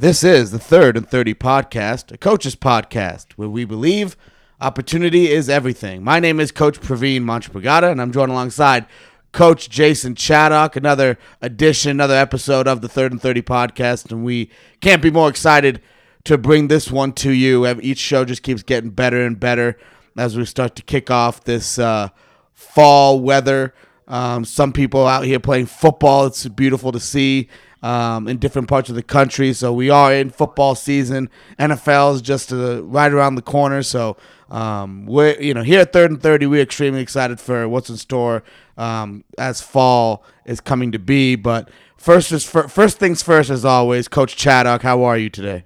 This 0.00 0.22
is 0.22 0.52
the 0.52 0.60
Third 0.60 0.96
and 0.96 1.08
30 1.08 1.34
podcast, 1.34 2.12
a 2.12 2.18
coach's 2.18 2.54
podcast 2.54 3.32
where 3.32 3.48
we 3.48 3.64
believe 3.64 4.16
opportunity 4.60 5.28
is 5.28 5.48
everything. 5.48 6.04
My 6.04 6.20
name 6.20 6.38
is 6.38 6.52
Coach 6.52 6.80
Praveen 6.80 7.22
Manchbragada, 7.22 7.90
and 7.90 8.00
I'm 8.00 8.12
joined 8.12 8.30
alongside 8.30 8.86
Coach 9.32 9.68
Jason 9.68 10.14
Chaddock, 10.14 10.76
another 10.76 11.18
edition, 11.42 11.90
another 11.90 12.14
episode 12.14 12.68
of 12.68 12.80
the 12.80 12.88
Third 12.88 13.10
and 13.10 13.20
30 13.20 13.42
podcast. 13.42 14.12
And 14.12 14.24
we 14.24 14.52
can't 14.80 15.02
be 15.02 15.10
more 15.10 15.28
excited 15.28 15.82
to 16.22 16.38
bring 16.38 16.68
this 16.68 16.92
one 16.92 17.12
to 17.14 17.32
you. 17.32 17.66
Each 17.66 17.98
show 17.98 18.24
just 18.24 18.44
keeps 18.44 18.62
getting 18.62 18.90
better 18.90 19.26
and 19.26 19.40
better 19.40 19.76
as 20.16 20.36
we 20.36 20.44
start 20.44 20.76
to 20.76 20.82
kick 20.84 21.10
off 21.10 21.42
this 21.42 21.76
uh, 21.76 22.10
fall 22.52 23.18
weather. 23.18 23.74
Um, 24.06 24.44
some 24.44 24.72
people 24.72 25.08
out 25.08 25.24
here 25.24 25.40
playing 25.40 25.66
football. 25.66 26.26
It's 26.26 26.46
beautiful 26.46 26.92
to 26.92 27.00
see 27.00 27.48
um, 27.82 28.26
in 28.28 28.38
different 28.38 28.68
parts 28.68 28.88
of 28.88 28.94
the 28.94 29.02
country. 29.02 29.52
So 29.52 29.72
we 29.72 29.90
are 29.90 30.12
in 30.12 30.30
football 30.30 30.74
season. 30.74 31.30
NFL 31.58 32.16
is 32.16 32.22
just 32.22 32.52
uh, 32.52 32.82
right 32.84 33.12
around 33.12 33.36
the 33.36 33.42
corner. 33.42 33.82
So 33.82 34.16
um, 34.50 35.06
we're 35.06 35.38
you 35.40 35.54
know 35.54 35.62
here 35.62 35.80
at 35.80 35.92
Third 35.92 36.10
and 36.10 36.22
Thirty, 36.22 36.46
we're 36.46 36.62
extremely 36.62 37.00
excited 37.00 37.40
for 37.40 37.68
what's 37.68 37.90
in 37.90 37.96
store 37.96 38.42
um, 38.76 39.24
as 39.36 39.60
fall 39.60 40.24
is 40.44 40.60
coming 40.60 40.92
to 40.92 40.98
be. 40.98 41.36
But 41.36 41.70
first 41.96 42.32
is 42.32 42.44
first 42.44 42.98
things 42.98 43.22
first, 43.22 43.50
as 43.50 43.64
always. 43.64 44.08
Coach 44.08 44.36
Chaddock, 44.36 44.82
how 44.82 45.02
are 45.04 45.18
you 45.18 45.30
today? 45.30 45.64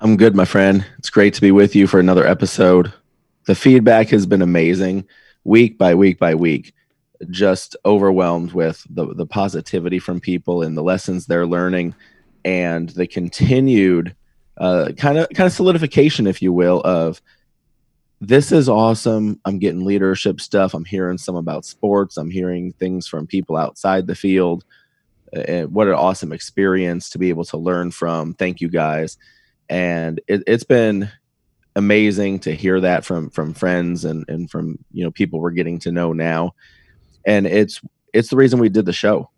I'm 0.00 0.16
good, 0.16 0.34
my 0.34 0.44
friend. 0.44 0.84
It's 0.98 1.10
great 1.10 1.34
to 1.34 1.40
be 1.40 1.52
with 1.52 1.76
you 1.76 1.86
for 1.86 2.00
another 2.00 2.26
episode. 2.26 2.92
The 3.46 3.54
feedback 3.54 4.08
has 4.08 4.26
been 4.26 4.42
amazing, 4.42 5.04
week 5.44 5.78
by 5.78 5.94
week 5.94 6.18
by 6.18 6.34
week 6.34 6.72
just 7.30 7.76
overwhelmed 7.84 8.52
with 8.52 8.86
the 8.90 9.14
the 9.14 9.26
positivity 9.26 9.98
from 9.98 10.20
people 10.20 10.62
and 10.62 10.76
the 10.76 10.82
lessons 10.82 11.26
they're 11.26 11.46
learning 11.46 11.94
and 12.44 12.90
the 12.90 13.06
continued 13.06 14.14
uh, 14.58 14.90
kind 14.96 15.18
of 15.18 15.28
kind 15.30 15.46
of 15.46 15.52
solidification 15.52 16.26
if 16.26 16.42
you 16.42 16.52
will 16.52 16.80
of 16.82 17.20
this 18.24 18.52
is 18.52 18.68
awesome. 18.68 19.40
I'm 19.44 19.58
getting 19.58 19.84
leadership 19.84 20.40
stuff. 20.40 20.74
I'm 20.74 20.84
hearing 20.84 21.18
some 21.18 21.34
about 21.34 21.64
sports. 21.64 22.16
I'm 22.16 22.30
hearing 22.30 22.72
things 22.74 23.08
from 23.08 23.26
people 23.26 23.56
outside 23.56 24.06
the 24.06 24.14
field. 24.14 24.64
And 25.32 25.72
what 25.72 25.88
an 25.88 25.94
awesome 25.94 26.32
experience 26.32 27.10
to 27.10 27.18
be 27.18 27.30
able 27.30 27.44
to 27.46 27.56
learn 27.56 27.90
from. 27.90 28.34
Thank 28.34 28.60
you 28.60 28.68
guys. 28.68 29.18
And 29.68 30.20
it, 30.28 30.44
it's 30.46 30.62
been 30.62 31.10
amazing 31.74 32.38
to 32.40 32.54
hear 32.54 32.80
that 32.80 33.04
from 33.04 33.30
from 33.30 33.54
friends 33.54 34.04
and 34.04 34.24
and 34.28 34.50
from 34.50 34.78
you 34.92 35.02
know 35.02 35.10
people 35.10 35.40
we're 35.40 35.50
getting 35.50 35.78
to 35.80 35.90
know 35.90 36.12
now 36.12 36.54
and 37.24 37.46
it's 37.46 37.80
it's 38.12 38.28
the 38.28 38.36
reason 38.36 38.58
we 38.58 38.68
did 38.68 38.86
the 38.86 38.92
show. 38.92 39.30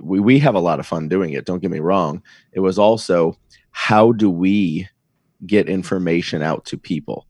We 0.00 0.20
we 0.20 0.38
have 0.40 0.54
a 0.54 0.60
lot 0.60 0.80
of 0.80 0.86
fun 0.86 1.08
doing 1.08 1.32
it. 1.32 1.44
Don't 1.44 1.60
get 1.60 1.70
me 1.70 1.80
wrong. 1.80 2.22
It 2.52 2.60
was 2.60 2.78
also 2.78 3.38
how 3.70 4.12
do 4.12 4.30
we 4.30 4.88
get 5.46 5.68
information 5.68 6.42
out 6.42 6.64
to 6.66 6.78
people? 6.78 7.26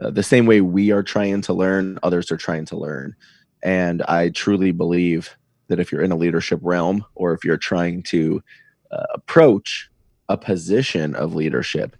Uh, 0.00 0.10
the 0.10 0.22
same 0.22 0.46
way 0.46 0.60
we 0.60 0.90
are 0.90 1.02
trying 1.02 1.42
to 1.42 1.52
learn, 1.52 1.98
others 2.02 2.32
are 2.32 2.36
trying 2.36 2.64
to 2.66 2.76
learn. 2.76 3.14
And 3.62 4.02
I 4.02 4.30
truly 4.30 4.72
believe 4.72 5.36
that 5.68 5.78
if 5.78 5.92
you're 5.92 6.02
in 6.02 6.10
a 6.10 6.16
leadership 6.16 6.58
realm 6.62 7.04
or 7.14 7.32
if 7.34 7.44
you're 7.44 7.56
trying 7.56 8.02
to 8.04 8.42
uh, 8.90 9.04
approach 9.14 9.88
a 10.28 10.36
position 10.36 11.14
of 11.14 11.34
leadership, 11.34 11.96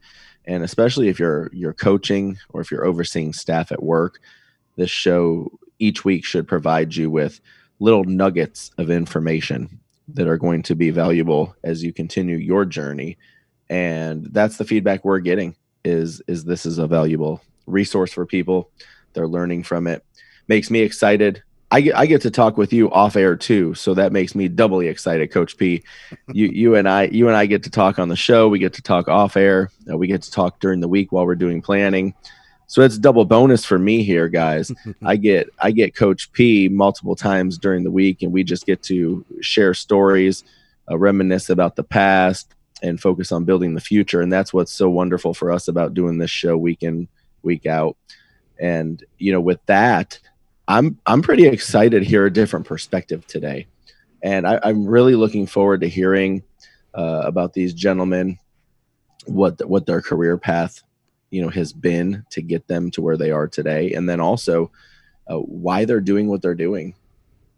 and 0.47 0.65
especially 0.65 1.09
if 1.09 1.19
you're 1.19 1.49
you're 1.53 1.73
coaching 1.73 2.39
or 2.49 2.61
if 2.61 2.71
you're 2.71 2.85
overseeing 2.85 3.33
staff 3.33 3.71
at 3.71 3.83
work, 3.83 4.21
this 4.77 4.91
show 4.91 5.51
each 5.79 6.05
week 6.05 6.25
should 6.25 6.47
provide 6.47 6.95
you 6.95 7.11
with 7.11 7.41
little 7.79 8.05
nuggets 8.05 8.71
of 8.79 8.91
information 8.91 9.81
that 10.09 10.29
are 10.29 10.39
going 10.39 10.63
to 10.63 10.75
be 10.75 10.91
valuable 10.91 11.55
as 11.65 11.83
you 11.83 11.93
continue 11.93 12.37
your 12.37 12.65
journey 12.65 13.17
and 13.71 14.27
that's 14.33 14.57
the 14.57 14.65
feedback 14.65 15.05
we're 15.05 15.19
getting 15.19 15.55
is 15.85 16.23
is 16.29 16.45
this 16.45 16.67
is 16.67 16.79
a 16.79 16.87
valuable 16.87 17.41
resource 17.67 18.13
for 18.13 18.27
people 18.27 18.71
they're 19.13 19.29
learning 19.29 19.63
from 19.63 19.87
it 19.87 20.05
makes 20.49 20.71
me 20.71 20.81
excited 20.81 21.43
I 21.73 21.81
get, 21.81 21.97
I 21.97 22.05
get 22.05 22.21
to 22.23 22.31
talk 22.31 22.59
with 22.59 22.71
you 22.71 22.91
off 22.91 23.17
air 23.17 23.35
too, 23.35 23.73
so 23.73 23.95
that 23.95 24.13
makes 24.13 24.35
me 24.35 24.47
doubly 24.47 24.89
excited, 24.89 25.33
Coach 25.33 25.57
P. 25.57 25.83
You 26.35 26.47
you 26.47 26.75
and 26.77 26.89
I 26.89 27.05
you 27.05 27.29
and 27.29 27.37
I 27.37 27.47
get 27.47 27.63
to 27.65 27.71
talk 27.71 27.99
on 27.99 28.09
the 28.09 28.17
show. 28.17 28.49
We 28.49 28.59
get 28.59 28.75
to 28.75 28.83
talk 28.83 29.09
off 29.09 29.37
air. 29.37 29.71
Uh, 29.91 29.97
we 29.97 30.07
get 30.07 30.23
to 30.23 30.31
talk 30.31 30.61
during 30.61 30.81
the 30.81 30.89
week 30.89 31.13
while 31.13 31.27
we're 31.27 31.35
doing 31.35 31.61
planning. 31.61 32.15
So 32.73 32.81
it's 32.81 32.97
double 32.97 33.27
bonus 33.27 33.67
for 33.67 33.79
me 33.79 34.03
here, 34.03 34.31
guys. 34.31 34.73
I 35.05 35.17
get 35.17 35.51
I 35.59 35.73
get 35.73 35.95
Coach 35.95 36.33
P 36.33 36.71
multiple 36.71 37.15
times 37.15 37.59
during 37.59 37.85
the 37.85 37.91
week, 37.91 38.23
and 38.23 38.33
we 38.33 38.43
just 38.43 38.65
get 38.65 38.83
to 38.85 39.23
share 39.43 39.75
stories, 39.75 40.43
uh, 40.91 40.97
reminisce 40.97 41.51
about 41.51 41.77
the 41.77 41.85
past, 41.85 42.55
and 42.83 42.99
focus 42.99 43.31
on 43.31 43.45
building 43.45 43.75
the 43.75 43.81
future. 43.83 44.23
And 44.23 44.33
that's 44.33 44.55
what's 44.55 44.73
so 44.73 44.89
wonderful 44.89 45.35
for 45.35 45.53
us 45.53 45.69
about 45.69 45.93
doing 45.93 46.17
this 46.17 46.31
show 46.31 46.57
week 46.57 46.83
in 46.83 47.09
week 47.43 47.67
out. 47.67 47.99
And 48.59 49.05
you 49.19 49.33
know, 49.33 49.41
with 49.43 49.61
that, 49.67 50.19
I'm 50.67 50.99
I'm 51.05 51.21
pretty 51.21 51.47
excited 51.47 52.01
to 52.01 52.09
hear 52.09 52.25
a 52.25 52.33
different 52.33 52.65
perspective 52.65 53.27
today, 53.27 53.67
and 54.23 54.47
I, 54.47 54.59
am 54.63 54.87
really 54.87 55.15
looking 55.15 55.47
forward 55.47 55.83
to 55.83 55.91
hearing 55.91 56.43
uh, 56.95 57.21
about 57.23 57.53
these 57.53 57.75
gentlemen, 57.75 58.39
what 59.27 59.59
the, 59.59 59.67
what 59.67 59.85
their 59.85 60.01
career 60.01 60.39
path 60.39 60.83
you 61.33 61.43
know 61.43 61.49
has 61.49 61.73
been 61.73 62.25
to 62.31 62.43
get 62.43 62.69
them 62.69 62.91
to 62.93 63.03
where 63.03 63.17
they 63.17 63.33
are 63.33 63.49
today. 63.49 63.93
And 63.95 64.09
then 64.09 64.21
also 64.21 64.71
uh, 65.27 65.39
why 65.39 65.85
they're 65.85 66.01
doing 66.01 66.29
what 66.29 66.43
they're 66.43 66.55
doing. 66.55 66.95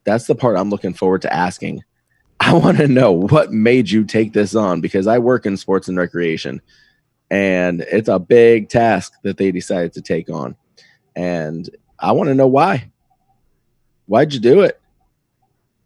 That's 0.05 0.27
the 0.27 0.35
part 0.35 0.57
i'm 0.57 0.71
looking 0.71 0.95
forward 0.95 1.23
to 1.23 1.33
asking. 1.33 1.83
I 2.41 2.55
want 2.59 2.79
to 2.79 2.89
know 2.89 3.12
what 3.12 3.53
made 3.53 3.91
you 3.91 4.05
take 4.05 4.33
this 4.33 4.55
on 4.55 4.81
because 4.81 5.07
i 5.07 5.19
work 5.19 5.45
in 5.45 5.57
sports 5.57 5.89
and 5.89 5.99
recreation 5.99 6.62
and 7.31 7.81
it's 7.91 8.09
a 8.09 8.19
big 8.19 8.69
task 8.69 9.15
that 9.23 9.39
they 9.39 9.51
decided 9.51 9.93
to 9.95 10.03
take 10.03 10.31
on. 10.31 10.56
And 11.17 11.69
i 11.99 12.12
want 12.12 12.29
to 12.29 12.35
know 12.35 12.47
why. 12.47 12.91
Why'd 14.06 14.33
you 14.33 14.41
do 14.41 14.61
it? 14.61 14.81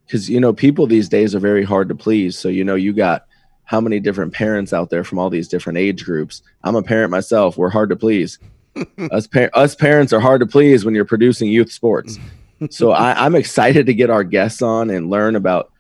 Because 0.05 0.29
you 0.29 0.41
know 0.41 0.53
people 0.53 0.87
these 0.87 1.09
days 1.09 1.35
are 1.35 1.41
very 1.41 1.65
hard 1.65 1.89
to 1.89 1.95
please. 1.95 2.39
So 2.39 2.49
you 2.49 2.65
know 2.65 2.75
you 2.75 2.93
got 2.93 3.28
how 3.69 3.83
many 3.83 4.01
different 4.01 4.33
parents 4.33 4.73
out 4.73 4.89
there 4.89 5.05
from 5.05 5.19
all 5.19 5.29
these 5.29 5.47
different 5.47 5.79
age 5.79 6.03
groups. 6.03 6.41
I'm 6.65 6.75
a 6.75 6.83
parent 6.83 7.11
myself. 7.11 7.59
We're 7.59 7.69
hard 7.69 7.91
to 7.91 7.97
please. 7.97 8.39
us, 9.13 9.27
par- 9.27 9.51
us 9.53 9.75
parents 9.75 10.11
are 10.15 10.21
hard 10.21 10.41
to 10.41 10.47
please 10.47 10.87
when 10.87 10.95
you're 10.95 11.05
producing 11.05 11.51
youth 11.51 11.71
sports. 11.71 12.19
so 12.71 12.93
I, 12.93 13.27
I'm 13.27 13.35
excited 13.35 13.85
to 13.85 13.93
get 13.93 14.09
our 14.09 14.25
guests 14.25 14.63
on 14.63 14.89
and 14.89 15.11
learn 15.11 15.37
about 15.37 15.71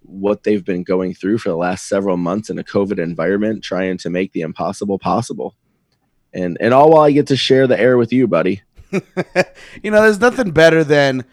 what 0.00 0.42
they've 0.42 0.64
been 0.64 0.84
going 0.84 1.12
through 1.12 1.36
for 1.36 1.50
the 1.50 1.56
last 1.56 1.86
several 1.86 2.16
months 2.16 2.48
in 2.48 2.58
a 2.58 2.64
COVID 2.64 2.98
environment, 2.98 3.62
trying 3.62 3.98
to 3.98 4.08
make 4.08 4.32
the 4.32 4.40
impossible 4.40 4.98
possible. 4.98 5.54
And 6.32 6.56
and 6.62 6.72
all 6.72 6.92
while 6.92 7.04
I 7.04 7.10
get 7.10 7.26
to 7.26 7.36
share 7.36 7.66
the 7.66 7.78
air 7.78 7.98
with 7.98 8.10
you, 8.10 8.26
buddy. 8.26 8.62
you 8.90 9.90
know, 9.90 10.00
there's 10.00 10.20
nothing 10.20 10.52
better 10.52 10.82
than 10.82 11.26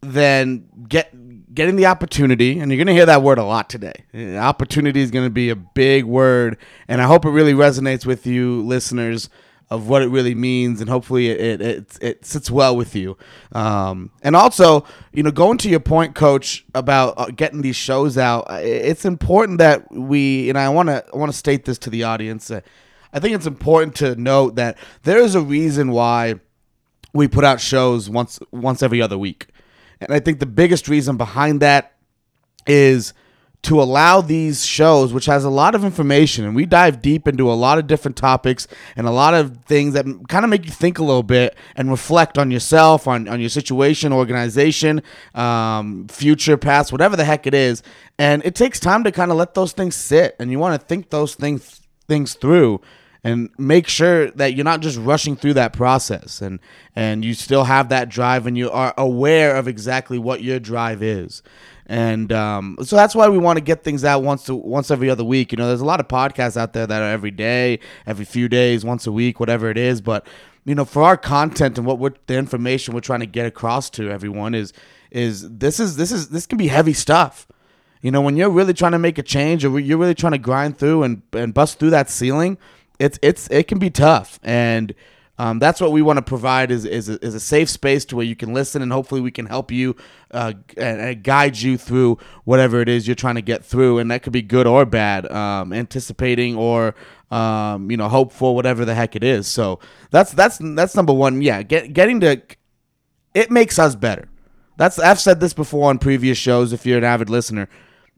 than 0.00 0.64
get 0.88 1.10
getting 1.58 1.74
the 1.74 1.86
opportunity, 1.86 2.60
and 2.60 2.70
you're 2.70 2.76
going 2.76 2.86
to 2.86 2.92
hear 2.92 3.04
that 3.04 3.20
word 3.20 3.36
a 3.36 3.42
lot 3.42 3.68
today. 3.68 4.04
Opportunity 4.38 5.00
is 5.00 5.10
going 5.10 5.26
to 5.26 5.30
be 5.30 5.50
a 5.50 5.56
big 5.56 6.04
word, 6.04 6.56
and 6.86 7.02
I 7.02 7.04
hope 7.06 7.24
it 7.24 7.30
really 7.30 7.52
resonates 7.52 8.06
with 8.06 8.28
you, 8.28 8.62
listeners, 8.62 9.28
of 9.68 9.88
what 9.88 10.02
it 10.02 10.06
really 10.06 10.36
means, 10.36 10.80
and 10.80 10.88
hopefully 10.88 11.30
it 11.30 11.60
it, 11.60 11.98
it, 12.00 12.24
sits 12.24 12.48
well 12.48 12.76
with 12.76 12.94
you. 12.94 13.18
Um, 13.50 14.12
and 14.22 14.36
also, 14.36 14.84
you 15.12 15.24
know, 15.24 15.32
going 15.32 15.58
to 15.58 15.68
your 15.68 15.80
point, 15.80 16.14
Coach, 16.14 16.64
about 16.76 17.14
uh, 17.16 17.26
getting 17.34 17.62
these 17.62 17.74
shows 17.74 18.16
out, 18.16 18.46
it's 18.50 19.04
important 19.04 19.58
that 19.58 19.90
we, 19.90 20.48
and 20.48 20.56
I 20.56 20.68
want 20.68 20.90
to 20.90 21.04
I 21.12 21.16
want 21.16 21.32
to 21.32 21.36
state 21.36 21.64
this 21.64 21.78
to 21.78 21.90
the 21.90 22.04
audience. 22.04 22.52
Uh, 22.52 22.60
I 23.12 23.18
think 23.18 23.34
it's 23.34 23.46
important 23.48 23.96
to 23.96 24.14
note 24.14 24.54
that 24.54 24.78
there 25.02 25.18
is 25.18 25.34
a 25.34 25.40
reason 25.40 25.90
why 25.90 26.36
we 27.12 27.26
put 27.26 27.42
out 27.42 27.60
shows 27.60 28.08
once 28.08 28.38
once 28.52 28.80
every 28.80 29.02
other 29.02 29.18
week. 29.18 29.48
And 30.00 30.12
I 30.12 30.20
think 30.20 30.38
the 30.38 30.46
biggest 30.46 30.88
reason 30.88 31.16
behind 31.16 31.60
that 31.60 31.94
is 32.66 33.14
to 33.60 33.82
allow 33.82 34.20
these 34.20 34.64
shows, 34.64 35.12
which 35.12 35.26
has 35.26 35.44
a 35.44 35.50
lot 35.50 35.74
of 35.74 35.84
information, 35.84 36.44
and 36.44 36.54
we 36.54 36.64
dive 36.64 37.02
deep 37.02 37.26
into 37.26 37.50
a 37.50 37.54
lot 37.54 37.76
of 37.76 37.88
different 37.88 38.16
topics 38.16 38.68
and 38.94 39.06
a 39.06 39.10
lot 39.10 39.34
of 39.34 39.64
things 39.64 39.94
that 39.94 40.06
kind 40.28 40.44
of 40.44 40.50
make 40.50 40.64
you 40.64 40.70
think 40.70 40.98
a 40.98 41.04
little 41.04 41.24
bit 41.24 41.56
and 41.74 41.90
reflect 41.90 42.38
on 42.38 42.52
yourself, 42.52 43.08
on, 43.08 43.26
on 43.26 43.40
your 43.40 43.48
situation, 43.48 44.12
organization, 44.12 45.02
um, 45.34 46.06
future, 46.08 46.56
past, 46.56 46.92
whatever 46.92 47.16
the 47.16 47.24
heck 47.24 47.48
it 47.48 47.54
is. 47.54 47.82
And 48.16 48.44
it 48.44 48.54
takes 48.54 48.78
time 48.78 49.02
to 49.04 49.10
kind 49.10 49.32
of 49.32 49.36
let 49.36 49.54
those 49.54 49.72
things 49.72 49.96
sit, 49.96 50.36
and 50.38 50.52
you 50.52 50.58
want 50.60 50.80
to 50.80 50.86
think 50.86 51.10
those 51.10 51.34
things 51.34 51.80
things 52.06 52.34
through 52.34 52.80
and 53.24 53.50
make 53.58 53.88
sure 53.88 54.30
that 54.32 54.54
you're 54.54 54.64
not 54.64 54.80
just 54.80 54.98
rushing 54.98 55.36
through 55.36 55.54
that 55.54 55.72
process 55.72 56.40
and 56.40 56.60
and 56.94 57.24
you 57.24 57.34
still 57.34 57.64
have 57.64 57.88
that 57.88 58.08
drive 58.08 58.46
and 58.46 58.56
you 58.56 58.70
are 58.70 58.94
aware 58.96 59.56
of 59.56 59.68
exactly 59.68 60.18
what 60.18 60.42
your 60.42 60.58
drive 60.58 61.02
is. 61.02 61.42
And 61.86 62.32
um, 62.32 62.76
so 62.82 62.96
that's 62.96 63.14
why 63.14 63.28
we 63.28 63.38
want 63.38 63.56
to 63.56 63.62
get 63.62 63.82
things 63.82 64.04
out 64.04 64.22
once 64.22 64.44
to 64.44 64.54
once 64.54 64.90
every 64.90 65.08
other 65.10 65.24
week. 65.24 65.52
You 65.52 65.58
know 65.58 65.66
there's 65.66 65.80
a 65.80 65.86
lot 65.86 66.00
of 66.00 66.08
podcasts 66.08 66.56
out 66.56 66.72
there 66.72 66.86
that 66.86 67.02
are 67.02 67.10
every 67.10 67.30
day 67.30 67.80
every 68.06 68.24
few 68.24 68.48
days 68.48 68.84
once 68.84 69.06
a 69.06 69.12
week 69.12 69.40
whatever 69.40 69.70
it 69.70 69.78
is. 69.78 70.00
But 70.00 70.26
you 70.64 70.74
know 70.74 70.84
for 70.84 71.02
our 71.02 71.16
content 71.16 71.78
and 71.78 71.86
what 71.86 71.98
we're 71.98 72.14
the 72.26 72.36
information 72.36 72.94
we're 72.94 73.00
trying 73.00 73.20
to 73.20 73.26
get 73.26 73.46
across 73.46 73.90
to 73.90 74.10
everyone 74.10 74.54
is 74.54 74.72
is 75.10 75.48
this 75.58 75.80
is 75.80 75.96
this 75.96 76.12
is 76.12 76.28
this 76.28 76.46
can 76.46 76.58
be 76.58 76.68
heavy 76.68 76.92
stuff. 76.92 77.48
You 78.00 78.12
know, 78.12 78.20
when 78.20 78.36
you're 78.36 78.50
really 78.50 78.74
trying 78.74 78.92
to 78.92 78.98
make 78.98 79.18
a 79.18 79.22
change 79.22 79.64
or 79.64 79.78
you're 79.78 79.98
really 79.98 80.14
trying 80.14 80.32
to 80.32 80.38
grind 80.38 80.78
through 80.78 81.02
and, 81.02 81.22
and 81.32 81.52
bust 81.52 81.78
through 81.78 81.90
that 81.90 82.08
ceiling, 82.08 82.56
it's 82.98 83.18
it's 83.22 83.48
it 83.48 83.68
can 83.68 83.78
be 83.78 83.90
tough. 83.90 84.38
And 84.42 84.94
um, 85.40 85.60
that's 85.60 85.80
what 85.80 85.92
we 85.92 86.02
want 86.02 86.16
to 86.16 86.22
provide 86.22 86.72
is, 86.72 86.84
is 86.84 87.08
a, 87.08 87.24
is, 87.24 87.32
a, 87.32 87.38
safe 87.38 87.70
space 87.70 88.04
to 88.06 88.16
where 88.16 88.24
you 88.24 88.34
can 88.34 88.52
listen 88.52 88.82
and 88.82 88.90
hopefully 88.90 89.20
we 89.20 89.30
can 89.30 89.46
help 89.46 89.70
you 89.70 89.94
uh, 90.32 90.52
and, 90.76 91.00
and, 91.00 91.22
guide 91.22 91.56
you 91.56 91.78
through 91.78 92.18
whatever 92.42 92.80
it 92.80 92.88
is 92.88 93.06
you're 93.06 93.14
trying 93.14 93.36
to 93.36 93.42
get 93.42 93.64
through. 93.64 93.98
And 93.98 94.10
that 94.10 94.24
could 94.24 94.32
be 94.32 94.42
good 94.42 94.66
or 94.66 94.84
bad 94.84 95.30
um, 95.30 95.72
anticipating 95.72 96.56
or 96.56 96.96
um, 97.30 97.88
you 97.88 97.96
know 97.96 98.08
hopeful 98.08 98.56
whatever 98.56 98.84
the 98.84 98.94
heck 98.94 99.14
it 99.14 99.22
is. 99.22 99.46
So 99.46 99.78
that's 100.10 100.32
that's 100.32 100.58
that's 100.60 100.96
number 100.96 101.12
one. 101.12 101.40
Yeah 101.40 101.62
get, 101.62 101.92
getting 101.92 102.18
to 102.20 102.42
it 103.34 103.50
makes 103.50 103.78
us 103.78 103.94
better. 103.94 104.28
That's 104.76 104.98
I've 104.98 105.20
said 105.20 105.38
this 105.38 105.52
before 105.52 105.88
on 105.90 105.98
previous 105.98 106.36
shows 106.36 106.72
if 106.72 106.84
you're 106.84 106.98
an 106.98 107.04
avid 107.04 107.30
listener. 107.30 107.68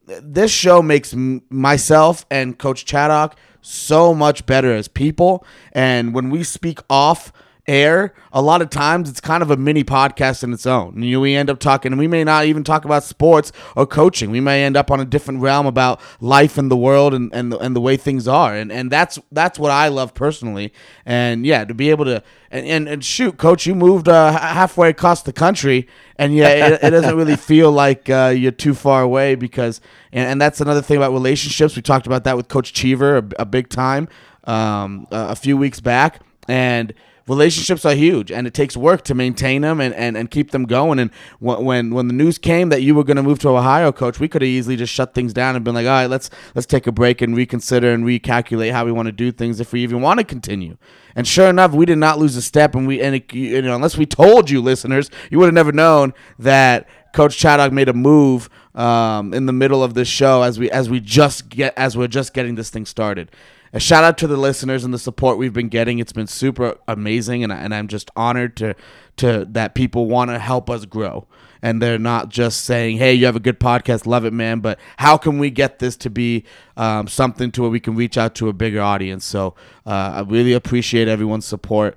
This 0.06 0.50
show 0.50 0.81
makes 0.81 1.12
m- 1.12 1.43
myself 1.50 2.25
and 2.31 2.59
coach 2.59 2.87
Chaddock 2.87 3.35
so 3.62 4.15
much 4.15 4.47
better 4.47 4.75
as 4.75 4.89
people. 4.89 5.45
And 5.73 6.15
when 6.15 6.31
we 6.31 6.43
speak 6.43 6.81
off 6.89 7.33
air, 7.67 8.15
a 8.33 8.43
lot 8.43 8.62
of 8.62 8.71
times 8.71 9.09
it's 9.09 9.21
kind 9.21 9.43
of 9.43 9.51
a 9.51 9.57
mini 9.57 9.85
podcast 9.85 10.43
in 10.43 10.53
its 10.53 10.67
own. 10.67 11.03
You 11.03 11.17
know, 11.17 11.21
we 11.21 11.35
end 11.35 11.51
up 11.51 11.59
talking, 11.59 11.93
and 11.93 11.99
we 11.99 12.07
may 12.07 12.25
not 12.25 12.47
even 12.47 12.65
talk 12.65 12.85
about 12.85 13.05
sports 13.05 13.53
or 13.77 13.87
coaching. 13.87 14.31
We 14.31 14.41
may 14.41 14.65
end 14.65 14.77
up 14.77 14.91
on 14.91 15.01
a 15.01 15.05
different 15.05 15.41
realm 15.41 15.67
about 15.67 16.01
life 16.21 16.59
and 16.59 16.71
the 16.71 16.77
world 16.77 17.15
and 17.15 17.33
and 17.35 17.53
the, 17.53 17.59
and 17.59 17.75
the 17.77 17.81
way 17.81 17.97
things 17.97 18.27
are. 18.27 18.55
And 18.55 18.73
and 18.73 18.91
that's 18.91 19.19
that's 19.33 19.59
what 19.59 19.71
I 19.71 19.89
love 19.89 20.15
personally. 20.15 20.73
And 21.05 21.45
yeah, 21.45 21.65
to 21.65 21.75
be 21.75 21.91
able 21.91 22.05
to 22.07 22.23
and 22.51 22.67
and, 22.67 22.89
and 22.89 23.05
shoot, 23.05 23.37
coach, 23.37 23.67
you 23.67 23.75
moved 23.75 24.09
uh, 24.09 24.33
halfway 24.33 24.89
across 24.89 25.23
the 25.23 25.33
country, 25.33 25.87
and 26.17 26.35
yeah, 26.35 26.49
it, 26.49 26.81
it 26.83 26.91
doesn't 26.91 27.17
really 27.17 27.37
feel 27.51 27.71
like 27.71 28.11
uh, 28.11 28.33
you're 28.37 28.53
too 28.53 28.75
far 28.75 29.03
away 29.03 29.35
because. 29.35 29.81
And, 30.12 30.29
and 30.29 30.41
that's 30.41 30.61
another 30.61 30.83
thing 30.83 30.97
about 30.97 31.12
relationships. 31.12 31.77
We 31.77 31.83
talked 31.83 32.09
about 32.09 32.25
that 32.25 32.37
with 32.37 32.49
Coach 32.49 32.73
Cheever 32.73 33.19
a, 33.19 33.25
a 33.39 33.47
big 33.47 33.69
time 33.69 34.09
um, 34.43 35.07
a 35.11 35.37
few 35.37 35.57
weeks 35.57 35.79
back, 35.81 36.21
and 36.49 36.93
relationships 37.31 37.85
are 37.85 37.94
huge 37.94 38.32
and 38.32 38.47
it 38.47 38.53
takes 38.53 38.77
work 38.77 39.03
to 39.05 39.15
maintain 39.15 39.62
them 39.62 39.81
and, 39.81 39.94
and, 39.94 40.17
and 40.17 40.31
keep 40.31 40.50
them 40.50 40.65
going. 40.65 40.99
And 40.99 41.12
when 41.38 41.94
when 41.94 42.09
the 42.09 42.12
news 42.12 42.38
came 42.38 42.69
that 42.71 42.82
you 42.82 42.94
were 42.94 43.05
going 43.05 43.17
to 43.17 43.23
move 43.23 43.38
to 43.41 43.49
Ohio, 43.50 43.93
coach, 43.93 44.19
we 44.19 44.29
could 44.29 44.43
have 44.43 44.49
easily 44.49 44.77
just 44.77 44.93
shut 44.93 45.15
things 45.15 45.32
down 45.32 45.55
and 45.55 45.65
been 45.65 45.75
like, 45.75 45.87
all 45.87 45.93
right, 45.93 46.06
let's 46.06 46.29
let's 46.55 46.67
take 46.67 46.87
a 46.88 46.93
break 46.93 47.23
and 47.23 47.37
reconsider 47.37 47.93
and 47.93 48.05
recalculate 48.05 48.73
how 48.73 48.85
we 48.85 48.93
want 48.93 49.06
to 49.06 49.12
do 49.12 49.31
things 49.31 49.61
if 49.61 49.73
we 49.73 49.82
even 49.82 50.03
want 50.03 50.19
to 50.19 50.25
continue. 50.25 50.77
And 51.15 51.27
sure 51.27 51.49
enough, 51.49 51.73
we 51.73 51.87
did 51.87 51.99
not 51.99 52.19
lose 52.19 52.37
a 52.37 52.43
step, 52.43 52.75
and 52.75 52.87
we 52.87 53.00
and 53.00 53.15
it, 53.15 53.33
you 53.33 53.62
know 53.62 53.76
unless 53.76 53.97
we 53.97 54.06
told 54.06 54.50
you, 54.50 54.61
listeners, 54.61 55.09
you 55.31 55.38
would 55.38 55.47
have 55.47 55.55
never 55.55 55.73
known 55.73 56.12
that 56.38 56.88
Coach 57.15 57.38
Chaddock 57.38 57.73
made 57.73 57.88
a 57.88 57.93
move 57.93 58.50
um, 58.75 59.33
in 59.33 59.47
the 59.47 59.53
middle 59.53 59.83
of 59.83 59.94
this 59.94 60.09
show 60.09 60.43
as 60.43 60.59
we 60.59 60.69
as 60.71 60.91
we 60.91 60.99
just 60.99 61.49
get 61.49 61.75
as 61.76 61.97
we're 61.97 62.09
just 62.09 62.35
getting 62.35 62.56
this 62.56 62.71
thing 62.71 62.87
started 62.87 63.31
a 63.72 63.81
shout 63.81 64.02
out 64.02 64.19
to 64.19 64.26
the 64.26 64.37
listeners 64.37 64.84
and 64.84 64.93
the 64.93 64.99
support 64.99 65.38
we've 65.38 65.52
been 65.52 65.69
getting. 65.69 65.99
It's 65.99 66.12
been 66.12 66.26
super 66.26 66.76
amazing, 66.88 67.44
and, 67.44 67.52
and 67.52 67.75
I'm 67.75 67.88
just 67.88 68.11
honored 68.17 68.56
to 68.58 68.75
to 69.17 69.46
that 69.50 69.75
people 69.75 70.06
want 70.06 70.31
to 70.31 70.38
help 70.38 70.70
us 70.70 70.84
grow. 70.84 71.26
And 71.62 71.81
they're 71.82 71.99
not 71.99 72.31
just 72.31 72.64
saying, 72.64 72.96
"Hey, 72.99 73.14
you 73.14 73.26
have 73.26 73.37
a 73.37 73.40
good 73.40 73.61
podcast, 73.61 74.06
love 74.06 74.25
it, 74.25 74.32
man." 74.32 74.61
But 74.61 74.81
how 74.96 75.17
can 75.17 75.38
we 75.38 75.50
get 75.50 75.78
this 75.78 75.96
to 75.99 76.11
be 76.11 76.44
um, 76.76 77.06
something 77.06 77.52
to 77.52 77.62
where 77.62 77.70
we 77.70 77.81
can 77.81 77.94
reach 77.94 78.17
out 78.17 78.34
to 78.37 78.49
a 78.49 78.52
bigger 78.52 78.81
audience? 78.81 79.25
So 79.25 79.55
uh, 79.87 79.90
I 79.90 80.20
really 80.23 80.52
appreciate 80.52 81.06
everyone's 81.06 81.46
support. 81.46 81.96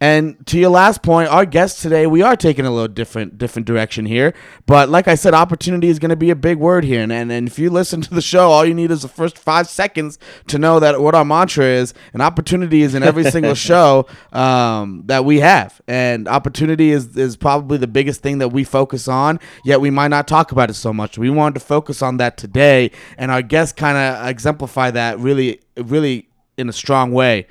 And 0.00 0.46
to 0.46 0.58
your 0.58 0.70
last 0.70 1.02
point, 1.02 1.28
our 1.28 1.44
guest 1.44 1.82
today, 1.82 2.06
we 2.06 2.22
are 2.22 2.36
taking 2.36 2.64
a 2.64 2.70
little 2.70 2.88
different 2.88 3.36
different 3.36 3.66
direction 3.66 4.06
here. 4.06 4.32
But 4.66 4.88
like 4.88 5.08
I 5.08 5.16
said, 5.16 5.34
opportunity 5.34 5.88
is 5.88 5.98
going 5.98 6.10
to 6.10 6.16
be 6.16 6.30
a 6.30 6.36
big 6.36 6.58
word 6.58 6.84
here. 6.84 7.02
And, 7.02 7.10
and, 7.10 7.32
and 7.32 7.48
if 7.48 7.58
you 7.58 7.68
listen 7.68 8.00
to 8.02 8.14
the 8.14 8.22
show, 8.22 8.50
all 8.50 8.64
you 8.64 8.74
need 8.74 8.92
is 8.92 9.02
the 9.02 9.08
first 9.08 9.36
five 9.36 9.68
seconds 9.68 10.18
to 10.46 10.58
know 10.58 10.78
that 10.78 11.00
what 11.00 11.16
our 11.16 11.24
mantra 11.24 11.64
is. 11.64 11.94
And 12.12 12.22
opportunity 12.22 12.82
is 12.82 12.94
in 12.94 13.02
every 13.02 13.28
single 13.30 13.54
show 13.68 14.06
um, 14.32 15.02
that 15.06 15.24
we 15.24 15.40
have. 15.40 15.80
And 15.88 16.28
opportunity 16.28 16.92
is, 16.92 17.16
is 17.16 17.36
probably 17.36 17.78
the 17.78 17.88
biggest 17.88 18.22
thing 18.22 18.38
that 18.38 18.48
we 18.48 18.62
focus 18.62 19.08
on, 19.08 19.40
yet 19.64 19.80
we 19.80 19.90
might 19.90 20.08
not 20.08 20.28
talk 20.28 20.52
about 20.52 20.70
it 20.70 20.74
so 20.74 20.92
much. 20.92 21.18
We 21.18 21.30
wanted 21.30 21.54
to 21.54 21.66
focus 21.66 22.02
on 22.02 22.18
that 22.18 22.36
today. 22.36 22.92
And 23.16 23.32
our 23.32 23.42
guests 23.42 23.72
kind 23.72 23.98
of 23.98 24.28
exemplify 24.28 24.92
that 24.92 25.18
really, 25.18 25.60
really 25.76 26.28
in 26.56 26.68
a 26.68 26.72
strong 26.72 27.12
way. 27.12 27.48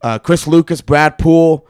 Uh, 0.00 0.18
Chris 0.18 0.46
Lucas, 0.46 0.80
Brad 0.80 1.18
Poole, 1.18 1.66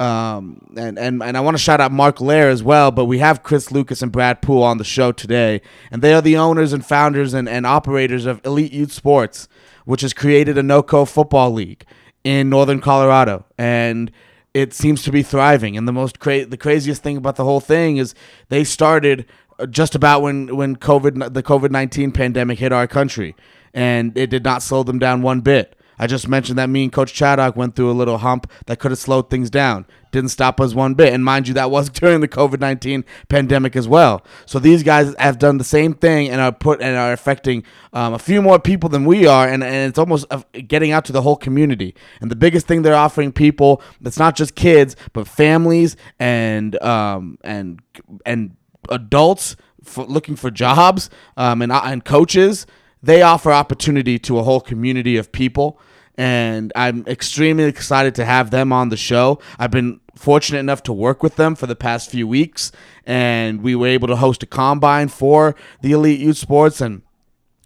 um, 0.00 0.62
and, 0.78 0.98
and, 0.98 1.22
and 1.22 1.36
I 1.36 1.40
want 1.40 1.58
to 1.58 1.62
shout 1.62 1.78
out 1.78 1.92
Mark 1.92 2.22
Lair 2.22 2.48
as 2.48 2.62
well, 2.62 2.90
but 2.90 3.04
we 3.04 3.18
have 3.18 3.42
Chris 3.42 3.70
Lucas 3.70 4.00
and 4.00 4.10
Brad 4.10 4.40
Poole 4.40 4.62
on 4.62 4.78
the 4.78 4.84
show 4.84 5.12
today. 5.12 5.60
And 5.90 6.00
they 6.00 6.14
are 6.14 6.22
the 6.22 6.38
owners 6.38 6.72
and 6.72 6.84
founders 6.84 7.34
and, 7.34 7.46
and 7.46 7.66
operators 7.66 8.24
of 8.24 8.40
Elite 8.42 8.72
Youth 8.72 8.92
Sports, 8.92 9.46
which 9.84 10.00
has 10.00 10.14
created 10.14 10.56
a 10.56 10.62
NOCO 10.62 11.06
football 11.06 11.50
league 11.50 11.84
in 12.24 12.48
Northern 12.48 12.80
Colorado. 12.80 13.44
And 13.58 14.10
it 14.54 14.72
seems 14.72 15.02
to 15.02 15.12
be 15.12 15.22
thriving. 15.22 15.76
And 15.76 15.86
the 15.86 15.92
most 15.92 16.18
cra- 16.18 16.46
the 16.46 16.56
craziest 16.56 17.02
thing 17.02 17.18
about 17.18 17.36
the 17.36 17.44
whole 17.44 17.60
thing 17.60 17.98
is 17.98 18.14
they 18.48 18.64
started 18.64 19.26
just 19.68 19.94
about 19.94 20.22
when, 20.22 20.56
when 20.56 20.76
COVID, 20.76 21.34
the 21.34 21.42
COVID 21.42 21.70
19 21.70 22.12
pandemic 22.12 22.58
hit 22.58 22.72
our 22.72 22.86
country. 22.86 23.36
And 23.74 24.16
it 24.16 24.30
did 24.30 24.44
not 24.44 24.62
slow 24.62 24.82
them 24.82 24.98
down 24.98 25.20
one 25.20 25.42
bit. 25.42 25.76
I 26.00 26.06
just 26.06 26.28
mentioned 26.28 26.58
that 26.58 26.70
me 26.70 26.84
and 26.84 26.90
Coach 26.90 27.12
Chaddock 27.12 27.56
went 27.56 27.76
through 27.76 27.90
a 27.90 27.92
little 27.92 28.16
hump 28.16 28.50
that 28.64 28.78
could 28.78 28.90
have 28.90 28.98
slowed 28.98 29.28
things 29.28 29.50
down. 29.50 29.84
Didn't 30.12 30.30
stop 30.30 30.58
us 30.58 30.72
one 30.72 30.94
bit. 30.94 31.12
And 31.12 31.22
mind 31.22 31.46
you, 31.46 31.52
that 31.54 31.70
was 31.70 31.90
during 31.90 32.22
the 32.22 32.26
COVID 32.26 32.58
19 32.58 33.04
pandemic 33.28 33.76
as 33.76 33.86
well. 33.86 34.24
So 34.46 34.58
these 34.58 34.82
guys 34.82 35.14
have 35.18 35.38
done 35.38 35.58
the 35.58 35.64
same 35.64 35.92
thing 35.92 36.30
and 36.30 36.40
are 36.40 36.52
put 36.52 36.80
and 36.80 36.96
are 36.96 37.12
affecting 37.12 37.64
um, 37.92 38.14
a 38.14 38.18
few 38.18 38.40
more 38.40 38.58
people 38.58 38.88
than 38.88 39.04
we 39.04 39.26
are. 39.26 39.46
And, 39.46 39.62
and 39.62 39.90
it's 39.90 39.98
almost 39.98 40.24
getting 40.66 40.90
out 40.90 41.04
to 41.04 41.12
the 41.12 41.20
whole 41.20 41.36
community. 41.36 41.94
And 42.22 42.30
the 42.30 42.36
biggest 42.36 42.66
thing 42.66 42.80
they're 42.80 42.94
offering 42.94 43.30
people, 43.30 43.82
it's 44.02 44.18
not 44.18 44.34
just 44.36 44.54
kids, 44.54 44.96
but 45.12 45.28
families 45.28 45.98
and, 46.18 46.82
um, 46.82 47.36
and, 47.44 47.82
and 48.24 48.56
adults 48.88 49.54
for 49.84 50.06
looking 50.06 50.34
for 50.34 50.50
jobs 50.50 51.10
um, 51.36 51.60
and, 51.60 51.70
and 51.70 52.06
coaches 52.06 52.66
they 53.02 53.22
offer 53.22 53.50
opportunity 53.50 54.18
to 54.18 54.38
a 54.38 54.42
whole 54.42 54.60
community 54.60 55.16
of 55.16 55.32
people 55.32 55.80
and 56.16 56.72
I'm 56.76 57.04
extremely 57.06 57.64
excited 57.64 58.14
to 58.16 58.24
have 58.24 58.50
them 58.50 58.72
on 58.72 58.88
the 58.88 58.96
show. 58.96 59.40
I've 59.58 59.70
been 59.70 60.00
fortunate 60.14 60.58
enough 60.58 60.82
to 60.84 60.92
work 60.92 61.22
with 61.22 61.36
them 61.36 61.54
for 61.54 61.66
the 61.66 61.76
past 61.76 62.10
few 62.10 62.28
weeks, 62.28 62.72
and 63.06 63.62
we 63.62 63.74
were 63.74 63.86
able 63.86 64.08
to 64.08 64.16
host 64.16 64.42
a 64.42 64.46
combine 64.46 65.08
for 65.08 65.54
the 65.80 65.92
Elite 65.92 66.20
Youth 66.20 66.36
Sports, 66.36 66.80
and 66.80 67.02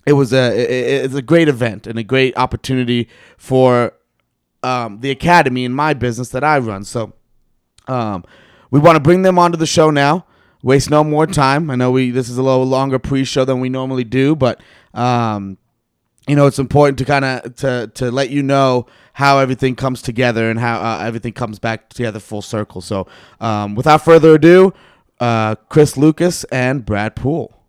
it 0.06 0.12
was 0.12 0.32
a 0.32 1.04
it's 1.04 1.14
a 1.14 1.22
great 1.22 1.48
event 1.48 1.86
and 1.86 1.98
a 1.98 2.04
great 2.04 2.36
opportunity 2.36 3.08
for 3.36 3.92
um, 4.62 5.00
the 5.00 5.10
academy 5.10 5.64
in 5.64 5.72
my 5.72 5.94
business 5.94 6.30
that 6.30 6.44
I 6.44 6.58
run. 6.58 6.84
So 6.84 7.12
um, 7.88 8.24
we 8.70 8.80
want 8.80 8.96
to 8.96 9.00
bring 9.00 9.22
them 9.22 9.38
onto 9.38 9.56
the 9.56 9.66
show 9.66 9.90
now. 9.90 10.26
Waste 10.62 10.90
no 10.90 11.04
more 11.04 11.26
time. 11.26 11.70
I 11.70 11.74
know 11.74 11.90
we 11.90 12.10
this 12.10 12.28
is 12.28 12.38
a 12.38 12.42
little 12.42 12.64
longer 12.64 12.98
pre-show 12.98 13.44
than 13.44 13.60
we 13.60 13.68
normally 13.68 14.04
do, 14.04 14.34
but 14.34 14.60
um, 14.94 15.58
you 16.26 16.36
know, 16.36 16.46
it's 16.46 16.58
important 16.58 16.98
to 16.98 17.04
kind 17.04 17.24
of 17.24 17.56
to 17.56 17.90
to 17.94 18.10
let 18.10 18.30
you 18.30 18.42
know 18.42 18.86
how 19.12 19.38
everything 19.38 19.76
comes 19.76 20.02
together 20.02 20.50
and 20.50 20.58
how 20.58 20.80
uh, 20.80 21.04
everything 21.04 21.32
comes 21.32 21.58
back 21.58 21.90
together 21.90 22.18
full 22.18 22.42
circle. 22.42 22.80
So, 22.80 23.06
um, 23.40 23.74
without 23.74 24.04
further 24.04 24.34
ado, 24.34 24.72
uh, 25.20 25.54
Chris 25.68 25.96
Lucas 25.96 26.44
and 26.44 26.84
Brad 26.84 27.14
Poole. 27.14 27.60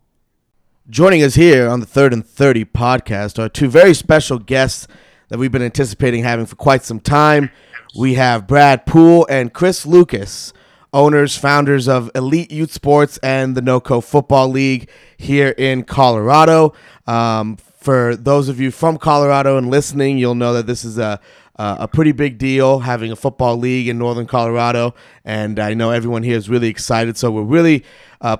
Joining 0.89 1.23
us 1.23 1.35
here 1.35 1.67
on 1.67 1.79
the 1.79 1.85
Third 1.85 2.13
and 2.13 2.25
Thirty 2.25 2.63
podcast 2.63 3.39
are 3.39 3.49
two 3.49 3.69
very 3.69 3.93
special 3.93 4.39
guests 4.39 4.87
that 5.29 5.37
we've 5.37 5.51
been 5.51 5.61
anticipating 5.61 6.23
having 6.23 6.45
for 6.45 6.55
quite 6.55 6.83
some 6.83 6.99
time. 6.99 7.49
We 7.97 8.13
have 8.15 8.47
Brad 8.47 8.85
Poole 8.85 9.25
and 9.29 9.51
Chris 9.51 9.85
Lucas, 9.85 10.53
owners, 10.93 11.37
founders 11.37 11.87
of 11.87 12.11
Elite 12.15 12.51
Youth 12.51 12.71
Sports 12.71 13.17
and 13.23 13.55
the 13.55 13.61
NOCO 13.61 14.03
Football 14.03 14.49
League 14.49 14.89
here 15.17 15.49
in 15.49 15.83
Colorado. 15.83 16.73
Um, 17.07 17.57
for 17.85 18.15
those 18.15 18.49
of 18.49 18.59
you 18.59 18.71
from 18.71 18.97
Colorado 18.97 19.57
and 19.59 19.69
listening, 19.69 20.17
you'll 20.17 20.33
know 20.33 20.53
that 20.53 20.65
this 20.65 20.83
is 20.83 20.97
a 20.97 21.21
uh, 21.57 21.77
a 21.79 21.87
pretty 21.87 22.11
big 22.11 22.37
deal 22.37 22.79
having 22.79 23.11
a 23.11 23.15
football 23.15 23.55
league 23.55 23.87
in 23.87 23.97
northern 23.97 24.25
Colorado, 24.25 24.93
and 25.23 25.57
I 25.57 25.73
know 25.73 25.91
everyone 25.91 26.23
here 26.23 26.35
is 26.35 26.49
really 26.49 26.67
excited. 26.67 27.15
So 27.15 27.31
we're 27.31 27.43
really, 27.43 27.85
uh, 28.19 28.37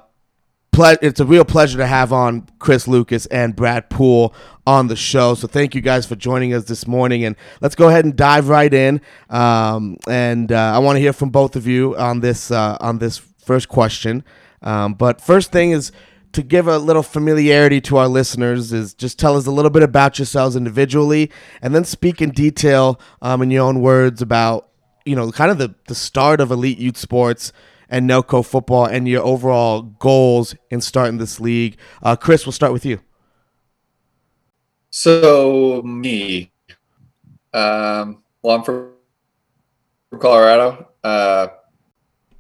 ple- 0.74 0.98
it's 1.02 1.22
a 1.22 1.26
real 1.26 1.46
pleasure 1.46 1.78
to 1.78 1.88
have 1.88 2.12
on 2.12 2.46
Chris 2.60 2.90
Lucas 2.90 3.26
and 3.28 3.56
Brad 3.56 3.90
Poole 3.90 4.36
on 4.68 4.88
the 4.88 4.98
show. 4.98 5.34
So 5.36 5.48
thank 5.48 5.76
you 5.76 5.80
guys 5.80 6.06
for 6.06 6.18
joining 6.18 6.54
us 6.54 6.66
this 6.66 6.88
morning, 6.88 7.24
and 7.24 7.38
let's 7.62 7.76
go 7.76 7.88
ahead 7.88 8.04
and 8.04 8.18
dive 8.18 8.50
right 8.50 8.74
in. 8.74 9.00
Um, 9.30 9.98
and 10.10 10.52
uh, 10.52 10.74
I 10.76 10.80
want 10.80 10.98
to 10.98 11.00
hear 11.00 11.14
from 11.14 11.30
both 11.30 11.56
of 11.56 11.68
you 11.68 11.96
on 11.96 12.20
this 12.20 12.52
uh, 12.52 12.78
on 12.82 12.98
this 12.98 13.20
first 13.20 13.70
question. 13.70 14.26
Um, 14.62 14.96
but 14.96 15.22
first 15.22 15.54
thing 15.54 15.72
is 15.72 15.94
to 16.36 16.44
give 16.44 16.68
a 16.68 16.78
little 16.78 17.02
familiarity 17.02 17.80
to 17.80 17.96
our 17.96 18.10
listeners 18.10 18.74
is 18.74 18.94
just 18.94 19.18
tell 19.18 19.38
us 19.38 19.48
a 19.48 19.52
little 19.52 19.72
bit 19.72 19.84
about 19.84 20.20
yourselves 20.20 20.58
individually 20.58 21.32
and 21.62 21.74
then 21.74 21.86
speak 21.86 22.22
in 22.22 22.30
detail 22.30 23.00
um, 23.22 23.42
in 23.42 23.50
your 23.50 23.64
own 23.64 23.80
words 23.80 24.22
about 24.22 24.70
you 25.06 25.16
know 25.16 25.32
kind 25.32 25.50
of 25.50 25.58
the, 25.58 25.74
the 25.88 25.96
start 25.96 26.42
of 26.42 26.52
elite 26.52 26.78
youth 26.78 26.98
sports 26.98 27.54
and 27.90 28.06
NOCO 28.06 28.46
football 28.46 28.86
and 28.86 29.08
your 29.08 29.24
overall 29.24 29.82
goals 29.82 30.56
in 30.70 30.82
starting 30.82 31.20
this 31.20 31.40
league. 31.40 31.78
Uh, 32.04 32.18
Chris, 32.18 32.46
we'll 32.46 32.52
start 32.52 32.74
with 32.74 32.86
you. 32.86 33.00
So 34.90 35.82
me, 35.84 36.52
um, 37.54 38.24
well, 38.42 38.58
I'm 38.58 38.64
from, 38.64 38.92
from 40.10 40.20
Colorado. 40.20 40.90
Uh, 41.02 41.48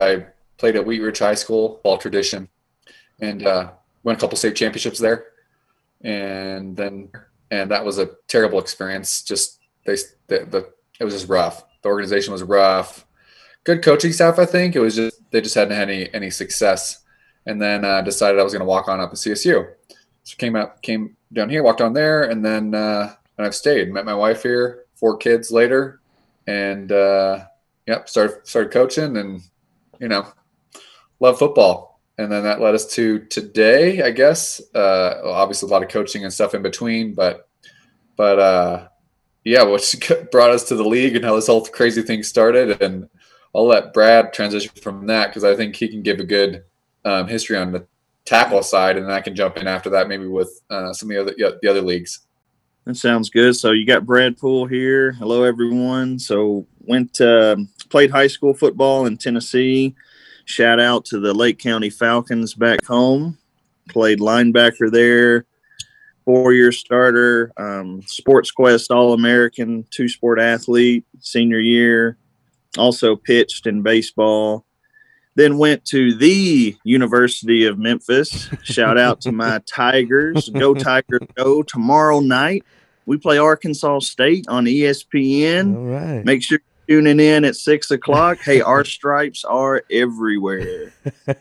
I 0.01 0.25
played 0.57 0.75
at 0.75 0.85
Wheat 0.85 0.99
Ridge 0.99 1.19
High 1.19 1.35
School, 1.35 1.79
ball 1.83 1.97
tradition, 1.97 2.49
and 3.21 3.45
uh, 3.45 3.71
won 4.05 4.15
a 4.15 4.19
couple 4.19 4.37
state 4.37 4.55
championships 4.55 4.99
there. 4.99 5.25
And 6.01 6.77
then, 6.77 7.09
and 7.51 7.69
that 7.71 7.83
was 7.83 7.97
a 7.97 8.11
terrible 8.27 8.59
experience. 8.59 9.23
Just 9.23 9.59
they, 9.85 9.95
the, 10.27 10.45
the 10.45 10.69
it 10.99 11.03
was 11.03 11.13
just 11.13 11.27
rough. 11.27 11.65
The 11.81 11.89
organization 11.89 12.31
was 12.31 12.43
rough. 12.43 13.05
Good 13.65 13.83
coaching 13.83 14.13
staff, 14.13 14.39
I 14.39 14.45
think. 14.45 14.75
It 14.75 14.79
was 14.79 14.95
just 14.95 15.19
they 15.31 15.41
just 15.41 15.55
hadn't 15.55 15.75
had 15.75 15.89
any 15.89 16.13
any 16.13 16.29
success. 16.29 17.03
And 17.47 17.61
then 17.61 17.83
uh, 17.83 18.01
decided 18.01 18.39
I 18.39 18.43
was 18.43 18.53
going 18.53 18.61
to 18.61 18.65
walk 18.65 18.87
on 18.87 18.99
up 18.99 19.09
at 19.11 19.17
CSU. 19.17 19.67
So 20.23 20.35
came 20.37 20.55
out, 20.55 20.81
came 20.81 21.15
down 21.33 21.49
here, 21.49 21.61
walked 21.61 21.81
on 21.81 21.93
there, 21.93 22.23
and 22.23 22.43
then 22.43 22.73
uh, 22.73 23.13
and 23.37 23.45
I've 23.45 23.55
stayed. 23.55 23.91
Met 23.91 24.05
my 24.05 24.13
wife 24.13 24.41
here, 24.41 24.85
four 24.95 25.17
kids 25.17 25.51
later, 25.51 26.01
and 26.47 26.91
uh, 26.91 27.45
yep, 27.87 28.09
started 28.09 28.47
started 28.47 28.71
coaching, 28.71 29.17
and 29.17 29.41
you 29.99 30.07
know, 30.07 30.27
love 31.19 31.37
football. 31.37 31.94
And 32.17 32.31
then 32.31 32.43
that 32.43 32.61
led 32.61 32.75
us 32.75 32.87
to 32.95 33.19
today, 33.19 34.01
I 34.01 34.11
guess. 34.11 34.61
Uh, 34.73 35.15
obviously, 35.25 35.67
a 35.67 35.71
lot 35.71 35.83
of 35.83 35.89
coaching 35.89 36.23
and 36.23 36.33
stuff 36.33 36.53
in 36.53 36.61
between, 36.61 37.13
but 37.13 37.47
but 38.15 38.39
uh, 38.39 38.87
yeah, 39.43 39.63
what 39.65 39.93
brought 40.31 40.51
us 40.51 40.63
to 40.69 40.75
the 40.75 40.87
league 40.87 41.15
and 41.15 41.25
how 41.25 41.35
this 41.35 41.47
whole 41.47 41.65
crazy 41.65 42.01
thing 42.01 42.23
started. 42.23 42.81
And 42.81 43.09
I'll 43.53 43.67
let 43.67 43.93
Brad 43.93 44.33
transition 44.33 44.71
from 44.81 45.07
that 45.07 45.27
because 45.27 45.43
I 45.43 45.55
think 45.55 45.75
he 45.75 45.87
can 45.87 46.01
give 46.01 46.19
a 46.19 46.25
good 46.25 46.63
um, 47.03 47.27
history 47.27 47.57
on 47.57 47.71
the 47.71 47.85
tackle 48.25 48.63
side, 48.63 48.97
and 48.97 49.05
then 49.05 49.13
I 49.13 49.21
can 49.21 49.35
jump 49.35 49.57
in 49.57 49.67
after 49.67 49.89
that, 49.91 50.07
maybe 50.07 50.27
with 50.27 50.61
uh, 50.69 50.91
some 50.93 51.11
of 51.11 51.15
the 51.15 51.21
other 51.21 51.57
the 51.61 51.69
other 51.69 51.81
leagues. 51.81 52.21
That 52.85 52.95
sounds 52.95 53.29
good. 53.29 53.55
So 53.55 53.71
you 53.71 53.85
got 53.85 54.05
Brad 54.05 54.37
Poole 54.37 54.67
here. 54.67 55.13
Hello, 55.13 55.43
everyone. 55.43 56.19
So 56.19 56.67
went 56.81 57.19
uh, 57.19 57.55
played 57.89 58.11
high 58.11 58.27
school 58.27 58.53
football 58.53 59.05
in 59.05 59.17
Tennessee. 59.17 59.95
Shout 60.45 60.79
out 60.79 61.05
to 61.05 61.19
the 61.19 61.33
Lake 61.33 61.59
County 61.59 61.89
Falcons 61.89 62.53
back 62.53 62.85
home. 62.85 63.37
Played 63.89 64.19
linebacker 64.19 64.91
there. 64.91 65.45
Four 66.23 66.53
year 66.53 66.71
starter, 66.71 67.51
um, 67.55 68.01
Sports 68.07 68.49
Quest 68.49 68.89
All 68.89 69.13
American, 69.13 69.85
two 69.91 70.09
sport 70.09 70.39
athlete, 70.39 71.05
senior 71.19 71.59
year. 71.59 72.17
Also 72.77 73.15
pitched 73.15 73.67
in 73.67 73.83
baseball 73.83 74.65
then 75.35 75.57
went 75.57 75.85
to 75.85 76.15
the 76.15 76.75
University 76.83 77.65
of 77.65 77.77
Memphis. 77.77 78.49
Shout 78.63 78.97
out 78.97 79.21
to 79.21 79.31
my 79.31 79.59
Tigers. 79.67 80.49
Go 80.49 80.73
Tigers 80.73 81.27
go. 81.35 81.61
Tomorrow 81.61 82.21
night 82.21 82.63
we 83.05 83.17
play 83.17 83.37
Arkansas 83.37 83.99
State 83.99 84.45
on 84.47 84.65
ESPN. 84.65 85.75
All 85.75 85.83
right. 85.83 86.25
Make 86.25 86.41
sure 86.41 86.59
tuning 86.87 87.19
in 87.19 87.45
at 87.45 87.55
six 87.55 87.91
o'clock. 87.91 88.39
Hey, 88.39 88.61
our 88.61 88.83
stripes 88.85 89.43
are 89.43 89.83
everywhere. 89.91 90.93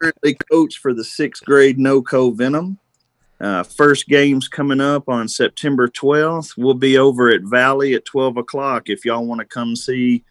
Currently 0.00 0.36
coach 0.50 0.78
for 0.78 0.92
the 0.92 1.04
sixth 1.04 1.44
grade 1.44 1.78
NoCo 1.78 2.34
Venom. 2.34 2.78
Uh, 3.40 3.62
first 3.62 4.08
game's 4.08 4.48
coming 4.48 4.80
up 4.80 5.08
on 5.08 5.28
September 5.28 5.88
12th. 5.88 6.56
We'll 6.56 6.74
be 6.74 6.96
over 6.96 7.30
at 7.30 7.42
Valley 7.42 7.94
at 7.94 8.04
12 8.04 8.36
o'clock 8.38 8.88
if 8.88 9.04
y'all 9.04 9.26
want 9.26 9.40
to 9.40 9.44
come 9.44 9.76
see 9.76 10.24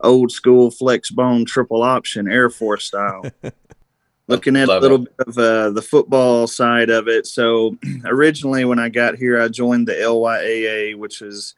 old 0.00 0.30
school 0.30 0.70
flex 0.70 1.10
bone 1.10 1.44
triple 1.46 1.82
option 1.82 2.30
Air 2.30 2.50
Force 2.50 2.84
style. 2.84 3.24
Looking 4.26 4.56
at 4.56 4.68
Love 4.68 4.78
a 4.78 4.80
little 4.80 5.02
it. 5.02 5.16
bit 5.16 5.28
of 5.28 5.38
uh, 5.38 5.70
the 5.70 5.82
football 5.82 6.46
side 6.46 6.88
of 6.90 7.08
it. 7.08 7.26
So 7.26 7.76
originally, 8.04 8.64
when 8.64 8.78
I 8.78 8.88
got 8.88 9.16
here, 9.16 9.40
I 9.40 9.48
joined 9.48 9.88
the 9.88 9.94
LYAA, 9.94 10.96
which 10.96 11.20
is 11.20 11.54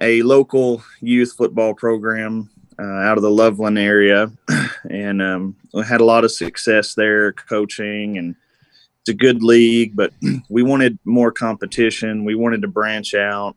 a 0.00 0.22
local 0.22 0.82
youth 1.00 1.34
football 1.36 1.74
program 1.74 2.50
uh, 2.78 2.82
out 2.82 3.18
of 3.18 3.22
the 3.22 3.30
Loveland 3.30 3.78
area, 3.78 4.30
and 4.90 5.22
um, 5.22 5.56
had 5.86 6.00
a 6.00 6.04
lot 6.04 6.24
of 6.24 6.32
success 6.32 6.94
there, 6.94 7.32
coaching, 7.32 8.18
and 8.18 8.34
it's 9.00 9.10
a 9.10 9.14
good 9.14 9.42
league. 9.42 9.94
But 9.94 10.12
we 10.48 10.62
wanted 10.62 10.98
more 11.04 11.32
competition. 11.32 12.24
We 12.24 12.34
wanted 12.34 12.62
to 12.62 12.68
branch 12.68 13.14
out 13.14 13.56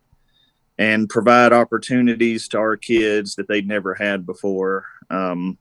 and 0.78 1.08
provide 1.08 1.52
opportunities 1.52 2.48
to 2.48 2.58
our 2.58 2.76
kids 2.76 3.34
that 3.36 3.48
they'd 3.48 3.66
never 3.66 3.94
had 3.94 4.26
before. 4.26 4.84
Um, 5.08 5.56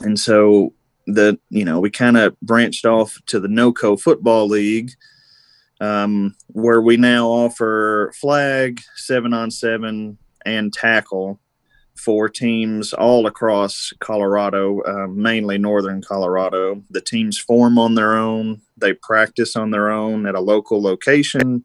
and 0.00 0.18
so 0.18 0.72
the 1.06 1.38
you 1.48 1.64
know 1.64 1.80
we 1.80 1.90
kind 1.90 2.16
of 2.16 2.38
branched 2.40 2.84
off 2.84 3.18
to 3.26 3.40
the 3.40 3.48
NoCo 3.48 4.00
Football 4.00 4.48
League, 4.48 4.92
um, 5.80 6.34
where 6.48 6.80
we 6.80 6.96
now 6.96 7.28
offer 7.28 8.12
flag, 8.20 8.80
seven 8.96 9.32
on 9.32 9.50
seven, 9.50 10.18
and 10.44 10.72
tackle 10.72 11.40
for 11.94 12.28
teams 12.28 12.92
all 12.92 13.26
across 13.26 13.92
Colorado, 13.98 14.80
uh, 14.82 15.08
mainly 15.08 15.58
northern 15.58 16.00
Colorado. 16.00 16.82
The 16.90 17.00
teams 17.00 17.38
form 17.38 17.78
on 17.78 17.94
their 17.94 18.16
own, 18.16 18.60
they 18.76 18.92
practice 18.92 19.56
on 19.56 19.70
their 19.70 19.90
own 19.90 20.26
at 20.26 20.36
a 20.36 20.40
local 20.40 20.80
location, 20.80 21.64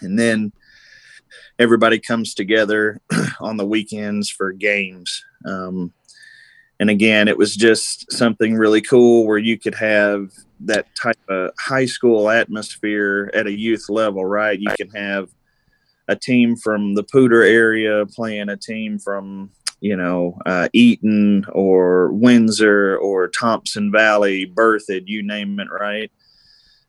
and 0.00 0.18
then 0.18 0.52
everybody 1.58 2.00
comes 2.00 2.34
together 2.34 3.00
on 3.40 3.56
the 3.56 3.66
weekends 3.66 4.28
for 4.28 4.52
games. 4.52 5.24
Um, 5.46 5.92
and 6.80 6.90
again, 6.90 7.28
it 7.28 7.38
was 7.38 7.54
just 7.54 8.10
something 8.10 8.54
really 8.54 8.80
cool 8.80 9.26
where 9.26 9.38
you 9.38 9.56
could 9.58 9.76
have 9.76 10.32
that 10.66 10.86
type 11.00 11.18
of 11.28 11.50
high 11.58 11.86
school 11.86 12.30
atmosphere 12.30 13.30
at 13.34 13.46
a 13.46 13.52
youth 13.52 13.88
level, 13.88 14.24
right? 14.24 14.58
You 14.58 14.70
can 14.76 14.90
have 14.90 15.28
a 16.08 16.16
team 16.16 16.56
from 16.56 16.94
the 16.94 17.04
Poudre 17.04 17.48
area 17.48 18.04
playing 18.06 18.48
a 18.48 18.56
team 18.56 18.98
from, 18.98 19.50
you 19.80 19.96
know, 19.96 20.38
uh, 20.46 20.68
Eaton 20.72 21.44
or 21.52 22.12
Windsor 22.12 22.96
or 22.98 23.28
Thompson 23.28 23.90
Valley, 23.90 24.46
Berthoud, 24.46 25.04
you 25.06 25.22
name 25.22 25.58
it, 25.60 25.68
right? 25.70 26.10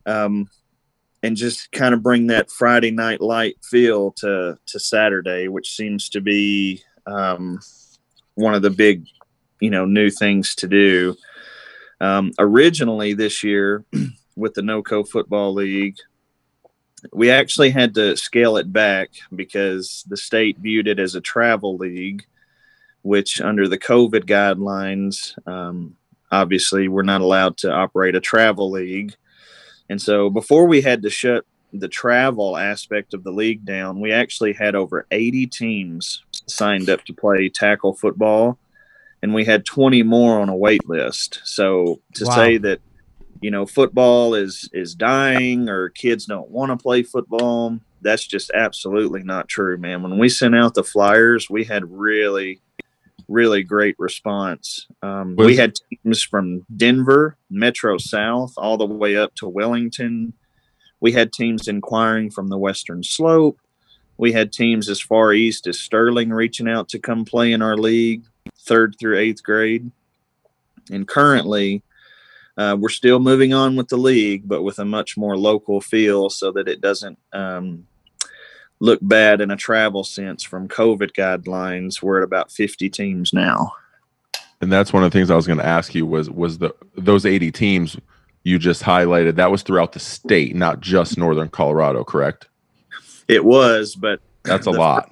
Um, 0.05 0.49
and 1.21 1.37
just 1.37 1.71
kind 1.71 1.93
of 1.93 2.03
bring 2.03 2.27
that 2.27 2.51
Friday 2.51 2.91
night 2.91 3.21
light 3.21 3.55
feel 3.63 4.11
to 4.17 4.57
to 4.65 4.79
Saturday, 4.79 5.47
which 5.47 5.73
seems 5.73 6.09
to 6.09 6.21
be 6.21 6.81
um, 7.07 7.59
one 8.35 8.53
of 8.53 8.61
the 8.61 8.69
big, 8.69 9.05
you 9.61 9.69
know, 9.69 9.85
new 9.85 10.09
things 10.09 10.53
to 10.55 10.67
do. 10.67 11.15
Um, 12.03 12.33
originally 12.37 13.13
this 13.13 13.45
year, 13.45 13.85
with 14.35 14.55
the 14.55 14.61
NoCo 14.61 15.07
Football 15.07 15.53
League, 15.53 15.95
we 17.13 17.31
actually 17.31 17.69
had 17.69 17.95
to 17.95 18.17
scale 18.17 18.57
it 18.57 18.73
back 18.73 19.11
because 19.33 20.03
the 20.09 20.17
state 20.17 20.57
viewed 20.57 20.89
it 20.89 20.99
as 20.99 21.15
a 21.15 21.21
travel 21.21 21.77
league, 21.77 22.25
which 23.03 23.39
under 23.39 23.69
the 23.69 23.77
COVID 23.77 24.25
guidelines, 24.25 25.37
um, 25.47 25.95
obviously 26.29 26.89
we're 26.89 27.03
not 27.03 27.21
allowed 27.21 27.55
to 27.59 27.71
operate 27.71 28.15
a 28.15 28.21
travel 28.21 28.69
league. 28.69 29.15
And 29.89 30.01
so 30.01 30.29
before 30.29 30.65
we 30.65 30.81
had 30.81 31.03
to 31.03 31.09
shut 31.09 31.45
the 31.71 31.87
travel 31.87 32.57
aspect 32.57 33.13
of 33.13 33.23
the 33.23 33.31
league 33.31 33.63
down, 33.63 34.01
we 34.01 34.11
actually 34.11 34.51
had 34.51 34.75
over 34.75 35.07
80 35.09 35.47
teams 35.47 36.21
signed 36.47 36.89
up 36.89 37.05
to 37.05 37.13
play 37.13 37.47
tackle 37.47 37.93
football, 37.93 38.57
and 39.23 39.33
we 39.33 39.45
had 39.45 39.65
20 39.65 40.03
more 40.03 40.39
on 40.41 40.49
a 40.49 40.55
wait 40.55 40.87
list. 40.87 41.39
So 41.45 42.01
to 42.15 42.25
wow. 42.25 42.35
say 42.35 42.57
that 42.57 42.81
you 43.41 43.49
know 43.49 43.65
football 43.65 44.35
is 44.35 44.69
is 44.73 44.93
dying 44.93 45.69
or 45.69 45.89
kids 45.89 46.25
don't 46.25 46.51
want 46.51 46.71
to 46.71 46.77
play 46.77 47.01
football, 47.01 47.79
that's 48.01 48.27
just 48.27 48.51
absolutely 48.53 49.23
not 49.23 49.47
true, 49.47 49.77
man. 49.77 50.03
When 50.03 50.19
we 50.19 50.29
sent 50.29 50.55
out 50.55 50.75
the 50.75 50.83
flyers, 50.83 51.49
we 51.49 51.63
had 51.63 51.89
really 51.89 52.59
really 53.29 53.63
great 53.63 53.95
response. 53.97 54.85
Um, 55.01 55.37
we 55.37 55.55
had 55.55 55.75
teams 55.75 56.21
from 56.21 56.65
Denver, 56.75 57.37
Metro 57.49 57.97
South, 57.97 58.53
all 58.57 58.77
the 58.77 58.85
way 58.85 59.15
up 59.15 59.33
to 59.35 59.47
Wellington. 59.47 60.33
We 60.99 61.13
had 61.13 61.31
teams 61.31 61.69
inquiring 61.69 62.29
from 62.29 62.49
the 62.49 62.57
Western 62.57 63.03
Slope. 63.03 63.57
We 64.17 64.33
had 64.33 64.51
teams 64.51 64.89
as 64.89 64.99
far 64.99 65.33
east 65.33 65.65
as 65.65 65.79
Sterling 65.79 66.29
reaching 66.29 66.67
out 66.67 66.89
to 66.89 66.99
come 66.99 67.23
play 67.23 67.53
in 67.53 67.61
our 67.61 67.77
league, 67.77 68.25
third 68.63 68.95
through 68.99 69.17
eighth 69.17 69.43
grade. 69.43 69.91
And 70.91 71.07
currently, 71.07 71.83
uh, 72.57 72.77
we're 72.79 72.89
still 72.89 73.19
moving 73.19 73.53
on 73.53 73.75
with 73.75 73.87
the 73.87 73.97
league, 73.97 74.47
but 74.47 74.63
with 74.63 74.79
a 74.79 74.85
much 74.85 75.17
more 75.17 75.37
local 75.37 75.81
feel 75.81 76.29
so 76.29 76.51
that 76.51 76.67
it 76.67 76.81
doesn't 76.81 77.17
um, 77.31 77.87
look 78.79 78.99
bad 79.01 79.41
in 79.41 79.49
a 79.49 79.55
travel 79.55 80.03
sense 80.03 80.43
from 80.43 80.67
COVID 80.67 81.11
guidelines. 81.13 82.01
We're 82.01 82.19
at 82.19 82.23
about 82.23 82.51
50 82.51 82.89
teams 82.89 83.33
now. 83.33 83.73
And 84.61 84.71
that's 84.71 84.93
one 84.93 85.03
of 85.03 85.11
the 85.11 85.17
things 85.17 85.29
I 85.29 85.35
was 85.35 85.47
going 85.47 85.59
to 85.59 85.65
ask 85.65 85.93
you 85.93 86.05
was 86.05 86.29
was 86.29 86.57
the 86.57 86.73
those 86.95 87.25
80 87.25 87.51
teams 87.51 87.97
you 88.43 88.59
just 88.59 88.83
highlighted 88.83 89.35
that 89.35 89.51
was 89.51 89.61
throughout 89.61 89.93
the 89.93 89.99
state, 89.99 90.55
not 90.55 90.79
just 90.79 91.17
northern 91.17 91.49
Colorado, 91.49 92.03
correct? 92.03 92.47
It 93.27 93.43
was, 93.43 93.95
but 93.95 94.19
that's 94.43 94.67
a 94.67 94.71
lot. 94.71 95.11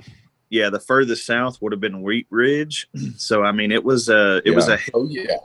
Yeah, 0.52 0.70
the 0.70 0.82
furthest 0.82 1.26
south 1.26 1.62
would 1.62 1.72
have 1.72 1.80
been 1.82 2.04
Wheat 2.04 2.28
Ridge. 2.30 2.88
So 3.18 3.44
I 3.44 3.52
mean, 3.52 3.72
it 3.72 3.84
was 3.84 4.10
a 4.10 4.38
it 4.38 4.48
yeah. 4.48 4.56
was 4.56 4.68
a 4.68 4.78
oh 4.94 5.08
yeah 5.10 5.38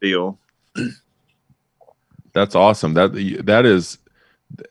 deal. 0.00 0.38
That's 2.32 2.54
awesome. 2.54 2.94
That 2.94 3.14
that 3.44 3.64
is 3.64 3.98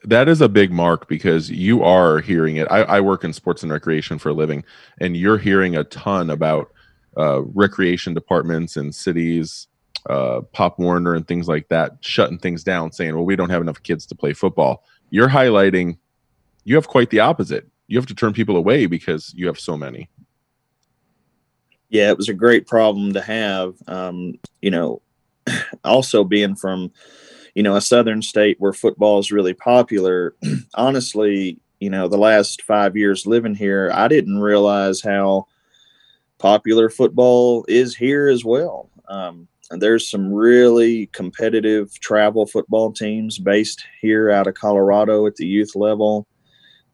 that 0.03 0.29
is 0.29 0.41
a 0.41 0.49
big 0.49 0.71
mark 0.71 1.07
because 1.07 1.49
you 1.49 1.83
are 1.83 2.19
hearing 2.19 2.57
it. 2.57 2.67
I, 2.69 2.83
I, 2.83 3.01
work 3.01 3.23
in 3.23 3.33
sports 3.33 3.61
and 3.63 3.71
recreation 3.71 4.17
for 4.19 4.29
a 4.29 4.33
living, 4.33 4.63
and 4.99 5.17
you're 5.17 5.37
hearing 5.37 5.75
a 5.75 5.83
ton 5.83 6.29
about 6.29 6.71
uh, 7.17 7.41
recreation 7.41 8.13
departments 8.13 8.77
and 8.77 8.93
cities, 8.93 9.67
uh, 10.09 10.41
Pop 10.53 10.79
Warner 10.79 11.15
and 11.15 11.27
things 11.27 11.47
like 11.47 11.67
that, 11.69 11.97
shutting 12.01 12.37
things 12.37 12.63
down, 12.63 12.91
saying, 12.91 13.15
"Well, 13.15 13.25
we 13.25 13.35
don't 13.35 13.49
have 13.49 13.61
enough 13.61 13.81
kids 13.83 14.05
to 14.07 14.15
play 14.15 14.33
football." 14.33 14.83
You're 15.09 15.29
highlighting. 15.29 15.97
You 16.63 16.75
have 16.75 16.87
quite 16.87 17.09
the 17.09 17.19
opposite. 17.19 17.67
You 17.87 17.97
have 17.97 18.07
to 18.07 18.15
turn 18.15 18.33
people 18.33 18.57
away 18.57 18.85
because 18.85 19.33
you 19.35 19.47
have 19.47 19.59
so 19.59 19.77
many. 19.77 20.09
Yeah, 21.89 22.09
it 22.09 22.17
was 22.17 22.29
a 22.29 22.33
great 22.33 22.67
problem 22.67 23.13
to 23.13 23.21
have. 23.21 23.75
Um, 23.87 24.39
you 24.61 24.71
know, 24.71 25.01
also 25.83 26.23
being 26.23 26.55
from 26.55 26.91
you 27.55 27.63
know, 27.63 27.75
a 27.75 27.81
southern 27.81 28.21
state 28.21 28.57
where 28.59 28.73
football 28.73 29.17
is 29.17 29.31
really 29.31 29.53
popular, 29.53 30.35
honestly, 30.75 31.57
you 31.79 31.89
know, 31.89 32.07
the 32.07 32.17
last 32.17 32.61
five 32.61 32.95
years 32.95 33.25
living 33.25 33.55
here, 33.55 33.89
I 33.93 34.07
didn't 34.09 34.39
realize 34.39 35.01
how 35.01 35.47
popular 36.37 36.89
football 36.89 37.65
is 37.67 37.95
here 37.95 38.27
as 38.27 38.43
well. 38.43 38.89
Um, 39.07 39.47
there's 39.71 40.09
some 40.09 40.31
really 40.31 41.07
competitive 41.07 41.97
travel 41.99 42.45
football 42.45 42.91
teams 42.91 43.39
based 43.39 43.85
here 44.01 44.29
out 44.29 44.47
of 44.47 44.53
Colorado 44.53 45.25
at 45.25 45.35
the 45.37 45.47
youth 45.47 45.75
level. 45.75 46.27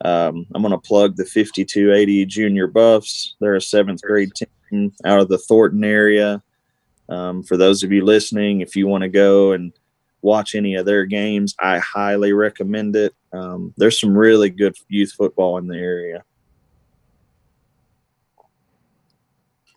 Um, 0.03 0.46
I'm 0.53 0.62
going 0.62 0.72
to 0.72 0.77
plug 0.77 1.15
the 1.15 1.25
5280 1.25 2.25
Junior 2.25 2.67
Buffs. 2.67 3.36
They're 3.39 3.55
a 3.55 3.62
seventh 3.62 4.01
grade 4.01 4.31
team 4.34 4.91
out 5.05 5.20
of 5.20 5.27
the 5.27 5.38
Thornton 5.38 5.84
area. 5.84 6.41
Um, 7.10 7.43
for 7.43 7.58
those 7.58 7.84
of 7.84 7.91
you 7.91 8.03
listening, 8.05 8.62
if 8.62 8.75
you 8.75 8.88
want 8.88 9.03
to 9.03 9.10
go 9.10 9.51
and 9.51 9.74
watch 10.22 10.55
any 10.55 10.75
of 10.75 10.86
their 10.86 11.05
games, 11.05 11.55
I 11.60 11.79
highly 11.79 12.34
recommend 12.34 12.96
it. 12.96 13.13
Um, 13.34 13.74
there's 13.77 14.00
some 14.00 14.17
really 14.17 14.50
good 14.50 14.75
youth 14.88 15.12
football 15.12 15.58
in 15.58 15.67
the 15.67 15.77
area. 15.77 16.24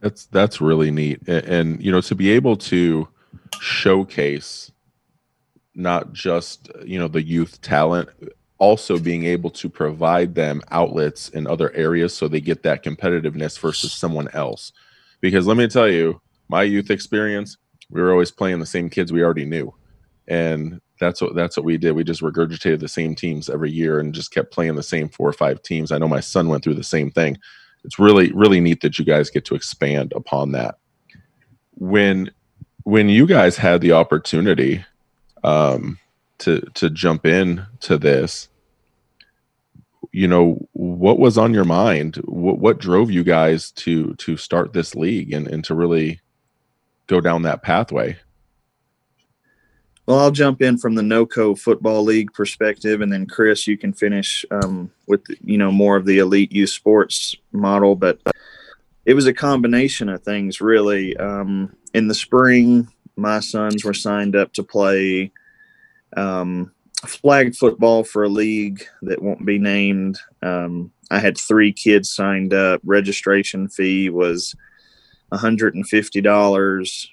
That's 0.00 0.26
that's 0.26 0.60
really 0.60 0.90
neat, 0.90 1.22
and, 1.26 1.44
and 1.46 1.82
you 1.82 1.90
know 1.90 2.02
to 2.02 2.14
be 2.14 2.30
able 2.32 2.56
to 2.56 3.08
showcase 3.58 4.70
not 5.74 6.12
just 6.12 6.70
you 6.84 6.98
know 6.98 7.08
the 7.08 7.22
youth 7.22 7.62
talent, 7.62 8.10
also 8.58 8.98
being 8.98 9.24
able 9.24 9.50
to 9.50 9.68
provide 9.68 10.34
them 10.34 10.62
outlets 10.70 11.28
in 11.30 11.46
other 11.46 11.72
areas 11.74 12.14
so 12.14 12.28
they 12.28 12.40
get 12.40 12.62
that 12.62 12.84
competitiveness 12.84 13.58
versus 13.58 13.92
someone 13.92 14.28
else. 14.32 14.72
Because 15.20 15.46
let 15.46 15.56
me 15.56 15.66
tell 15.66 15.88
you, 15.88 16.20
my 16.48 16.62
youth 16.62 16.90
experience, 16.90 17.56
we 17.90 18.00
were 18.00 18.12
always 18.12 18.30
playing 18.30 18.60
the 18.60 18.66
same 18.66 18.88
kids 18.88 19.12
we 19.12 19.22
already 19.22 19.44
knew 19.44 19.74
and 20.28 20.80
that's 21.00 21.20
what 21.20 21.34
that's 21.34 21.56
what 21.56 21.66
we 21.66 21.76
did. 21.76 21.92
We 21.92 22.04
just 22.04 22.22
regurgitated 22.22 22.80
the 22.80 22.88
same 22.88 23.14
teams 23.14 23.50
every 23.50 23.70
year 23.70 23.98
and 23.98 24.14
just 24.14 24.32
kept 24.32 24.52
playing 24.52 24.76
the 24.76 24.82
same 24.82 25.08
four 25.08 25.28
or 25.28 25.32
five 25.32 25.62
teams. 25.62 25.92
I 25.92 25.98
know 25.98 26.08
my 26.08 26.20
son 26.20 26.48
went 26.48 26.64
through 26.64 26.74
the 26.74 26.84
same 26.84 27.10
thing. 27.10 27.36
It's 27.84 27.98
really 27.98 28.32
really 28.32 28.60
neat 28.60 28.80
that 28.82 28.98
you 28.98 29.04
guys 29.04 29.30
get 29.30 29.44
to 29.46 29.54
expand 29.54 30.12
upon 30.14 30.52
that. 30.52 30.76
When 31.72 32.30
when 32.84 33.08
you 33.08 33.26
guys 33.26 33.56
had 33.56 33.80
the 33.80 33.92
opportunity 33.92 34.84
um, 35.42 35.98
to 36.38 36.60
to 36.74 36.90
jump 36.90 37.26
in 37.26 37.66
to 37.80 37.98
this, 37.98 38.48
you 40.12 40.28
know 40.28 40.66
what 40.72 41.18
was 41.18 41.38
on 41.38 41.54
your 41.54 41.64
mind? 41.64 42.16
What 42.24 42.58
what 42.58 42.78
drove 42.78 43.10
you 43.10 43.24
guys 43.24 43.70
to 43.72 44.14
to 44.14 44.36
start 44.36 44.72
this 44.72 44.94
league 44.94 45.32
and 45.32 45.46
and 45.48 45.64
to 45.64 45.74
really 45.74 46.20
go 47.06 47.20
down 47.20 47.42
that 47.42 47.62
pathway? 47.62 48.16
Well, 50.06 50.18
I'll 50.18 50.30
jump 50.30 50.60
in 50.60 50.76
from 50.76 50.96
the 50.96 51.02
NOCO 51.02 51.58
Football 51.58 52.04
League 52.04 52.32
perspective, 52.34 53.00
and 53.00 53.10
then 53.10 53.26
Chris, 53.26 53.66
you 53.66 53.78
can 53.78 53.94
finish 53.94 54.44
um, 54.50 54.90
with 55.06 55.22
you 55.42 55.56
know 55.56 55.72
more 55.72 55.96
of 55.96 56.04
the 56.04 56.18
elite 56.18 56.52
youth 56.52 56.70
sports 56.70 57.34
model. 57.52 57.96
But 57.96 58.20
it 59.06 59.14
was 59.14 59.26
a 59.26 59.34
combination 59.34 60.08
of 60.10 60.22
things, 60.22 60.60
really. 60.60 61.16
Um, 61.16 61.74
in 61.94 62.08
the 62.08 62.14
spring, 62.14 62.88
my 63.16 63.40
sons 63.40 63.84
were 63.84 63.94
signed 63.94 64.36
up 64.36 64.52
to 64.54 64.62
play 64.62 65.32
um, 66.16 66.72
flag 67.06 67.54
football 67.54 68.04
for 68.04 68.24
a 68.24 68.28
league 68.28 68.84
that 69.02 69.22
won't 69.22 69.44
be 69.44 69.58
named. 69.58 70.18
Um, 70.42 70.90
I 71.10 71.18
had 71.18 71.36
three 71.36 71.72
kids 71.72 72.10
signed 72.10 72.54
up. 72.54 72.80
Registration 72.84 73.68
fee 73.68 74.10
was 74.10 74.54
$150 75.32 77.08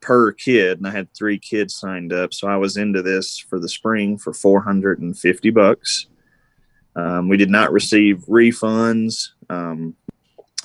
per 0.00 0.32
kid, 0.32 0.78
and 0.78 0.86
I 0.86 0.90
had 0.90 1.12
three 1.14 1.38
kids 1.38 1.74
signed 1.74 2.12
up, 2.12 2.32
so 2.32 2.48
I 2.48 2.56
was 2.56 2.76
into 2.76 3.02
this 3.02 3.38
for 3.38 3.58
the 3.58 3.68
spring 3.68 4.16
for 4.16 4.32
450 4.32 5.50
bucks. 5.50 6.06
Um, 6.96 7.28
we 7.28 7.36
did 7.36 7.50
not 7.50 7.72
receive 7.72 8.24
refunds. 8.28 9.28
Um, 9.50 9.94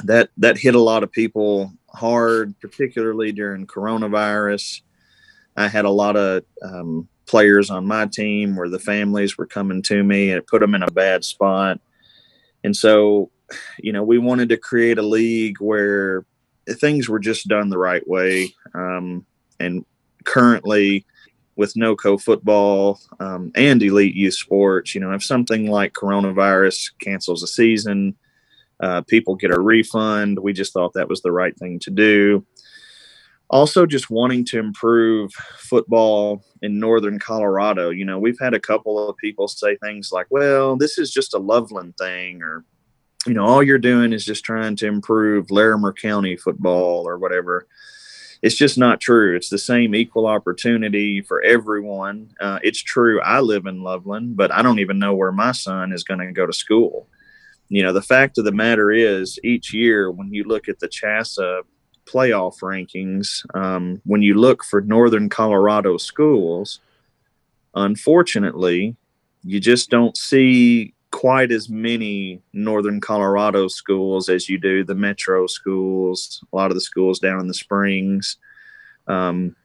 that 0.05 0.29
that 0.37 0.57
hit 0.57 0.75
a 0.75 0.79
lot 0.79 1.03
of 1.03 1.11
people 1.11 1.71
hard, 1.87 2.59
particularly 2.59 3.31
during 3.31 3.67
coronavirus. 3.67 4.81
I 5.55 5.67
had 5.67 5.85
a 5.85 5.89
lot 5.89 6.15
of 6.15 6.43
um, 6.63 7.07
players 7.25 7.69
on 7.69 7.85
my 7.85 8.05
team 8.05 8.55
where 8.55 8.69
the 8.69 8.79
families 8.79 9.37
were 9.37 9.45
coming 9.45 9.81
to 9.83 10.03
me, 10.03 10.29
and 10.29 10.39
it 10.39 10.47
put 10.47 10.59
them 10.59 10.75
in 10.75 10.83
a 10.83 10.91
bad 10.91 11.23
spot. 11.23 11.79
And 12.63 12.75
so, 12.75 13.29
you 13.79 13.91
know, 13.91 14.03
we 14.03 14.17
wanted 14.17 14.49
to 14.49 14.57
create 14.57 14.97
a 14.97 15.03
league 15.03 15.59
where 15.59 16.25
things 16.69 17.09
were 17.09 17.19
just 17.19 17.47
done 17.47 17.69
the 17.69 17.77
right 17.77 18.07
way. 18.07 18.53
Um, 18.73 19.25
and 19.59 19.85
currently, 20.23 21.05
with 21.55 21.75
NOCO 21.75 22.17
football 22.17 22.99
um, 23.19 23.51
and 23.55 23.81
elite 23.83 24.15
youth 24.15 24.33
sports, 24.33 24.95
you 24.95 25.01
know, 25.01 25.13
if 25.13 25.23
something 25.23 25.69
like 25.69 25.93
coronavirus 25.93 26.91
cancels 26.99 27.43
a 27.43 27.47
season, 27.47 28.15
uh, 28.79 29.01
people 29.01 29.35
get 29.35 29.51
a 29.51 29.59
refund. 29.59 30.39
We 30.39 30.53
just 30.53 30.73
thought 30.73 30.93
that 30.93 31.09
was 31.09 31.21
the 31.21 31.31
right 31.31 31.55
thing 31.57 31.79
to 31.79 31.91
do. 31.91 32.45
Also, 33.49 33.85
just 33.85 34.09
wanting 34.09 34.43
to 34.45 34.57
improve 34.57 35.31
football 35.57 36.43
in 36.61 36.79
northern 36.79 37.19
Colorado. 37.19 37.91
You 37.91 38.05
know, 38.05 38.17
we've 38.17 38.39
had 38.39 38.53
a 38.53 38.59
couple 38.59 39.09
of 39.09 39.17
people 39.17 39.47
say 39.47 39.77
things 39.77 40.11
like, 40.11 40.27
well, 40.29 40.75
this 40.75 40.97
is 40.97 41.11
just 41.11 41.33
a 41.33 41.39
Loveland 41.39 41.95
thing, 41.97 42.41
or 42.41 42.65
you 43.27 43.33
know, 43.33 43.45
all 43.45 43.63
you're 43.63 43.77
doing 43.77 44.11
is 44.11 44.25
just 44.25 44.43
trying 44.43 44.75
to 44.77 44.87
improve 44.87 45.51
Larimer 45.51 45.93
County 45.93 46.35
football 46.35 47.07
or 47.07 47.17
whatever. 47.17 47.67
It's 48.41 48.55
just 48.55 48.77
not 48.77 48.99
true. 48.99 49.37
It's 49.37 49.47
the 49.47 49.57
same 49.57 49.95
equal 49.95 50.27
opportunity 50.27 51.21
for 51.21 51.41
everyone. 51.43 52.31
Uh, 52.41 52.59
it's 52.61 52.81
true. 52.81 53.21
I 53.21 53.39
live 53.39 53.65
in 53.67 53.81
Loveland, 53.81 54.35
but 54.35 54.51
I 54.51 54.61
don't 54.61 54.79
even 54.79 54.99
know 54.99 55.13
where 55.13 55.31
my 55.31 55.53
son 55.53 55.93
is 55.93 56.03
going 56.03 56.19
to 56.19 56.31
go 56.33 56.45
to 56.45 56.51
school. 56.51 57.07
You 57.69 57.83
know, 57.83 57.93
the 57.93 58.01
fact 58.01 58.37
of 58.37 58.43
the 58.43 58.51
matter 58.51 58.91
is, 58.91 59.39
each 59.43 59.73
year 59.73 60.11
when 60.11 60.33
you 60.33 60.43
look 60.43 60.67
at 60.67 60.79
the 60.79 60.89
CHSAA 60.89 61.61
playoff 62.05 62.59
rankings, 62.59 63.45
um, 63.55 64.01
when 64.05 64.21
you 64.21 64.35
look 64.35 64.63
for 64.63 64.81
Northern 64.81 65.29
Colorado 65.29 65.97
schools, 65.97 66.79
unfortunately, 67.75 68.95
you 69.43 69.59
just 69.59 69.89
don't 69.89 70.15
see 70.17 70.93
quite 71.11 71.51
as 71.51 71.69
many 71.69 72.41
northern 72.53 72.99
Colorado 72.99 73.67
schools 73.67 74.29
as 74.29 74.49
you 74.49 74.57
do 74.57 74.83
the 74.83 74.95
metro 74.95 75.45
schools, 75.45 76.43
a 76.51 76.55
lot 76.55 76.71
of 76.71 76.75
the 76.75 76.81
schools 76.81 77.19
down 77.19 77.39
in 77.39 77.47
the 77.47 77.53
Springs, 77.53 78.37
um, 79.07 79.55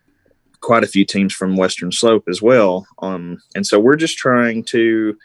quite 0.60 0.84
a 0.84 0.88
few 0.88 1.06
teams 1.06 1.32
from 1.32 1.56
Western 1.56 1.90
Slope 1.90 2.24
as 2.28 2.42
well. 2.42 2.86
Um, 3.00 3.40
and 3.54 3.66
so 3.66 3.78
we're 3.78 3.96
just 3.96 4.18
trying 4.18 4.62
to 4.64 5.16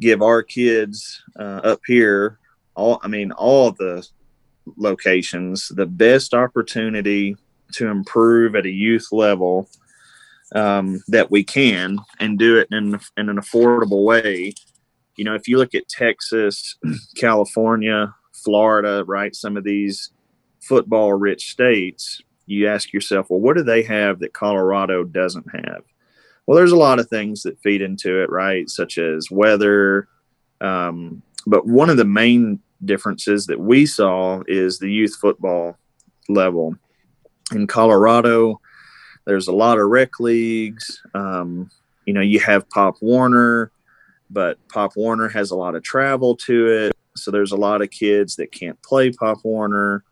give 0.00 0.22
our 0.22 0.44
kids 0.44 1.20
uh, 1.38 1.60
up 1.64 1.80
here, 1.86 2.38
all 2.76 3.00
I 3.02 3.08
mean, 3.08 3.32
all 3.32 3.72
the 3.72 4.06
locations, 4.76 5.68
the 5.68 5.86
best 5.86 6.34
opportunity 6.34 7.36
to 7.72 7.88
improve 7.88 8.54
at 8.54 8.66
a 8.66 8.70
youth 8.70 9.08
level 9.12 9.68
um, 10.54 11.02
that 11.08 11.30
we 11.30 11.44
can 11.44 11.98
and 12.20 12.38
do 12.38 12.56
it 12.58 12.68
in, 12.70 12.98
in 13.16 13.28
an 13.28 13.36
affordable 13.36 14.04
way 14.04 14.54
you 15.18 15.24
know, 15.24 15.34
if 15.34 15.48
you 15.48 15.58
look 15.58 15.74
at 15.74 15.88
Texas, 15.88 16.76
California, 17.16 18.14
Florida, 18.32 19.04
right, 19.04 19.34
some 19.34 19.56
of 19.56 19.64
these 19.64 20.12
football 20.60 21.12
rich 21.12 21.50
states, 21.50 22.22
you 22.46 22.68
ask 22.68 22.92
yourself, 22.92 23.26
well, 23.28 23.40
what 23.40 23.56
do 23.56 23.64
they 23.64 23.82
have 23.82 24.20
that 24.20 24.32
Colorado 24.32 25.02
doesn't 25.02 25.46
have? 25.52 25.82
Well, 26.46 26.56
there's 26.56 26.72
a 26.72 26.76
lot 26.76 27.00
of 27.00 27.08
things 27.08 27.42
that 27.42 27.60
feed 27.60 27.82
into 27.82 28.22
it, 28.22 28.30
right, 28.30 28.70
such 28.70 28.96
as 28.96 29.28
weather. 29.30 30.08
Um, 30.60 31.22
but 31.46 31.66
one 31.66 31.90
of 31.90 31.96
the 31.96 32.04
main 32.04 32.60
differences 32.84 33.46
that 33.46 33.60
we 33.60 33.86
saw 33.86 34.42
is 34.46 34.78
the 34.78 34.90
youth 34.90 35.16
football 35.16 35.76
level. 36.28 36.74
In 37.52 37.66
Colorado, 37.66 38.60
there's 39.26 39.48
a 39.48 39.52
lot 39.52 39.78
of 39.78 39.88
rec 39.88 40.20
leagues. 40.20 41.02
Um, 41.14 41.70
you 42.06 42.12
know, 42.12 42.20
you 42.20 42.40
have 42.40 42.68
Pop 42.70 42.96
Warner, 43.00 43.72
but 44.30 44.58
Pop 44.68 44.92
Warner 44.96 45.28
has 45.28 45.50
a 45.50 45.56
lot 45.56 45.74
of 45.74 45.82
travel 45.82 46.36
to 46.36 46.66
it. 46.68 46.96
So 47.16 47.30
there's 47.30 47.52
a 47.52 47.56
lot 47.56 47.82
of 47.82 47.90
kids 47.90 48.36
that 48.36 48.52
can't 48.52 48.80
play 48.82 49.10
Pop 49.10 49.38
Warner. 49.44 50.04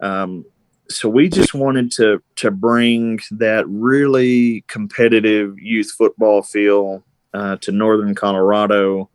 Um, 0.00 0.44
so 0.88 1.08
we 1.08 1.28
just 1.28 1.54
wanted 1.54 1.90
to 1.92 2.22
to 2.36 2.50
bring 2.50 3.20
that 3.30 3.66
really 3.68 4.64
competitive 4.66 5.58
youth 5.58 5.90
football 5.96 6.42
feel 6.42 7.02
uh, 7.32 7.56
to 7.62 7.72
northern 7.72 8.14
Colorado. 8.14 9.08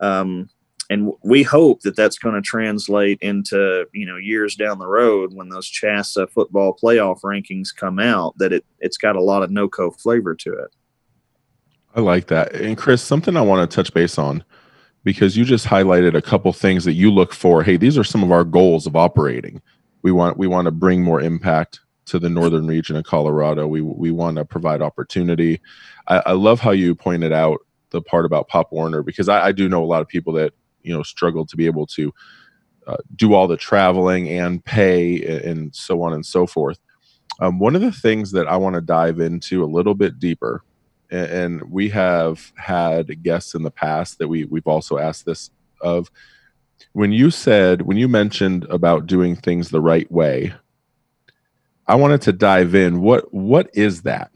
Um, 0.00 0.48
and 0.90 1.12
we 1.22 1.44
hope 1.44 1.82
that 1.82 1.94
that's 1.94 2.18
going 2.18 2.34
to 2.34 2.42
translate 2.42 3.18
into 3.22 3.86
you 3.94 4.04
know 4.04 4.16
years 4.16 4.56
down 4.56 4.78
the 4.78 4.86
road 4.86 5.32
when 5.32 5.48
those 5.48 5.70
CHSAA 5.70 6.28
football 6.28 6.76
playoff 6.76 7.20
rankings 7.22 7.68
come 7.74 7.98
out 7.98 8.36
that 8.38 8.52
it 8.52 8.66
it's 8.80 8.98
got 8.98 9.16
a 9.16 9.22
lot 9.22 9.42
of 9.42 9.50
NoCo 9.50 9.98
flavor 9.98 10.34
to 10.34 10.52
it. 10.52 10.74
I 11.94 12.00
like 12.00 12.26
that. 12.26 12.54
And 12.54 12.76
Chris, 12.76 13.02
something 13.02 13.36
I 13.36 13.40
want 13.40 13.68
to 13.68 13.74
touch 13.74 13.94
base 13.94 14.18
on 14.18 14.44
because 15.02 15.36
you 15.36 15.44
just 15.44 15.66
highlighted 15.66 16.14
a 16.14 16.22
couple 16.22 16.52
things 16.52 16.84
that 16.84 16.92
you 16.92 17.10
look 17.10 17.32
for. 17.32 17.62
Hey, 17.62 17.76
these 17.76 17.96
are 17.96 18.04
some 18.04 18.22
of 18.22 18.30
our 18.30 18.44
goals 18.44 18.86
of 18.86 18.96
operating. 18.96 19.62
We 20.02 20.12
want 20.12 20.38
we 20.38 20.48
want 20.48 20.66
to 20.66 20.72
bring 20.72 21.02
more 21.02 21.20
impact 21.20 21.80
to 22.06 22.18
the 22.18 22.28
northern 22.28 22.66
region 22.66 22.96
of 22.96 23.04
Colorado. 23.04 23.68
We 23.68 23.80
we 23.80 24.10
want 24.10 24.38
to 24.38 24.44
provide 24.44 24.82
opportunity. 24.82 25.60
I, 26.08 26.22
I 26.26 26.32
love 26.32 26.58
how 26.58 26.72
you 26.72 26.96
pointed 26.96 27.32
out 27.32 27.60
the 27.90 28.02
part 28.02 28.24
about 28.24 28.48
Pop 28.48 28.72
Warner 28.72 29.02
because 29.02 29.28
I, 29.28 29.46
I 29.46 29.52
do 29.52 29.68
know 29.68 29.82
a 29.82 29.86
lot 29.86 30.02
of 30.02 30.08
people 30.08 30.32
that 30.34 30.52
you 30.82 30.94
know 30.94 31.02
struggle 31.02 31.46
to 31.46 31.56
be 31.56 31.66
able 31.66 31.86
to 31.86 32.12
uh, 32.86 32.96
do 33.16 33.34
all 33.34 33.46
the 33.46 33.56
traveling 33.56 34.28
and 34.28 34.64
pay 34.64 35.22
and 35.44 35.74
so 35.74 36.02
on 36.02 36.12
and 36.12 36.24
so 36.24 36.46
forth. 36.46 36.78
Um, 37.40 37.58
one 37.58 37.74
of 37.74 37.82
the 37.82 37.92
things 37.92 38.32
that 38.32 38.48
I 38.48 38.56
want 38.56 38.74
to 38.74 38.80
dive 38.80 39.20
into 39.20 39.62
a 39.62 39.66
little 39.66 39.94
bit 39.94 40.18
deeper, 40.18 40.62
and, 41.10 41.30
and 41.30 41.62
we 41.70 41.88
have 41.90 42.52
had 42.56 43.22
guests 43.22 43.54
in 43.54 43.62
the 43.62 43.70
past 43.70 44.18
that 44.18 44.28
we 44.28 44.44
we've 44.44 44.66
also 44.66 44.98
asked 44.98 45.26
this 45.26 45.50
of. 45.80 46.10
When 46.92 47.12
you 47.12 47.30
said 47.30 47.82
when 47.82 47.98
you 47.98 48.08
mentioned 48.08 48.64
about 48.64 49.06
doing 49.06 49.36
things 49.36 49.68
the 49.68 49.82
right 49.82 50.10
way, 50.10 50.54
I 51.86 51.94
wanted 51.96 52.22
to 52.22 52.32
dive 52.32 52.74
in. 52.74 53.00
What 53.00 53.32
what 53.32 53.70
is 53.74 54.02
that? 54.02 54.30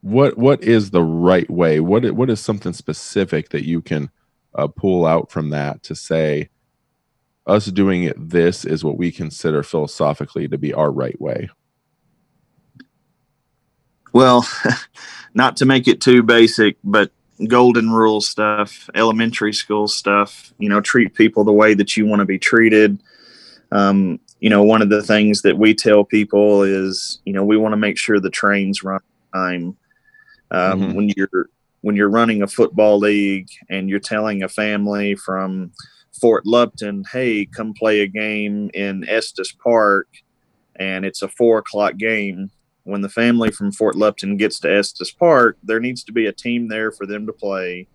What 0.00 0.38
what 0.38 0.62
is 0.62 0.90
the 0.90 1.02
right 1.02 1.48
way? 1.50 1.80
What 1.80 2.10
what 2.12 2.30
is 2.30 2.40
something 2.40 2.72
specific 2.72 3.50
that 3.50 3.66
you 3.66 3.82
can 3.82 4.10
uh, 4.54 4.66
pull 4.66 5.06
out 5.06 5.30
from 5.30 5.50
that 5.50 5.82
to 5.84 5.94
say 5.94 6.48
us 7.46 7.66
doing 7.66 8.04
it 8.04 8.16
this 8.30 8.64
is 8.64 8.84
what 8.84 8.98
we 8.98 9.10
consider 9.10 9.62
philosophically 9.62 10.46
to 10.48 10.58
be 10.58 10.72
our 10.72 10.90
right 10.90 11.20
way. 11.20 11.48
Well 14.12 14.46
not 15.34 15.56
to 15.58 15.66
make 15.66 15.88
it 15.88 16.00
too 16.00 16.22
basic 16.22 16.76
but 16.84 17.10
golden 17.48 17.90
rule 17.90 18.20
stuff 18.20 18.88
elementary 18.94 19.52
school 19.52 19.88
stuff 19.88 20.52
you 20.58 20.68
know 20.68 20.80
treat 20.80 21.14
people 21.14 21.42
the 21.42 21.52
way 21.52 21.74
that 21.74 21.96
you 21.96 22.06
want 22.06 22.20
to 22.20 22.26
be 22.26 22.38
treated. 22.38 23.02
Um, 23.72 24.20
you 24.38 24.50
know 24.50 24.62
one 24.62 24.82
of 24.82 24.90
the 24.90 25.02
things 25.02 25.42
that 25.42 25.58
we 25.58 25.74
tell 25.74 26.04
people 26.04 26.62
is 26.62 27.20
you 27.24 27.32
know 27.32 27.44
we 27.44 27.56
want 27.56 27.72
to 27.72 27.78
make 27.78 27.98
sure 27.98 28.20
the 28.20 28.30
trains 28.30 28.82
run 28.82 29.00
on 29.34 29.52
time. 29.52 29.76
Um, 30.50 30.80
mm-hmm. 30.80 30.92
when 30.94 31.08
you're 31.16 31.48
when 31.82 31.96
you're 31.96 32.08
running 32.08 32.42
a 32.42 32.46
football 32.46 32.98
league 32.98 33.48
and 33.68 33.90
you're 33.90 34.00
telling 34.00 34.42
a 34.42 34.48
family 34.48 35.14
from 35.14 35.72
Fort 36.18 36.46
Lupton, 36.46 37.04
hey, 37.12 37.44
come 37.44 37.74
play 37.74 38.00
a 38.00 38.06
game 38.06 38.70
in 38.72 39.08
Estes 39.08 39.52
Park, 39.52 40.08
and 40.76 41.04
it's 41.04 41.22
a 41.22 41.28
four 41.28 41.58
o'clock 41.58 41.96
game. 41.96 42.50
When 42.84 43.02
the 43.02 43.08
family 43.08 43.50
from 43.50 43.72
Fort 43.72 43.96
Lupton 43.96 44.36
gets 44.36 44.58
to 44.60 44.72
Estes 44.72 45.10
Park, 45.12 45.56
there 45.62 45.80
needs 45.80 46.02
to 46.04 46.12
be 46.12 46.26
a 46.26 46.32
team 46.32 46.68
there 46.68 46.90
for 46.90 47.06
them 47.06 47.26
to 47.26 47.32
play. 47.32 47.86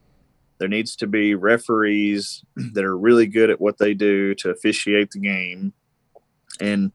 There 0.60 0.70
needs 0.70 0.96
to 0.98 1.08
be 1.08 1.36
referees 1.36 2.44
that 2.74 2.84
are 2.84 2.98
really 2.98 3.28
good 3.28 3.50
at 3.50 3.62
what 3.62 3.78
they 3.78 3.94
do 3.94 4.36
to 4.36 4.50
officiate 4.50 5.12
the 5.12 5.20
game. 5.20 5.74
And 6.60 6.92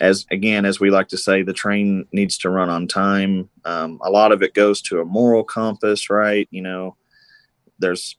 as 0.00 0.26
again 0.30 0.64
as 0.64 0.78
we 0.78 0.90
like 0.90 1.08
to 1.08 1.16
say 1.16 1.42
the 1.42 1.52
train 1.52 2.06
needs 2.12 2.38
to 2.38 2.50
run 2.50 2.68
on 2.68 2.86
time. 2.86 3.48
Um, 3.64 4.00
a 4.02 4.10
lot 4.10 4.32
of 4.32 4.42
it 4.42 4.54
goes 4.54 4.80
to 4.82 5.00
a 5.00 5.04
moral 5.04 5.44
compass 5.44 6.10
right? 6.10 6.48
You 6.50 6.62
know 6.62 6.96
there's 7.78 8.16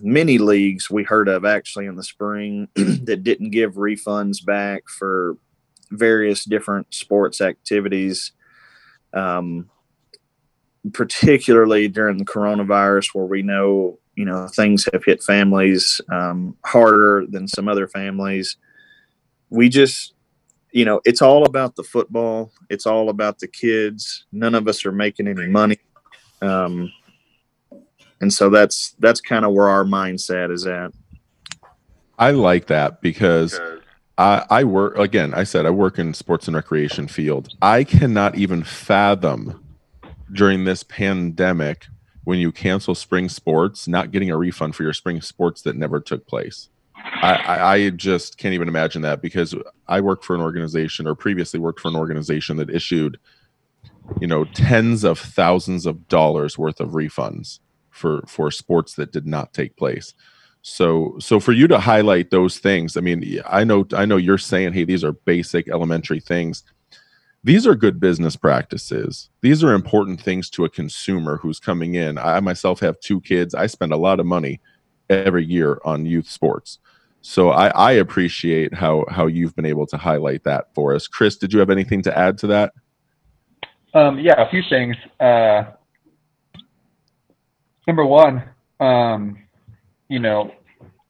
many 0.00 0.38
leagues 0.38 0.90
we 0.90 1.04
heard 1.04 1.28
of 1.28 1.44
actually 1.44 1.86
in 1.86 1.96
the 1.96 2.02
spring 2.02 2.68
that 2.74 3.22
didn't 3.22 3.50
give 3.50 3.74
refunds 3.74 4.44
back 4.44 4.88
for 4.88 5.36
various 5.90 6.44
different 6.44 6.92
sports 6.92 7.40
activities. 7.40 8.32
Um, 9.12 9.70
particularly 10.92 11.88
during 11.88 12.18
the 12.18 12.24
coronavirus 12.24 13.14
where 13.14 13.26
we 13.26 13.42
know 13.42 13.98
you 14.14 14.24
know 14.24 14.48
things 14.48 14.88
have 14.92 15.04
hit 15.04 15.22
families 15.22 16.00
um, 16.12 16.56
harder 16.64 17.24
than 17.28 17.46
some 17.46 17.68
other 17.68 17.86
families. 17.86 18.56
We 19.50 19.68
just 19.68 20.14
you 20.72 20.84
know, 20.84 21.00
it's 21.04 21.22
all 21.22 21.44
about 21.44 21.76
the 21.76 21.82
football. 21.82 22.52
It's 22.68 22.86
all 22.86 23.08
about 23.08 23.38
the 23.38 23.48
kids. 23.48 24.26
None 24.32 24.54
of 24.54 24.68
us 24.68 24.84
are 24.84 24.92
making 24.92 25.28
any 25.28 25.46
money. 25.46 25.78
Um, 26.42 26.92
and 28.20 28.32
so 28.32 28.50
that's 28.50 28.94
that's 28.98 29.20
kind 29.20 29.44
of 29.44 29.52
where 29.52 29.68
our 29.68 29.84
mindset 29.84 30.52
is 30.52 30.66
at. 30.66 30.92
I 32.18 32.32
like 32.32 32.66
that 32.66 33.00
because 33.00 33.58
I, 34.18 34.44
I 34.50 34.64
work 34.64 34.98
again. 34.98 35.32
I 35.34 35.44
said 35.44 35.66
I 35.66 35.70
work 35.70 35.98
in 35.98 36.14
sports 36.14 36.48
and 36.48 36.56
recreation 36.56 37.06
field. 37.06 37.50
I 37.62 37.84
cannot 37.84 38.36
even 38.36 38.64
fathom 38.64 39.64
during 40.32 40.64
this 40.64 40.82
pandemic 40.82 41.86
when 42.24 42.38
you 42.38 42.52
cancel 42.52 42.94
spring 42.94 43.28
sports, 43.28 43.88
not 43.88 44.10
getting 44.10 44.30
a 44.30 44.36
refund 44.36 44.74
for 44.74 44.82
your 44.82 44.92
spring 44.92 45.20
sports 45.20 45.62
that 45.62 45.76
never 45.76 46.00
took 46.00 46.26
place. 46.26 46.68
I, 47.20 47.74
I 47.74 47.90
just 47.90 48.38
can't 48.38 48.54
even 48.54 48.68
imagine 48.68 49.02
that 49.02 49.20
because 49.20 49.54
I 49.88 50.00
work 50.00 50.22
for 50.22 50.34
an 50.34 50.40
organization 50.40 51.06
or 51.06 51.14
previously 51.14 51.58
worked 51.58 51.80
for 51.80 51.88
an 51.88 51.96
organization 51.96 52.56
that 52.58 52.70
issued, 52.70 53.18
you 54.20 54.26
know, 54.26 54.44
tens 54.44 55.04
of 55.04 55.18
thousands 55.18 55.84
of 55.86 56.06
dollars 56.08 56.56
worth 56.56 56.80
of 56.80 56.90
refunds 56.90 57.58
for 57.90 58.22
for 58.26 58.50
sports 58.50 58.94
that 58.94 59.12
did 59.12 59.26
not 59.26 59.52
take 59.52 59.76
place. 59.76 60.14
So 60.62 61.16
so 61.18 61.40
for 61.40 61.52
you 61.52 61.66
to 61.68 61.78
highlight 61.78 62.30
those 62.30 62.58
things, 62.58 62.96
I 62.96 63.00
mean, 63.00 63.40
I 63.46 63.64
know 63.64 63.86
I 63.92 64.04
know 64.04 64.16
you're 64.16 64.38
saying, 64.38 64.72
hey, 64.74 64.84
these 64.84 65.04
are 65.04 65.12
basic 65.12 65.68
elementary 65.68 66.20
things. 66.20 66.62
These 67.44 67.66
are 67.66 67.74
good 67.74 68.00
business 68.00 68.36
practices. 68.36 69.30
These 69.40 69.62
are 69.64 69.72
important 69.72 70.20
things 70.20 70.50
to 70.50 70.64
a 70.64 70.70
consumer 70.70 71.36
who's 71.36 71.60
coming 71.60 71.94
in. 71.94 72.18
I 72.18 72.40
myself 72.40 72.80
have 72.80 73.00
two 73.00 73.20
kids. 73.20 73.54
I 73.54 73.66
spend 73.66 73.92
a 73.92 73.96
lot 73.96 74.20
of 74.20 74.26
money 74.26 74.60
every 75.08 75.44
year 75.44 75.80
on 75.84 76.04
youth 76.04 76.28
sports. 76.28 76.78
So 77.28 77.50
I, 77.50 77.68
I 77.68 77.92
appreciate 77.92 78.72
how 78.72 79.04
how 79.10 79.26
you've 79.26 79.54
been 79.54 79.66
able 79.66 79.86
to 79.88 79.98
highlight 79.98 80.44
that 80.44 80.68
for 80.74 80.94
us. 80.94 81.06
Chris, 81.06 81.36
did 81.36 81.52
you 81.52 81.58
have 81.58 81.68
anything 81.68 82.00
to 82.04 82.18
add 82.18 82.38
to 82.38 82.46
that? 82.46 82.72
Um, 83.92 84.18
yeah, 84.18 84.40
a 84.40 84.48
few 84.48 84.62
things. 84.70 84.96
Uh, 85.20 85.64
number 87.86 88.06
one, 88.06 88.44
um, 88.80 89.36
you 90.08 90.20
know, 90.20 90.52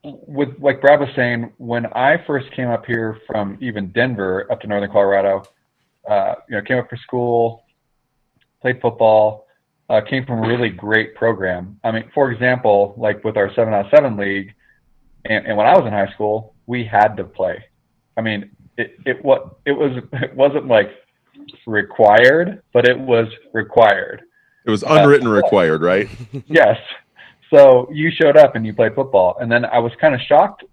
with 0.02 0.48
like 0.58 0.80
Brad 0.80 0.98
was 0.98 1.08
saying, 1.14 1.52
when 1.58 1.86
I 1.86 2.16
first 2.26 2.50
came 2.50 2.68
up 2.68 2.84
here 2.84 3.20
from 3.24 3.56
even 3.60 3.92
Denver 3.92 4.50
up 4.50 4.60
to 4.62 4.66
Northern 4.66 4.90
Colorado, 4.90 5.44
uh, 6.10 6.34
you 6.48 6.56
know, 6.56 6.62
came 6.62 6.78
up 6.78 6.90
for 6.90 6.96
school, 6.96 7.62
played 8.60 8.80
football, 8.80 9.46
uh, 9.88 10.00
came 10.00 10.26
from 10.26 10.42
a 10.42 10.48
really 10.48 10.70
great 10.70 11.14
program. 11.14 11.78
I 11.84 11.92
mean, 11.92 12.10
for 12.12 12.32
example, 12.32 12.94
like 12.96 13.22
with 13.22 13.36
our 13.36 13.54
seven 13.54 13.72
out 13.72 13.86
seven 13.94 14.16
league, 14.16 14.52
and, 15.24 15.46
and 15.46 15.56
when 15.56 15.66
I 15.66 15.76
was 15.76 15.86
in 15.86 15.92
high 15.92 16.12
school, 16.12 16.54
we 16.66 16.84
had 16.84 17.16
to 17.16 17.24
play. 17.24 17.64
I 18.16 18.20
mean, 18.20 18.50
it, 18.76 18.98
it 19.06 19.24
what 19.24 19.58
it 19.64 19.72
was 19.72 20.02
it 20.12 20.34
wasn't 20.34 20.66
like 20.66 20.90
required, 21.66 22.62
but 22.72 22.88
it 22.88 22.98
was 22.98 23.28
required. 23.52 24.22
It 24.66 24.70
was 24.70 24.82
unwritten 24.82 25.28
uh, 25.28 25.32
required, 25.32 25.82
right? 25.82 26.08
yes. 26.46 26.76
So 27.52 27.88
you 27.92 28.10
showed 28.10 28.36
up 28.36 28.56
and 28.56 28.66
you 28.66 28.74
played 28.74 28.94
football, 28.94 29.36
and 29.40 29.50
then 29.50 29.64
I 29.64 29.78
was 29.78 29.92
kind 30.00 30.14
of 30.14 30.20
shocked, 30.20 30.64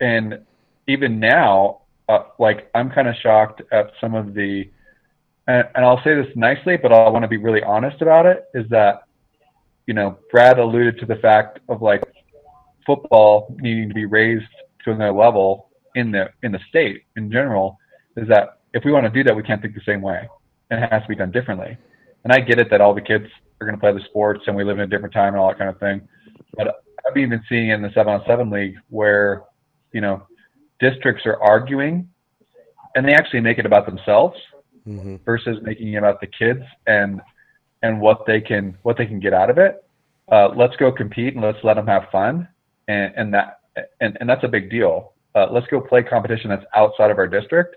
and 0.00 0.40
even 0.86 1.18
now, 1.18 1.82
uh, 2.08 2.24
like 2.38 2.70
I'm 2.74 2.90
kind 2.90 3.08
of 3.08 3.14
shocked 3.22 3.62
at 3.72 3.92
some 4.00 4.14
of 4.14 4.34
the, 4.34 4.68
and, 5.46 5.68
and 5.74 5.84
I'll 5.84 6.02
say 6.04 6.14
this 6.14 6.26
nicely, 6.36 6.76
but 6.76 6.92
I 6.92 7.08
want 7.08 7.22
to 7.22 7.28
be 7.28 7.38
really 7.38 7.62
honest 7.62 8.02
about 8.02 8.26
it. 8.26 8.44
Is 8.54 8.68
that, 8.68 9.04
you 9.86 9.94
know, 9.94 10.18
Brad 10.30 10.58
alluded 10.58 10.98
to 10.98 11.06
the 11.06 11.16
fact 11.16 11.60
of 11.68 11.80
like 11.80 12.02
football 12.86 13.54
needing 13.60 13.88
to 13.88 13.94
be 13.94 14.04
raised 14.04 14.44
to 14.84 14.92
another 14.92 15.12
level 15.12 15.70
in 15.94 16.10
the 16.10 16.30
in 16.42 16.52
the 16.52 16.60
state 16.68 17.02
in 17.16 17.30
general 17.30 17.78
is 18.16 18.28
that 18.28 18.58
if 18.74 18.84
we 18.84 18.92
want 18.92 19.04
to 19.04 19.10
do 19.10 19.22
that, 19.24 19.36
we 19.36 19.42
can't 19.42 19.60
think 19.60 19.74
the 19.74 19.80
same 19.84 20.00
way, 20.00 20.28
and 20.70 20.82
it 20.82 20.90
has 20.90 21.02
to 21.02 21.08
be 21.08 21.14
done 21.14 21.30
differently. 21.30 21.76
And 22.24 22.32
I 22.32 22.40
get 22.40 22.58
it 22.58 22.70
that 22.70 22.80
all 22.80 22.94
the 22.94 23.00
kids 23.00 23.26
are 23.60 23.66
going 23.66 23.76
to 23.76 23.80
play 23.80 23.92
the 23.92 24.04
sports, 24.06 24.44
and 24.46 24.56
we 24.56 24.64
live 24.64 24.78
in 24.78 24.84
a 24.84 24.86
different 24.86 25.12
time 25.12 25.34
and 25.34 25.36
all 25.36 25.48
that 25.48 25.58
kind 25.58 25.70
of 25.70 25.78
thing. 25.78 26.08
But 26.56 26.82
I've 27.06 27.16
even 27.16 27.42
seen 27.48 27.70
in 27.70 27.82
the 27.82 27.90
seven 27.94 28.12
on 28.12 28.22
seven 28.26 28.50
league 28.50 28.76
where 28.88 29.44
you 29.92 30.00
know 30.00 30.26
districts 30.80 31.26
are 31.26 31.40
arguing, 31.42 32.08
and 32.94 33.06
they 33.06 33.14
actually 33.14 33.40
make 33.40 33.58
it 33.58 33.66
about 33.66 33.86
themselves 33.86 34.36
mm-hmm. 34.86 35.16
versus 35.24 35.58
making 35.62 35.92
it 35.92 35.98
about 35.98 36.20
the 36.20 36.26
kids 36.26 36.62
and 36.86 37.20
and 37.82 38.00
what 38.00 38.24
they 38.26 38.40
can 38.40 38.76
what 38.82 38.96
they 38.96 39.06
can 39.06 39.20
get 39.20 39.34
out 39.34 39.50
of 39.50 39.58
it. 39.58 39.84
Uh, 40.30 40.48
let's 40.56 40.76
go 40.76 40.90
compete 40.90 41.34
and 41.34 41.44
let's 41.44 41.58
let 41.62 41.74
them 41.74 41.86
have 41.86 42.04
fun 42.10 42.48
and, 42.92 43.08
and 43.18 43.28
that 43.34 43.48
and, 44.02 44.12
and 44.20 44.26
that's 44.28 44.44
a 44.44 44.52
big 44.56 44.66
deal. 44.70 44.94
Uh, 45.34 45.46
let's 45.54 45.66
go 45.72 45.80
play 45.80 46.02
competition 46.14 46.50
that's 46.50 46.68
outside 46.80 47.10
of 47.10 47.18
our 47.22 47.30
district, 47.38 47.72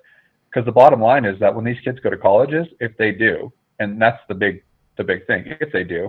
because 0.47 0.65
the 0.65 0.77
bottom 0.81 1.01
line 1.09 1.25
is 1.31 1.39
that 1.39 1.53
when 1.55 1.65
these 1.69 1.79
kids 1.85 1.99
go 2.03 2.09
to 2.09 2.17
colleges, 2.17 2.67
if 2.79 2.91
they 2.97 3.11
do, 3.27 3.51
and 3.79 4.01
that's 4.03 4.21
the 4.29 4.35
big 4.43 4.55
the 4.97 5.03
big 5.11 5.25
thing, 5.29 5.41
if 5.65 5.69
they 5.71 5.83
do, 5.83 6.01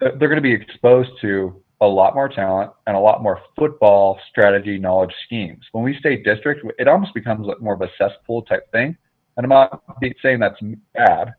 they're 0.00 0.32
going 0.32 0.44
to 0.44 0.48
be 0.52 0.52
exposed 0.52 1.10
to 1.20 1.60
a 1.80 1.86
lot 2.00 2.14
more 2.14 2.28
talent 2.28 2.70
and 2.86 2.96
a 2.96 3.00
lot 3.08 3.22
more 3.22 3.38
football 3.58 4.18
strategy 4.30 4.78
knowledge 4.78 5.14
schemes. 5.26 5.64
When 5.72 5.84
we 5.84 5.96
stay 5.98 6.22
district, 6.22 6.64
it 6.78 6.88
almost 6.88 7.12
becomes 7.14 7.46
more 7.60 7.74
of 7.74 7.82
a 7.82 7.90
cesspool 7.98 8.42
type 8.42 8.70
thing. 8.72 8.96
And 9.36 9.44
I'm 9.44 9.50
not 9.50 9.82
saying 10.22 10.38
that's 10.38 10.60
bad. 10.94 11.34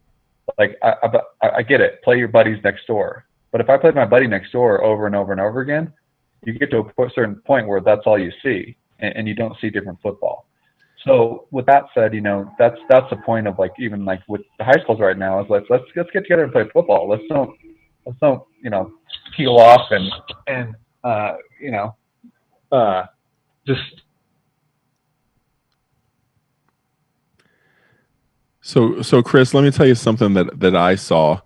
Like 0.60 0.78
I, 0.84 0.94
I, 1.42 1.50
I 1.60 1.62
get 1.64 1.82
it. 1.82 2.04
Play 2.04 2.18
your 2.18 2.28
buddies 2.28 2.60
next 2.64 2.86
door. 2.86 3.26
But 3.52 3.62
if 3.62 3.70
I 3.70 3.78
play 3.78 3.92
my 3.92 4.06
buddy 4.06 4.28
next 4.28 4.52
door 4.52 4.84
over 4.84 5.08
and 5.08 5.16
over 5.16 5.32
and 5.32 5.42
over 5.42 5.62
again, 5.62 5.86
you 6.46 6.54
get 6.54 6.72
to 6.72 6.80
a 6.80 7.10
certain 7.14 7.36
point 7.36 7.68
where 7.68 7.82
that's 7.82 8.02
all 8.06 8.20
you 8.20 8.32
see, 8.44 8.76
and, 9.00 9.16
and 9.16 9.28
you 9.28 9.36
don't 9.36 9.56
see 9.60 9.70
different 9.70 10.00
football. 10.02 10.48
So 11.06 11.48
with 11.52 11.66
that 11.68 11.84
said, 11.94 12.14
you 12.14 12.22
know 12.22 12.52
that's 12.58 12.78
that's 12.90 13.10
the 13.10 13.18
point 13.18 13.48
of 13.48 13.60
like 13.60 13.74
even 13.80 14.06
like 14.06 14.22
with 14.28 14.42
the 14.58 14.64
high 14.64 14.82
schools 14.84 15.00
right 15.00 15.18
now 15.18 15.40
is 15.42 15.48
let's 15.50 15.66
let's 15.70 15.84
let's 15.96 16.10
get 16.12 16.24
together 16.24 16.44
and 16.44 16.52
play 16.52 16.66
football. 16.74 17.08
Let's 17.08 17.24
don't 17.30 17.52
let's 18.06 18.18
don't 18.20 18.44
you 18.62 18.70
know 18.70 18.92
peel 19.38 19.58
off 19.58 19.92
and 19.92 20.12
and 20.48 20.76
uh, 21.04 21.36
you 21.60 21.72
know 21.72 21.96
uh, 22.72 23.06
just 23.68 23.82
So, 28.66 29.04
so 29.04 29.22
Chris, 29.22 29.54
let 29.54 29.64
me 29.64 29.70
tell 29.70 29.86
you 29.86 29.94
something 29.94 30.34
that 30.34 30.60
that 30.60 30.76
I 30.76 30.96
saw, 30.96 31.42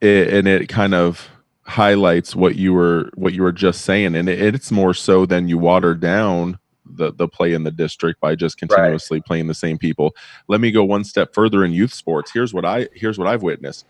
and 0.00 0.48
it 0.48 0.70
kind 0.70 0.94
of 0.94 1.28
highlights 1.66 2.36
what 2.36 2.56
you 2.56 2.72
were 2.72 3.10
what 3.14 3.32
you 3.32 3.42
were 3.42 3.52
just 3.52 3.82
saying, 3.82 4.14
and 4.14 4.28
it's 4.28 4.70
more 4.70 4.94
so 4.94 5.26
than 5.26 5.48
you 5.48 5.58
water 5.58 5.94
down 5.94 6.58
the 6.84 7.12
the 7.12 7.28
play 7.28 7.52
in 7.52 7.64
the 7.64 7.70
district 7.70 8.20
by 8.20 8.34
just 8.34 8.58
continuously 8.58 9.18
right. 9.18 9.24
playing 9.24 9.46
the 9.48 9.54
same 9.54 9.76
people. 9.76 10.14
Let 10.48 10.60
me 10.60 10.70
go 10.70 10.84
one 10.84 11.04
step 11.04 11.34
further 11.34 11.64
in 11.64 11.72
youth 11.72 11.92
sports. 11.92 12.30
Here's 12.32 12.54
what 12.54 12.64
I 12.64 12.88
here's 12.94 13.18
what 13.18 13.28
I've 13.28 13.42
witnessed. 13.42 13.84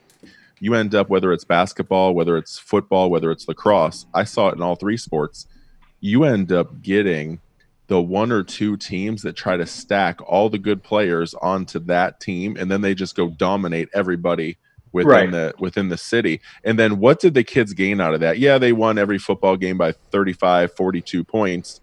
You 0.59 0.75
end 0.75 0.95
up 0.95 1.11
whether 1.11 1.33
it's 1.33 1.45
basketball, 1.45 2.15
whether 2.15 2.39
it's 2.39 2.59
football, 2.59 3.11
whether 3.11 3.31
it's 3.31 3.47
lacrosse. 3.47 4.07
I 4.15 4.25
saw 4.25 4.49
it 4.49 4.55
in 4.55 4.63
all 4.63 4.77
three 4.77 4.97
sports. 4.97 5.47
You 6.01 6.25
end 6.25 6.53
up 6.53 6.81
getting 6.83 7.41
the 7.89 8.01
one 8.01 8.33
or 8.33 8.43
two 8.43 8.77
teams 8.77 9.23
that 9.23 9.37
try 9.37 9.57
to 9.57 9.67
stack 9.67 10.21
all 10.23 10.49
the 10.49 10.59
good 10.59 10.83
players 10.83 11.35
onto 11.35 11.79
that 11.79 12.21
team 12.21 12.57
and 12.59 12.71
then 12.71 12.81
they 12.81 12.95
just 12.95 13.15
go 13.15 13.29
dominate 13.29 13.89
everybody 13.95 14.57
within 14.97 15.11
right. 15.11 15.31
the 15.31 15.55
within 15.59 15.91
the 15.91 15.97
city. 15.99 16.41
And 16.65 16.79
then 16.79 16.99
what 16.99 17.21
did 17.21 17.35
the 17.35 17.45
kids 17.45 17.75
gain 17.75 18.01
out 18.01 18.15
of 18.15 18.21
that? 18.21 18.39
Yeah 18.39 18.57
they 18.57 18.73
won 18.73 18.99
every 18.99 19.19
football 19.19 19.57
game 19.57 19.77
by 19.77 19.93
35 19.93 20.73
42 20.75 21.23
points. 21.23 21.81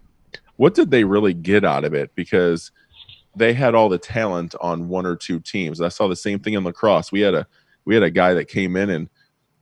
What 0.56 0.74
did 0.74 0.90
they 0.90 1.04
really 1.04 1.32
get 1.32 1.64
out 1.64 1.84
of 1.84 1.94
it? 1.94 2.10
Because 2.16 2.72
they 3.36 3.52
had 3.52 3.74
all 3.74 3.88
the 3.88 3.98
talent 3.98 4.54
on 4.60 4.88
one 4.88 5.06
or 5.06 5.16
two 5.16 5.38
teams. 5.38 5.80
I 5.80 5.88
saw 5.88 6.08
the 6.08 6.16
same 6.16 6.40
thing 6.40 6.54
in 6.54 6.64
lacrosse. 6.64 7.12
We 7.12 7.20
had 7.20 7.34
a 7.34 7.46
we 7.84 7.94
had 7.94 8.02
a 8.02 8.10
guy 8.10 8.34
that 8.34 8.48
came 8.48 8.76
in 8.76 8.90
and 8.90 9.08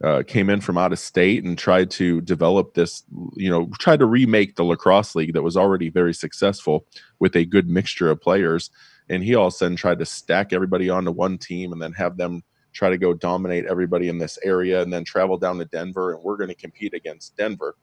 uh, 0.02 0.22
came 0.26 0.48
in 0.48 0.60
from 0.60 0.78
out 0.78 0.92
of 0.92 0.98
state 0.98 1.44
and 1.44 1.56
tried 1.56 1.90
to 1.90 2.20
develop 2.22 2.74
this, 2.74 3.04
you 3.34 3.50
know, 3.50 3.70
tried 3.78 4.00
to 4.00 4.06
remake 4.06 4.56
the 4.56 4.64
lacrosse 4.64 5.14
league 5.14 5.34
that 5.34 5.42
was 5.42 5.56
already 5.56 5.90
very 5.90 6.14
successful 6.14 6.86
with 7.20 7.36
a 7.36 7.44
good 7.44 7.68
mixture 7.68 8.10
of 8.10 8.20
players. 8.20 8.70
And 9.08 9.22
he 9.22 9.34
all 9.34 9.48
of 9.48 9.52
a 9.52 9.56
sudden 9.56 9.76
tried 9.76 9.98
to 9.98 10.06
stack 10.06 10.52
everybody 10.52 10.88
onto 10.88 11.12
one 11.12 11.38
team 11.38 11.72
and 11.72 11.80
then 11.80 11.92
have 11.92 12.16
them 12.16 12.42
try 12.72 12.90
to 12.90 12.98
go 12.98 13.14
dominate 13.14 13.66
everybody 13.66 14.08
in 14.08 14.18
this 14.18 14.38
area 14.42 14.82
and 14.82 14.92
then 14.92 15.04
travel 15.04 15.36
down 15.36 15.58
to 15.58 15.64
Denver 15.66 16.12
and 16.12 16.22
we're 16.22 16.36
going 16.36 16.48
to 16.48 16.54
compete 16.54 16.94
against 16.94 17.36
Denver. 17.36 17.76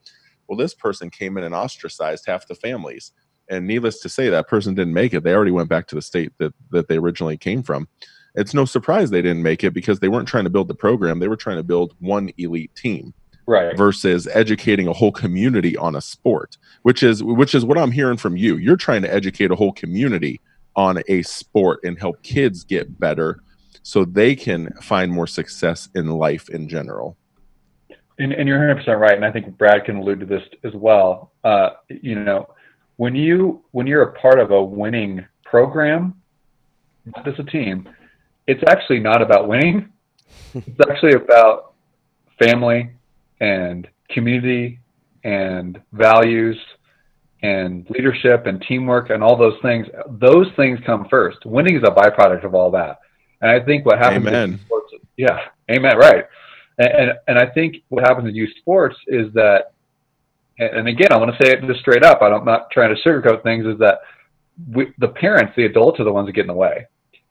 Well, 0.48 0.58
this 0.58 0.74
person 0.74 1.10
came 1.10 1.38
in 1.38 1.44
and 1.44 1.54
ostracized 1.54 2.26
half 2.26 2.48
the 2.48 2.56
families. 2.56 3.12
And 3.50 3.66
needless 3.66 4.00
to 4.02 4.10
say, 4.10 4.30
that 4.30 4.48
person 4.48 4.76
didn't 4.76 4.94
make 4.94 5.14
it. 5.14 5.24
They 5.24 5.34
already 5.34 5.52
went 5.52 5.70
back 5.70 5.88
to 5.88 5.96
the 5.96 6.02
state 6.02 6.32
that, 6.38 6.54
that 6.72 6.88
they 6.88 6.98
originally 6.98 7.38
came 7.38 7.64
from 7.64 7.88
it's 8.36 8.54
no 8.54 8.66
surprise 8.66 9.10
they 9.10 9.22
didn't 9.22 9.44
make 9.44 9.64
it 9.64 9.74
because 9.74 10.00
they 10.00 10.08
weren't 10.08 10.28
trying 10.28 10.44
to 10.44 10.50
build 10.50 10.68
the 10.68 10.76
program 10.76 11.20
they 11.20 11.28
were 11.28 11.36
trying 11.36 11.58
to 11.58 11.64
build 11.64 11.96
one 12.00 12.30
elite 12.38 12.74
team 12.76 13.14
right 13.48 13.78
versus 13.78 14.28
educating 14.34 14.88
a 14.88 14.94
whole 14.94 15.12
community 15.12 15.76
on 15.78 15.96
a 15.96 16.02
sport 16.02 16.58
which 16.84 17.04
is 17.04 17.24
which 17.24 17.56
is 17.56 17.66
what 17.66 17.78
i'm 17.78 17.92
hearing 17.92 18.18
from 18.18 18.38
you 18.38 18.58
you're 18.58 18.78
trying 18.78 19.02
to 19.02 19.14
educate 19.14 19.52
a 19.52 19.56
whole 19.56 19.74
community 19.74 20.40
on 20.76 21.02
a 21.08 21.22
sport 21.24 21.80
and 21.84 22.00
help 22.00 22.22
kids 22.24 22.64
get 22.64 23.00
better 23.00 23.40
so 23.84 24.06
they 24.06 24.36
can 24.36 24.72
find 24.82 25.12
more 25.12 25.28
success 25.28 25.90
in 25.96 26.10
life 26.10 26.50
in 26.50 26.68
general 26.68 27.18
and, 28.20 28.34
and 28.34 28.48
you're 28.48 28.60
100% 28.60 29.00
right 29.00 29.16
and 29.16 29.26
i 29.26 29.32
think 29.32 29.58
brad 29.58 29.86
can 29.86 29.98
allude 29.98 30.20
to 30.20 30.26
this 30.26 30.44
as 30.64 30.74
well 30.74 31.32
uh, 31.44 31.70
you 31.90 32.16
know 32.16 32.48
when 32.98 33.16
you 33.16 33.62
when 33.72 33.88
you're 33.88 34.04
a 34.04 34.14
part 34.14 34.40
of 34.40 34.52
a 34.52 34.64
winning 34.64 35.26
program 35.44 36.14
not 37.06 37.26
just 37.26 37.40
a 37.40 37.44
team 37.46 37.88
it's 38.50 38.64
actually 38.68 39.00
not 39.00 39.22
about 39.22 39.48
winning. 39.48 39.90
it's 40.56 40.90
actually 40.90 41.14
about 41.14 41.74
family 42.42 42.90
and 43.40 43.88
community 44.10 44.80
and 45.24 45.80
values 45.92 46.58
and 47.44 47.88
leadership 47.92 48.48
and 48.48 48.60
teamwork 48.68 49.12
and 49.12 49.24
all 49.24 49.38
those 49.38 49.58
things. 49.62 49.86
Those 50.10 50.48
things 50.56 50.80
come 50.84 51.08
first. 51.10 51.46
Winning 51.46 51.76
is 51.76 51.84
a 51.84 51.92
byproduct 51.92 52.44
of 52.44 52.56
all 52.56 52.72
that. 52.72 53.00
And 53.42 53.50
I 53.52 53.64
think 53.64 53.86
what 53.86 54.00
happens 54.00 54.28
amen. 54.28 54.54
in 54.54 54.60
sports, 54.60 54.94
yeah, 55.18 55.40
amen, 55.72 55.98
right. 55.98 56.26
And, 56.78 56.88
and, 56.88 57.12
and 57.28 57.40
I 57.40 57.46
think 57.46 57.78
what 57.90 58.06
happens 58.06 58.28
in 58.28 58.36
youth 58.36 58.52
sports 58.58 58.96
is 59.08 59.32
that, 59.34 59.72
and 60.58 60.88
again, 60.88 61.12
I 61.12 61.18
want 61.18 61.32
to 61.32 61.46
say 61.46 61.54
it 61.54 61.66
just 61.66 61.80
straight 61.80 62.04
up. 62.04 62.22
I'm 62.22 62.44
not 62.44 62.70
trying 62.72 62.94
to 62.94 63.02
sugarcoat 63.02 63.44
things. 63.44 63.66
Is 63.66 63.80
that 63.80 64.00
we, 64.74 64.94
the 64.98 65.08
parents, 65.08 65.54
the 65.56 65.66
adults, 65.66 66.02
are 66.02 66.04
the 66.04 66.12
ones 66.12 66.28
that 66.28 66.34
get 66.34 66.42
in 66.42 66.48
the 66.48 66.54
way 66.54 66.86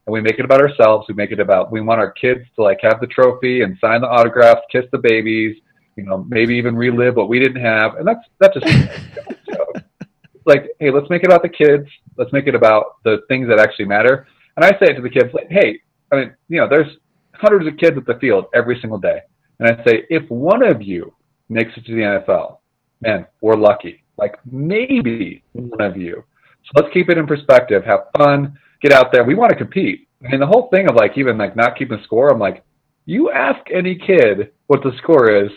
and 0.09 0.13
we 0.15 0.23
make 0.23 0.39
it 0.39 0.45
about 0.47 0.63
ourselves. 0.63 1.07
We 1.07 1.15
make 1.15 1.33
it 1.33 1.39
about 1.39 1.71
we 1.71 1.83
want 1.83 2.01
our 2.01 2.11
kids 2.11 2.41
to 2.57 2.63
like 2.63 2.79
have 2.81 2.99
the 2.99 3.07
trophy 3.07 3.61
and 3.61 3.77
sign 3.79 4.01
the 4.01 4.09
autographs, 4.09 4.63
kiss 4.73 4.87
the 4.91 4.97
babies, 4.97 5.59
you 5.97 6.05
know, 6.05 6.25
maybe 6.27 6.55
even 6.55 6.75
relive 6.75 7.15
what 7.15 7.29
we 7.29 7.39
didn't 7.39 7.63
have, 7.63 7.97
and 7.97 8.09
that's 8.09 8.25
that's 8.39 8.55
just 8.55 8.67
like, 10.47 10.71
hey, 10.81 10.91
let's 10.91 11.11
make 11.11 11.25
it 11.25 11.27
about 11.27 11.43
the 11.43 11.49
kids. 11.51 11.87
Let's 12.17 12.33
make 12.33 12.47
it 12.47 12.55
about 12.55 13.03
the 13.05 13.19
things 13.29 13.49
that 13.49 13.59
actually 13.59 13.85
matter. 13.85 14.27
And 14.57 14.65
I 14.65 14.71
say 14.71 14.93
it 14.93 14.95
to 14.95 15.03
the 15.03 15.11
kids, 15.11 15.29
like, 15.35 15.51
hey, 15.51 15.79
I 16.13 16.17
mean, 16.17 16.35
you 16.49 16.61
know, 16.61 16.69
there's 16.69 16.97
hundreds 17.35 17.67
of 17.67 17.77
kids 17.77 17.97
at 17.97 18.07
the 18.07 18.19
field 18.21 18.47
every 18.55 18.79
single 18.81 18.99
day, 18.99 19.21
and 19.59 19.69
I 19.69 19.85
say, 19.85 20.05
if 20.11 20.29
one 20.31 20.63
of 20.63 20.83
you 20.83 21.15
makes 21.49 21.71
it 21.77 21.85
to 21.87 21.95
the 21.95 22.03
NFL, 22.03 22.59
man, 23.01 23.27
we're 23.41 23.57
lucky. 23.57 24.05
Like 24.17 24.37
maybe 24.51 25.43
one 25.53 25.81
of 25.81 25.97
you. 25.97 26.25
So 26.65 26.83
let's 26.83 26.93
keep 26.93 27.09
it 27.09 27.19
in 27.19 27.27
perspective. 27.27 27.85
Have 27.85 28.07
fun 28.17 28.59
get 28.83 28.93
out 28.93 29.13
there. 29.13 29.25
We 29.25 29.35
want 29.35 29.51
to 29.51 29.57
compete. 29.57 30.09
I 30.25 30.31
mean, 30.31 30.41
the 30.41 30.47
whole 30.47 30.69
thing 30.73 30.89
of 30.89 30.97
like 30.97 31.17
even 31.17 31.39
like 31.39 31.57
not 31.57 31.77
keeping 31.77 32.01
score. 32.05 32.31
I'm 32.31 32.39
like, 32.39 32.65
you 33.07 33.31
ask 33.31 33.59
any 33.73 33.95
kid 33.95 34.51
what 34.67 34.83
the 34.83 34.93
score 34.99 35.31
is, 35.45 35.51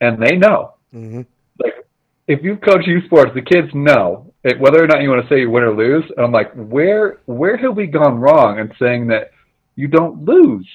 and 0.00 0.22
they 0.22 0.36
know. 0.36 0.74
Mm-hmm. 0.94 1.22
Like, 1.62 1.74
if 2.28 2.42
you 2.42 2.56
coach 2.56 2.86
youth 2.86 3.04
sports, 3.04 3.32
the 3.34 3.42
kids 3.42 3.68
know 3.74 4.32
it, 4.44 4.58
whether 4.60 4.82
or 4.82 4.86
not 4.86 5.02
you 5.02 5.10
want 5.10 5.22
to 5.22 5.28
say 5.28 5.40
you 5.40 5.50
win 5.50 5.64
or 5.64 5.76
lose. 5.76 6.04
And 6.16 6.24
I'm 6.24 6.32
like, 6.32 6.52
where 6.54 7.18
where 7.26 7.56
have 7.56 7.76
we 7.76 7.86
gone 7.86 8.18
wrong 8.18 8.58
in 8.58 8.72
saying 8.78 9.08
that 9.08 9.30
you 9.78 9.86
don't 9.86 10.24
lose? 10.24 10.68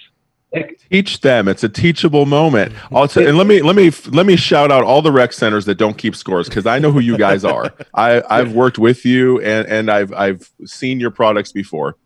teach 0.92 1.20
them. 1.22 1.48
It's 1.48 1.64
a 1.64 1.70
teachable 1.70 2.26
moment. 2.26 2.74
Also 2.92 3.26
and 3.26 3.38
let 3.38 3.48
me 3.48 3.62
let 3.62 3.76
me 3.76 3.92
let 4.10 4.26
me 4.26 4.36
shout 4.36 4.72
out 4.72 4.84
all 4.84 5.02
the 5.02 5.12
rec 5.12 5.34
centers 5.34 5.66
that 5.66 5.80
don't 5.80 5.98
keep 5.98 6.16
scores 6.16 6.48
because 6.48 6.68
i 6.68 6.78
know 6.78 6.92
who 6.92 7.00
you 7.00 7.18
guys 7.18 7.44
are. 7.44 7.74
I 7.94 8.22
i've 8.30 8.54
worked 8.54 8.78
with 8.78 9.04
you 9.04 9.42
and 9.42 9.68
and 9.68 9.90
i've 9.90 10.14
i've 10.14 10.52
seen 10.66 11.00
your 11.00 11.12
products 11.12 11.52
before. 11.52 11.98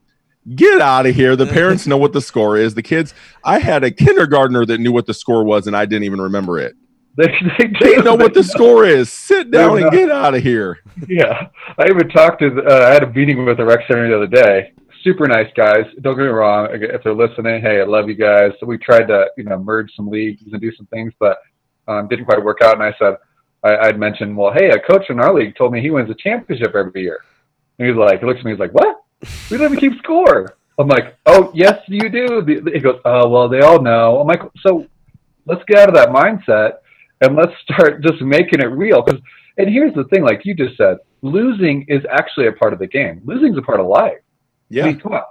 Get 0.55 0.79
out 0.79 1.05
of 1.05 1.13
here. 1.13 1.35
The 1.35 1.45
parents 1.45 1.87
know 1.87 1.97
what 1.97 2.13
the 2.13 2.21
score 2.21 2.55
is. 2.55 2.73
The 2.73 2.83
kids 2.83 3.13
i 3.43 3.59
had 3.59 3.83
a 3.83 3.91
kindergartner 3.91 4.65
that 4.65 4.79
knew 4.79 4.93
what 4.93 5.07
the 5.07 5.13
score 5.13 5.43
was 5.43 5.67
and 5.67 5.75
i 5.75 5.85
didn't 5.85 6.05
even 6.05 6.21
remember 6.21 6.57
it. 6.59 6.75
They, 7.17 7.33
they, 7.57 7.95
they 7.95 8.01
know 8.03 8.13
what 8.13 8.35
the 8.35 8.43
score 8.43 8.85
is. 8.85 9.11
Sit 9.11 9.49
down 9.49 9.81
and 9.81 9.89
get 9.91 10.11
out 10.11 10.35
of 10.35 10.43
here. 10.43 10.77
Yeah. 11.07 11.47
I 11.79 11.85
even 11.89 12.07
talked 12.09 12.41
to 12.41 12.63
uh, 12.63 12.87
i 12.87 12.93
had 12.93 13.03
a 13.03 13.11
meeting 13.11 13.43
with 13.43 13.57
the 13.57 13.65
rec 13.65 13.87
center 13.87 14.07
the 14.07 14.15
other 14.15 14.27
day 14.27 14.71
super 15.07 15.25
nice 15.25 15.51
guys. 15.55 15.85
Don't 16.01 16.17
get 16.17 16.23
me 16.23 16.27
wrong. 16.27 16.67
If 16.73 17.01
they're 17.01 17.15
listening, 17.15 17.61
hey, 17.61 17.79
I 17.79 17.85
love 17.85 18.09
you 18.09 18.15
guys. 18.15 18.51
So 18.59 18.65
we 18.65 18.77
tried 18.77 19.07
to, 19.07 19.27
you 19.37 19.45
know, 19.45 19.57
merge 19.57 19.89
some 19.95 20.09
leagues 20.09 20.41
and 20.51 20.59
do 20.59 20.71
some 20.75 20.85
things, 20.87 21.13
but 21.17 21.37
um, 21.87 22.09
didn't 22.09 22.25
quite 22.25 22.43
work 22.43 22.57
out. 22.61 22.73
And 22.73 22.83
I 22.83 22.93
said, 22.99 23.15
I, 23.63 23.87
I'd 23.87 23.97
mentioned, 23.97 24.35
well, 24.35 24.51
hey, 24.53 24.69
a 24.69 24.79
coach 24.79 25.05
in 25.09 25.21
our 25.21 25.33
league 25.33 25.55
told 25.55 25.71
me 25.71 25.79
he 25.79 25.91
wins 25.91 26.09
a 26.09 26.15
championship 26.15 26.75
every 26.75 27.01
year. 27.01 27.21
And 27.79 27.87
he's 27.87 27.97
like, 27.97 28.19
he 28.19 28.25
looks 28.25 28.39
at 28.39 28.45
me, 28.45 28.51
he's 28.51 28.59
like, 28.59 28.73
what? 28.73 29.01
We 29.49 29.57
don't 29.57 29.71
even 29.71 29.79
keep 29.79 29.97
score. 29.99 30.57
I'm 30.77 30.89
like, 30.89 31.15
oh, 31.25 31.51
yes, 31.55 31.79
you 31.87 32.09
do. 32.09 32.43
He 32.73 32.79
goes, 32.81 32.99
oh, 33.05 33.29
well, 33.29 33.47
they 33.47 33.61
all 33.61 33.81
know. 33.81 34.19
I'm 34.19 34.27
like, 34.27 34.41
so 34.65 34.85
let's 35.45 35.63
get 35.67 35.77
out 35.77 35.89
of 35.89 35.95
that 35.95 36.09
mindset 36.09 36.79
and 37.21 37.35
let's 37.35 37.53
start 37.63 38.03
just 38.03 38.21
making 38.21 38.59
it 38.59 38.71
real. 38.71 39.01
Because, 39.01 39.21
and 39.57 39.69
here's 39.69 39.95
the 39.95 40.03
thing, 40.05 40.23
like 40.23 40.41
you 40.43 40.53
just 40.53 40.75
said, 40.75 40.97
losing 41.21 41.85
is 41.87 42.03
actually 42.11 42.47
a 42.47 42.51
part 42.51 42.73
of 42.73 42.79
the 42.79 42.87
game. 42.87 43.21
Losing 43.23 43.53
is 43.53 43.57
a 43.57 43.61
part 43.61 43.79
of 43.79 43.87
life. 43.87 44.17
Yeah. 44.69 44.83
I 44.83 44.87
mean, 44.87 44.99
come 44.99 45.13
on. 45.13 45.23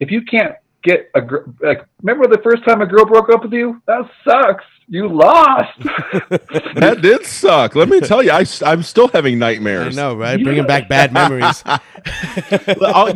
If 0.00 0.10
you 0.10 0.22
can't 0.22 0.54
get 0.82 1.10
a 1.14 1.20
girl, 1.20 1.44
like, 1.60 1.84
remember 2.02 2.26
the 2.26 2.42
first 2.42 2.64
time 2.64 2.80
a 2.80 2.86
girl 2.86 3.04
broke 3.04 3.30
up 3.30 3.42
with 3.42 3.52
you? 3.52 3.82
That 3.86 4.08
sucks. 4.24 4.64
You 4.88 5.08
lost. 5.08 5.78
that 5.80 6.98
did 7.00 7.24
suck. 7.24 7.76
Let 7.76 7.88
me 7.88 8.00
tell 8.00 8.22
you, 8.22 8.32
I, 8.32 8.44
I'm 8.64 8.82
still 8.82 9.06
having 9.08 9.38
nightmares. 9.38 9.96
I 9.96 10.02
know, 10.02 10.16
right? 10.16 10.42
Bringing 10.42 10.66
back 10.66 10.88
bad 10.88 11.12
memories. 11.12 11.62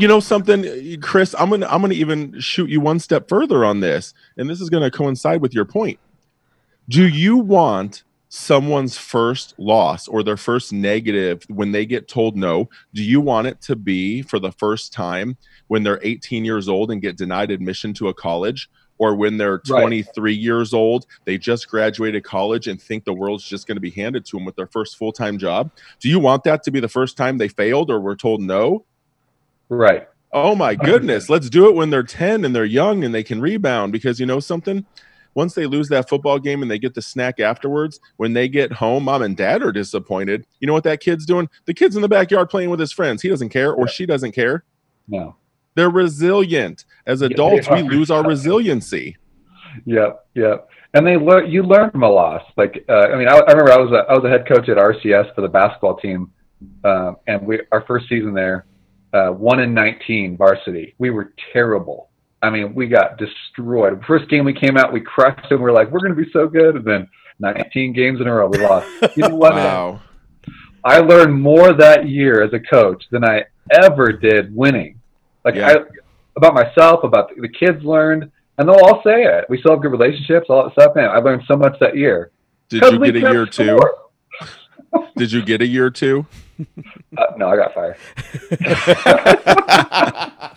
you 0.01 0.07
know 0.07 0.21
something, 0.21 1.01
Chris? 1.01 1.35
I'm 1.37 1.51
gonna 1.51 1.67
I'm 1.67 1.81
gonna 1.81 1.95
even 1.95 2.39
shoot 2.39 2.71
you 2.71 2.81
one 2.81 3.01
step 3.01 3.29
further 3.29 3.65
on 3.65 3.81
this, 3.81 4.15
and 4.37 4.49
this 4.49 4.61
is 4.61 4.71
gonna 4.71 4.91
coincide 4.91 5.41
with 5.41 5.53
your 5.53 5.65
point. 5.65 5.99
Do 6.89 7.09
you 7.09 7.39
want 7.39 8.05
someone's 8.35 8.99
first 8.99 9.55
loss 9.59 10.09
or 10.09 10.25
their 10.25 10.37
first 10.37 10.73
negative 10.73 11.45
when 11.49 11.71
they 11.71 11.87
get 11.87 12.09
told 12.09 12.37
no? 12.37 12.69
Do 12.93 13.03
you 13.03 13.21
want 13.21 13.47
it 13.47 13.61
to 13.63 13.77
be 13.77 14.23
for 14.23 14.41
the 14.41 14.51
first 14.51 14.93
time 14.93 15.37
when 15.69 15.85
they're 15.85 16.01
18 16.03 16.45
years 16.45 16.69
old 16.69 16.91
and 16.91 17.01
get 17.01 17.17
denied 17.17 17.53
admission 17.53 17.95
to 17.95 18.09
a 18.09 18.15
college? 18.15 18.69
Or 18.99 19.15
when 19.15 19.39
they're 19.39 19.61
Right. 19.69 19.83
23 19.83 20.35
years 20.35 20.75
old, 20.75 21.07
they 21.25 21.39
just 21.39 21.69
graduated 21.69 22.25
college 22.25 22.67
and 22.67 22.83
think 22.83 23.05
the 23.05 23.13
world's 23.13 23.45
just 23.45 23.69
going 23.69 23.77
to 23.77 23.81
be 23.81 23.91
handed 23.91 24.25
to 24.27 24.37
them 24.37 24.45
with 24.45 24.57
their 24.57 24.67
first 24.67 24.97
full 24.97 25.13
time 25.13 25.39
job. 25.39 25.71
Do 26.01 26.09
you 26.09 26.19
want 26.19 26.43
that 26.45 26.65
to 26.65 26.73
be 26.73 26.81
the 26.81 26.89
first 26.89 27.17
time 27.17 27.39
they 27.39 27.49
failed 27.49 27.89
or 27.89 28.01
were 28.01 28.17
told 28.17 28.41
no? 28.43 28.85
Right. 29.69 30.09
Oh 30.33 30.57
my 30.57 30.75
goodness. 30.75 31.29
Let's 31.31 31.49
do 31.49 31.69
it 31.69 31.77
when 31.77 31.91
they're 31.91 32.03
10 32.03 32.45
and 32.45 32.55
they're 32.55 32.65
young 32.65 33.05
and 33.05 33.15
they 33.15 33.23
can 33.23 33.41
rebound 33.41 33.93
because 33.93 34.19
you 34.19 34.27
know 34.27 34.41
something? 34.41 34.85
Once 35.35 35.55
they 35.55 35.67
lose 35.67 35.89
that 35.89 36.09
football 36.09 36.39
game 36.39 36.63
and 36.63 36.71
they 36.71 36.79
get 36.79 36.95
the 36.95 37.03
snack 37.03 37.41
afterwards, 37.41 38.01
when 38.17 38.33
they 38.33 38.49
get 38.49 38.73
home, 38.73 39.05
mom 39.05 39.23
and 39.23 39.37
dad 39.37 39.63
are 39.63 39.73
disappointed. 39.73 40.47
You 40.61 40.67
know 40.67 40.73
what 40.73 40.85
that 40.85 41.01
kid's 41.01 41.27
doing? 41.27 41.49
The 41.65 41.75
kid's 41.75 41.97
in 41.97 42.03
the 42.03 42.09
backyard 42.09 42.51
playing 42.51 42.71
with 42.71 42.81
his 42.81 42.93
friends. 42.93 43.23
He 43.23 43.29
doesn't 43.29 43.49
care 43.49 43.73
or 43.73 43.89
she 43.89 44.07
doesn't 44.07 44.33
care. 44.33 44.65
No. 45.09 45.37
They're 45.75 45.91
resilient. 45.91 46.85
As 47.07 47.23
adults, 47.23 47.69
we 47.69 47.83
lose 47.83 48.11
our 48.11 48.23
resiliency. 48.23 49.17
Yep, 49.87 50.27
yep. 50.35 50.69
And 50.95 51.07
they 51.07 51.17
learn. 51.17 51.51
You 51.51 51.65
learn 51.65 51.91
from 51.91 52.05
a 52.05 52.09
loss. 52.09 52.43
Like, 52.57 52.85
uh, 52.89 53.09
I 53.13 53.17
mean, 53.17 53.29
I, 53.29 53.39
I 53.39 53.51
remember 53.51 53.73
I 53.73 53.79
was 53.79 53.91
a, 53.91 54.09
I 54.09 54.15
was 54.15 54.25
a 54.25 54.29
head 54.29 54.47
coach 54.47 54.69
at 54.69 54.77
RCS 54.77 55.35
for 55.35 55.41
the 55.41 55.49
basketball 55.49 55.97
team, 55.97 56.31
uh, 56.85 57.15
and 57.27 57.45
we 57.45 57.61
our 57.73 57.85
first 57.87 58.09
season 58.09 58.33
there, 58.33 58.67
uh, 59.13 59.31
one 59.31 59.59
in 59.59 59.75
nineteen 59.75 60.37
varsity. 60.37 60.95
We 60.99 61.11
were 61.11 61.33
terrible. 61.53 62.11
I 62.45 62.51
mean, 62.51 62.75
we 62.75 62.87
got 62.87 63.17
destroyed. 63.17 64.03
First 64.07 64.29
game 64.29 64.45
we 64.45 64.53
came 64.53 64.77
out, 64.77 64.93
we 64.93 65.01
crushed 65.01 65.49
them. 65.49 65.63
We 65.63 65.71
are 65.71 65.73
like, 65.73 65.91
we're 65.91 66.01
going 66.01 66.15
to 66.15 66.23
be 66.23 66.31
so 66.31 66.47
good, 66.47 66.77
and 66.77 66.85
then 66.85 67.09
19 67.39 67.95
games 67.95 68.21
in 68.21 68.27
a 68.27 68.35
row 68.35 68.49
we 68.49 68.59
lost. 68.59 68.87
You 69.17 69.29
know 69.29 69.35
what? 69.37 69.55
Wow. 69.55 70.01
I 70.85 70.99
learned 70.99 71.41
more 71.41 71.73
that 71.73 72.07
year 72.07 72.43
as 72.43 72.53
a 72.53 72.61
coach 72.61 73.03
than 73.11 73.25
I 73.25 73.45
ever 73.71 74.13
did 74.13 74.55
winning. 74.55 75.01
Like 75.45 75.55
Yeah. 75.55 75.69
I, 75.69 75.77
about 76.37 76.53
myself, 76.53 77.05
about 77.05 77.35
the, 77.35 77.41
the 77.41 77.49
kids 77.49 77.83
learned, 77.83 78.31
and 78.59 78.69
they'll 78.69 78.77
all 78.77 79.01
say 79.03 79.25
it. 79.25 79.47
We 79.49 79.59
still 79.61 79.73
have 79.73 79.81
good 79.81 79.93
relationships, 79.93 80.47
all 80.51 80.65
that 80.65 80.73
stuff. 80.73 80.95
Man, 80.95 81.09
I 81.09 81.19
learned 81.19 81.43
so 81.49 81.57
much 81.57 81.79
that 81.81 81.97
year. 81.97 82.31
Did 82.69 82.83
you 82.93 82.99
get 82.99 83.17
a 83.17 83.21
year 83.21 83.47
two? 83.47 83.81
Did 85.17 85.33
you 85.33 85.43
get 85.43 85.63
a 85.63 85.67
year 85.67 85.91
two? 85.91 86.27
Uh, 87.17 87.25
no, 87.37 87.49
I 87.49 87.57
got 87.57 87.75
fired. 87.75 87.97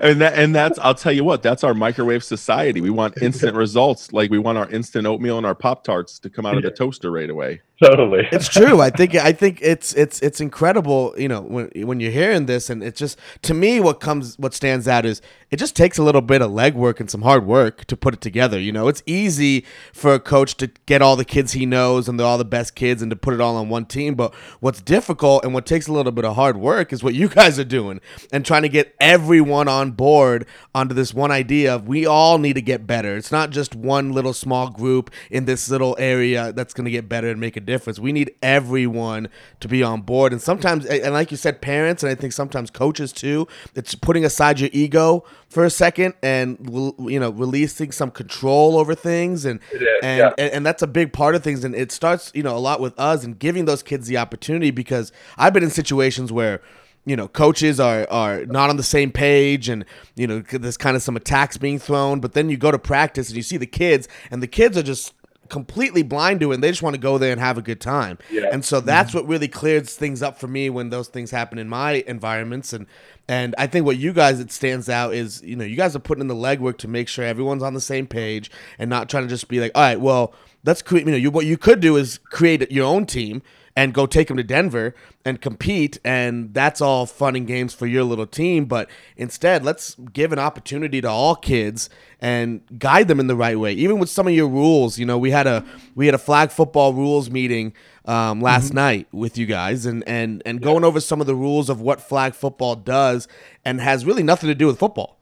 and 0.00 0.20
that 0.20 0.34
and 0.34 0.54
that's 0.54 0.78
I'll 0.78 0.94
tell 0.94 1.12
you 1.12 1.24
what, 1.24 1.42
that's 1.42 1.64
our 1.64 1.74
microwave 1.74 2.24
society. 2.24 2.80
We 2.80 2.90
want 2.90 3.20
instant 3.22 3.54
results. 3.56 4.12
Like 4.12 4.30
we 4.30 4.38
want 4.38 4.58
our 4.58 4.68
instant 4.70 5.06
oatmeal 5.06 5.38
and 5.38 5.46
our 5.46 5.54
Pop 5.54 5.84
Tarts 5.84 6.18
to 6.20 6.30
come 6.30 6.46
out 6.46 6.56
of 6.56 6.62
the 6.62 6.70
toaster 6.70 7.10
right 7.10 7.30
away. 7.30 7.60
Totally. 7.82 8.28
it's 8.30 8.48
true. 8.48 8.80
I 8.80 8.90
think 8.90 9.14
I 9.14 9.32
think 9.32 9.60
it's 9.62 9.94
it's 9.94 10.20
it's 10.20 10.40
incredible. 10.40 11.14
You 11.16 11.28
know, 11.28 11.40
when 11.40 11.70
when 11.86 11.98
you're 11.98 12.10
hearing 12.12 12.44
this, 12.44 12.68
and 12.68 12.82
it's 12.82 12.98
just 12.98 13.18
to 13.42 13.54
me, 13.54 13.80
what 13.80 14.00
comes 14.00 14.38
what 14.38 14.52
stands 14.52 14.86
out 14.86 15.06
is 15.06 15.22
it 15.50 15.56
just 15.58 15.74
takes 15.74 15.96
a 15.96 16.02
little 16.02 16.20
bit 16.20 16.42
of 16.42 16.50
legwork 16.50 17.00
and 17.00 17.10
some 17.10 17.22
hard 17.22 17.46
work 17.46 17.86
to 17.86 17.96
put 17.96 18.12
it 18.12 18.20
together. 18.20 18.60
You 18.60 18.70
know, 18.70 18.88
it's 18.88 19.02
easy 19.06 19.64
for 19.94 20.14
a 20.14 20.20
coach 20.20 20.56
to 20.58 20.70
get 20.84 21.00
all 21.00 21.16
the 21.16 21.24
kids 21.24 21.52
he 21.52 21.64
knows 21.64 22.06
and 22.06 22.20
all 22.20 22.36
the 22.36 22.44
best 22.44 22.74
kids 22.74 23.00
and 23.00 23.10
to 23.10 23.16
put 23.16 23.32
it 23.32 23.40
all 23.40 23.56
on 23.56 23.70
one 23.70 23.86
team. 23.86 24.14
But 24.14 24.34
what's 24.60 24.82
difficult 24.82 25.42
and 25.44 25.54
what 25.54 25.64
takes 25.64 25.88
a 25.88 25.92
little 25.92 26.12
bit 26.12 26.26
of 26.26 26.36
hard 26.36 26.58
work 26.58 26.92
is 26.92 27.02
what 27.02 27.14
you 27.14 27.28
guys 27.28 27.58
are 27.58 27.64
doing 27.64 28.00
and 28.30 28.44
trying 28.44 28.62
to 28.62 28.68
get 28.68 28.94
everyone 29.00 29.68
on 29.68 29.92
board 29.92 30.46
onto 30.74 30.94
this 30.94 31.14
one 31.14 31.30
idea 31.30 31.74
of 31.74 31.88
we 31.88 32.04
all 32.04 32.36
need 32.36 32.54
to 32.54 32.62
get 32.62 32.86
better. 32.86 33.16
It's 33.16 33.32
not 33.32 33.50
just 33.50 33.74
one 33.74 34.12
little 34.12 34.34
small 34.34 34.68
group 34.68 35.10
in 35.30 35.46
this 35.46 35.70
little 35.70 35.96
area 35.98 36.52
that's 36.52 36.74
going 36.74 36.84
to 36.84 36.90
get 36.90 37.08
better 37.08 37.30
and 37.30 37.40
make 37.40 37.56
a 37.56 37.60
difference. 37.70 37.98
We 37.98 38.12
need 38.12 38.34
everyone 38.42 39.28
to 39.60 39.68
be 39.68 39.82
on 39.82 40.02
board. 40.02 40.32
And 40.32 40.42
sometimes, 40.42 40.84
and 40.86 41.14
like 41.14 41.30
you 41.30 41.36
said, 41.36 41.62
parents, 41.62 42.02
and 42.02 42.10
I 42.10 42.14
think 42.14 42.32
sometimes 42.32 42.70
coaches 42.70 43.12
too, 43.12 43.46
it's 43.74 43.94
putting 43.94 44.24
aside 44.24 44.60
your 44.60 44.70
ego 44.72 45.24
for 45.48 45.64
a 45.64 45.70
second 45.70 46.14
and 46.22 46.58
you 47.00 47.18
know 47.18 47.30
releasing 47.30 47.90
some 47.90 48.10
control 48.10 48.78
over 48.78 48.94
things 48.94 49.44
and 49.44 49.60
is, 49.72 49.82
and, 50.02 50.18
yeah. 50.18 50.32
and 50.38 50.52
and 50.52 50.66
that's 50.66 50.80
a 50.80 50.86
big 50.86 51.12
part 51.12 51.34
of 51.34 51.42
things 51.42 51.64
and 51.64 51.74
it 51.74 51.90
starts 51.90 52.30
you 52.34 52.42
know 52.42 52.56
a 52.56 52.58
lot 52.58 52.80
with 52.80 52.96
us 52.98 53.24
and 53.24 53.36
giving 53.38 53.64
those 53.64 53.82
kids 53.82 54.06
the 54.06 54.16
opportunity 54.16 54.70
because 54.70 55.10
I've 55.36 55.52
been 55.52 55.64
in 55.64 55.70
situations 55.70 56.30
where 56.30 56.60
you 57.04 57.16
know 57.16 57.26
coaches 57.26 57.80
are 57.80 58.06
are 58.10 58.46
not 58.46 58.70
on 58.70 58.76
the 58.76 58.84
same 58.84 59.10
page 59.10 59.68
and 59.68 59.84
you 60.14 60.26
know 60.26 60.40
there's 60.40 60.76
kind 60.76 60.96
of 60.96 61.02
some 61.02 61.16
attacks 61.16 61.56
being 61.56 61.80
thrown 61.80 62.20
but 62.20 62.32
then 62.34 62.48
you 62.48 62.56
go 62.56 62.70
to 62.70 62.78
practice 62.78 63.28
and 63.28 63.36
you 63.36 63.42
see 63.42 63.56
the 63.56 63.66
kids 63.66 64.06
and 64.30 64.42
the 64.42 64.46
kids 64.46 64.76
are 64.76 64.82
just 64.84 65.14
completely 65.50 66.02
blind 66.02 66.40
to 66.40 66.52
it 66.52 66.54
and 66.54 66.64
they 66.64 66.70
just 66.70 66.82
want 66.82 66.94
to 66.94 67.00
go 67.00 67.18
there 67.18 67.32
and 67.32 67.40
have 67.40 67.58
a 67.58 67.62
good 67.62 67.80
time 67.80 68.16
Yeah. 68.30 68.48
and 68.52 68.64
so 68.64 68.80
that's 68.80 69.12
what 69.12 69.26
really 69.28 69.48
clears 69.48 69.94
things 69.96 70.22
up 70.22 70.38
for 70.38 70.46
me 70.48 70.70
when 70.70 70.90
those 70.90 71.08
things 71.08 71.30
happen 71.30 71.58
in 71.58 71.68
my 71.68 72.04
environments 72.06 72.72
and 72.72 72.86
and 73.28 73.54
I 73.58 73.66
think 73.66 73.84
what 73.86 73.96
you 73.98 74.12
guys 74.12 74.40
it 74.40 74.50
stands 74.50 74.88
out 74.88 75.12
is 75.14 75.42
you 75.42 75.56
know 75.56 75.64
you 75.64 75.76
guys 75.76 75.94
are 75.94 76.00
putting 76.00 76.22
in 76.22 76.28
the 76.28 76.34
legwork 76.34 76.78
to 76.78 76.88
make 76.88 77.08
sure 77.08 77.24
everyone's 77.24 77.62
on 77.62 77.74
the 77.74 77.80
same 77.80 78.06
page 78.06 78.50
and 78.78 78.88
not 78.88 79.08
trying 79.08 79.24
to 79.24 79.28
just 79.28 79.48
be 79.48 79.60
like 79.60 79.72
all 79.74 79.82
right 79.82 80.00
well 80.00 80.32
let's 80.64 80.82
create 80.82 81.04
you 81.06 81.12
know 81.12 81.16
you 81.18 81.30
what 81.30 81.46
you 81.46 81.58
could 81.58 81.80
do 81.80 81.96
is 81.96 82.18
create 82.18 82.70
your 82.70 82.86
own 82.86 83.06
team 83.06 83.42
and 83.76 83.94
go 83.94 84.06
take 84.06 84.28
them 84.28 84.36
to 84.36 84.42
Denver 84.42 84.94
and 85.24 85.40
compete 85.40 85.98
and 86.04 86.52
that's 86.54 86.80
all 86.80 87.06
fun 87.06 87.36
and 87.36 87.46
games 87.46 87.72
for 87.74 87.86
your 87.86 88.04
little 88.04 88.26
team. 88.26 88.64
But 88.64 88.88
instead 89.16 89.64
let's 89.64 89.94
give 90.12 90.32
an 90.32 90.38
opportunity 90.38 91.00
to 91.00 91.08
all 91.08 91.36
kids 91.36 91.88
and 92.20 92.62
guide 92.78 93.08
them 93.08 93.20
in 93.20 93.26
the 93.26 93.36
right 93.36 93.58
way. 93.58 93.72
Even 93.72 93.98
with 93.98 94.10
some 94.10 94.26
of 94.26 94.34
your 94.34 94.48
rules 94.48 94.98
you 94.98 95.06
know 95.06 95.18
we 95.18 95.30
had 95.30 95.46
a 95.46 95.64
we 95.94 96.06
had 96.06 96.14
a 96.14 96.18
flag 96.18 96.50
football 96.50 96.92
rules 96.92 97.30
meeting 97.30 97.72
um, 98.06 98.40
last 98.40 98.72
night 98.72 99.06
with 99.12 99.38
you 99.38 99.46
guys 99.46 99.86
and 99.86 100.02
and 100.06 100.42
and 100.44 100.60
going 100.60 100.84
over 100.84 101.00
some 101.00 101.20
of 101.20 101.26
the 101.26 101.34
rules 101.34 101.68
of 101.68 101.80
what 101.80 102.00
flag 102.00 102.34
football 102.34 102.74
does 102.74 103.28
and 103.64 103.80
has 103.80 104.04
really 104.04 104.22
nothing 104.22 104.48
to 104.48 104.54
do 104.54 104.66
with 104.66 104.78
football. 104.78 105.20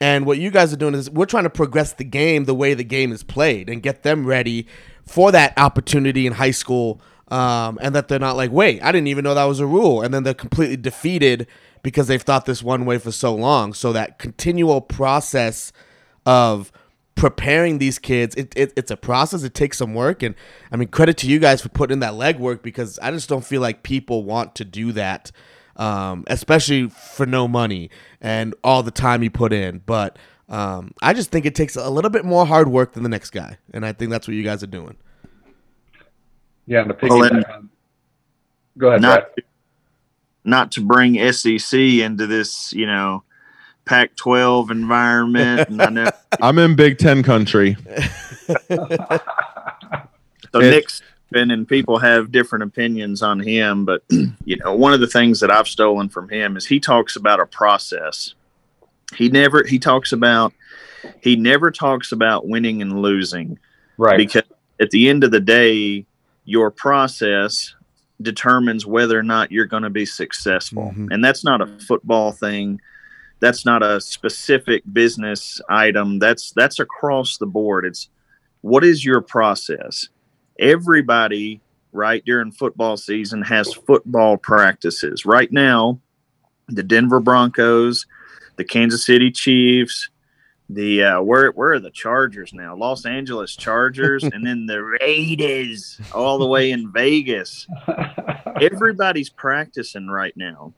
And 0.00 0.26
what 0.26 0.38
you 0.38 0.50
guys 0.50 0.72
are 0.72 0.76
doing 0.76 0.94
is 0.94 1.10
we're 1.10 1.26
trying 1.26 1.44
to 1.44 1.50
progress 1.50 1.92
the 1.92 2.04
game 2.04 2.44
the 2.44 2.54
way 2.54 2.74
the 2.74 2.84
game 2.84 3.12
is 3.12 3.22
played 3.22 3.68
and 3.68 3.82
get 3.82 4.02
them 4.02 4.26
ready 4.26 4.66
for 5.06 5.32
that 5.32 5.54
opportunity 5.56 6.26
in 6.26 6.34
high 6.34 6.50
school. 6.50 7.00
Um, 7.28 7.78
and 7.82 7.94
that 7.94 8.08
they're 8.08 8.20
not 8.20 8.36
like, 8.36 8.52
wait, 8.52 8.82
I 8.82 8.92
didn't 8.92 9.08
even 9.08 9.24
know 9.24 9.34
that 9.34 9.44
was 9.44 9.58
a 9.58 9.66
rule. 9.66 10.02
And 10.02 10.14
then 10.14 10.22
they're 10.22 10.34
completely 10.34 10.76
defeated 10.76 11.48
because 11.82 12.06
they've 12.06 12.22
thought 12.22 12.46
this 12.46 12.62
one 12.62 12.84
way 12.84 12.98
for 12.98 13.10
so 13.10 13.34
long. 13.34 13.72
So 13.72 13.92
that 13.92 14.18
continual 14.18 14.80
process 14.80 15.72
of 16.24 16.70
preparing 17.16 17.78
these 17.78 17.98
kids, 17.98 18.36
it, 18.36 18.52
it, 18.54 18.72
it's 18.76 18.92
a 18.92 18.96
process. 18.96 19.42
It 19.42 19.54
takes 19.54 19.78
some 19.78 19.94
work. 19.94 20.22
And 20.22 20.36
I 20.70 20.76
mean, 20.76 20.88
credit 20.88 21.16
to 21.18 21.28
you 21.28 21.40
guys 21.40 21.60
for 21.60 21.68
putting 21.68 21.94
in 21.94 22.00
that 22.00 22.12
legwork 22.12 22.62
because 22.62 22.98
I 23.00 23.10
just 23.10 23.28
don't 23.28 23.44
feel 23.44 23.60
like 23.60 23.82
people 23.82 24.22
want 24.22 24.54
to 24.56 24.64
do 24.64 24.92
that 24.92 25.32
um, 25.76 26.24
especially 26.26 26.88
for 26.88 27.26
no 27.26 27.46
money 27.46 27.90
and 28.20 28.54
all 28.64 28.82
the 28.82 28.90
time 28.90 29.22
you 29.22 29.30
put 29.30 29.52
in. 29.52 29.82
But 29.84 30.18
um, 30.48 30.92
I 31.02 31.12
just 31.12 31.30
think 31.30 31.46
it 31.46 31.54
takes 31.54 31.76
a 31.76 31.90
little 31.90 32.10
bit 32.10 32.24
more 32.24 32.46
hard 32.46 32.68
work 32.68 32.92
than 32.92 33.02
the 33.02 33.08
next 33.08 33.30
guy, 33.30 33.58
and 33.72 33.84
I 33.84 33.92
think 33.92 34.10
that's 34.10 34.26
what 34.26 34.34
you 34.34 34.42
guys 34.42 34.62
are 34.62 34.68
doing. 34.68 34.96
Yeah, 36.66 36.82
and 36.82 36.88
to 36.98 37.06
Well, 37.08 37.22
and- 37.24 37.44
piggyback 37.44 37.54
on- 37.56 37.70
Go 38.78 38.88
ahead, 38.88 39.00
not 39.02 39.34
Brett. 39.34 39.46
not 40.44 40.72
to 40.72 40.80
bring 40.82 41.16
SEC 41.32 42.00
into 42.00 42.26
this, 42.26 42.72
you 42.74 42.84
know, 42.86 43.22
Pac-12 43.86 44.70
environment. 44.70 45.68
And 45.70 45.80
I 45.80 45.88
know 45.88 46.10
I'm 46.42 46.58
in 46.58 46.76
Big 46.76 46.98
Ten 46.98 47.22
country. 47.22 47.76
so 48.68 50.60
It- 50.60 50.70
Nick's 50.70 51.02
been 51.30 51.50
and 51.50 51.66
people 51.66 51.98
have 51.98 52.30
different 52.30 52.62
opinions 52.64 53.22
on 53.22 53.40
him, 53.40 53.84
but 53.84 54.02
you 54.44 54.56
know, 54.58 54.74
one 54.74 54.92
of 54.92 55.00
the 55.00 55.06
things 55.08 55.40
that 55.40 55.50
I've 55.50 55.66
stolen 55.68 56.08
from 56.08 56.28
him 56.28 56.56
is 56.56 56.66
he 56.66 56.78
talks 56.78 57.16
about 57.16 57.40
a 57.40 57.46
process. 57.46 58.34
He 59.16 59.28
never 59.28 59.64
he 59.64 59.78
talks 59.78 60.12
about 60.12 60.52
he 61.20 61.34
never 61.36 61.70
talks 61.70 62.12
about 62.12 62.46
winning 62.46 62.80
and 62.82 63.00
losing. 63.00 63.58
right. 63.96 64.16
because 64.18 64.42
at 64.80 64.90
the 64.90 65.08
end 65.08 65.24
of 65.24 65.30
the 65.30 65.40
day 65.40 66.04
your 66.46 66.70
process 66.70 67.74
determines 68.22 68.86
whether 68.86 69.18
or 69.18 69.22
not 69.22 69.52
you're 69.52 69.66
going 69.66 69.82
to 69.82 69.90
be 69.90 70.06
successful. 70.06 70.94
Mhm. 70.96 71.08
and 71.12 71.22
that's 71.22 71.44
not 71.44 71.60
a 71.60 71.66
football 71.86 72.32
thing. 72.32 72.80
That's 73.40 73.66
not 73.66 73.82
a 73.82 74.00
specific 74.00 74.82
business 74.90 75.60
item. 75.68 76.18
That's 76.18 76.52
that's 76.56 76.78
across 76.78 77.36
the 77.36 77.44
board. 77.46 77.84
It's 77.84 78.08
what 78.62 78.82
is 78.84 79.04
your 79.04 79.20
process? 79.20 80.08
Everybody 80.58 81.60
right 81.92 82.22
during 82.24 82.50
football 82.52 82.96
season 82.96 83.42
has 83.42 83.72
football 83.74 84.38
practices. 84.38 85.26
Right 85.26 85.52
now 85.52 86.00
the 86.68 86.82
denver 86.82 87.20
broncos 87.20 88.06
the 88.56 88.64
kansas 88.64 89.06
city 89.06 89.30
chiefs 89.30 90.08
the 90.68 91.02
uh, 91.04 91.22
where 91.22 91.50
where 91.52 91.72
are 91.72 91.80
the 91.80 91.90
Chargers 91.90 92.52
now? 92.52 92.74
Los 92.76 93.06
Angeles 93.06 93.54
Chargers, 93.56 94.22
and 94.32 94.46
then 94.46 94.66
the 94.66 94.82
Raiders 94.82 96.00
all 96.12 96.38
the 96.38 96.46
way 96.46 96.70
in 96.70 96.90
Vegas. 96.92 97.66
Everybody's 98.60 99.28
practicing 99.28 100.08
right 100.08 100.36
now. 100.36 100.72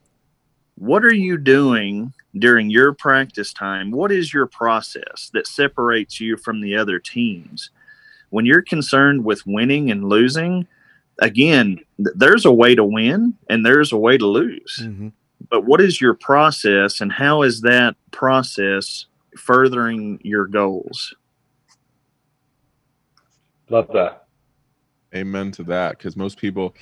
What 0.75 1.03
are 1.03 1.13
you 1.13 1.37
doing 1.37 2.13
during 2.37 2.69
your 2.69 2.93
practice 2.93 3.51
time? 3.53 3.91
What 3.91 4.11
is 4.11 4.33
your 4.33 4.45
process 4.47 5.29
that 5.33 5.47
separates 5.47 6.19
you 6.21 6.37
from 6.37 6.61
the 6.61 6.75
other 6.75 6.99
teams? 6.99 7.69
when 8.31 8.45
you're 8.45 8.61
concerned 8.61 9.25
with 9.25 9.43
winning 9.47 9.89
and 9.89 10.07
losing, 10.07 10.67
again, 11.17 11.79
th- 11.97 12.15
there's 12.15 12.45
a 12.45 12.51
way 12.53 12.75
to 12.75 12.83
win 12.83 13.33
and 13.49 13.65
there's 13.65 13.91
a 13.91 13.97
way 13.97 14.19
to 14.19 14.27
lose. 14.27 14.81
Mhm. 14.83 15.13
But 15.49 15.65
what 15.65 15.81
is 15.81 15.99
your 15.99 16.13
process 16.13 17.01
and 17.01 17.11
how 17.11 17.41
is 17.41 17.61
that 17.61 17.95
process 18.11 19.07
furthering 19.37 20.19
your 20.23 20.45
goals? 20.47 21.13
Love 23.69 23.87
that. 23.93 24.25
Amen 25.15 25.51
to 25.51 25.63
that. 25.63 25.97
Because 25.97 26.15
most 26.15 26.37
people, 26.37 26.75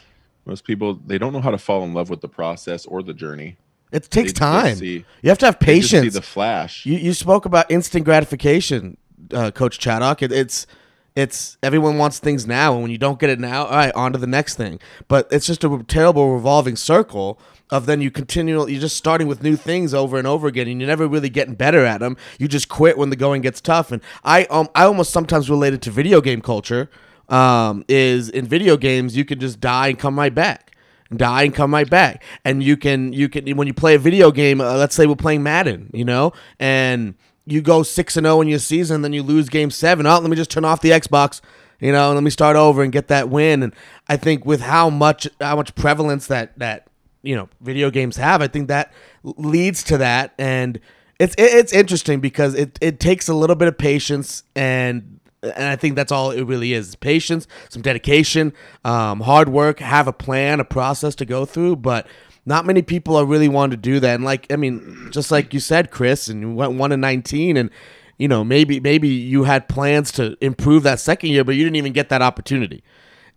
most 0.45 0.63
people, 0.63 0.95
they 1.05 1.17
don't 1.17 1.33
know 1.33 1.41
how 1.41 1.51
to 1.51 1.57
fall 1.57 1.83
in 1.83 1.93
love 1.93 2.09
with 2.09 2.21
the 2.21 2.27
process 2.29 2.85
or 2.85 3.03
the 3.03 3.13
journey. 3.13 3.57
It 3.91 4.03
takes 4.09 4.33
They 4.33 4.39
time. 4.39 4.75
see- 4.75 5.05
you 5.21 5.29
have 5.29 5.37
to 5.39 5.45
have 5.45 5.59
they 5.59 5.79
just 5.79 5.91
See 5.91 5.97
patience. 5.99 6.13
the 6.13 6.21
flash. 6.21 6.85
You 6.85 6.97
you 6.97 7.13
spoke 7.13 7.45
about 7.45 7.71
instant 7.71 8.03
gratification, 8.05 8.97
uh, 9.33 9.51
Coach 9.51 9.79
Chaddock. 9.79 10.21
It, 10.21 10.31
it's 10.33 10.67
it's 11.15 11.57
everyone 11.63 11.97
wants 11.97 12.19
things 12.19 12.45
now, 12.45 12.73
and 12.73 12.81
when 12.81 12.91
you 12.91 12.97
don't 12.97 13.17
get 13.17 13.29
it 13.29 13.39
now, 13.39 13.63
all 13.65 13.71
right, 13.75 13.93
on 13.95 14.11
to 14.11 14.19
the 14.19 14.27
next 14.27 14.55
thing. 14.55 14.79
But 15.07 15.27
it's 15.31 15.45
just 15.47 15.63
a 15.63 15.83
terrible 15.87 16.33
revolving 16.33 16.75
circle 16.75 17.39
of 17.69 17.85
then 17.85 18.01
you 18.01 18.11
continue. 18.11 18.65
You're 18.67 18.81
just 18.81 18.97
starting 18.97 19.27
with 19.27 19.43
new 19.43 19.55
things 19.55 19.93
over 19.93 20.17
and 20.17 20.27
over 20.27 20.47
again, 20.47 20.67
and 20.67 20.79
you're 20.79 20.87
never 20.87 21.07
really 21.07 21.29
getting 21.29 21.55
better 21.55 21.85
at 21.85 21.99
them. 21.99 22.17
You 22.39 22.47
just 22.47 22.69
quit 22.69 22.97
when 22.97 23.09
the 23.09 23.15
going 23.15 23.41
gets 23.41 23.61
tough. 23.61 23.91
And 23.91 24.01
I 24.23 24.45
um 24.45 24.69
I 24.75 24.83
almost 24.83 25.11
sometimes 25.11 25.49
related 25.49 25.81
to 25.83 25.91
video 25.91 26.21
game 26.21 26.41
culture. 26.41 26.89
Um, 27.29 27.83
is 27.89 28.29
in 28.29 28.45
video 28.45 28.77
games 28.77 29.17
you 29.17 29.25
can 29.25 29.37
just 29.37 29.59
die 29.59 29.89
and 29.89 29.99
come 29.99 30.17
right 30.17 30.33
back 30.33 30.67
die 31.15 31.43
and 31.43 31.53
come 31.53 31.73
right 31.73 31.89
back. 31.89 32.23
And 32.43 32.61
you 32.61 32.75
can 32.75 33.13
you 33.13 33.29
can 33.29 33.49
when 33.55 33.67
you 33.67 33.73
play 33.73 33.95
a 33.95 33.99
video 33.99 34.31
game, 34.31 34.59
uh, 34.59 34.75
let's 34.75 34.95
say 34.95 35.05
we're 35.05 35.15
playing 35.15 35.43
Madden, 35.43 35.89
you 35.93 36.03
know, 36.03 36.33
and 36.59 37.15
you 37.45 37.61
go 37.61 37.83
six 37.83 38.17
and 38.17 38.25
zero 38.25 38.41
in 38.41 38.47
your 38.47 38.59
season, 38.59 39.01
then 39.01 39.13
you 39.13 39.23
lose 39.23 39.49
game 39.49 39.71
seven. 39.71 40.05
Oh, 40.05 40.19
let 40.19 40.29
me 40.29 40.35
just 40.35 40.51
turn 40.51 40.65
off 40.65 40.81
the 40.81 40.91
Xbox, 40.91 41.39
you 41.79 41.91
know, 41.91 42.07
and 42.07 42.15
let 42.15 42.23
me 42.23 42.29
start 42.29 42.57
over 42.57 42.83
and 42.83 42.91
get 42.91 43.07
that 43.07 43.29
win. 43.29 43.63
And 43.63 43.73
I 44.07 44.17
think 44.17 44.45
with 44.45 44.61
how 44.61 44.89
much 44.89 45.27
how 45.39 45.55
much 45.55 45.75
prevalence 45.75 46.27
that 46.27 46.57
that 46.59 46.86
you 47.21 47.35
know 47.35 47.49
video 47.61 47.89
games 47.89 48.17
have, 48.17 48.41
I 48.41 48.47
think 48.47 48.67
that 48.67 48.93
leads 49.23 49.83
to 49.85 49.97
that. 49.97 50.33
And 50.37 50.79
it's 51.19 51.35
it's 51.37 51.73
interesting 51.73 52.19
because 52.19 52.53
it 52.53 52.77
it 52.81 52.99
takes 52.99 53.27
a 53.27 53.33
little 53.33 53.55
bit 53.55 53.67
of 53.67 53.77
patience 53.77 54.43
and 54.55 55.19
and 55.43 55.65
I 55.65 55.75
think 55.75 55.95
that's 55.95 56.11
all 56.11 56.31
it 56.31 56.43
really 56.43 56.73
is: 56.73 56.95
patience, 56.95 57.47
some 57.69 57.81
dedication, 57.81 58.53
um, 58.83 59.21
hard 59.21 59.49
work, 59.49 59.79
have 59.79 60.07
a 60.07 60.13
plan, 60.13 60.59
a 60.59 60.65
process 60.65 61.15
to 61.15 61.25
go 61.25 61.45
through. 61.45 61.77
But 61.77 62.07
not 62.45 62.65
many 62.65 62.81
people 62.81 63.15
are 63.15 63.25
really 63.25 63.49
wanting 63.49 63.71
to 63.71 63.77
do 63.77 63.99
that. 63.99 64.15
And 64.15 64.23
like, 64.23 64.51
I 64.51 64.55
mean, 64.55 65.09
just 65.11 65.31
like 65.31 65.53
you 65.53 65.59
said, 65.59 65.91
Chris, 65.91 66.27
and 66.27 66.41
you 66.41 66.51
went 66.51 66.73
one 66.73 66.91
in 66.91 66.99
nineteen, 66.99 67.57
and 67.57 67.69
you 68.17 68.27
know, 68.27 68.43
maybe 68.43 68.79
maybe 68.79 69.07
you 69.07 69.43
had 69.43 69.67
plans 69.67 70.11
to 70.13 70.37
improve 70.41 70.83
that 70.83 70.99
second 70.99 71.29
year, 71.29 71.43
but 71.43 71.55
you 71.55 71.63
didn't 71.63 71.75
even 71.75 71.93
get 71.93 72.09
that 72.09 72.21
opportunity. 72.21 72.83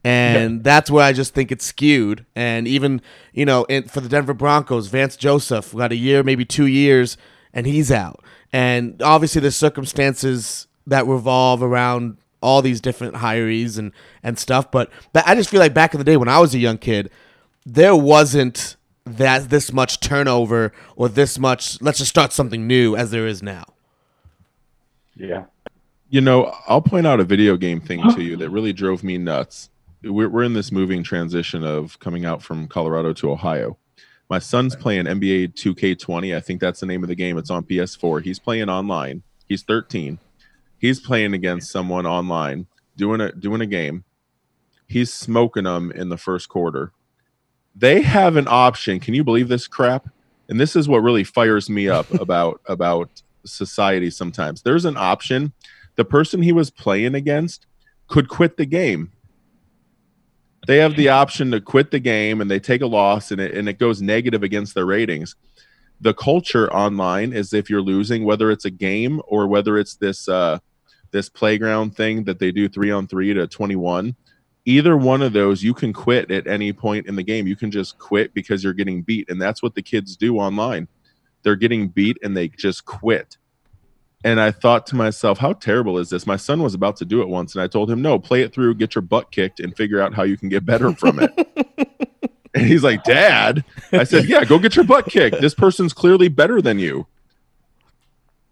And 0.03 0.65
that's 0.65 0.91
where 0.91 1.05
I 1.05 1.13
just 1.13 1.35
think 1.35 1.53
it's 1.53 1.65
skewed. 1.65 2.25
And 2.35 2.67
even 2.67 3.03
you 3.33 3.45
know, 3.45 3.65
in, 3.65 3.85
for 3.85 4.01
the 4.01 4.09
Denver 4.09 4.35
Broncos, 4.35 4.89
Vance 4.89 5.17
Joseph 5.17 5.75
got 5.75 5.93
a 5.93 5.97
year, 5.97 6.23
maybe 6.23 6.45
two 6.45 6.67
years, 6.67 7.17
and 7.53 7.67
he's 7.67 7.93
out. 7.93 8.25
And 8.53 9.01
obviously, 9.03 9.41
the 9.41 9.51
circumstances 9.51 10.67
that 10.87 11.07
revolve 11.07 11.63
around 11.63 12.17
all 12.43 12.63
these 12.63 12.81
different 12.81 13.17
hirees 13.17 13.79
and 13.79 13.93
and 14.23 14.39
stuff. 14.39 14.71
But 14.71 14.91
but 15.13 15.27
I 15.27 15.35
just 15.35 15.51
feel 15.51 15.61
like 15.61 15.75
back 15.75 15.95
in 15.95 15.99
the 15.99 16.05
day 16.05 16.17
when 16.17 16.29
I 16.29 16.39
was 16.39 16.55
a 16.55 16.59
young 16.59 16.79
kid, 16.79 17.11
there 17.67 17.97
wasn't 17.97 18.77
that 19.05 19.51
this 19.51 19.73
much 19.73 20.01
turnover 20.01 20.73
or 20.97 21.09
this 21.09 21.39
much. 21.39 21.81
Let's 21.81 21.99
just 21.99 22.11
start 22.11 22.33
something 22.33 22.67
new 22.67 22.97
as 22.97 23.11
there 23.11 23.27
is 23.27 23.43
now. 23.43 23.65
Yeah. 25.17 25.45
You 26.09 26.21
know, 26.21 26.55
I'll 26.67 26.83
point 26.83 27.07
out 27.07 27.21
a 27.21 27.25
video 27.25 27.57
game 27.57 27.81
thing 27.81 28.03
to 28.15 28.23
you 28.23 28.37
that 28.37 28.51
really 28.51 28.73
drove 28.73 29.05
me 29.05 29.17
nuts. 29.17 29.71
We're, 30.03 30.29
we're 30.29 30.43
in 30.43 30.55
this 30.55 30.73
moving 30.73 31.03
transition 31.03 31.65
of 31.65 31.99
coming 31.99 32.25
out 32.25 32.43
from 32.43 32.69
Colorado 32.69 33.13
to 33.15 33.31
Ohio. 33.31 33.77
My 34.29 34.39
son's 34.39 34.77
playing 34.77 35.07
NBA 35.07 35.55
2K20. 35.55 36.37
I 36.37 36.41
think 36.41 36.61
that's 36.61 36.81
the 36.81 36.87
name 36.87 37.03
of 37.03 37.09
the 37.09 37.17
game. 37.17 37.37
It's 37.37 37.51
on 37.51 37.65
PS4. 37.65 38.23
He's 38.23 38.39
playing 38.39 38.69
online. 38.69 39.23
He's 39.49 39.63
13. 39.63 40.19
He's 40.79 41.01
playing 41.01 41.35
against 41.35 41.71
someone 41.71 42.07
online, 42.07 42.67
doing 42.97 43.21
a 43.21 43.33
doing 43.33 43.61
a 43.61 43.67
game. 43.67 44.05
He's 44.87 45.13
smoking 45.13 45.65
them 45.65 45.93
in 45.93 46.09
the 46.09 46.17
first 46.17 46.49
quarter. 46.49 46.93
They 47.77 48.01
have 48.03 48.37
an 48.37 48.47
option. 48.49 48.99
Can 49.01 49.15
you 49.15 49.23
believe 49.23 49.49
this 49.49 49.69
crap? 49.69 50.09
And 50.49 50.59
this 50.59 50.75
is 50.75 50.89
what 50.89 51.03
really 51.03 51.25
fires 51.25 51.69
me 51.69 51.89
up 51.89 52.11
about 52.21 52.61
about 52.67 53.11
society 53.45 54.11
sometimes. 54.11 54.63
There's 54.63 54.85
an 54.85 54.97
option. 54.97 55.53
The 55.97 56.05
person 56.05 56.41
he 56.41 56.53
was 56.53 56.71
playing 56.71 57.15
against 57.15 57.67
could 58.09 58.29
quit 58.29 58.57
the 58.57 58.67
game. 58.67 59.13
They 60.71 60.77
have 60.77 60.95
the 60.95 61.09
option 61.09 61.51
to 61.51 61.61
quit 61.61 61.91
the 61.91 61.99
game 61.99 62.41
and 62.41 62.49
they 62.49 62.61
take 62.61 62.81
a 62.81 62.87
loss 62.87 63.33
and 63.33 63.41
it, 63.41 63.57
and 63.57 63.69
it 63.69 63.81
goes 63.81 64.01
negative 64.01 64.45
against 64.45 64.73
their 64.73 64.87
ratings. 64.87 65.35
The 66.01 66.15
culture 66.15 66.73
online 66.73 67.33
is 67.33 67.53
if 67.53 67.69
you're 67.69 67.83
losing, 67.83 68.25
whether 68.25 68.53
it's 68.53 68.67
a 68.67 68.71
game 68.71 69.21
or 69.27 69.49
whether 69.49 69.79
it's 69.79 69.97
this 69.97 70.29
uh, 70.29 70.61
this 71.11 71.29
playground 71.29 71.97
thing 71.97 72.23
that 72.23 72.39
they 72.39 72.53
do 72.53 72.69
three 72.69 72.93
on 72.93 73.09
three 73.09 73.35
to 73.35 73.49
21, 73.49 74.15
either 74.65 74.97
one 74.97 75.23
of 75.23 75.33
those 75.33 75.61
you 75.61 75.75
can 75.75 75.93
quit 75.93 76.31
at 76.31 76.47
any 76.47 76.73
point 76.73 77.09
in 77.09 77.17
the 77.17 77.25
game. 77.25 77.49
You 77.49 77.57
can 77.57 77.73
just 77.73 77.99
quit 77.99 78.33
because 78.33 78.63
you're 78.63 78.73
getting 78.73 79.03
beat. 79.03 79.29
And 79.29 79.43
that's 79.43 79.65
what 79.65 79.75
the 79.75 79.83
kids 79.83 80.17
do 80.17 80.37
online. 80.37 80.87
They're 81.43 81.57
getting 81.57 81.89
beat 81.89 82.17
and 82.23 82.37
they 82.37 82.47
just 82.47 82.85
quit. 82.85 83.39
And 84.23 84.39
I 84.39 84.51
thought 84.51 84.87
to 84.89 84.97
myself, 84.97 85.39
how 85.39 85.55
terrible 85.55 85.99
is 85.99 86.11
this? 86.11 86.27
My 86.27 86.37
son 86.37 86.63
was 86.63 86.75
about 86.75 86.97
to 86.97 87.07
do 87.07 87.23
it 87.23 87.29
once, 87.29 87.55
and 87.55 87.63
I 87.63 87.67
told 87.67 87.91
him, 87.91 88.03
no, 88.03 88.19
play 88.19 88.43
it 88.43 88.53
through, 88.53 88.75
get 88.75 88.95
your 88.95 89.03
butt 89.03 89.31
kicked, 89.31 89.61
and 89.61 89.75
figure 89.75 90.01
out 90.01 90.13
how 90.13 90.25
you 90.25 90.37
can 90.37 90.51
get 90.51 90.67
better 90.67 90.93
from 90.93 91.21
it. 91.21 91.33
and 92.55 92.67
he's 92.67 92.85
like, 92.85 93.03
Dad, 93.05 93.65
I 93.93 94.05
said, 94.05 94.27
yeah, 94.27 94.45
go 94.45 94.59
get 94.59 94.77
your 94.77 94.85
butt 94.85 95.07
kicked. 95.07 95.41
This 95.41 95.55
person's 95.55 95.95
clearly 95.95 96.29
better 96.29 96.61
than 96.61 96.79
you. 96.79 97.07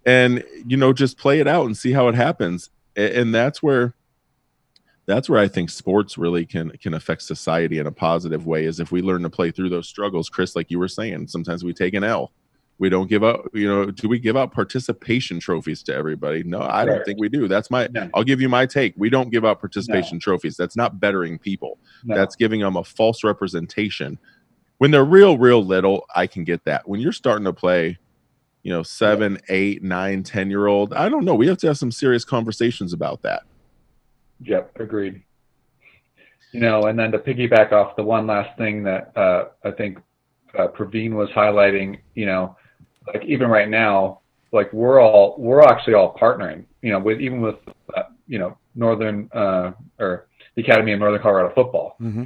And, 0.07 0.43
you 0.67 0.79
know, 0.79 0.95
just 0.95 1.19
play 1.19 1.39
it 1.39 1.47
out 1.47 1.67
and 1.67 1.77
see 1.77 1.93
how 1.93 2.09
it 2.09 2.15
happens. 2.15 2.71
And 2.97 3.35
that's 3.35 3.63
where 3.63 3.95
that's 5.09 5.29
where 5.29 5.41
I 5.41 5.49
think 5.49 5.71
sports 5.71 6.19
really 6.19 6.45
can 6.45 6.71
can 6.79 6.93
affect 6.93 7.23
society 7.23 7.79
in 7.79 7.87
a 7.87 7.93
positive 7.93 8.47
way 8.47 8.67
is 8.67 8.79
if 8.79 8.93
we 8.93 9.01
learn 9.01 9.23
to 9.23 9.31
play 9.31 9.51
through 9.51 9.71
those 9.71 9.89
struggles. 9.89 10.29
Chris, 10.29 10.55
like 10.55 10.71
you 10.71 10.79
were 10.79 10.89
saying, 10.89 11.29
sometimes 11.29 11.65
we 11.65 11.73
take 11.73 11.95
an 11.95 12.05
L. 12.05 12.33
We 12.81 12.89
don't 12.89 13.09
give 13.09 13.25
up, 13.25 13.47
you 13.53 13.67
know, 13.67 13.91
do 13.91 14.09
we 14.09 14.21
give 14.21 14.37
out 14.37 14.53
participation 14.53 15.41
trophies 15.41 15.83
to 15.85 15.95
everybody? 15.95 16.45
No, 16.45 16.61
I 16.61 16.85
don't 16.85 16.99
Right. 16.99 17.05
think 17.05 17.19
we 17.19 17.29
do. 17.29 17.49
That's 17.49 17.71
my 17.71 17.89
No. 17.93 18.09
I'll 18.15 18.23
give 18.23 18.41
you 18.41 18.49
my 18.49 18.67
take. 18.67 18.95
We 18.97 19.11
don't 19.11 19.31
give 19.31 19.45
out 19.45 19.59
participation 19.59 20.21
trophies. 20.21 20.57
That's 20.57 20.77
not 20.77 21.01
bettering 21.01 21.39
people. 21.39 21.79
No. 22.05 22.15
That's 22.15 22.37
giving 22.37 22.61
them 22.61 22.77
a 22.77 22.85
false 22.85 23.25
representation. 23.25 24.19
When 24.79 24.93
they're 24.93 25.05
real, 25.05 25.39
real 25.39 25.65
little, 25.65 26.07
I 26.15 26.29
can 26.29 26.45
get 26.45 26.65
that. 26.67 26.89
When 26.89 27.01
you're 27.01 27.11
starting 27.11 27.45
to 27.47 27.53
play, 27.53 27.99
you 28.63 28.73
know, 28.73 28.85
seven, 28.85 29.39
eight, 29.49 29.83
nine, 29.83 30.23
ten 30.23 30.49
year 30.49 30.69
old, 30.69 30.95
I 30.95 31.09
don't 31.09 31.25
know. 31.25 31.35
We 31.35 31.49
have 31.49 31.59
to 31.59 31.67
have 31.67 31.79
some 31.79 31.91
serious 31.91 32.25
conversations 32.25 32.93
about 32.93 33.23
that. 33.23 33.43
Yep, 34.43 34.79
agreed. 34.79 35.23
You 36.53 36.61
know, 36.61 36.85
and 36.85 36.97
then 36.97 37.11
to 37.11 37.19
piggyback 37.19 37.73
off 37.73 37.97
the 37.97 38.05
one 38.05 38.29
last 38.29 38.57
thing 38.57 38.85
that 38.85 39.17
uh, 39.17 39.47
I 39.65 39.73
think 39.73 39.99
uh, 40.57 40.69
Praveen 40.69 41.13
was 41.13 41.29
highlighting, 41.31 41.99
you 42.15 42.27
know, 42.27 42.57
like 43.07 43.25
even 43.25 43.49
right 43.49 43.69
now, 43.69 44.21
like 44.53 44.73
we're 44.73 45.01
all 45.01 45.37
we're 45.39 45.63
actually 45.63 45.95
all 45.95 46.15
partnering, 46.15 46.65
you 46.83 46.91
know, 46.91 46.99
with 46.99 47.21
even 47.21 47.41
with 47.41 47.57
uh, 47.97 48.05
you 48.27 48.39
know 48.39 48.57
Northern 48.75 49.31
uh, 49.33 49.73
or 49.99 50.27
the 50.55 50.63
Academy 50.63 50.93
of 50.93 51.01
Northern 51.01 51.23
Colorado 51.23 51.55
Football. 51.55 51.97
Mm-hmm. 52.01 52.25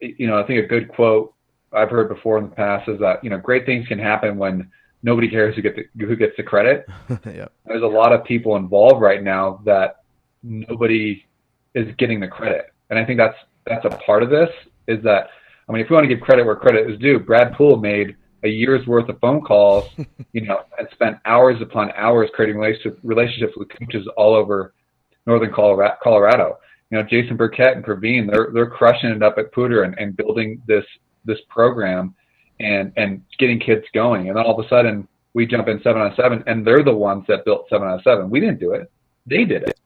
You 0.00 0.26
know, 0.26 0.38
I 0.38 0.46
think 0.46 0.64
a 0.64 0.68
good 0.68 0.88
quote 0.88 1.34
I've 1.72 1.90
heard 1.90 2.08
before 2.08 2.38
in 2.38 2.44
the 2.48 2.54
past 2.54 2.88
is 2.88 2.98
that 3.00 3.22
you 3.22 3.30
know 3.30 3.38
great 3.38 3.66
things 3.66 3.86
can 3.88 3.98
happen 3.98 4.36
when 4.36 4.70
nobody 5.02 5.28
cares 5.28 5.54
who 5.54 5.62
gets 5.62 5.76
the, 5.76 6.04
who 6.06 6.16
gets 6.16 6.32
the 6.36 6.42
credit 6.42 6.86
there's 7.22 7.82
a 7.82 7.86
lot 7.86 8.12
of 8.12 8.24
people 8.24 8.56
involved 8.56 9.00
right 9.00 9.22
now 9.22 9.60
that 9.64 10.02
nobody 10.42 11.24
is 11.74 11.94
getting 11.98 12.20
the 12.20 12.28
credit. 12.28 12.72
And 12.90 12.98
I 12.98 13.04
think 13.04 13.18
that's 13.18 13.36
that's 13.66 13.84
a 13.84 13.90
part 14.04 14.22
of 14.22 14.30
this 14.30 14.48
is 14.86 15.02
that 15.02 15.28
I 15.68 15.72
mean 15.72 15.82
if 15.82 15.90
we 15.90 15.94
want 15.94 16.08
to 16.08 16.14
give 16.14 16.24
credit 16.24 16.44
where 16.44 16.56
credit 16.56 16.90
is 16.90 16.98
due, 16.98 17.18
Brad 17.18 17.52
Poole 17.52 17.76
made 17.76 18.16
a 18.46 18.48
year's 18.48 18.86
worth 18.86 19.08
of 19.08 19.18
phone 19.20 19.42
calls, 19.42 19.88
you 20.32 20.42
know, 20.42 20.60
and 20.78 20.88
spent 20.92 21.18
hours 21.24 21.60
upon 21.60 21.90
hours 21.92 22.30
creating 22.34 22.56
relationship, 22.56 22.98
relationships 23.02 23.52
with 23.56 23.68
coaches 23.68 24.08
all 24.16 24.34
over 24.34 24.72
northern 25.26 25.52
Colorado. 25.52 26.58
You 26.90 26.98
know, 26.98 27.02
Jason 27.02 27.36
Burkett 27.36 27.76
and 27.76 27.84
Praveen, 27.84 28.30
they're 28.30 28.50
they're 28.52 28.70
crushing 28.70 29.10
it 29.10 29.22
up 29.22 29.38
at 29.38 29.52
Poudre 29.52 29.84
and, 29.84 29.98
and 29.98 30.16
building 30.16 30.62
this 30.66 30.84
this 31.24 31.38
program 31.48 32.14
and 32.60 32.92
and 32.96 33.22
getting 33.38 33.58
kids 33.58 33.84
going. 33.92 34.28
And 34.28 34.36
then 34.36 34.44
all 34.44 34.58
of 34.58 34.64
a 34.64 34.68
sudden 34.68 35.06
we 35.34 35.46
jump 35.46 35.68
in 35.68 35.82
seven 35.82 36.00
on 36.00 36.14
seven 36.16 36.44
and 36.46 36.66
they're 36.66 36.84
the 36.84 36.94
ones 36.94 37.24
that 37.28 37.44
built 37.44 37.66
seven 37.68 37.88
on 37.88 38.00
seven. 38.02 38.30
We 38.30 38.40
didn't 38.40 38.60
do 38.60 38.72
it. 38.72 38.90
They 39.26 39.44
did 39.44 39.64
it. 39.64 39.78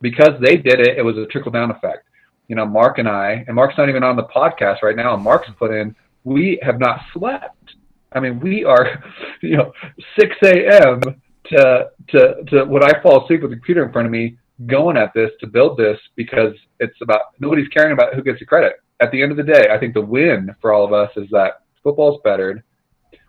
Because 0.00 0.40
they 0.40 0.56
did 0.56 0.80
it, 0.80 0.98
it 0.98 1.02
was 1.02 1.16
a 1.16 1.26
trickle 1.26 1.52
down 1.52 1.70
effect. 1.70 2.08
You 2.48 2.56
know, 2.56 2.66
Mark 2.66 2.98
and 2.98 3.08
I, 3.08 3.44
and 3.46 3.56
Mark's 3.56 3.76
not 3.76 3.88
even 3.88 4.02
on 4.02 4.16
the 4.16 4.24
podcast 4.24 4.82
right 4.82 4.94
now, 4.94 5.14
and 5.14 5.22
Mark's 5.22 5.48
put 5.58 5.72
in, 5.72 5.96
we 6.24 6.58
have 6.62 6.78
not 6.78 7.00
slept. 7.12 7.74
I 8.12 8.20
mean, 8.20 8.40
we 8.40 8.64
are, 8.64 9.02
you 9.42 9.56
know, 9.56 9.72
6 10.18 10.36
a.m. 10.44 11.00
to, 11.46 11.90
to, 12.08 12.44
to 12.48 12.64
when 12.64 12.84
I 12.84 13.00
fall 13.02 13.24
asleep 13.24 13.42
with 13.42 13.50
the 13.50 13.56
computer 13.56 13.84
in 13.84 13.92
front 13.92 14.06
of 14.06 14.12
me, 14.12 14.36
going 14.64 14.96
at 14.96 15.12
this 15.14 15.30
to 15.40 15.46
build 15.46 15.76
this 15.76 15.98
because 16.14 16.54
it's 16.80 16.96
about 17.02 17.20
nobody's 17.40 17.68
caring 17.68 17.92
about 17.92 18.14
who 18.14 18.22
gets 18.22 18.38
the 18.38 18.46
credit. 18.46 18.74
At 19.00 19.10
the 19.10 19.22
end 19.22 19.30
of 19.30 19.36
the 19.36 19.42
day, 19.42 19.68
I 19.70 19.78
think 19.78 19.92
the 19.92 20.00
win 20.00 20.54
for 20.60 20.72
all 20.72 20.84
of 20.84 20.92
us 20.94 21.10
is 21.16 21.28
that 21.30 21.62
football's 21.82 22.20
bettered. 22.24 22.62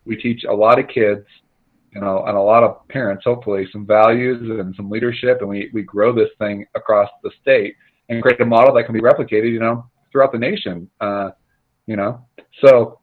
We 0.05 0.15
teach 0.15 0.45
a 0.45 0.53
lot 0.53 0.79
of 0.79 0.87
kids, 0.87 1.25
you 1.93 1.99
know, 1.99 2.23
and 2.25 2.37
a 2.37 2.41
lot 2.41 2.63
of 2.63 2.87
parents, 2.87 3.25
hopefully, 3.25 3.67
some 3.73 3.85
values 3.85 4.41
and 4.41 4.73
some 4.75 4.89
leadership, 4.89 5.39
and 5.41 5.49
we 5.49 5.69
we 5.73 5.83
grow 5.83 6.13
this 6.13 6.29
thing 6.39 6.65
across 6.75 7.09
the 7.23 7.31
state 7.41 7.75
and 8.07 8.21
create 8.21 8.39
a 8.39 8.45
model 8.45 8.73
that 8.73 8.85
can 8.85 8.93
be 8.93 9.01
replicated, 9.01 9.51
you 9.51 9.59
know, 9.59 9.85
throughout 10.11 10.31
the 10.31 10.37
nation. 10.37 10.89
Uh, 11.01 11.31
you 11.87 11.97
know, 11.97 12.25
so 12.63 12.99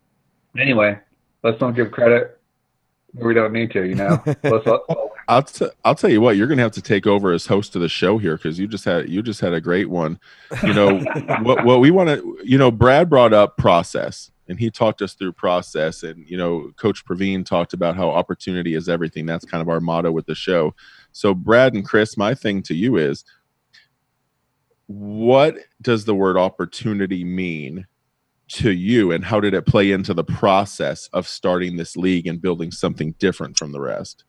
anyway, 0.58 0.98
let's 1.44 1.58
don't 1.58 1.76
give 1.76 1.92
credit 1.92 2.40
where 3.12 3.28
we 3.28 3.34
don't 3.34 3.52
need 3.52 3.70
to. 3.72 3.84
You 3.84 3.94
know, 3.94 4.22
let's, 4.42 4.66
I'll 5.28 5.42
t- 5.42 5.70
I'll 5.84 5.94
tell 5.94 6.10
you 6.10 6.20
what, 6.20 6.36
you're 6.36 6.48
gonna 6.48 6.62
have 6.62 6.72
to 6.72 6.82
take 6.82 7.06
over 7.06 7.32
as 7.32 7.46
host 7.46 7.76
of 7.76 7.82
the 7.82 7.88
show 7.88 8.18
here 8.18 8.36
because 8.36 8.58
you 8.58 8.66
just 8.66 8.84
had 8.84 9.08
you 9.08 9.22
just 9.22 9.40
had 9.40 9.52
a 9.52 9.60
great 9.60 9.88
one. 9.88 10.18
You 10.64 10.74
know 10.74 10.98
what 11.42 11.64
what 11.64 11.80
we 11.80 11.92
want 11.92 12.08
to 12.08 12.38
you 12.42 12.58
know 12.58 12.72
Brad 12.72 13.08
brought 13.08 13.32
up 13.32 13.56
process 13.56 14.32
and 14.48 14.58
he 14.58 14.70
talked 14.70 15.00
us 15.00 15.14
through 15.14 15.32
process 15.32 16.02
and 16.02 16.28
you 16.28 16.36
know 16.36 16.72
Coach 16.76 17.04
Praveen 17.04 17.46
talked 17.46 17.72
about 17.72 17.96
how 17.96 18.10
opportunity 18.10 18.74
is 18.74 18.88
everything. 18.88 19.26
That's 19.26 19.44
kind 19.44 19.62
of 19.62 19.68
our 19.68 19.80
motto 19.80 20.10
with 20.10 20.26
the 20.26 20.34
show. 20.34 20.74
So 21.12 21.34
Brad 21.34 21.74
and 21.74 21.84
Chris, 21.84 22.16
my 22.16 22.34
thing 22.34 22.62
to 22.64 22.74
you 22.74 22.96
is 22.96 23.24
what 24.86 25.56
does 25.80 26.04
the 26.04 26.14
word 26.14 26.36
opportunity 26.36 27.24
mean 27.24 27.86
to 28.54 28.70
you 28.70 29.10
and 29.10 29.24
how 29.24 29.40
did 29.40 29.52
it 29.52 29.66
play 29.66 29.90
into 29.90 30.14
the 30.14 30.24
process 30.24 31.08
of 31.12 31.26
starting 31.26 31.76
this 31.76 31.96
league 31.96 32.26
and 32.26 32.40
building 32.40 32.70
something 32.70 33.12
different 33.18 33.58
from 33.58 33.72
the 33.72 33.80
rest? 33.80 34.24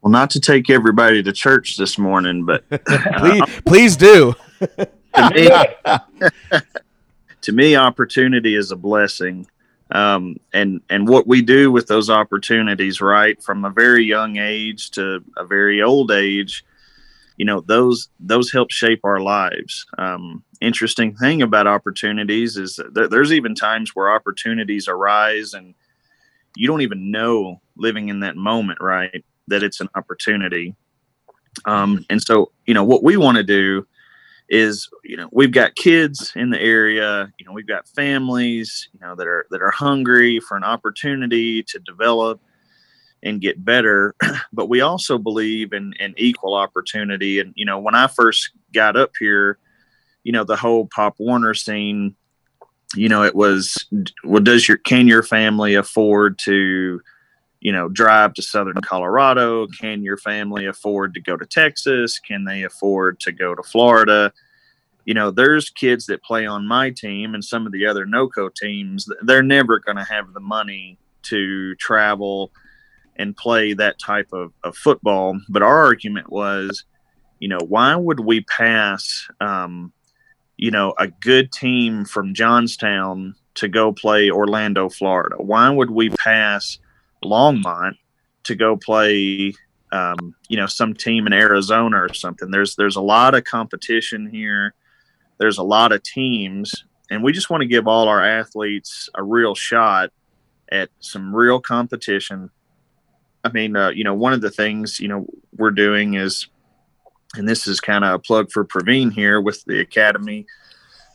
Well, 0.00 0.12
not 0.12 0.30
to 0.30 0.40
take 0.40 0.70
everybody 0.70 1.22
to 1.22 1.32
church 1.32 1.76
this 1.76 1.98
morning, 1.98 2.44
but 2.44 2.64
please, 3.18 3.42
please 3.66 3.96
do. 3.96 4.34
to, 5.14 5.30
me, 5.34 6.30
to 7.40 7.52
me, 7.52 7.76
opportunity 7.76 8.54
is 8.54 8.70
a 8.70 8.76
blessing. 8.76 9.46
Um, 9.90 10.36
and 10.52 10.80
and 10.88 11.06
what 11.06 11.26
we 11.26 11.42
do 11.42 11.70
with 11.70 11.86
those 11.86 12.08
opportunities, 12.08 13.00
right, 13.00 13.40
from 13.42 13.64
a 13.64 13.70
very 13.70 14.04
young 14.04 14.38
age 14.38 14.90
to 14.92 15.22
a 15.36 15.44
very 15.44 15.82
old 15.82 16.10
age, 16.10 16.64
you 17.36 17.44
know, 17.44 17.60
those 17.60 18.08
those 18.20 18.52
help 18.52 18.70
shape 18.70 19.00
our 19.04 19.20
lives. 19.20 19.86
Um, 19.98 20.44
interesting 20.60 21.14
thing 21.16 21.42
about 21.42 21.66
opportunities 21.66 22.56
is 22.56 22.78
there's 22.92 23.32
even 23.32 23.54
times 23.54 23.94
where 23.94 24.12
opportunities 24.12 24.88
arise 24.88 25.54
and 25.54 25.74
you 26.56 26.68
don't 26.68 26.82
even 26.82 27.10
know 27.10 27.60
living 27.76 28.08
in 28.08 28.20
that 28.20 28.36
moment, 28.36 28.80
right? 28.80 29.24
that 29.48 29.62
it's 29.62 29.80
an 29.80 29.88
opportunity. 29.94 30.74
Um, 31.64 32.04
and 32.08 32.22
so, 32.22 32.52
you 32.66 32.74
know, 32.74 32.84
what 32.84 33.02
we 33.02 33.16
want 33.16 33.36
to 33.36 33.42
do 33.42 33.86
is, 34.48 34.88
you 35.04 35.16
know, 35.16 35.28
we've 35.32 35.52
got 35.52 35.74
kids 35.74 36.32
in 36.34 36.50
the 36.50 36.60
area, 36.60 37.30
you 37.38 37.46
know, 37.46 37.52
we've 37.52 37.66
got 37.66 37.88
families, 37.88 38.88
you 38.92 39.00
know, 39.00 39.14
that 39.14 39.26
are 39.26 39.46
that 39.50 39.62
are 39.62 39.70
hungry 39.70 40.40
for 40.40 40.56
an 40.56 40.64
opportunity 40.64 41.62
to 41.64 41.78
develop 41.80 42.40
and 43.22 43.40
get 43.40 43.64
better. 43.64 44.14
but 44.52 44.68
we 44.68 44.80
also 44.80 45.18
believe 45.18 45.72
in, 45.72 45.94
in 46.00 46.14
equal 46.16 46.54
opportunity. 46.54 47.38
And, 47.38 47.52
you 47.56 47.64
know, 47.64 47.78
when 47.78 47.94
I 47.94 48.06
first 48.06 48.50
got 48.72 48.96
up 48.96 49.12
here, 49.18 49.58
you 50.24 50.32
know, 50.32 50.44
the 50.44 50.56
whole 50.56 50.86
Pop 50.86 51.16
Warner 51.18 51.54
scene, 51.54 52.14
you 52.94 53.08
know, 53.08 53.22
it 53.22 53.34
was, 53.34 53.86
well, 54.24 54.42
does 54.42 54.68
your, 54.68 54.76
can 54.76 55.08
your 55.08 55.22
family 55.22 55.74
afford 55.74 56.38
to, 56.40 57.00
you 57.60 57.72
know, 57.72 57.88
drive 57.88 58.34
to 58.34 58.42
southern 58.42 58.80
Colorado? 58.82 59.66
Can 59.68 60.02
your 60.02 60.16
family 60.16 60.66
afford 60.66 61.14
to 61.14 61.20
go 61.20 61.36
to 61.36 61.46
Texas? 61.46 62.18
Can 62.18 62.44
they 62.44 62.64
afford 62.64 63.20
to 63.20 63.32
go 63.32 63.54
to 63.54 63.62
Florida? 63.62 64.32
You 65.04 65.14
know, 65.14 65.30
there's 65.30 65.70
kids 65.70 66.06
that 66.06 66.22
play 66.22 66.46
on 66.46 66.66
my 66.66 66.90
team 66.90 67.34
and 67.34 67.44
some 67.44 67.66
of 67.66 67.72
the 67.72 67.86
other 67.86 68.06
NOCO 68.06 68.54
teams, 68.54 69.08
they're 69.22 69.42
never 69.42 69.80
going 69.80 69.96
to 69.96 70.04
have 70.04 70.32
the 70.32 70.40
money 70.40 70.98
to 71.22 71.74
travel 71.76 72.52
and 73.16 73.36
play 73.36 73.74
that 73.74 73.98
type 73.98 74.28
of, 74.32 74.52
of 74.64 74.76
football. 74.76 75.38
But 75.48 75.62
our 75.62 75.84
argument 75.84 76.30
was, 76.30 76.84
you 77.38 77.48
know, 77.48 77.60
why 77.60 77.94
would 77.94 78.20
we 78.20 78.42
pass, 78.42 79.28
um, 79.40 79.92
you 80.56 80.70
know, 80.70 80.94
a 80.98 81.08
good 81.08 81.52
team 81.52 82.04
from 82.04 82.34
Johnstown 82.34 83.34
to 83.54 83.68
go 83.68 83.92
play 83.92 84.30
Orlando, 84.30 84.88
Florida? 84.88 85.36
Why 85.38 85.68
would 85.70 85.90
we 85.90 86.10
pass 86.10 86.78
Longmont 87.24 87.94
to 88.44 88.54
go 88.54 88.76
play 88.76 89.54
um, 89.92 90.34
you 90.48 90.56
know 90.56 90.66
some 90.66 90.94
team 90.94 91.26
in 91.26 91.32
Arizona 91.32 92.02
or 92.02 92.12
something. 92.14 92.50
There's 92.50 92.74
there's 92.76 92.96
a 92.96 93.02
lot 93.02 93.34
of 93.34 93.44
competition 93.44 94.28
here. 94.28 94.74
There's 95.38 95.58
a 95.58 95.62
lot 95.62 95.92
of 95.92 96.02
teams, 96.02 96.84
and 97.10 97.22
we 97.22 97.32
just 97.32 97.50
want 97.50 97.60
to 97.60 97.68
give 97.68 97.86
all 97.86 98.08
our 98.08 98.24
athletes 98.24 99.08
a 99.14 99.22
real 99.22 99.54
shot 99.54 100.10
at 100.70 100.88
some 101.00 101.34
real 101.34 101.60
competition. 101.60 102.50
I 103.44 103.50
mean, 103.50 103.76
uh, 103.76 103.90
you 103.90 104.04
know, 104.04 104.14
one 104.14 104.32
of 104.32 104.40
the 104.40 104.50
things 104.50 105.00
you 105.00 105.08
know 105.08 105.26
we're 105.56 105.70
doing 105.70 106.14
is, 106.14 106.46
and 107.34 107.48
this 107.48 107.66
is 107.66 107.80
kind 107.80 108.04
of 108.04 108.14
a 108.14 108.18
plug 108.18 108.50
for 108.50 108.64
Praveen 108.64 109.12
here 109.12 109.40
with 109.40 109.64
the 109.64 109.80
Academy 109.80 110.46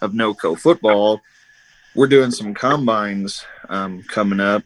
of 0.02 0.12
NoCo 0.12 0.58
Football. 0.60 1.22
We're 1.96 2.08
doing 2.08 2.32
some 2.32 2.54
combines 2.54 3.44
um, 3.70 4.04
coming 4.04 4.40
up 4.40 4.64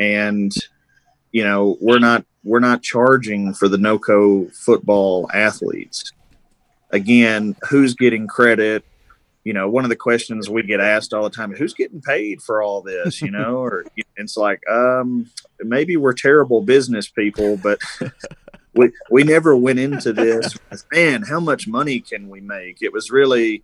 and 0.00 0.52
you 1.30 1.44
know 1.44 1.76
we're 1.80 1.98
not 1.98 2.24
we're 2.42 2.58
not 2.58 2.82
charging 2.82 3.52
for 3.52 3.68
the 3.68 3.76
NoCo 3.76 4.52
football 4.56 5.30
athletes. 5.32 6.10
Again, 6.90 7.54
who's 7.68 7.94
getting 7.94 8.26
credit? 8.26 8.82
You 9.44 9.52
know, 9.54 9.68
one 9.68 9.84
of 9.84 9.90
the 9.90 9.96
questions 9.96 10.50
we 10.50 10.62
get 10.62 10.80
asked 10.80 11.12
all 11.12 11.24
the 11.24 11.30
time: 11.30 11.52
is 11.52 11.58
Who's 11.58 11.74
getting 11.74 12.00
paid 12.00 12.42
for 12.42 12.62
all 12.62 12.82
this? 12.82 13.22
You 13.22 13.30
know, 13.30 13.56
or 13.64 13.86
it's 14.16 14.36
like, 14.36 14.60
um, 14.68 15.30
maybe 15.60 15.96
we're 15.96 16.12
terrible 16.12 16.60
business 16.62 17.08
people, 17.08 17.56
but 17.56 17.80
we 18.74 18.92
we 19.10 19.22
never 19.22 19.56
went 19.56 19.78
into 19.78 20.12
this. 20.12 20.56
Man, 20.92 21.22
how 21.22 21.40
much 21.40 21.66
money 21.66 22.00
can 22.00 22.28
we 22.28 22.40
make? 22.40 22.82
It 22.82 22.92
was 22.92 23.10
really 23.10 23.62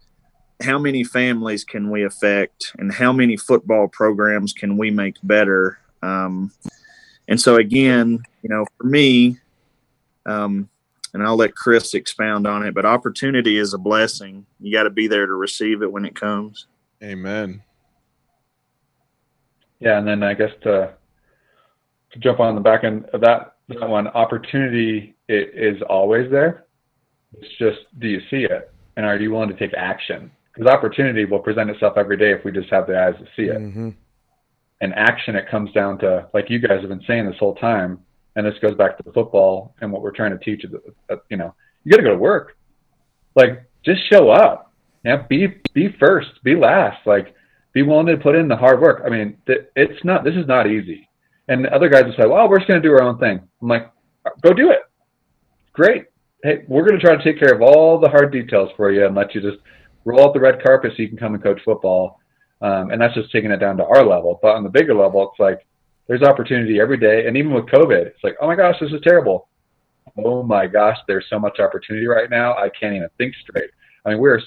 how 0.62 0.78
many 0.78 1.04
families 1.04 1.64
can 1.64 1.90
we 1.90 2.04
affect, 2.04 2.72
and 2.78 2.92
how 2.92 3.12
many 3.12 3.36
football 3.36 3.88
programs 3.88 4.52
can 4.52 4.78
we 4.78 4.90
make 4.90 5.16
better 5.22 5.78
um, 6.02 6.52
and 7.28 7.40
so 7.40 7.56
again, 7.56 8.22
you 8.42 8.48
know, 8.48 8.64
for 8.78 8.86
me, 8.86 9.38
um, 10.24 10.68
and 11.18 11.26
I'll 11.26 11.36
let 11.36 11.54
Chris 11.54 11.94
expound 11.94 12.46
on 12.46 12.64
it, 12.64 12.74
but 12.74 12.84
opportunity 12.84 13.58
is 13.58 13.74
a 13.74 13.78
blessing. 13.78 14.46
You 14.60 14.72
got 14.72 14.84
to 14.84 14.90
be 14.90 15.08
there 15.08 15.26
to 15.26 15.32
receive 15.32 15.82
it 15.82 15.90
when 15.90 16.04
it 16.04 16.14
comes. 16.14 16.66
Amen. 17.02 17.62
Yeah, 19.80 19.98
and 19.98 20.06
then 20.06 20.22
I 20.22 20.34
guess 20.34 20.52
to 20.62 20.94
to 22.12 22.18
jump 22.18 22.40
on 22.40 22.54
the 22.54 22.60
back 22.60 22.84
end 22.84 23.06
of 23.12 23.20
that 23.22 23.56
that 23.68 23.88
one, 23.88 24.06
opportunity 24.08 25.16
is 25.28 25.82
always 25.88 26.30
there. 26.30 26.66
It's 27.36 27.52
just, 27.58 27.78
do 27.98 28.06
you 28.06 28.20
see 28.30 28.44
it, 28.44 28.72
and 28.96 29.04
are 29.04 29.16
you 29.16 29.32
willing 29.32 29.48
to 29.48 29.56
take 29.56 29.74
action? 29.74 30.30
Because 30.54 30.72
opportunity 30.72 31.24
will 31.24 31.40
present 31.40 31.68
itself 31.68 31.94
every 31.96 32.16
day 32.16 32.30
if 32.30 32.44
we 32.44 32.52
just 32.52 32.70
have 32.70 32.86
the 32.86 32.98
eyes 32.98 33.14
to 33.18 33.26
see 33.36 33.50
it. 33.50 33.58
Mm-hmm 33.58 33.90
and 34.80 34.94
action, 34.94 35.36
it 35.36 35.48
comes 35.48 35.72
down 35.72 35.98
to, 35.98 36.28
like 36.34 36.50
you 36.50 36.58
guys 36.58 36.80
have 36.80 36.88
been 36.88 37.04
saying 37.06 37.26
this 37.26 37.38
whole 37.38 37.54
time, 37.54 37.98
and 38.36 38.46
this 38.46 38.54
goes 38.60 38.74
back 38.76 38.96
to 38.98 39.12
football 39.12 39.74
and 39.80 39.90
what 39.90 40.02
we're 40.02 40.12
trying 40.12 40.36
to 40.36 40.44
teach. 40.44 40.64
You 41.30 41.36
know, 41.36 41.54
you 41.84 41.90
got 41.90 41.96
to 41.96 42.02
go 42.02 42.10
to 42.10 42.16
work. 42.16 42.56
Like, 43.34 43.64
just 43.84 44.00
show 44.10 44.30
up. 44.30 44.72
Yeah, 45.04 45.24
be 45.28 45.48
be 45.72 45.94
first, 46.00 46.28
be 46.42 46.54
last. 46.54 47.06
Like, 47.06 47.34
be 47.72 47.82
willing 47.82 48.06
to 48.06 48.16
put 48.16 48.34
in 48.34 48.48
the 48.48 48.56
hard 48.56 48.80
work. 48.80 49.02
I 49.04 49.08
mean, 49.08 49.36
it's 49.46 50.04
not. 50.04 50.24
This 50.24 50.34
is 50.34 50.46
not 50.46 50.66
easy. 50.66 51.08
And 51.48 51.66
other 51.66 51.88
guys 51.88 52.04
will 52.04 52.14
say, 52.18 52.28
"Well, 52.28 52.48
we're 52.48 52.58
just 52.58 52.68
going 52.68 52.82
to 52.82 52.88
do 52.88 52.94
our 52.94 53.02
own 53.02 53.18
thing." 53.18 53.40
I'm 53.62 53.68
like, 53.68 53.90
"Go 54.42 54.52
do 54.52 54.70
it. 54.70 54.80
Great. 55.72 56.06
Hey, 56.42 56.64
we're 56.68 56.86
going 56.86 56.98
to 56.98 57.04
try 57.04 57.16
to 57.16 57.22
take 57.22 57.38
care 57.38 57.54
of 57.54 57.62
all 57.62 58.00
the 58.00 58.08
hard 58.08 58.32
details 58.32 58.70
for 58.76 58.90
you 58.90 59.06
and 59.06 59.14
let 59.14 59.34
you 59.34 59.40
just 59.40 59.58
roll 60.04 60.26
out 60.26 60.34
the 60.34 60.40
red 60.40 60.62
carpet 60.62 60.92
so 60.96 61.02
you 61.02 61.08
can 61.08 61.18
come 61.18 61.34
and 61.34 61.42
coach 61.42 61.60
football 61.64 62.18
um, 62.60 62.90
and 62.90 63.00
that's 63.00 63.14
just 63.14 63.30
taking 63.32 63.50
it 63.50 63.58
down 63.58 63.76
to 63.76 63.84
our 63.84 64.04
level. 64.04 64.38
But 64.40 64.54
on 64.54 64.62
the 64.62 64.70
bigger 64.70 64.94
level, 64.94 65.30
it's 65.30 65.40
like 65.40 65.66
there's 66.08 66.22
opportunity 66.22 66.80
every 66.80 66.96
day. 66.96 67.26
And 67.26 67.36
even 67.36 67.52
with 67.52 67.66
COVID, 67.66 68.06
it's 68.06 68.22
like, 68.22 68.36
oh 68.40 68.46
my 68.46 68.56
gosh, 68.56 68.76
this 68.80 68.92
is 68.92 69.00
terrible. 69.02 69.48
Oh 70.18 70.42
my 70.42 70.66
gosh, 70.66 70.96
there's 71.06 71.26
so 71.28 71.38
much 71.38 71.58
opportunity 71.58 72.06
right 72.06 72.30
now. 72.30 72.54
I 72.54 72.70
can't 72.78 72.94
even 72.94 73.08
think 73.18 73.34
straight. 73.42 73.70
I 74.04 74.10
mean, 74.10 74.18
we're 74.18 74.40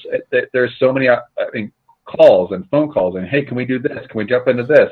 there's 0.54 0.74
so 0.80 0.94
many 0.94 1.10
I 1.10 1.20
mean 1.54 1.72
calls 2.06 2.52
and 2.54 2.68
phone 2.70 2.92
calls 2.92 3.16
and 3.16 3.28
hey, 3.28 3.44
can 3.44 3.56
we 3.56 3.66
do 3.66 3.78
this? 3.78 4.08
Can 4.10 4.18
we 4.18 4.26
jump 4.26 4.48
into 4.48 4.64
this? 4.64 4.90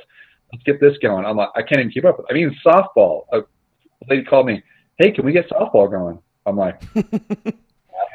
Let's 0.51 0.63
get 0.65 0.80
this 0.80 0.97
going. 1.01 1.26
I'm 1.26 1.38
like, 1.38 1.49
I 1.55 1.61
can't 1.61 1.80
even 1.80 1.91
keep 1.91 2.05
up. 2.05 2.24
I 2.30 2.34
mean, 2.34 2.55
softball. 2.65 3.24
A 3.34 3.41
lady 4.09 4.24
called 4.24 4.45
me, 4.45 4.61
hey, 4.97 5.11
can 5.11 5.26
we 5.26 5.34
get 5.34 5.49
softball 5.49 5.89
going? 5.89 6.20
I'm 6.45 6.55
like, 6.55 6.82
I 6.95 7.01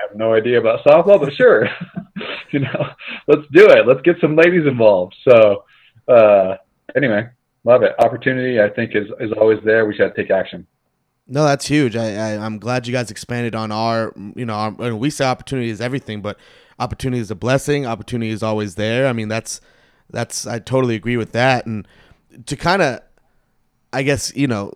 have 0.01 0.17
no 0.17 0.35
idea 0.35 0.59
about 0.59 0.85
softball, 0.85 1.21
but 1.21 1.35
sure. 1.35 1.69
you 2.51 2.61
know, 2.61 2.87
let's 3.29 3.47
do 3.53 3.67
it. 3.69 3.87
Let's 3.87 4.01
get 4.03 4.17
some 4.21 4.37
ladies 4.37 4.67
involved. 4.67 5.15
So, 5.29 5.65
uh, 6.09 6.57
anyway, 6.97 7.29
love 7.65 7.83
it. 7.83 7.93
Opportunity, 7.99 8.61
I 8.61 8.69
think, 8.69 8.95
is 8.95 9.09
is 9.21 9.33
always 9.33 9.59
there. 9.65 9.87
We 9.87 9.95
should 9.95 10.15
take 10.15 10.31
action. 10.31 10.67
No, 11.27 11.45
that's 11.45 11.67
huge. 11.67 11.97
I, 11.97 12.15
I 12.15 12.45
I'm 12.45 12.59
glad 12.59 12.87
you 12.87 12.93
guys 12.93 13.11
expanded 13.11 13.55
on 13.55 13.73
our 13.73 14.13
you 14.37 14.45
know 14.45 14.55
our, 14.55 14.95
we 14.95 15.11
say 15.11 15.25
opportunity 15.25 15.71
is 15.71 15.81
everything, 15.81 16.21
but 16.21 16.39
opportunity 16.79 17.21
is 17.21 17.31
a 17.31 17.35
blessing. 17.35 17.87
Opportunity 17.87 18.31
is 18.31 18.43
always 18.43 18.75
there. 18.75 19.07
I 19.07 19.13
mean 19.13 19.29
that's 19.29 19.61
that's 20.11 20.47
I 20.47 20.59
totally 20.59 20.95
agree 20.95 21.17
with 21.17 21.33
that. 21.33 21.67
And 21.67 21.87
to 22.47 22.57
kind 22.57 22.83
of 22.83 23.01
I 23.93 24.03
guess 24.03 24.35
you 24.35 24.47
know, 24.47 24.73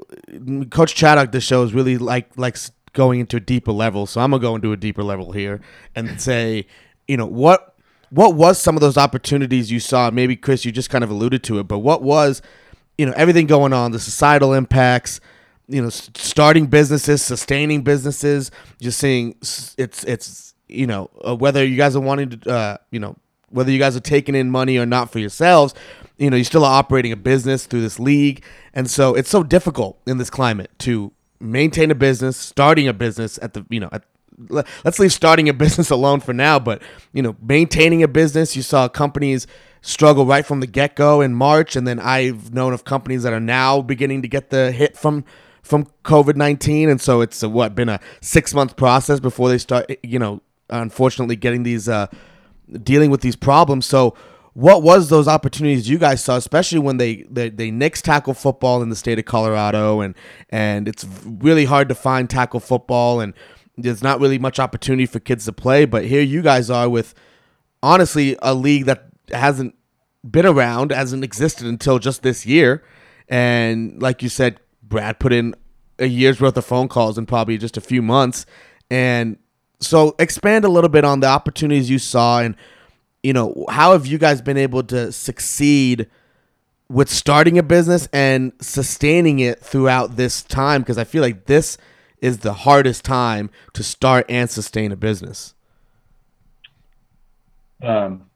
Coach 0.70 0.94
Chaddock. 0.94 1.32
The 1.32 1.40
show 1.40 1.62
is 1.62 1.74
really 1.74 1.98
like 1.98 2.36
likes 2.38 2.70
going 2.92 3.20
into 3.20 3.36
a 3.36 3.40
deeper 3.40 3.72
level. 3.72 4.06
So 4.06 4.20
I'm 4.20 4.30
gonna 4.30 4.40
go 4.40 4.54
into 4.54 4.72
a 4.72 4.76
deeper 4.76 5.02
level 5.02 5.32
here 5.32 5.60
and 5.94 6.20
say, 6.20 6.66
you 7.08 7.16
know, 7.16 7.26
what 7.26 7.76
what 8.10 8.34
was 8.34 8.60
some 8.60 8.76
of 8.76 8.80
those 8.80 8.96
opportunities 8.96 9.70
you 9.70 9.80
saw? 9.80 10.10
Maybe 10.10 10.36
Chris, 10.36 10.64
you 10.64 10.72
just 10.72 10.90
kind 10.90 11.04
of 11.04 11.10
alluded 11.10 11.42
to 11.44 11.58
it, 11.58 11.64
but 11.64 11.80
what 11.80 12.02
was, 12.02 12.40
you 12.98 13.06
know, 13.06 13.12
everything 13.16 13.46
going 13.46 13.72
on, 13.72 13.92
the 13.92 13.98
societal 13.98 14.52
impacts, 14.54 15.20
you 15.68 15.82
know, 15.82 15.90
starting 15.90 16.66
businesses, 16.66 17.22
sustaining 17.22 17.82
businesses, 17.82 18.50
just 18.80 18.98
seeing 18.98 19.36
it's 19.78 20.04
it's 20.04 20.54
you 20.68 20.86
know 20.86 21.10
uh, 21.26 21.34
whether 21.34 21.64
you 21.64 21.76
guys 21.76 21.96
are 21.96 22.00
wanting 22.00 22.30
to, 22.30 22.50
uh, 22.50 22.76
you 22.90 23.00
know, 23.00 23.16
whether 23.50 23.70
you 23.70 23.78
guys 23.78 23.96
are 23.96 24.00
taking 24.00 24.34
in 24.34 24.50
money 24.50 24.78
or 24.78 24.86
not 24.86 25.10
for 25.10 25.18
yourselves, 25.18 25.74
you 26.18 26.30
know, 26.30 26.36
you 26.36 26.44
still 26.44 26.64
are 26.64 26.78
operating 26.78 27.12
a 27.12 27.16
business 27.16 27.66
through 27.66 27.82
this 27.82 27.98
league, 27.98 28.44
and 28.72 28.90
so 28.90 29.14
it's 29.14 29.30
so 29.30 29.42
difficult 29.42 29.98
in 30.06 30.18
this 30.18 30.30
climate 30.30 30.70
to 30.78 31.12
maintain 31.40 31.90
a 31.90 31.94
business, 31.94 32.36
starting 32.36 32.88
a 32.88 32.92
business 32.92 33.38
at 33.42 33.54
the 33.54 33.66
you 33.68 33.80
know 33.80 33.88
at 33.92 34.04
let's 34.48 34.98
leave 34.98 35.12
starting 35.12 35.48
a 35.48 35.54
business 35.64 35.90
alone 35.90 36.20
for 36.20 36.32
now, 36.32 36.58
but 36.58 36.82
you 37.12 37.22
know, 37.22 37.36
maintaining 37.40 38.02
a 38.02 38.08
business, 38.08 38.56
you 38.56 38.62
saw 38.62 38.88
companies 38.88 39.46
struggle 39.82 40.26
right 40.26 40.44
from 40.44 40.60
the 40.60 40.66
get-go 40.66 41.20
in 41.20 41.32
March 41.34 41.76
and 41.76 41.86
then 41.86 42.00
I've 42.00 42.52
known 42.52 42.72
of 42.72 42.84
companies 42.84 43.22
that 43.22 43.32
are 43.32 43.40
now 43.40 43.82
beginning 43.82 44.22
to 44.22 44.28
get 44.28 44.50
the 44.50 44.72
hit 44.72 44.96
from 44.96 45.24
from 45.62 45.86
COVID-19 46.04 46.88
and 46.88 47.00
so 47.00 47.20
it's 47.20 47.42
a, 47.42 47.48
what 47.48 47.74
been 47.74 47.88
a 47.88 48.00
6-month 48.20 48.76
process 48.76 49.20
before 49.20 49.48
they 49.48 49.58
start 49.58 49.88
you 50.02 50.18
know, 50.18 50.40
unfortunately 50.70 51.36
getting 51.36 51.62
these 51.62 51.88
uh 51.88 52.08
dealing 52.82 53.10
with 53.10 53.20
these 53.20 53.36
problems. 53.36 53.86
So 53.86 54.16
what 54.56 54.82
was 54.82 55.10
those 55.10 55.28
opportunities 55.28 55.86
you 55.86 55.98
guys 55.98 56.24
saw, 56.24 56.36
especially 56.36 56.78
when 56.78 56.96
they 56.96 57.24
they, 57.30 57.50
they 57.50 57.70
tackle 57.90 58.32
football 58.32 58.82
in 58.82 58.88
the 58.88 58.96
state 58.96 59.18
of 59.18 59.26
Colorado, 59.26 60.00
and 60.00 60.14
and 60.48 60.88
it's 60.88 61.06
really 61.26 61.66
hard 61.66 61.90
to 61.90 61.94
find 61.94 62.30
tackle 62.30 62.60
football, 62.60 63.20
and 63.20 63.34
there's 63.76 64.02
not 64.02 64.20
really 64.20 64.38
much 64.38 64.58
opportunity 64.58 65.06
for 65.06 65.20
kids 65.20 65.44
to 65.44 65.52
play. 65.52 65.84
But 65.84 66.04
here 66.04 66.22
you 66.22 66.42
guys 66.42 66.70
are 66.70 66.88
with 66.88 67.14
honestly 67.82 68.36
a 68.42 68.54
league 68.54 68.86
that 68.86 69.08
hasn't 69.30 69.74
been 70.28 70.46
around, 70.46 70.90
hasn't 70.92 71.24
existed 71.24 71.66
until 71.66 71.98
just 71.98 72.22
this 72.22 72.46
year. 72.46 72.82
And 73.28 74.00
like 74.00 74.22
you 74.22 74.28
said, 74.28 74.60
Brad 74.82 75.18
put 75.18 75.32
in 75.32 75.54
a 75.98 76.06
year's 76.06 76.40
worth 76.40 76.56
of 76.56 76.64
phone 76.64 76.88
calls 76.88 77.18
in 77.18 77.26
probably 77.26 77.58
just 77.58 77.76
a 77.76 77.80
few 77.80 78.02
months. 78.02 78.46
And 78.90 79.38
so 79.80 80.14
expand 80.18 80.64
a 80.64 80.68
little 80.68 80.90
bit 80.90 81.04
on 81.04 81.20
the 81.20 81.26
opportunities 81.26 81.90
you 81.90 81.98
saw 81.98 82.40
and 82.40 82.56
you 83.22 83.32
know, 83.32 83.64
how 83.68 83.90
have 83.90 84.06
you 84.06 84.18
guys 84.18 84.40
been 84.40 84.56
able 84.56 84.84
to 84.84 85.10
succeed 85.10 86.08
with 86.88 87.10
starting 87.10 87.58
a 87.58 87.62
business 87.62 88.08
and 88.12 88.52
sustaining 88.60 89.40
it 89.40 89.58
throughout 89.58 90.14
this 90.14 90.42
time 90.44 90.82
because 90.82 90.96
I 90.96 91.02
feel 91.02 91.22
like 91.22 91.46
this 91.46 91.76
is 92.20 92.38
the 92.38 92.52
hardest 92.52 93.04
time 93.04 93.50
to 93.74 93.82
start 93.82 94.26
and 94.28 94.50
sustain 94.50 94.92
a 94.92 94.96
business? 94.96 95.54
Um, 97.82 98.26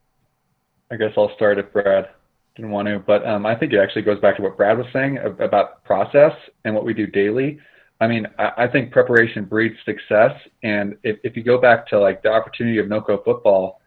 I 0.90 0.96
guess 0.96 1.12
I'll 1.16 1.34
start 1.34 1.58
if 1.58 1.72
Brad 1.72 2.08
didn't 2.56 2.70
want 2.70 2.88
to, 2.88 2.98
but 2.98 3.26
um, 3.26 3.46
I 3.46 3.54
think 3.54 3.72
it 3.72 3.78
actually 3.78 4.02
goes 4.02 4.20
back 4.20 4.36
to 4.36 4.42
what 4.42 4.56
Brad 4.56 4.76
was 4.76 4.86
saying 4.92 5.18
about 5.18 5.84
process 5.84 6.32
and 6.64 6.74
what 6.74 6.84
we 6.84 6.92
do 6.92 7.06
daily. 7.06 7.58
I 8.00 8.08
mean, 8.08 8.26
I, 8.38 8.52
I 8.58 8.66
think 8.66 8.92
preparation 8.92 9.44
breeds 9.44 9.76
success. 9.84 10.32
And 10.62 10.96
if, 11.02 11.18
if 11.22 11.36
you 11.36 11.42
go 11.42 11.60
back 11.60 11.86
to 11.88 12.00
like 12.00 12.22
the 12.22 12.30
opportunity 12.30 12.78
of 12.78 12.86
NoCo 12.86 13.24
football 13.24 13.80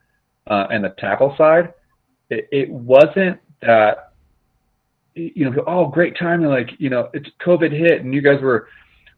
uh, 0.48 0.68
and 0.72 0.84
the 0.84 0.90
tackle 0.98 1.36
side, 1.38 1.74
it, 2.30 2.48
it 2.52 2.70
wasn't 2.70 3.40
that, 3.62 4.14
you 5.16 5.50
know, 5.50 5.64
oh, 5.68 5.88
great 5.88 6.18
timing. 6.18 6.48
Like, 6.48 6.72
you 6.78 6.90
know, 6.90 7.10
it's 7.14 7.30
COVID 7.46 7.72
hit 7.72 8.02
and 8.02 8.14
you 8.14 8.22
guys 8.22 8.42
were 8.42 8.68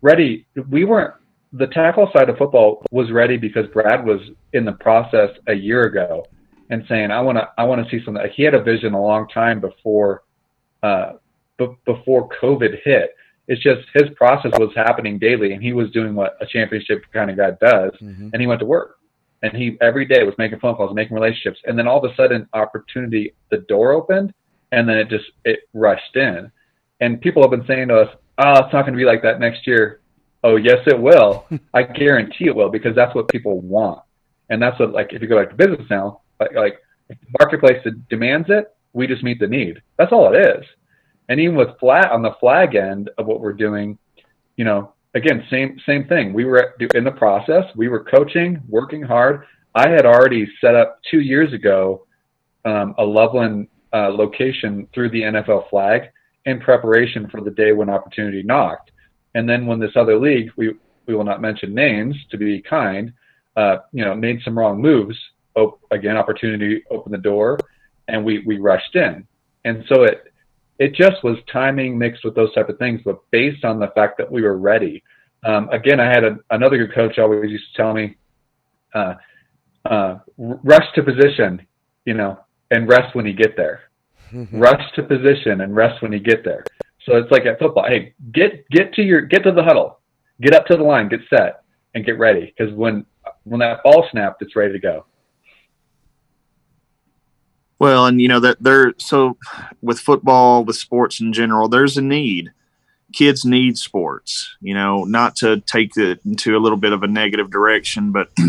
ready. 0.02 0.46
We 0.70 0.86
weren't. 0.86 1.14
The 1.54 1.68
tackle 1.68 2.10
side 2.16 2.30
of 2.30 2.38
football 2.38 2.84
was 2.92 3.12
ready 3.12 3.38
because 3.38 3.66
Brad 3.68 4.06
was 4.06 4.20
in 4.54 4.66
the 4.66 4.74
process 4.74 5.30
a 5.48 5.54
year 5.54 5.84
ago 5.84 6.26
and 6.70 6.84
saying, 6.90 7.12
"I 7.12 7.22
want 7.22 7.38
to, 7.38 7.48
I 7.58 7.64
want 7.64 7.84
to 7.84 7.90
see 7.90 8.04
something." 8.04 8.24
He 8.34 8.44
had 8.44 8.54
a 8.54 8.62
vision 8.62 8.94
a 8.94 9.02
long 9.02 9.28
time 9.30 9.60
before, 9.62 10.24
uh, 10.84 11.14
b- 11.58 11.78
before 11.86 12.30
COVID 12.42 12.82
hit. 12.84 13.16
It's 13.48 13.62
just 13.62 13.88
his 13.94 14.10
process 14.16 14.52
was 14.58 14.74
happening 14.76 15.20
daily, 15.20 15.54
and 15.54 15.62
he 15.62 15.74
was 15.74 15.92
doing 15.92 16.16
what 16.16 16.36
a 16.42 16.46
championship 16.46 17.04
kind 17.14 17.30
of 17.30 17.38
guy 17.38 17.52
does, 17.62 17.92
mm-hmm. 18.02 18.30
and 18.34 18.42
he 18.42 18.48
went 18.48 18.60
to 18.60 18.66
work, 18.66 18.98
and 19.44 19.56
he 19.56 19.78
every 19.82 20.06
day 20.06 20.24
was 20.24 20.34
making 20.38 20.60
phone 20.60 20.76
calls, 20.76 20.96
making 20.96 21.16
relationships, 21.16 21.60
and 21.66 21.78
then 21.78 21.88
all 21.88 22.04
of 22.04 22.12
a 22.12 22.16
sudden, 22.16 22.48
opportunity, 22.54 23.34
the 23.52 23.60
door 23.70 23.92
opened, 23.92 24.34
and 24.72 24.90
then 24.90 24.98
it 24.98 25.10
just 25.10 25.26
it 25.46 25.60
rushed 25.74 26.16
in, 26.16 26.52
and 27.00 27.22
people 27.22 27.42
have 27.42 27.52
been 27.52 27.66
saying 27.68 27.90
to 27.90 28.02
us, 28.02 28.16
oh, 28.38 28.66
it's 28.66 28.74
not 28.74 28.84
going 28.84 28.94
to 28.94 28.98
be 28.98 29.06
like 29.06 29.22
that 29.24 29.40
next 29.40 29.68
year. 29.68 30.02
Oh, 30.44 30.56
yes, 30.58 30.78
it 30.86 31.00
will. 31.00 31.46
I 31.74 31.84
guarantee 31.84 32.46
it 32.46 32.56
will 32.56 32.70
because 32.70 32.96
that's 32.96 33.16
what 33.16 33.28
people 33.30 33.60
want. 33.62 34.02
And 34.50 34.62
that's 34.62 34.80
what, 34.80 34.92
like, 34.92 35.12
if 35.12 35.22
you 35.22 35.28
go 35.28 35.40
back 35.40 35.50
to 35.50 35.56
business 35.56 35.88
now, 35.90 36.22
like, 36.40 36.54
like 36.54 36.80
if 37.10 37.18
the 37.20 37.28
marketplace 37.40 37.86
demands 38.10 38.48
it, 38.50 38.74
we 38.94 39.08
just 39.08 39.24
meet 39.24 39.40
the 39.40 39.48
need. 39.48 39.82
That's 39.98 40.12
all 40.12 40.34
it 40.34 40.38
is. 40.38 40.64
And 41.28 41.40
even 41.40 41.56
with 41.56 41.78
flat 41.80 42.12
on 42.12 42.22
the 42.22 42.36
flag 42.40 42.76
end 42.76 43.10
of 43.18 43.26
what 43.26 43.42
we're 43.42 43.54
doing, 43.54 43.98
you 44.56 44.64
know, 44.64 44.94
again, 45.16 45.44
same 45.50 45.80
same 45.86 46.08
thing. 46.08 46.34
We 46.34 46.46
were 46.46 46.76
in 46.94 47.04
the 47.04 47.12
process. 47.12 47.64
We 47.76 47.88
were 47.88 48.04
coaching, 48.04 48.62
working 48.70 49.02
hard. 49.02 49.46
I 49.74 49.90
had 49.90 50.06
already 50.06 50.48
set 50.62 50.76
up 50.76 51.00
two 51.10 51.22
years 51.22 51.52
ago 51.52 52.06
um, 52.64 52.94
a 52.98 53.04
Loveland 53.04 53.68
uh, 53.92 54.10
location 54.10 54.88
through 54.94 55.10
the 55.10 55.22
NFL 55.22 55.70
flag 55.70 56.04
in 56.46 56.60
preparation 56.60 57.28
for 57.30 57.42
the 57.42 57.52
day 57.52 57.72
when 57.72 57.90
opportunity 57.90 58.44
knocked. 58.44 58.92
And 59.34 59.50
then 59.50 59.66
when 59.66 59.80
this 59.80 59.96
other 59.96 60.20
league, 60.20 60.52
we 60.56 60.74
we 61.08 61.14
will 61.14 61.24
not 61.24 61.42
mention 61.42 61.74
names 61.74 62.16
to 62.32 62.38
be 62.38 62.62
kind, 62.62 63.14
uh, 63.56 63.78
you 63.92 64.04
know, 64.04 64.16
made 64.16 64.42
some 64.44 64.58
wrong 64.58 64.82
moves. 64.82 65.16
Op- 65.56 65.80
again, 65.92 66.18
opportunity 66.18 66.84
opened 66.90 67.14
the 67.14 67.20
door, 67.20 67.60
and 68.08 68.24
we 68.24 68.40
we 68.40 68.58
rushed 68.58 68.96
in. 68.96 69.28
And 69.66 69.84
so 69.88 70.04
it 70.04 70.32
it 70.80 70.94
just 70.94 71.24
was 71.24 71.38
timing 71.52 71.98
mixed 71.98 72.24
with 72.24 72.36
those 72.36 72.54
type 72.54 72.70
of 72.70 72.78
things, 72.78 73.02
but 73.06 73.20
based 73.32 73.64
on 73.64 73.80
the 73.80 73.88
fact 73.96 74.18
that 74.18 74.32
we 74.32 74.42
were 74.42 74.58
ready. 74.58 75.04
Um, 75.46 75.70
again, 75.70 76.00
I 76.00 76.06
had 76.06 76.24
a, 76.24 76.38
another 76.50 76.78
good 76.78 76.94
coach 76.94 77.20
always 77.20 77.52
used 77.52 77.66
to 77.72 77.82
tell 77.82 77.94
me, 77.94 78.18
uh, 78.94 79.14
uh, 79.86 80.18
rush 80.38 80.86
to 80.96 81.04
position, 81.04 81.66
you 82.04 82.16
know, 82.16 82.40
and 82.72 82.90
rest 82.90 83.16
when 83.16 83.26
you 83.26 83.34
get 83.34 83.56
there. 83.56 83.84
Mm-hmm. 84.32 84.60
rush 84.60 84.92
to 84.96 85.04
position 85.04 85.62
and 85.62 85.76
rest 85.76 86.02
when 86.02 86.12
you 86.12 86.20
get 86.20 86.44
there. 86.44 86.66
So 87.06 87.18
it's 87.18 87.32
like 87.32 87.46
at 87.46 87.60
football. 87.60 87.86
Hey, 87.88 88.14
get 88.32 88.68
get 88.70 88.94
to 88.96 89.04
your 89.04 89.22
get 89.22 89.44
to 89.44 89.52
the 89.52 89.64
huddle, 89.64 90.00
get 90.42 90.54
up 90.54 90.66
to 90.68 90.76
the 90.76 90.84
line, 90.84 91.08
get 91.08 91.22
set, 91.30 91.64
and 91.94 92.06
get 92.06 92.18
ready. 92.18 92.54
Because 92.58 92.74
when 92.74 93.06
when 93.44 93.60
that 93.60 93.84
ball 93.84 94.08
snapped, 94.12 94.42
it's 94.42 94.56
ready 94.56 94.74
to 94.74 94.80
go. 94.80 95.06
Well, 97.78 98.06
and 98.08 98.22
you 98.22 98.28
know 98.28 98.40
that 98.40 98.62
there 98.62 98.94
so 98.98 99.38
with 99.82 100.00
football, 100.00 100.64
with 100.64 100.78
sports 100.78 101.20
in 101.20 101.34
general, 101.34 101.68
there's 101.68 101.98
a 101.98 102.02
need. 102.02 102.52
Kids 103.14 103.46
need 103.46 103.78
sports. 103.78 104.56
You 104.62 104.74
know, 104.74 105.04
not 105.04 105.36
to 105.38 105.62
take 105.62 105.96
it 105.98 106.22
into 106.26 106.58
a 106.58 106.60
little 106.60 106.78
bit 106.78 106.94
of 106.94 107.04
a 107.04 107.08
negative 107.08 107.52
direction, 107.52 108.12
but 108.12 108.30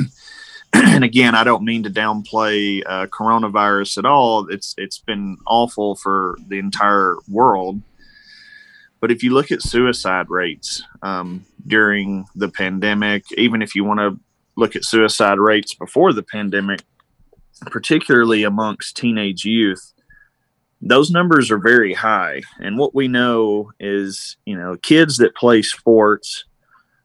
and 0.84 1.04
again, 1.04 1.34
I 1.34 1.44
don't 1.44 1.64
mean 1.64 1.82
to 1.84 1.90
downplay 1.90 2.82
uh, 2.84 3.06
coronavirus 3.06 3.98
at 3.98 4.04
all. 4.04 4.46
It's 4.50 4.74
it's 4.76 4.98
been 4.98 5.38
awful 5.46 5.96
for 5.96 6.36
the 6.48 6.58
entire 6.58 7.16
world. 7.28 7.80
But 9.00 9.10
if 9.10 9.22
you 9.22 9.32
look 9.32 9.52
at 9.52 9.62
suicide 9.62 10.28
rates 10.28 10.82
um, 11.02 11.44
during 11.66 12.26
the 12.34 12.48
pandemic, 12.48 13.24
even 13.36 13.62
if 13.62 13.74
you 13.74 13.84
want 13.84 14.00
to 14.00 14.18
look 14.56 14.74
at 14.74 14.84
suicide 14.84 15.38
rates 15.38 15.74
before 15.74 16.12
the 16.12 16.22
pandemic, 16.22 16.82
particularly 17.66 18.42
amongst 18.42 18.96
teenage 18.96 19.44
youth, 19.44 19.92
those 20.80 21.10
numbers 21.10 21.50
are 21.50 21.58
very 21.58 21.94
high. 21.94 22.42
And 22.58 22.78
what 22.78 22.94
we 22.94 23.08
know 23.08 23.72
is, 23.80 24.36
you 24.44 24.56
know, 24.56 24.76
kids 24.76 25.18
that 25.18 25.36
play 25.36 25.62
sports 25.62 26.44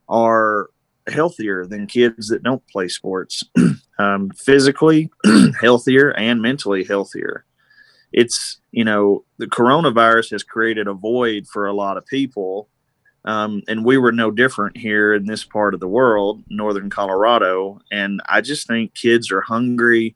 are 0.10 0.70
healthier 1.12 1.66
than 1.66 1.88
kids 1.88 2.28
that 2.30 2.44
don't 2.44 2.66
play 2.68 2.88
sports, 2.88 3.44
um, 4.00 4.30
physically 4.32 5.10
healthier 5.62 6.12
and 6.12 6.42
mentally 6.42 6.84
healthier. 6.84 7.46
It's, 8.12 8.60
you 8.72 8.84
know, 8.84 9.24
the 9.38 9.48
coronavirus 9.48 10.32
has 10.32 10.44
created 10.44 10.88
a 10.88 10.94
void 10.94 11.48
for 11.48 11.68
a 11.68 11.74
lot 11.74 11.98
of 11.98 12.06
people. 12.06 12.68
Um, 13.24 13.62
and 13.68 13.86
we 13.86 13.98
were 13.98 14.12
no 14.12 14.32
different 14.32 14.78
here 14.78 15.14
in 15.14 15.26
this 15.26 15.44
part 15.44 15.74
of 15.74 15.80
the 15.80 15.88
world, 15.88 16.44
northern 16.50 16.90
Colorado. 16.90 17.80
And 17.92 18.22
I 18.28 18.42
just 18.42 18.68
think 18.68 18.96
kids 18.96 19.32
are 19.32 19.42
hungry. 19.42 20.16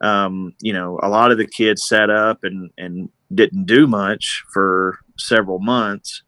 Um, 0.00 0.54
you 0.60 0.72
know, 0.72 0.98
a 1.02 1.08
lot 1.08 1.30
of 1.30 1.38
the 1.38 1.46
kids 1.46 1.86
sat 1.86 2.08
up 2.08 2.42
and, 2.42 2.70
and 2.78 3.10
didn't 3.32 3.66
do 3.66 3.86
much 3.86 4.44
for 4.52 4.98
several 5.18 5.58
months. 5.58 6.22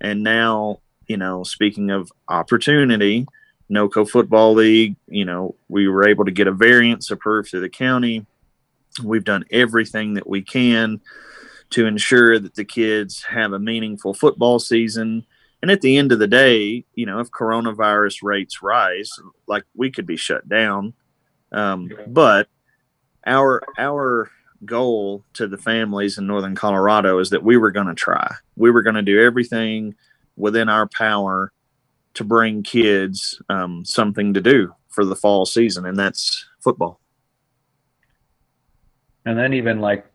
And 0.00 0.22
now 0.22 0.80
you 1.10 1.16
know, 1.16 1.42
speaking 1.42 1.90
of 1.90 2.12
opportunity, 2.28 3.26
NOCO 3.68 4.08
Football 4.08 4.54
League, 4.54 4.94
you 5.08 5.24
know, 5.24 5.56
we 5.68 5.88
were 5.88 6.06
able 6.06 6.24
to 6.24 6.30
get 6.30 6.46
a 6.46 6.52
variance 6.52 7.10
approved 7.10 7.48
through 7.48 7.62
the 7.62 7.68
county. 7.68 8.24
We've 9.02 9.24
done 9.24 9.44
everything 9.50 10.14
that 10.14 10.28
we 10.28 10.40
can 10.40 11.00
to 11.70 11.86
ensure 11.86 12.38
that 12.38 12.54
the 12.54 12.64
kids 12.64 13.24
have 13.24 13.52
a 13.52 13.58
meaningful 13.58 14.14
football 14.14 14.60
season. 14.60 15.26
And 15.62 15.70
at 15.72 15.80
the 15.80 15.96
end 15.96 16.12
of 16.12 16.20
the 16.20 16.28
day, 16.28 16.84
you 16.94 17.06
know, 17.06 17.18
if 17.18 17.32
coronavirus 17.32 18.22
rates 18.22 18.62
rise, 18.62 19.10
like 19.48 19.64
we 19.74 19.90
could 19.90 20.06
be 20.06 20.16
shut 20.16 20.48
down. 20.48 20.94
Um, 21.50 21.90
but 22.06 22.46
our 23.26 23.64
our 23.76 24.30
goal 24.64 25.24
to 25.32 25.48
the 25.48 25.58
families 25.58 26.18
in 26.18 26.28
northern 26.28 26.54
Colorado 26.54 27.18
is 27.18 27.30
that 27.30 27.42
we 27.42 27.56
were 27.56 27.72
going 27.72 27.88
to 27.88 27.94
try. 27.94 28.32
We 28.54 28.70
were 28.70 28.82
going 28.82 28.94
to 28.94 29.02
do 29.02 29.20
everything 29.20 29.96
within 30.36 30.68
our 30.68 30.88
power 30.88 31.52
to 32.14 32.24
bring 32.24 32.62
kids 32.62 33.40
um, 33.48 33.84
something 33.84 34.34
to 34.34 34.40
do 34.40 34.74
for 34.88 35.04
the 35.04 35.16
fall 35.16 35.46
season, 35.46 35.86
and 35.86 35.98
that's 35.98 36.46
football. 36.58 37.00
And 39.24 39.38
then 39.38 39.52
even 39.54 39.80
like 39.80 40.06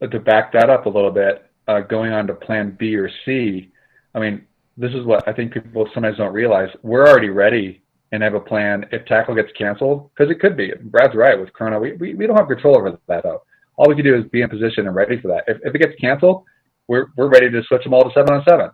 to 0.00 0.20
back 0.20 0.52
that 0.52 0.68
up 0.68 0.86
a 0.86 0.88
little 0.88 1.10
bit, 1.10 1.50
uh, 1.68 1.80
going 1.80 2.12
on 2.12 2.26
to 2.26 2.34
Plan 2.34 2.76
B 2.78 2.96
or 2.96 3.10
C. 3.24 3.70
I 4.14 4.18
mean, 4.18 4.44
this 4.76 4.92
is 4.92 5.04
what 5.06 5.26
I 5.26 5.32
think 5.32 5.52
people 5.52 5.88
sometimes 5.94 6.18
don't 6.18 6.32
realize. 6.32 6.68
We're 6.82 7.06
already 7.06 7.30
ready 7.30 7.82
and 8.10 8.22
have 8.22 8.34
a 8.34 8.40
plan 8.40 8.86
if 8.92 9.04
tackle 9.06 9.34
gets 9.34 9.52
canceled 9.56 10.10
because 10.14 10.30
it 10.30 10.40
could 10.40 10.56
be. 10.56 10.72
Brad's 10.84 11.14
right 11.14 11.38
with 11.38 11.52
Corona. 11.54 11.78
We, 11.78 11.92
we, 11.94 12.14
we 12.14 12.26
don't 12.26 12.36
have 12.36 12.48
control 12.48 12.76
over 12.76 12.98
that 13.06 13.22
though. 13.22 13.42
All 13.76 13.88
we 13.88 13.94
can 13.94 14.04
do 14.04 14.14
is 14.14 14.24
be 14.30 14.42
in 14.42 14.50
position 14.50 14.86
and 14.86 14.94
ready 14.94 15.18
for 15.20 15.28
that. 15.28 15.44
If, 15.46 15.58
if 15.64 15.74
it 15.74 15.78
gets 15.78 15.98
canceled, 15.98 16.44
we're 16.88 17.06
we're 17.16 17.28
ready 17.28 17.50
to 17.50 17.62
switch 17.64 17.84
them 17.84 17.94
all 17.94 18.04
to 18.04 18.10
seven 18.12 18.34
on 18.34 18.44
seven. 18.46 18.70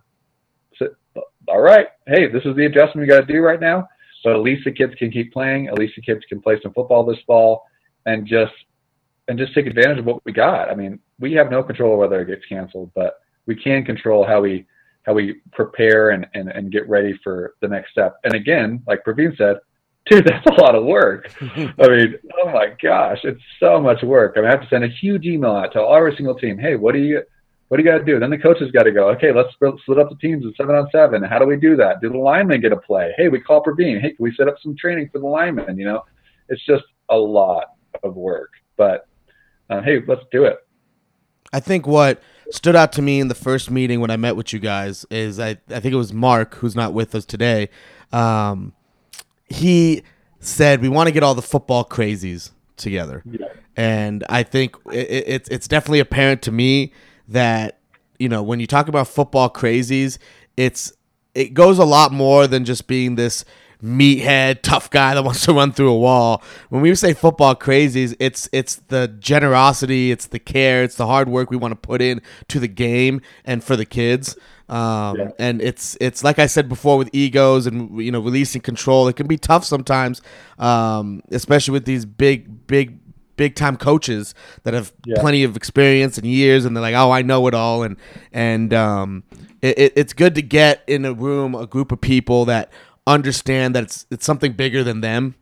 All 1.50 1.60
right, 1.60 1.88
hey, 2.06 2.30
this 2.30 2.44
is 2.44 2.56
the 2.56 2.66
adjustment 2.66 3.00
we 3.00 3.06
got 3.06 3.26
to 3.26 3.32
do 3.32 3.40
right 3.40 3.60
now. 3.60 3.88
But 4.24 4.34
at 4.34 4.42
least 4.42 4.64
the 4.64 4.72
kids 4.72 4.94
can 4.96 5.10
keep 5.10 5.32
playing. 5.32 5.68
At 5.68 5.78
least 5.78 5.94
the 5.96 6.02
kids 6.02 6.24
can 6.28 6.40
play 6.40 6.58
some 6.62 6.72
football 6.72 7.04
this 7.04 7.18
fall, 7.26 7.64
and 8.06 8.26
just 8.26 8.52
and 9.28 9.38
just 9.38 9.54
take 9.54 9.66
advantage 9.66 9.98
of 9.98 10.06
what 10.06 10.24
we 10.24 10.32
got. 10.32 10.70
I 10.70 10.74
mean, 10.74 10.98
we 11.20 11.32
have 11.34 11.50
no 11.50 11.62
control 11.62 11.96
whether 11.98 12.20
it 12.20 12.26
gets 12.26 12.44
canceled, 12.46 12.90
but 12.94 13.20
we 13.46 13.54
can 13.54 13.84
control 13.84 14.26
how 14.26 14.40
we 14.40 14.66
how 15.04 15.14
we 15.14 15.40
prepare 15.52 16.10
and, 16.10 16.26
and, 16.34 16.50
and 16.50 16.70
get 16.70 16.86
ready 16.88 17.18
for 17.24 17.54
the 17.62 17.68
next 17.68 17.92
step. 17.92 18.16
And 18.24 18.34
again, 18.34 18.82
like 18.86 19.04
Praveen 19.04 19.36
said, 19.38 19.56
dude, 20.06 20.24
that's 20.26 20.46
a 20.46 20.60
lot 20.60 20.74
of 20.74 20.84
work. 20.84 21.30
I 21.40 21.46
mean, 21.88 22.14
oh 22.42 22.50
my 22.50 22.74
gosh, 22.82 23.20
it's 23.24 23.40
so 23.58 23.80
much 23.80 24.02
work. 24.02 24.34
I, 24.36 24.40
mean, 24.40 24.48
I 24.48 24.52
have 24.52 24.62
to 24.62 24.68
send 24.68 24.84
a 24.84 24.88
huge 24.88 25.24
email 25.24 25.52
out 25.52 25.72
to 25.72 25.80
every 25.80 26.14
single 26.16 26.34
team. 26.34 26.58
Hey, 26.58 26.76
what 26.76 26.92
do 26.92 27.00
you 27.00 27.22
what 27.68 27.76
do 27.76 27.82
you 27.82 27.88
got 27.88 27.98
to 27.98 28.04
do? 28.04 28.18
Then 28.18 28.30
the 28.30 28.38
coaches 28.38 28.70
got 28.72 28.84
to 28.84 28.92
go. 28.92 29.10
Okay, 29.10 29.30
let's 29.32 29.52
split 29.52 29.98
up 29.98 30.08
the 30.08 30.16
teams 30.20 30.44
in 30.44 30.54
seven 30.56 30.74
on 30.74 30.88
seven. 30.90 31.22
How 31.22 31.38
do 31.38 31.46
we 31.46 31.56
do 31.56 31.76
that? 31.76 32.00
Do 32.00 32.08
the 32.08 32.18
linemen 32.18 32.62
get 32.62 32.72
a 32.72 32.76
play? 32.76 33.12
Hey, 33.16 33.28
we 33.28 33.40
call 33.40 33.62
Praveen. 33.62 34.00
Hey, 34.00 34.14
can 34.14 34.22
we 34.22 34.34
set 34.34 34.48
up 34.48 34.56
some 34.62 34.74
training 34.76 35.10
for 35.12 35.18
the 35.18 35.26
linemen? 35.26 35.78
You 35.78 35.84
know, 35.84 36.04
it's 36.48 36.64
just 36.64 36.84
a 37.10 37.16
lot 37.16 37.64
of 38.02 38.16
work. 38.16 38.50
But 38.76 39.06
uh, 39.68 39.82
hey, 39.82 40.00
let's 40.06 40.22
do 40.32 40.44
it. 40.44 40.56
I 41.52 41.60
think 41.60 41.86
what 41.86 42.22
stood 42.50 42.74
out 42.74 42.92
to 42.92 43.02
me 43.02 43.20
in 43.20 43.28
the 43.28 43.34
first 43.34 43.70
meeting 43.70 44.00
when 44.00 44.10
I 44.10 44.16
met 44.16 44.36
with 44.36 44.52
you 44.52 44.58
guys 44.58 45.04
is 45.10 45.38
I, 45.38 45.58
I 45.68 45.80
think 45.80 45.92
it 45.92 45.96
was 45.96 46.12
Mark, 46.12 46.54
who's 46.56 46.74
not 46.74 46.94
with 46.94 47.14
us 47.14 47.26
today. 47.26 47.68
Um, 48.12 48.72
he 49.48 50.02
said, 50.40 50.80
We 50.80 50.88
want 50.88 51.08
to 51.08 51.12
get 51.12 51.22
all 51.22 51.34
the 51.34 51.42
football 51.42 51.84
crazies 51.84 52.50
together. 52.76 53.22
Yeah. 53.26 53.46
And 53.76 54.24
I 54.28 54.42
think 54.42 54.76
it, 54.86 55.26
it, 55.26 55.48
it's 55.50 55.68
definitely 55.68 56.00
apparent 56.00 56.42
to 56.42 56.52
me 56.52 56.92
that, 57.28 57.78
you 58.18 58.28
know, 58.28 58.42
when 58.42 58.60
you 58.60 58.66
talk 58.66 58.88
about 58.88 59.08
football 59.08 59.50
crazies, 59.50 60.18
it's 60.56 60.92
it 61.34 61.54
goes 61.54 61.78
a 61.78 61.84
lot 61.84 62.12
more 62.12 62.46
than 62.46 62.64
just 62.64 62.86
being 62.86 63.14
this 63.14 63.44
meathead, 63.82 64.62
tough 64.62 64.90
guy 64.90 65.14
that 65.14 65.22
wants 65.24 65.44
to 65.44 65.52
run 65.52 65.72
through 65.72 65.92
a 65.92 65.98
wall. 65.98 66.42
When 66.68 66.82
we 66.82 66.94
say 66.94 67.14
football 67.14 67.54
crazies, 67.54 68.14
it's 68.18 68.48
it's 68.52 68.76
the 68.76 69.08
generosity, 69.08 70.10
it's 70.10 70.26
the 70.26 70.38
care, 70.38 70.82
it's 70.82 70.96
the 70.96 71.06
hard 71.06 71.28
work 71.28 71.50
we 71.50 71.56
want 71.56 71.72
to 71.72 71.76
put 71.76 72.02
in 72.02 72.20
to 72.48 72.60
the 72.60 72.68
game 72.68 73.20
and 73.44 73.62
for 73.62 73.76
the 73.76 73.86
kids. 73.86 74.36
Um, 74.68 75.16
yeah. 75.16 75.30
And 75.38 75.62
it's 75.62 75.96
it's 76.00 76.22
like 76.22 76.38
I 76.38 76.46
said 76.46 76.68
before 76.68 76.98
with 76.98 77.08
egos 77.12 77.66
and 77.66 78.02
you 78.02 78.12
know 78.12 78.20
releasing 78.20 78.60
control. 78.60 79.08
It 79.08 79.16
can 79.16 79.26
be 79.26 79.38
tough 79.38 79.64
sometimes, 79.64 80.20
um, 80.58 81.22
especially 81.30 81.72
with 81.72 81.84
these 81.84 82.04
big 82.04 82.66
big 82.66 82.98
big 83.38 83.54
time 83.54 83.78
coaches 83.78 84.34
that 84.64 84.74
have 84.74 84.92
yeah. 85.06 85.18
plenty 85.20 85.44
of 85.44 85.56
experience 85.56 86.18
and 86.18 86.26
years, 86.26 86.66
and 86.66 86.76
they're 86.76 86.82
like, 86.82 86.94
oh, 86.94 87.10
I 87.10 87.22
know 87.22 87.46
it 87.46 87.54
all, 87.54 87.82
and 87.82 87.96
and 88.30 88.74
um, 88.74 89.24
it, 89.62 89.94
it's 89.96 90.12
good 90.12 90.34
to 90.34 90.42
get 90.42 90.82
in 90.86 91.06
a 91.06 91.14
room 91.14 91.54
a 91.54 91.66
group 91.66 91.90
of 91.90 92.02
people 92.02 92.44
that 92.44 92.70
understand 93.06 93.74
that 93.74 93.84
it's 93.84 94.06
it's 94.10 94.26
something 94.26 94.52
bigger 94.52 94.84
than 94.84 95.00
them, 95.00 95.36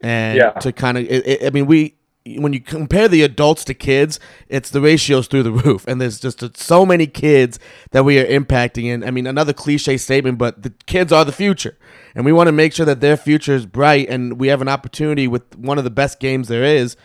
and 0.00 0.38
yeah. 0.38 0.52
to 0.52 0.72
kind 0.72 0.96
of 0.96 1.06
I 1.44 1.50
mean 1.50 1.66
we 1.66 1.96
when 2.26 2.52
you 2.52 2.60
compare 2.60 3.08
the 3.08 3.22
adults 3.22 3.64
to 3.64 3.74
kids, 3.74 4.20
it's 4.48 4.70
the 4.70 4.80
ratios 4.80 5.26
through 5.26 5.42
the 5.42 5.52
roof, 5.64 5.86
and 5.86 6.00
there's 6.00 6.20
just 6.20 6.56
so 6.56 6.84
many 6.84 7.06
kids 7.06 7.58
that 7.92 8.04
we 8.04 8.18
are 8.18 8.26
impacting. 8.26 8.92
And 8.92 9.04
I 9.04 9.10
mean, 9.10 9.26
another 9.26 9.52
cliche 9.52 9.96
statement, 9.96 10.38
but 10.38 10.62
the 10.62 10.70
kids 10.86 11.12
are 11.12 11.24
the 11.24 11.32
future, 11.32 11.78
and 12.14 12.24
we 12.24 12.32
want 12.32 12.48
to 12.48 12.52
make 12.52 12.72
sure 12.72 12.86
that 12.86 13.00
their 13.00 13.16
future 13.16 13.54
is 13.54 13.66
bright, 13.66 14.08
and 14.08 14.38
we 14.38 14.48
have 14.48 14.60
an 14.60 14.68
opportunity 14.68 15.26
with 15.26 15.56
one 15.56 15.78
of 15.78 15.84
the 15.84 15.90
best 15.90 16.20
games 16.20 16.48
there 16.48 16.64
is, 16.64 16.96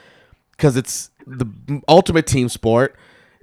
because 0.56 0.78
it's 0.78 1.10
the 1.26 1.82
ultimate 1.88 2.28
team 2.28 2.50
sport, 2.50 2.96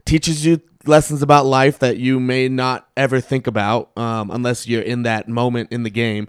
teaches 0.04 0.44
you 0.44 0.60
lessons 0.86 1.22
about 1.22 1.46
life 1.46 1.78
that 1.78 1.96
you 1.96 2.18
may 2.18 2.48
not 2.48 2.88
ever 2.96 3.20
think 3.20 3.46
about 3.46 3.96
um, 3.96 4.30
unless 4.30 4.66
you're 4.66 4.82
in 4.82 5.02
that 5.04 5.28
moment 5.28 5.70
in 5.70 5.84
the 5.84 5.90
game. 5.90 6.28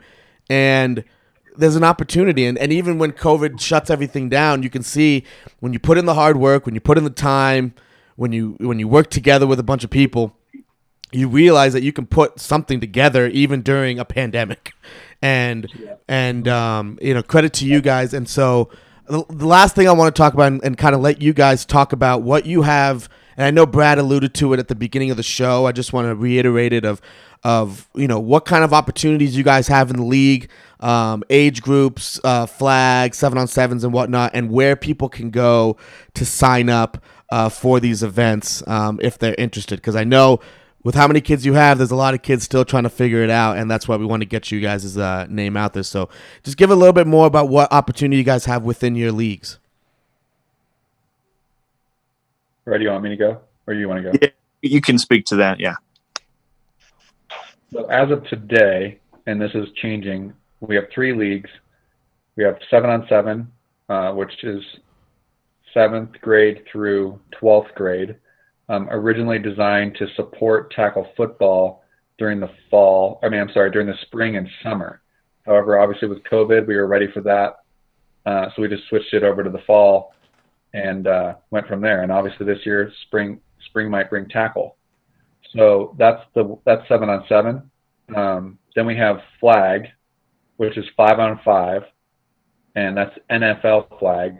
And 0.49 1.03
there's 1.55 1.75
an 1.75 1.83
opportunity 1.83 2.47
and, 2.47 2.57
and 2.57 2.73
even 2.73 2.97
when 2.97 3.11
covid 3.11 3.61
shuts 3.61 3.91
everything 3.91 4.27
down 4.27 4.63
you 4.63 4.71
can 4.71 4.81
see 4.81 5.23
when 5.59 5.71
you 5.71 5.77
put 5.77 5.99
in 5.99 6.05
the 6.05 6.15
hard 6.15 6.35
work 6.35 6.65
when 6.65 6.73
you 6.73 6.81
put 6.81 6.97
in 6.97 7.03
the 7.03 7.11
time 7.11 7.75
when 8.15 8.31
you 8.31 8.55
when 8.59 8.79
you 8.79 8.87
work 8.87 9.07
together 9.11 9.45
with 9.45 9.59
a 9.59 9.63
bunch 9.63 9.83
of 9.83 9.91
people 9.91 10.35
you 11.13 11.27
realize 11.27 11.73
that 11.73 11.83
you 11.83 11.93
can 11.93 12.05
put 12.05 12.39
something 12.39 12.79
together 12.79 13.27
even 13.27 13.61
during 13.61 13.99
a 13.99 14.05
pandemic. 14.05 14.73
And 15.21 15.67
and 16.07 16.47
um, 16.47 16.99
you 17.01 17.13
know 17.13 17.23
credit 17.23 17.53
to 17.53 17.65
you 17.65 17.81
guys. 17.81 18.13
And 18.13 18.27
so 18.27 18.69
the, 19.07 19.45
last 19.45 19.75
thing 19.75 19.87
i 19.87 19.91
want 19.91 20.13
to 20.13 20.19
talk 20.19 20.33
about 20.33 20.47
and, 20.47 20.63
and 20.63 20.77
kind 20.77 20.95
of 20.95 21.01
let 21.01 21.21
you 21.21 21.33
guys 21.33 21.65
talk 21.65 21.93
about 21.93 22.21
what 22.21 22.45
you 22.45 22.61
have 22.61 23.09
and 23.37 23.45
i 23.45 23.51
know 23.51 23.65
brad 23.65 23.99
alluded 23.99 24.33
to 24.33 24.53
it 24.53 24.59
at 24.59 24.67
the 24.67 24.75
beginning 24.75 25.11
of 25.11 25.17
the 25.17 25.23
show 25.23 25.65
i 25.65 25.71
just 25.71 25.93
want 25.93 26.07
to 26.07 26.15
reiterate 26.15 26.73
it 26.73 26.85
of 26.85 27.01
of 27.43 27.89
you 27.93 28.07
know 28.07 28.19
what 28.19 28.45
kind 28.45 28.63
of 28.63 28.73
opportunities 28.73 29.35
you 29.35 29.43
guys 29.43 29.67
have 29.67 29.89
in 29.89 29.97
the 29.97 30.03
league, 30.03 30.49
um, 30.79 31.23
age 31.29 31.61
groups, 31.61 32.19
uh, 32.23 32.45
flags, 32.45 33.17
seven 33.17 33.37
on 33.37 33.47
sevens, 33.47 33.83
and 33.83 33.93
whatnot, 33.93 34.31
and 34.33 34.49
where 34.49 34.75
people 34.75 35.09
can 35.09 35.29
go 35.29 35.77
to 36.13 36.25
sign 36.25 36.69
up 36.69 37.03
uh, 37.31 37.49
for 37.49 37.79
these 37.79 38.01
events 38.01 38.65
um, 38.67 38.99
if 39.03 39.17
they're 39.17 39.35
interested. 39.37 39.75
Because 39.77 39.95
I 39.95 40.03
know 40.03 40.39
with 40.83 40.95
how 40.95 41.07
many 41.07 41.21
kids 41.21 41.45
you 41.45 41.53
have, 41.53 41.77
there's 41.77 41.91
a 41.91 41.95
lot 41.95 42.13
of 42.13 42.21
kids 42.21 42.43
still 42.43 42.65
trying 42.65 42.83
to 42.83 42.89
figure 42.89 43.23
it 43.23 43.29
out, 43.29 43.57
and 43.57 43.71
that's 43.71 43.87
why 43.87 43.95
we 43.95 44.05
want 44.05 44.21
to 44.21 44.25
get 44.25 44.51
you 44.51 44.59
guys' 44.59 44.97
uh, 44.97 45.25
name 45.29 45.55
out 45.55 45.73
there. 45.73 45.83
So 45.83 46.09
just 46.43 46.57
give 46.57 46.69
a 46.69 46.75
little 46.75 46.93
bit 46.93 47.07
more 47.07 47.25
about 47.25 47.49
what 47.49 47.71
opportunity 47.71 48.17
you 48.17 48.23
guys 48.23 48.45
have 48.45 48.63
within 48.63 48.95
your 48.95 49.11
leagues. 49.11 49.59
Ready? 52.65 52.85
You 52.85 52.91
want 52.91 53.03
me 53.03 53.09
to 53.09 53.15
go, 53.15 53.41
or 53.67 53.73
you 53.73 53.87
want 53.87 54.03
to 54.03 54.11
go? 54.11 54.17
Yeah, 54.21 54.29
you 54.61 54.81
can 54.81 54.97
speak 54.97 55.25
to 55.27 55.35
that. 55.37 55.59
Yeah. 55.59 55.75
So 57.71 57.85
as 57.85 58.11
of 58.11 58.23
today, 58.27 58.99
and 59.25 59.41
this 59.41 59.51
is 59.53 59.67
changing, 59.81 60.33
we 60.59 60.75
have 60.75 60.85
three 60.93 61.13
leagues. 61.13 61.49
We 62.35 62.43
have 62.43 62.57
seven 62.69 62.89
on 62.89 63.05
seven, 63.07 63.51
uh, 63.89 64.11
which 64.13 64.43
is 64.43 64.63
seventh 65.73 66.11
grade 66.21 66.63
through 66.71 67.19
12th 67.41 67.73
grade, 67.75 68.15
um, 68.69 68.87
originally 68.89 69.39
designed 69.39 69.95
to 69.95 70.07
support 70.15 70.71
tackle 70.71 71.07
football 71.17 71.83
during 72.17 72.39
the 72.39 72.49
fall. 72.69 73.19
I 73.23 73.29
mean, 73.29 73.39
I'm 73.39 73.51
sorry, 73.53 73.71
during 73.71 73.87
the 73.87 73.97
spring 74.03 74.37
and 74.37 74.47
summer. 74.61 75.01
However, 75.45 75.79
obviously 75.79 76.07
with 76.07 76.23
COVID, 76.23 76.67
we 76.67 76.75
were 76.75 76.87
ready 76.87 77.07
for 77.13 77.21
that. 77.21 77.57
Uh, 78.25 78.49
so 78.55 78.61
we 78.61 78.69
just 78.69 78.87
switched 78.87 79.13
it 79.13 79.23
over 79.23 79.43
to 79.43 79.49
the 79.49 79.61
fall 79.67 80.13
and 80.73 81.07
uh, 81.07 81.35
went 81.51 81.67
from 81.67 81.81
there. 81.81 82.03
And 82.03 82.11
obviously 82.11 82.45
this 82.45 82.65
year, 82.65 82.91
spring 83.07 83.39
spring 83.65 83.89
might 83.89 84.09
bring 84.09 84.27
tackle. 84.29 84.77
So 85.55 85.95
that's 85.97 86.21
the 86.33 86.57
that's 86.65 86.87
seven 86.87 87.09
on 87.09 87.25
seven. 87.27 87.69
Um, 88.15 88.57
then 88.75 88.85
we 88.85 88.95
have 88.97 89.17
flag, 89.39 89.87
which 90.57 90.77
is 90.77 90.85
five 90.95 91.19
on 91.19 91.39
five, 91.43 91.83
and 92.75 92.97
that's 92.97 93.17
NFL 93.29 93.99
flag 93.99 94.37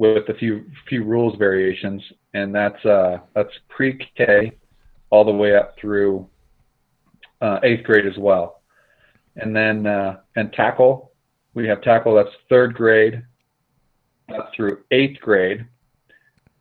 with 0.00 0.30
a 0.30 0.34
few 0.34 0.64
few 0.88 1.04
rules 1.04 1.36
variations, 1.36 2.02
and 2.32 2.54
that's 2.54 2.82
uh, 2.86 3.18
that's 3.34 3.50
pre-K 3.68 4.50
all 5.10 5.26
the 5.26 5.30
way 5.30 5.54
up 5.54 5.74
through 5.78 6.26
uh, 7.42 7.60
eighth 7.64 7.84
grade 7.84 8.06
as 8.06 8.16
well. 8.16 8.62
And 9.36 9.54
then 9.54 9.86
uh, 9.86 10.20
and 10.36 10.50
tackle, 10.54 11.12
we 11.52 11.68
have 11.68 11.82
tackle 11.82 12.14
that's 12.14 12.34
third 12.48 12.72
grade 12.72 13.22
up 14.34 14.50
through 14.56 14.78
eighth 14.90 15.20
grade, 15.20 15.66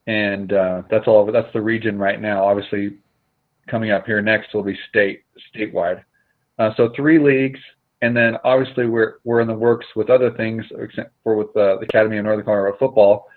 and 0.05 0.51
uh, 0.51 0.81
that's 0.91 1.07
all. 1.07 1.31
That's 1.31 1.51
the 1.53 1.61
region 1.61 1.97
right 1.97 2.19
now. 2.19 2.43
Obviously, 2.43 2.97
coming 3.69 3.91
up 3.91 4.05
here 4.05 4.21
next 4.21 4.53
will 4.53 4.63
be 4.63 4.77
state 4.89 5.23
statewide. 5.55 6.03
Uh, 6.57 6.71
so 6.75 6.91
three 6.93 7.19
leagues, 7.19 7.59
and 8.01 8.15
then 8.15 8.37
obviously 8.43 8.87
we're 8.87 9.15
we're 9.23 9.41
in 9.41 9.47
the 9.47 9.53
works 9.53 9.85
with 9.95 10.09
other 10.09 10.31
things 10.31 10.63
for 11.23 11.35
with 11.35 11.49
uh, 11.49 11.77
the 11.77 11.85
Academy 11.89 12.17
of 12.17 12.25
Northern 12.25 12.45
Colorado 12.45 12.77
Football, 12.77 13.27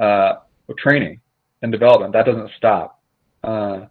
uh, 0.00 0.34
training 0.78 1.20
and 1.62 1.72
development. 1.72 2.12
That 2.12 2.26
doesn't 2.26 2.50
stop. 2.56 3.00
Uh, 3.44 3.86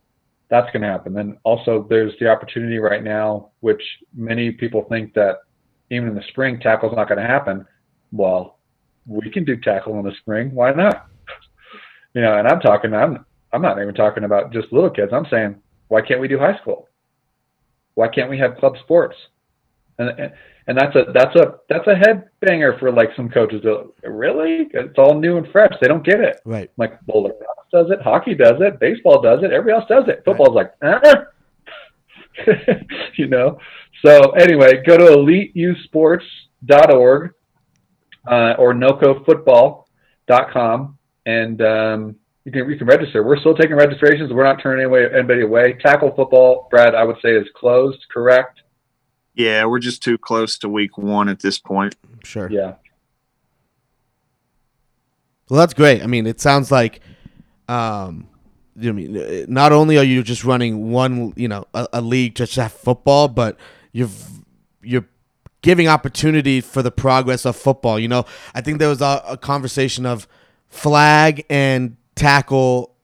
that's 0.49 0.71
going 0.71 0.82
to 0.82 0.88
happen. 0.88 1.13
Then 1.13 1.38
also 1.43 1.86
there's 1.89 2.13
the 2.19 2.30
opportunity 2.30 2.78
right 2.78 3.03
now, 3.03 3.51
which 3.59 3.82
many 4.15 4.51
people 4.51 4.86
think 4.89 5.13
that 5.13 5.39
even 5.91 6.09
in 6.09 6.15
the 6.15 6.23
spring 6.30 6.59
tackle's 6.59 6.95
not 6.95 7.07
going 7.09 7.19
to 7.19 7.28
happen. 7.28 7.65
Well, 8.11 8.59
we 9.05 9.30
can 9.30 9.43
do 9.45 9.57
tackle 9.57 9.97
in 9.99 10.05
the 10.05 10.13
spring. 10.19 10.53
Why 10.53 10.71
not? 10.71 11.07
you 12.13 12.21
know, 12.21 12.38
and 12.38 12.47
I'm 12.47 12.59
talking. 12.59 12.93
I'm 12.93 13.25
I'm 13.53 13.61
not 13.61 13.82
even 13.82 13.95
talking 13.95 14.25
about 14.25 14.51
just 14.51 14.71
little 14.73 14.89
kids. 14.89 15.13
I'm 15.13 15.28
saying, 15.32 15.55
why 15.88 16.01
can't 16.01 16.19
we 16.19 16.28
do 16.28 16.38
high 16.38 16.57
school? 16.59 16.89
Why 17.95 18.09
can't 18.09 18.30
we 18.30 18.38
have 18.39 18.57
club 18.57 18.75
sports? 18.84 19.15
And 20.00 20.32
and, 20.68 20.78
that's 20.78 20.95
a 20.95 21.06
that's 21.14 21.36
a 21.36 21.56
that's 21.70 21.88
a 21.88 21.95
head 21.95 22.30
banger 22.39 22.78
for 22.78 22.91
like 22.91 23.10
some 23.16 23.30
coaches. 23.30 23.64
Really, 24.04 24.68
it's 24.74 24.98
all 24.98 25.20
new 25.20 25.38
and 25.38 25.48
fresh. 25.52 25.74
They 25.82 25.88
don't 25.88 26.06
get 26.06 26.20
it. 26.20 26.39
Right. 26.45 26.70
Like 26.78 27.02
bowler 27.02 27.34
does 27.72 27.89
it, 27.91 28.02
hockey 28.02 28.36
does 28.36 28.62
it, 28.62 28.80
baseball 28.80 29.22
does 29.22 29.43
it, 29.43 29.52
everybody 29.52 29.82
else 29.82 29.89
does 29.89 30.08
it. 30.08 30.22
Football's 30.24 30.56
right. 30.56 30.70
like, 30.82 31.04
uh 31.04 31.16
you 33.18 33.28
know. 33.28 33.60
So 34.06 34.32
anyway, 34.32 34.82
go 34.86 34.98
to 34.98 35.04
eliteyouthsports.org 35.04 37.34
uh, 38.30 38.54
or 38.58 38.74
nocofootball.com 38.74 40.98
and 41.26 41.62
um, 41.62 42.16
you 42.45 42.52
can 42.52 42.70
you 42.70 42.78
can 42.78 42.86
register. 42.88 43.24
We're 43.24 43.39
still 43.39 43.56
taking 43.56 43.76
registrations. 43.76 44.32
We're 44.32 44.45
not 44.45 44.62
turning 44.62 44.86
anybody 45.14 45.41
away. 45.41 45.74
Tackle 45.82 46.14
football, 46.16 46.68
Brad, 46.72 46.95
I 46.95 47.04
would 47.04 47.18
say 47.22 47.36
is 47.36 47.48
closed. 47.56 48.00
Correct? 48.12 48.62
Yeah, 49.38 49.66
we're 49.66 49.80
just 49.80 50.02
too 50.02 50.18
close 50.18 50.58
to 50.60 50.70
week 50.70 50.98
one 50.98 51.30
at 51.30 51.40
this 51.42 51.60
point. 51.60 51.96
Sure. 52.24 52.50
Yeah. 52.50 52.74
Well, 55.48 55.60
that's 55.60 55.76
great. 55.76 56.02
I 56.02 56.08
mean, 56.08 56.26
it 56.26 56.42
sounds 56.42 56.72
like, 56.72 57.02
um, 57.70 58.28
you 58.76 58.92
know, 58.92 58.94
mean, 58.94 59.46
not 59.48 59.72
only 59.72 60.00
are 60.00 60.04
you 60.04 60.24
just 60.24 60.44
running 60.44 60.92
one, 60.92 61.34
you 61.36 61.48
know, 61.48 61.66
a, 61.76 61.88
a 61.94 62.02
league 62.02 62.34
just 62.34 62.56
to 62.56 62.64
have 62.64 62.74
football, 62.74 63.28
but 63.28 63.58
you've 63.92 64.28
you're 64.82 65.08
giving 65.62 65.88
opportunity 65.88 66.60
for 66.60 66.82
the 66.82 66.92
progress 66.92 67.46
of 67.46 67.56
football. 67.56 68.00
You 68.00 68.08
know, 68.08 68.26
I 68.56 68.62
think 68.62 68.80
there 68.80 68.90
was 68.90 69.02
a, 69.02 69.24
a 69.28 69.38
conversation 69.38 70.08
of 70.08 70.28
flag 70.68 71.46
and 71.48 71.96
tackle, 72.16 72.96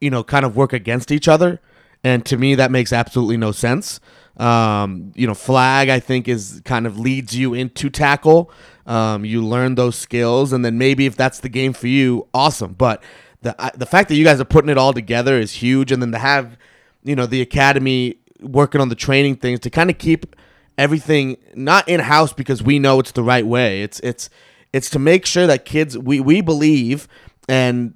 you 0.00 0.10
know, 0.10 0.22
kind 0.22 0.44
of 0.44 0.54
work 0.56 0.72
against 0.72 1.10
each 1.10 1.26
other. 1.26 1.60
And 2.04 2.24
to 2.26 2.36
me, 2.36 2.54
that 2.54 2.70
makes 2.70 2.92
absolutely 2.92 3.36
no 3.36 3.50
sense. 3.50 3.98
Um, 4.38 5.12
you 5.16 5.26
know, 5.26 5.34
flag, 5.34 5.88
I 5.88 6.00
think, 6.00 6.28
is 6.28 6.62
kind 6.64 6.86
of 6.86 6.98
leads 6.98 7.36
you 7.36 7.54
into 7.54 7.90
tackle. 7.90 8.52
Um, 8.86 9.24
you 9.24 9.44
learn 9.44 9.74
those 9.74 9.96
skills, 9.96 10.52
and 10.52 10.64
then 10.64 10.78
maybe 10.78 11.06
if 11.06 11.16
that's 11.16 11.40
the 11.40 11.48
game 11.48 11.72
for 11.72 11.88
you, 11.88 12.26
awesome. 12.32 12.74
But 12.74 13.02
the 13.42 13.54
the 13.74 13.86
fact 13.86 14.08
that 14.08 14.14
you 14.14 14.24
guys 14.24 14.40
are 14.40 14.44
putting 14.44 14.70
it 14.70 14.78
all 14.78 14.92
together 14.92 15.38
is 15.38 15.52
huge, 15.52 15.92
and 15.92 16.00
then 16.00 16.12
to 16.12 16.18
have, 16.18 16.56
you 17.02 17.16
know, 17.16 17.26
the 17.26 17.40
academy 17.40 18.18
working 18.40 18.80
on 18.80 18.88
the 18.88 18.94
training 18.94 19.36
things 19.36 19.60
to 19.60 19.70
kind 19.70 19.90
of 19.90 19.98
keep 19.98 20.36
everything 20.76 21.36
not 21.54 21.88
in 21.88 22.00
house 22.00 22.32
because 22.32 22.62
we 22.62 22.78
know 22.78 23.00
it's 23.00 23.12
the 23.12 23.22
right 23.22 23.46
way. 23.46 23.82
It's 23.82 24.00
it's 24.00 24.30
it's 24.72 24.88
to 24.90 24.98
make 24.98 25.26
sure 25.26 25.46
that 25.46 25.64
kids 25.64 25.98
we 25.98 26.20
we 26.20 26.40
believe 26.40 27.08
and 27.48 27.94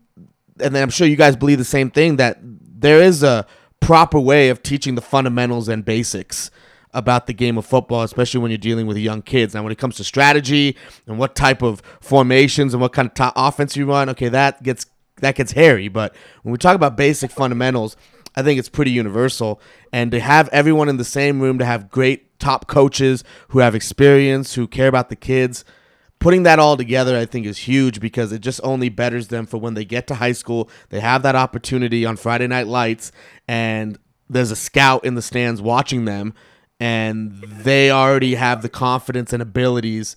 and 0.61 0.75
then 0.75 0.83
I'm 0.83 0.91
sure 0.91 1.07
you 1.07 1.17
guys 1.17 1.37
believe 1.37 1.59
the 1.59 1.65
same 1.65 1.91
thing 1.91 2.17
that 2.17 2.39
there 2.43 3.01
is 3.01 3.23
a 3.23 3.47
proper 3.83 4.19
way 4.19 4.49
of 4.49 4.63
teaching 4.63 4.95
the 4.95 5.03
fundamentals 5.03 5.69
and 5.69 5.85
basics 5.85 6.51
about 6.95 7.27
the 7.27 7.33
game 7.33 7.59
of 7.59 7.67
football, 7.67 8.03
especially 8.03 8.41
when 8.41 8.51
you're 8.51 8.59
dealing 8.59 8.87
with 8.87 8.97
young 8.97 9.23
kids. 9.23 9.55
Now, 9.55 9.63
when 9.63 9.73
it 9.73 9.79
comes 9.79 9.97
to 9.97 10.05
strategy 10.05 10.77
and 11.07 11.19
what 11.19 11.35
type 11.35 11.63
of 11.63 11.83
formations 12.01 12.75
and 12.75 12.81
what 12.81 12.93
kind 12.93 13.11
of 13.11 13.33
offense 13.37 13.77
you 13.77 13.87
run, 13.87 14.09
okay, 14.11 14.29
that 14.29 14.63
gets 14.63 14.87
that 15.21 15.35
gets 15.35 15.53
hairy. 15.53 15.89
But 15.89 16.15
when 16.43 16.53
we 16.53 16.59
talk 16.59 16.75
about 16.75 16.97
basic 16.97 17.31
fundamentals, 17.31 17.97
I 18.35 18.43
think 18.43 18.59
it's 18.59 18.69
pretty 18.69 18.91
universal. 18.91 19.61
And 19.93 20.11
to 20.11 20.21
have 20.21 20.49
everyone 20.49 20.89
in 20.89 20.97
the 20.97 21.05
same 21.05 21.41
room, 21.41 21.59
to 21.59 21.65
have 21.65 21.91
great 21.91 22.39
top 22.39 22.67
coaches 22.67 23.25
who 23.49 23.61
have 23.61 23.75
experience, 23.75 24.55
who 24.55 24.67
care 24.67 24.89
about 24.89 25.09
the 25.09 25.17
kids, 25.17 25.65
putting 26.23 26.45
that 26.45 26.61
all 26.61 26.77
together, 26.77 27.19
I 27.19 27.27
think, 27.27 27.47
is 27.47 27.59
huge 27.59 27.99
because 27.99 28.31
it 28.31 28.41
just 28.41 28.61
only 28.63 28.89
betters 28.89 29.27
them 29.27 29.45
for 29.45 29.59
when 29.59 29.75
they 29.75 29.85
get 29.85 30.07
to 30.07 30.15
high 30.15 30.33
school. 30.33 30.71
They 30.91 31.01
have 31.01 31.25
that 31.25 31.35
opportunity 31.35 32.07
on 32.07 32.17
Friday 32.17 32.47
Night 32.47 32.69
Lights, 32.69 33.11
and 33.49 33.99
there's 34.31 34.53
a 34.53 34.57
scout 34.57 35.05
in 35.05 35.17
the 35.17 35.23
stands 35.23 35.61
watching 35.61 36.05
them, 36.05 36.33
and 36.79 37.43
they 37.43 37.91
already 37.91 38.37
have 38.37 38.63
the 38.63 38.69
confidence 38.69 39.33
and 39.33 39.43
abilities 39.43 40.15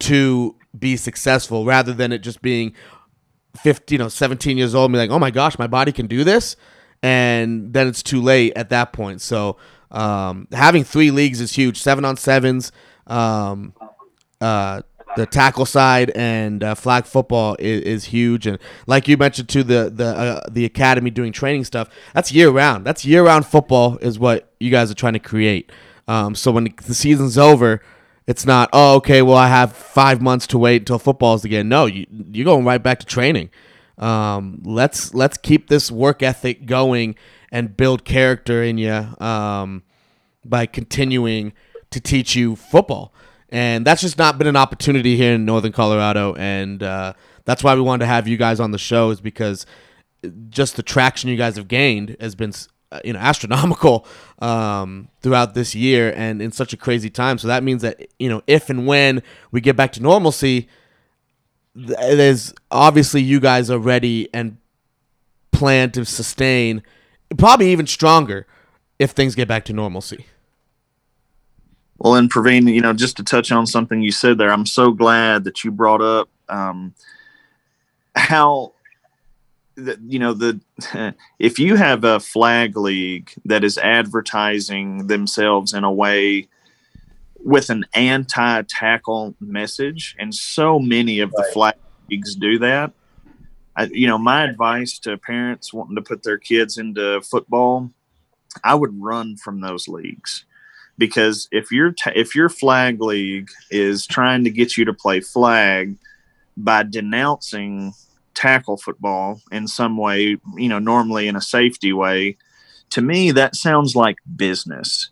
to 0.00 0.56
be 0.76 0.96
successful 0.96 1.64
rather 1.64 1.92
than 1.92 2.10
it 2.10 2.18
just 2.18 2.42
being 2.42 2.74
15, 3.62 3.94
you 3.94 3.98
know, 3.98 4.08
17 4.08 4.58
years 4.58 4.74
old 4.74 4.86
and 4.86 4.94
be 4.94 4.98
like, 4.98 5.10
oh 5.10 5.20
my 5.20 5.30
gosh, 5.30 5.56
my 5.56 5.68
body 5.68 5.92
can 5.92 6.08
do 6.08 6.24
this. 6.24 6.56
And 7.00 7.72
then 7.72 7.86
it's 7.86 8.02
too 8.02 8.20
late 8.20 8.54
at 8.56 8.70
that 8.70 8.92
point. 8.92 9.20
So 9.20 9.56
um, 9.92 10.48
having 10.50 10.82
three 10.82 11.12
leagues 11.12 11.40
is 11.40 11.52
huge. 11.52 11.80
Seven 11.80 12.04
on 12.04 12.16
sevens. 12.16 12.72
Um, 13.06 13.74
uh, 14.42 14.82
the 15.16 15.26
tackle 15.26 15.66
side 15.66 16.10
and 16.14 16.64
uh, 16.64 16.74
flag 16.74 17.04
football 17.04 17.56
is, 17.58 17.82
is, 17.82 18.04
huge, 18.06 18.46
and 18.46 18.58
like 18.86 19.08
you 19.08 19.16
mentioned 19.16 19.48
to 19.50 19.62
the 19.62 19.90
the 19.94 20.06
uh, 20.06 20.40
the 20.50 20.64
academy 20.64 21.10
doing 21.10 21.32
training 21.32 21.64
stuff. 21.64 21.88
That's 22.14 22.32
year 22.32 22.50
round. 22.50 22.84
That's 22.84 23.04
year 23.04 23.24
round 23.24 23.46
football 23.46 23.98
is 23.98 24.18
what 24.18 24.52
you 24.58 24.70
guys 24.70 24.90
are 24.90 24.94
trying 24.94 25.12
to 25.14 25.18
create. 25.18 25.70
Um, 26.08 26.34
so 26.34 26.50
when 26.50 26.74
the 26.86 26.94
season's 26.94 27.38
over, 27.38 27.82
it's 28.26 28.46
not 28.46 28.70
oh 28.72 28.96
okay 28.96 29.22
well 29.22 29.36
I 29.36 29.48
have 29.48 29.72
five 29.72 30.20
months 30.20 30.46
to 30.48 30.58
wait 30.58 30.82
until 30.82 30.98
football's 30.98 31.44
again. 31.44 31.68
No, 31.68 31.86
you 31.86 32.06
you're 32.32 32.44
going 32.44 32.64
right 32.64 32.82
back 32.82 33.00
to 33.00 33.06
training. 33.06 33.50
Um, 33.98 34.62
let's 34.64 35.14
let's 35.14 35.36
keep 35.36 35.68
this 35.68 35.90
work 35.90 36.22
ethic 36.22 36.66
going 36.66 37.16
and 37.50 37.76
build 37.76 38.04
character 38.04 38.62
in 38.62 38.78
you 38.78 38.92
um, 39.20 39.82
by 40.44 40.66
continuing 40.66 41.52
to 41.90 42.00
teach 42.00 42.34
you 42.34 42.56
football 42.56 43.11
and 43.52 43.86
that's 43.86 44.00
just 44.00 44.16
not 44.16 44.38
been 44.38 44.46
an 44.46 44.56
opportunity 44.56 45.14
here 45.14 45.34
in 45.34 45.44
Northern 45.44 45.72
Colorado, 45.72 46.34
and 46.34 46.82
uh, 46.82 47.12
that's 47.44 47.62
why 47.62 47.74
we 47.74 47.82
wanted 47.82 48.00
to 48.00 48.06
have 48.06 48.26
you 48.26 48.38
guys 48.38 48.58
on 48.58 48.70
the 48.70 48.78
show 48.78 49.10
is 49.10 49.20
because 49.20 49.66
just 50.48 50.76
the 50.76 50.82
traction 50.82 51.28
you 51.28 51.36
guys 51.36 51.56
have 51.56 51.68
gained 51.68 52.16
has 52.18 52.34
been 52.34 52.52
uh, 52.90 53.00
you 53.04 53.12
know 53.12 53.18
astronomical 53.18 54.06
um, 54.38 55.08
throughout 55.20 55.52
this 55.52 55.74
year 55.74 56.14
and 56.16 56.40
in 56.40 56.50
such 56.50 56.72
a 56.72 56.78
crazy 56.78 57.10
time. 57.10 57.36
So 57.36 57.46
that 57.48 57.62
means 57.62 57.82
that 57.82 58.08
you 58.18 58.30
know 58.30 58.42
if 58.46 58.70
and 58.70 58.86
when 58.86 59.22
we 59.50 59.60
get 59.60 59.76
back 59.76 59.92
to 59.92 60.02
normalcy, 60.02 60.66
there's 61.74 62.54
obviously 62.70 63.20
you 63.20 63.38
guys 63.38 63.70
are 63.70 63.78
ready 63.78 64.30
and 64.32 64.56
plan 65.50 65.90
to 65.90 66.06
sustain, 66.06 66.82
probably 67.36 67.70
even 67.70 67.86
stronger 67.86 68.46
if 68.98 69.10
things 69.10 69.34
get 69.34 69.46
back 69.46 69.66
to 69.66 69.74
normalcy. 69.74 70.24
Well, 72.02 72.16
and 72.16 72.28
Praveen, 72.28 72.74
you 72.74 72.80
know, 72.80 72.92
just 72.92 73.16
to 73.18 73.22
touch 73.22 73.52
on 73.52 73.64
something 73.64 74.02
you 74.02 74.10
said 74.10 74.36
there, 74.36 74.50
I'm 74.50 74.66
so 74.66 74.90
glad 74.90 75.44
that 75.44 75.62
you 75.62 75.70
brought 75.70 76.02
up 76.02 76.28
um, 76.48 76.94
how 78.16 78.72
that 79.76 80.00
you 80.00 80.18
know 80.18 80.34
the 80.34 80.60
if 81.38 81.60
you 81.60 81.76
have 81.76 82.02
a 82.02 82.18
flag 82.18 82.76
league 82.76 83.30
that 83.44 83.62
is 83.62 83.78
advertising 83.78 85.06
themselves 85.06 85.74
in 85.74 85.84
a 85.84 85.92
way 85.92 86.48
with 87.36 87.70
an 87.70 87.86
anti-tackle 87.94 89.36
message, 89.38 90.16
and 90.18 90.34
so 90.34 90.80
many 90.80 91.20
of 91.20 91.30
the 91.30 91.48
flag 91.52 91.76
leagues 92.10 92.34
do 92.34 92.58
that. 92.58 92.92
I, 93.76 93.84
you 93.92 94.08
know, 94.08 94.18
my 94.18 94.42
advice 94.42 94.98
to 95.00 95.16
parents 95.18 95.72
wanting 95.72 95.94
to 95.94 96.02
put 96.02 96.24
their 96.24 96.38
kids 96.38 96.78
into 96.78 97.22
football, 97.22 97.92
I 98.64 98.74
would 98.74 99.00
run 99.00 99.36
from 99.36 99.60
those 99.60 99.86
leagues 99.86 100.46
because 100.98 101.48
if 101.50 101.70
your 101.70 101.94
if 102.14 102.34
your 102.34 102.48
flag 102.48 103.00
league 103.00 103.50
is 103.70 104.06
trying 104.06 104.44
to 104.44 104.50
get 104.50 104.76
you 104.76 104.84
to 104.84 104.92
play 104.92 105.20
flag 105.20 105.96
by 106.56 106.82
denouncing 106.82 107.94
tackle 108.34 108.76
football 108.76 109.40
in 109.50 109.68
some 109.68 109.96
way, 109.96 110.36
you 110.56 110.68
know, 110.68 110.78
normally 110.78 111.28
in 111.28 111.36
a 111.36 111.40
safety 111.40 111.92
way, 111.92 112.36
to 112.90 113.02
me 113.02 113.30
that 113.30 113.56
sounds 113.56 113.96
like 113.96 114.16
business. 114.36 115.10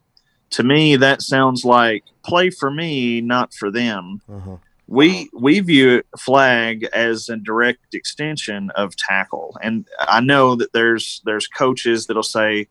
To 0.50 0.62
me 0.62 0.96
that 0.96 1.22
sounds 1.22 1.64
like 1.64 2.04
play 2.24 2.50
for 2.50 2.70
me, 2.70 3.20
not 3.20 3.54
for 3.54 3.70
them. 3.70 4.20
Uh-huh. 4.28 4.56
We 4.86 5.30
we 5.32 5.60
view 5.60 6.02
flag 6.18 6.88
as 6.92 7.28
a 7.28 7.36
direct 7.36 7.94
extension 7.94 8.70
of 8.70 8.96
tackle, 8.96 9.56
and 9.62 9.86
I 10.00 10.20
know 10.20 10.56
that 10.56 10.72
there's 10.72 11.22
there's 11.24 11.46
coaches 11.46 12.06
that'll 12.06 12.24
say, 12.24 12.66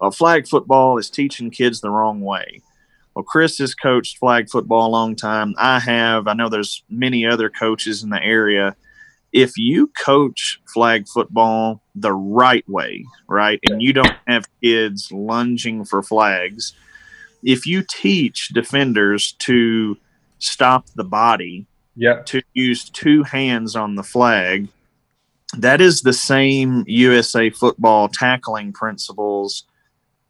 well, 0.00 0.10
flag 0.10 0.48
football 0.48 0.98
is 0.98 1.10
teaching 1.10 1.50
kids 1.50 1.80
the 1.80 1.90
wrong 1.90 2.20
way. 2.20 2.62
Well, 3.14 3.24
Chris 3.24 3.58
has 3.58 3.74
coached 3.74 4.18
flag 4.18 4.48
football 4.48 4.88
a 4.88 4.90
long 4.90 5.16
time. 5.16 5.54
I 5.58 5.80
have. 5.80 6.26
I 6.28 6.32
know 6.34 6.48
there's 6.48 6.82
many 6.88 7.26
other 7.26 7.50
coaches 7.50 8.02
in 8.02 8.10
the 8.10 8.22
area. 8.22 8.76
If 9.32 9.56
you 9.56 9.88
coach 10.04 10.60
flag 10.72 11.06
football 11.06 11.82
the 11.94 12.12
right 12.12 12.68
way, 12.68 13.04
right, 13.28 13.60
and 13.68 13.82
you 13.82 13.92
don't 13.92 14.16
have 14.26 14.44
kids 14.62 15.10
lunging 15.12 15.84
for 15.84 16.02
flags, 16.02 16.72
if 17.42 17.66
you 17.66 17.84
teach 17.88 18.48
defenders 18.48 19.32
to 19.40 19.96
stop 20.38 20.86
the 20.96 21.04
body, 21.04 21.66
Yep. 21.96 22.26
to 22.26 22.42
use 22.54 22.88
two 22.88 23.22
hands 23.24 23.76
on 23.76 23.94
the 23.96 24.02
flag, 24.02 24.68
that 25.58 25.80
is 25.80 26.00
the 26.02 26.12
same 26.12 26.84
USA 26.86 27.50
football 27.50 28.08
tackling 28.08 28.72
principles 28.72 29.64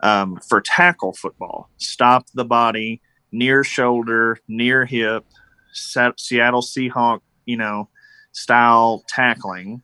um, 0.03 0.39
for 0.49 0.61
tackle 0.61 1.13
football. 1.13 1.71
Stop 1.77 2.27
the 2.35 2.45
body, 2.45 3.01
near 3.33 3.65
shoulder, 3.65 4.39
near 4.49 4.85
hip, 4.85 5.25
Seattle 5.73 6.63
Seahawk, 6.63 7.21
you 7.47 7.57
know, 7.57 7.89
style 8.33 9.05
tackling. 9.09 9.83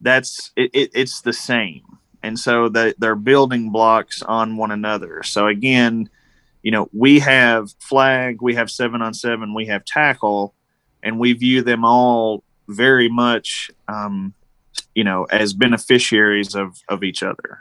That's 0.00 0.52
it, 0.56 0.70
it, 0.74 0.90
it's 0.94 1.22
the 1.22 1.32
same, 1.32 1.82
and 2.22 2.38
so 2.38 2.68
that 2.70 2.96
they're 2.98 3.14
building 3.14 3.70
blocks 3.70 4.22
on 4.22 4.56
one 4.56 4.70
another. 4.70 5.22
So 5.22 5.46
again, 5.46 6.10
you 6.62 6.70
know, 6.70 6.88
we 6.92 7.18
have 7.20 7.70
flag, 7.78 8.42
we 8.42 8.54
have 8.54 8.70
seven 8.70 9.02
on 9.02 9.14
seven, 9.14 9.54
we 9.54 9.66
have 9.66 9.84
tackle, 9.84 10.54
and 11.02 11.18
we 11.18 11.32
view 11.32 11.62
them 11.62 11.84
all 11.84 12.44
very 12.68 13.08
much, 13.08 13.70
um, 13.88 14.34
you 14.94 15.04
know, 15.04 15.24
as 15.24 15.54
beneficiaries 15.54 16.54
of 16.54 16.76
of 16.88 17.02
each 17.02 17.22
other. 17.22 17.60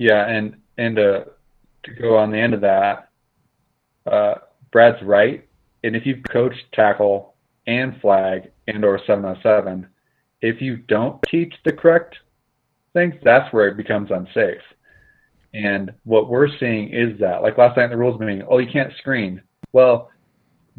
Yeah, 0.00 0.26
and 0.26 0.56
and 0.78 0.98
uh, 0.98 1.24
to 1.82 1.94
go 2.00 2.16
on 2.16 2.30
the 2.30 2.38
end 2.38 2.54
of 2.54 2.62
that, 2.62 3.10
uh, 4.10 4.36
Brad's 4.72 5.02
right. 5.02 5.46
And 5.84 5.94
if 5.94 6.06
you've 6.06 6.22
coached 6.32 6.64
tackle 6.72 7.34
and 7.66 8.00
flag 8.00 8.50
and 8.66 8.82
or 8.82 8.98
seven 9.06 9.26
on 9.26 9.38
seven, 9.42 9.86
if 10.40 10.62
you 10.62 10.78
don't 10.78 11.22
teach 11.30 11.52
the 11.66 11.72
correct 11.72 12.16
things, 12.94 13.14
that's 13.22 13.52
where 13.52 13.68
it 13.68 13.76
becomes 13.76 14.10
unsafe. 14.10 14.62
And 15.52 15.92
what 16.04 16.30
we're 16.30 16.48
seeing 16.58 16.88
is 16.94 17.20
that, 17.20 17.42
like 17.42 17.58
last 17.58 17.76
night 17.76 17.84
in 17.84 17.90
the 17.90 17.98
rules 17.98 18.18
meeting, 18.18 18.42
oh, 18.48 18.56
you 18.56 18.72
can't 18.72 18.94
screen. 18.96 19.42
Well, 19.74 20.10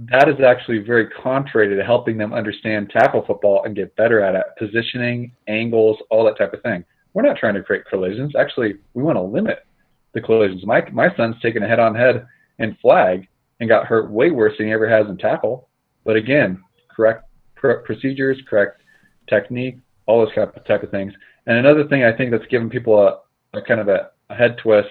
that 0.09 0.29
is 0.29 0.43
actually 0.43 0.79
very 0.79 1.07
contrary 1.21 1.75
to 1.75 1.83
helping 1.83 2.17
them 2.17 2.33
understand 2.33 2.89
tackle 2.89 3.23
football 3.27 3.65
and 3.65 3.75
get 3.75 3.95
better 3.95 4.19
at 4.19 4.33
it, 4.33 4.45
positioning, 4.57 5.33
angles, 5.47 5.97
all 6.09 6.25
that 6.25 6.39
type 6.39 6.53
of 6.53 6.63
thing. 6.63 6.83
We're 7.13 7.23
not 7.23 7.37
trying 7.37 7.55
to 7.55 7.63
create 7.63 7.85
collisions. 7.85 8.33
Actually, 8.35 8.75
we 8.93 9.03
want 9.03 9.17
to 9.17 9.21
limit 9.21 9.65
the 10.13 10.21
collisions. 10.21 10.65
My 10.65 10.83
my 10.91 11.13
son's 11.15 11.39
taken 11.41 11.63
a 11.63 11.67
head 11.67 11.79
on 11.79 11.95
head 11.95 12.25
in 12.59 12.77
flag 12.81 13.27
and 13.59 13.69
got 13.69 13.85
hurt 13.85 14.09
way 14.09 14.31
worse 14.31 14.53
than 14.57 14.67
he 14.67 14.73
ever 14.73 14.89
has 14.89 15.07
in 15.07 15.17
tackle. 15.17 15.69
But 16.03 16.15
again, 16.15 16.61
correct 16.89 17.25
pr- 17.55 17.83
procedures, 17.85 18.41
correct 18.49 18.81
technique, 19.29 19.77
all 20.05 20.25
those 20.25 20.35
of, 20.37 20.65
type 20.65 20.83
of 20.83 20.91
things. 20.91 21.13
And 21.47 21.57
another 21.57 21.87
thing 21.87 22.03
I 22.03 22.15
think 22.15 22.31
that's 22.31 22.45
given 22.47 22.69
people 22.69 22.99
a, 22.99 23.57
a 23.57 23.61
kind 23.61 23.79
of 23.79 23.87
a, 23.87 24.09
a 24.29 24.35
head 24.35 24.57
twist, 24.57 24.89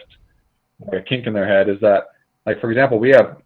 like 0.86 1.00
a 1.00 1.04
kink 1.04 1.26
in 1.26 1.32
their 1.32 1.46
head, 1.46 1.68
is 1.68 1.80
that, 1.80 2.04
like 2.46 2.60
for 2.60 2.70
example, 2.70 2.98
we 2.98 3.10
have 3.10 3.38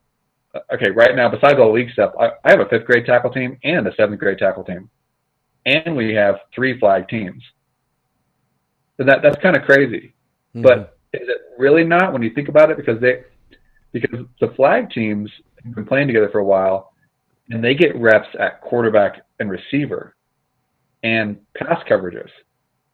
okay 0.73 0.91
right 0.91 1.17
now 1.17 1.29
besides 1.29 1.59
all 1.59 1.69
the 1.69 1.73
league 1.73 1.91
stuff, 1.93 2.13
I, 2.19 2.31
I 2.45 2.51
have 2.51 2.61
a 2.61 2.69
fifth 2.69 2.87
grade 2.87 3.07
tackle 3.07 3.31
team 3.31 3.59
and 3.65 3.87
a 3.87 3.95
seventh 3.97 4.21
grade 4.21 4.39
tackle 4.39 4.65
team, 4.65 4.89
and 5.67 5.97
we 5.97 6.15
have 6.15 6.37
three 6.55 6.79
flag 6.79 7.09
teams. 7.09 7.43
That 8.99 9.21
that's 9.23 9.41
kind 9.43 9.57
of 9.57 9.65
crazy. 9.65 10.15
Mm-hmm. 10.55 10.63
But 10.63 10.99
is 11.13 11.29
it 11.29 11.43
really 11.59 11.85
not 11.85 12.13
when 12.13 12.23
you 12.23 12.33
think 12.35 12.49
about 12.49 12.71
it? 12.71 12.77
Because 12.77 13.01
they, 13.01 13.23
because 13.93 14.27
the 14.41 14.53
flag 14.57 14.91
teams 14.91 15.31
have 15.65 15.75
been 15.75 15.87
playing 15.87 16.07
together 16.07 16.29
for 16.31 16.39
a 16.39 16.45
while, 16.45 16.93
and 17.51 17.63
they 17.63 17.75
get 17.75 17.97
reps 17.97 18.29
at 18.39 18.61
quarterback 18.61 19.25
and 19.41 19.51
receiver, 19.51 20.15
and 21.03 21.39
pass 21.57 21.83
coverages, 21.89 22.31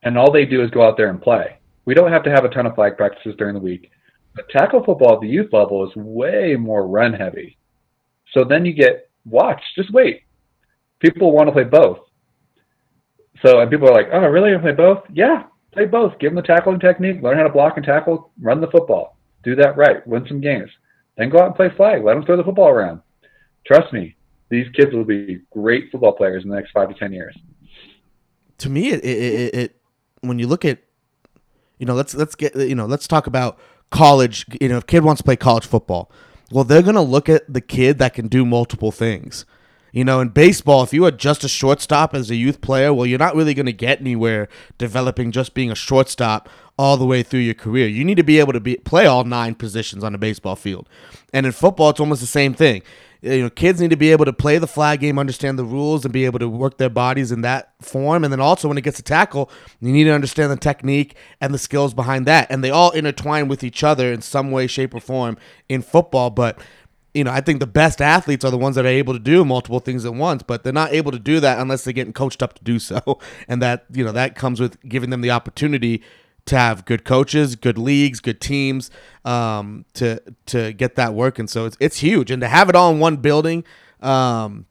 and 0.03 0.17
all 0.19 0.33
they 0.33 0.45
do 0.45 0.63
is 0.63 0.71
go 0.71 0.87
out 0.87 0.97
there 0.97 1.11
and 1.11 1.21
play. 1.21 1.59
We 1.85 1.95
don't 1.95 2.13
have 2.13 2.25
to 2.25 2.31
have 2.31 2.45
a 2.45 2.49
ton 2.49 2.67
of 2.67 2.75
flag 2.75 2.97
practices 2.97 3.35
during 3.39 3.55
the 3.55 3.61
week. 3.61 3.91
But 4.35 4.49
tackle 4.51 4.85
football 4.85 5.15
at 5.15 5.21
the 5.21 5.29
youth 5.29 5.53
level 5.53 5.89
is 5.89 5.97
way 5.97 6.55
more 6.57 6.87
run 6.87 7.13
heavy. 7.13 7.59
So 8.33 8.45
then 8.45 8.65
you 8.65 8.73
get 8.73 9.11
watch. 9.25 9.61
Just 9.75 9.93
wait. 9.93 10.23
People 11.01 11.33
want 11.33 11.49
to 11.49 11.53
play 11.53 11.65
both. 11.65 11.99
So 13.45 13.61
and 13.61 13.71
people 13.71 13.89
are 13.89 13.95
like, 13.95 14.09
oh, 14.13 14.21
really? 14.21 14.51
You 14.51 14.59
play 14.59 14.73
both? 14.73 15.03
Yeah, 15.13 15.45
play 15.73 15.87
both. 15.87 16.19
Give 16.19 16.33
them 16.33 16.37
the 16.37 16.47
tackling 16.47 16.81
technique. 16.81 17.23
Learn 17.23 17.37
how 17.37 17.45
to 17.45 17.53
block 17.53 17.77
and 17.77 17.85
tackle. 17.85 18.31
Run 18.41 18.61
the 18.61 18.71
football. 18.71 19.17
Do 19.43 19.55
that 19.57 19.77
right. 19.77 20.07
Win 20.07 20.27
some 20.29 20.41
games. 20.41 20.71
Then 21.17 21.31
go 21.31 21.39
out 21.39 21.47
and 21.47 21.55
play 21.55 21.71
flag. 21.77 22.05
Let 22.05 22.15
them 22.15 22.25
throw 22.25 22.37
the 22.37 22.45
football 22.45 22.69
around. 22.69 23.01
Trust 23.67 23.93
me, 23.93 24.17
these 24.49 24.67
kids 24.75 24.93
will 24.93 25.05
be 25.05 25.41
great 25.53 25.91
football 25.91 26.13
players 26.13 26.45
in 26.45 26.51
the 26.51 26.57
next 26.57 26.73
five 26.73 26.89
to 26.89 26.95
ten 26.95 27.13
years. 27.13 27.37
to 28.59 28.69
me 28.69 28.91
it, 28.91 29.05
it, 29.05 29.09
it, 29.09 29.55
it 29.55 29.77
when 30.21 30.39
you 30.39 30.47
look 30.47 30.65
at 30.65 30.79
you 31.79 31.87
know 31.87 31.95
let's 31.95 32.15
let's 32.15 32.35
get 32.35 32.55
you 32.55 32.75
know 32.75 32.87
let's 32.87 33.09
talk 33.09 33.27
about 33.27 33.59
college 33.91 34.45
you 34.61 34.69
know 34.69 34.77
if 34.77 34.87
kid 34.87 35.03
wants 35.03 35.21
to 35.21 35.25
play 35.25 35.37
college 35.37 35.67
football 35.67 36.11
well 36.53 36.65
they're 36.65 36.83
going 36.83 36.95
to 36.95 37.01
look 37.01 37.29
at 37.29 37.43
the 37.53 37.61
kid 37.61 37.99
that 37.99 38.13
can 38.13 38.29
do 38.29 38.45
multiple 38.45 38.93
things 38.93 39.47
you 39.93 40.05
know 40.05 40.21
in 40.21 40.29
baseball 40.29 40.83
if 40.83 40.93
you 40.93 41.05
are 41.05 41.11
just 41.11 41.45
a 41.45 41.49
shortstop 41.49 42.15
as 42.15 42.31
a 42.31 42.37
youth 42.37 42.61
player 42.61 42.93
well 42.93 43.07
you're 43.07 43.19
not 43.19 43.35
really 43.35 43.55
going 43.55 43.67
to 43.67 43.73
get 43.73 44.01
anywhere 44.01 44.49
developing 44.79 45.31
just 45.31 45.55
being 45.55 45.71
a 45.71 45.75
shortstop 45.75 46.49
all 46.81 46.97
the 46.97 47.05
way 47.05 47.23
through 47.23 47.41
your 47.41 47.53
career. 47.53 47.87
You 47.87 48.07
need 48.07 48.17
to 48.17 48.23
be 48.23 48.39
able 48.39 48.55
to 48.55 48.61
be 48.61 48.77
play 48.77 49.05
all 49.05 49.25
nine 49.25 49.55
positions 49.55 50.03
on 50.03 50.15
a 50.15 50.19
baseball 50.19 50.57
field. 50.57 50.89
And 51.31 51.45
in 51.45 51.53
football 51.53 51.91
it's 51.91 52.01
almost 52.01 52.23
the 52.23 52.27
same 52.27 52.55
thing. 52.55 52.81
You 53.21 53.43
know 53.43 53.51
kids 53.51 53.83
need 53.83 53.91
to 53.91 53.99
be 53.99 54.13
able 54.13 54.25
to 54.25 54.33
play 54.33 54.57
the 54.57 54.67
flag 54.67 55.01
game 55.01 55.19
understand 55.19 55.59
the 55.59 55.65
rules 55.65 56.07
and 56.07 56.13
be 56.15 56.25
able 56.25 56.39
to 56.39 56.49
work 56.49 56.79
their 56.79 56.89
bodies 56.89 57.33
in 57.33 57.43
that 57.43 57.75
form. 57.83 58.25
And 58.25 58.33
then 58.33 58.41
also 58.41 58.67
when 58.67 58.79
it 58.79 58.81
gets 58.81 58.97
to 58.97 59.03
tackle 59.03 59.51
you 59.79 59.93
need 59.93 60.05
to 60.05 60.15
understand 60.15 60.51
the 60.51 60.57
technique 60.57 61.17
and 61.39 61.53
the 61.53 61.59
skills 61.59 61.93
behind 61.93 62.27
that. 62.27 62.51
And 62.51 62.65
they 62.65 62.71
all 62.71 62.93
intertwine 62.93 63.47
with 63.47 63.63
each 63.63 63.85
other 63.85 64.11
in 64.11 64.23
some 64.23 64.51
way 64.51 64.67
shape 64.67 64.95
or 64.95 65.01
form 65.01 65.37
in 65.69 65.83
football. 65.83 66.31
But 66.31 66.59
you 67.15 67.25
know 67.25 67.31
i 67.31 67.41
think 67.41 67.61
the 67.61 67.67
best 67.67 68.01
athletes 68.01 68.45
are 68.45 68.51
the 68.51 68.59
ones 68.59 68.77
that 68.77 68.85
are 68.85 68.89
able 68.89 69.13
to 69.13 69.19
do 69.19 69.45
multiple 69.45 69.81
things 69.81 70.05
at 70.05 70.15
once 70.15 70.43
but 70.43 70.63
they're 70.63 70.73
not 70.73 70.93
able 70.93 71.11
to 71.13 71.19
do 71.19 71.41
that 71.41 71.59
unless 71.59 71.85
they're 71.85 71.93
getting 71.93 72.13
coached 72.13 72.43
up 72.43 72.55
to 72.55 72.63
do 72.65 72.79
so 72.79 73.19
and 73.49 73.61
that 73.61 73.85
you 73.93 74.05
know 74.05 74.13
that 74.13 74.35
comes 74.37 74.61
with 74.61 74.81
giving 74.89 75.11
them 75.11 75.21
the 75.21 75.31
opportunity 75.31 76.03
to 76.47 76.57
have 76.57 76.87
good 76.87 77.05
coaches, 77.05 77.55
good 77.55 77.77
leagues, 77.77 78.19
good 78.19 78.41
teams, 78.41 78.91
um, 79.27 79.85
to 79.93 80.21
to 80.47 80.73
get 80.73 80.95
that 80.97 81.13
working. 81.13 81.47
So 81.47 81.67
it's 81.67 81.77
it's 81.81 81.99
huge, 81.99 82.31
and 82.31 82.41
to 82.41 82.49
have 82.49 82.71
it 82.71 82.75
all 82.75 82.91
in 82.93 82.99
one 82.99 83.19
building, 83.19 83.63
um, 84.01 84.65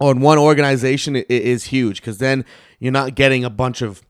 or 0.00 0.12
in 0.12 0.20
one 0.20 0.38
organization, 0.38 1.16
i- 1.16 1.20
i- 1.20 1.24
is 1.28 1.64
huge 1.64 2.00
because 2.00 2.18
then 2.18 2.44
you're 2.78 2.92
not 2.92 3.16
getting 3.16 3.44
a 3.44 3.50
bunch 3.50 3.82
of 3.82 4.00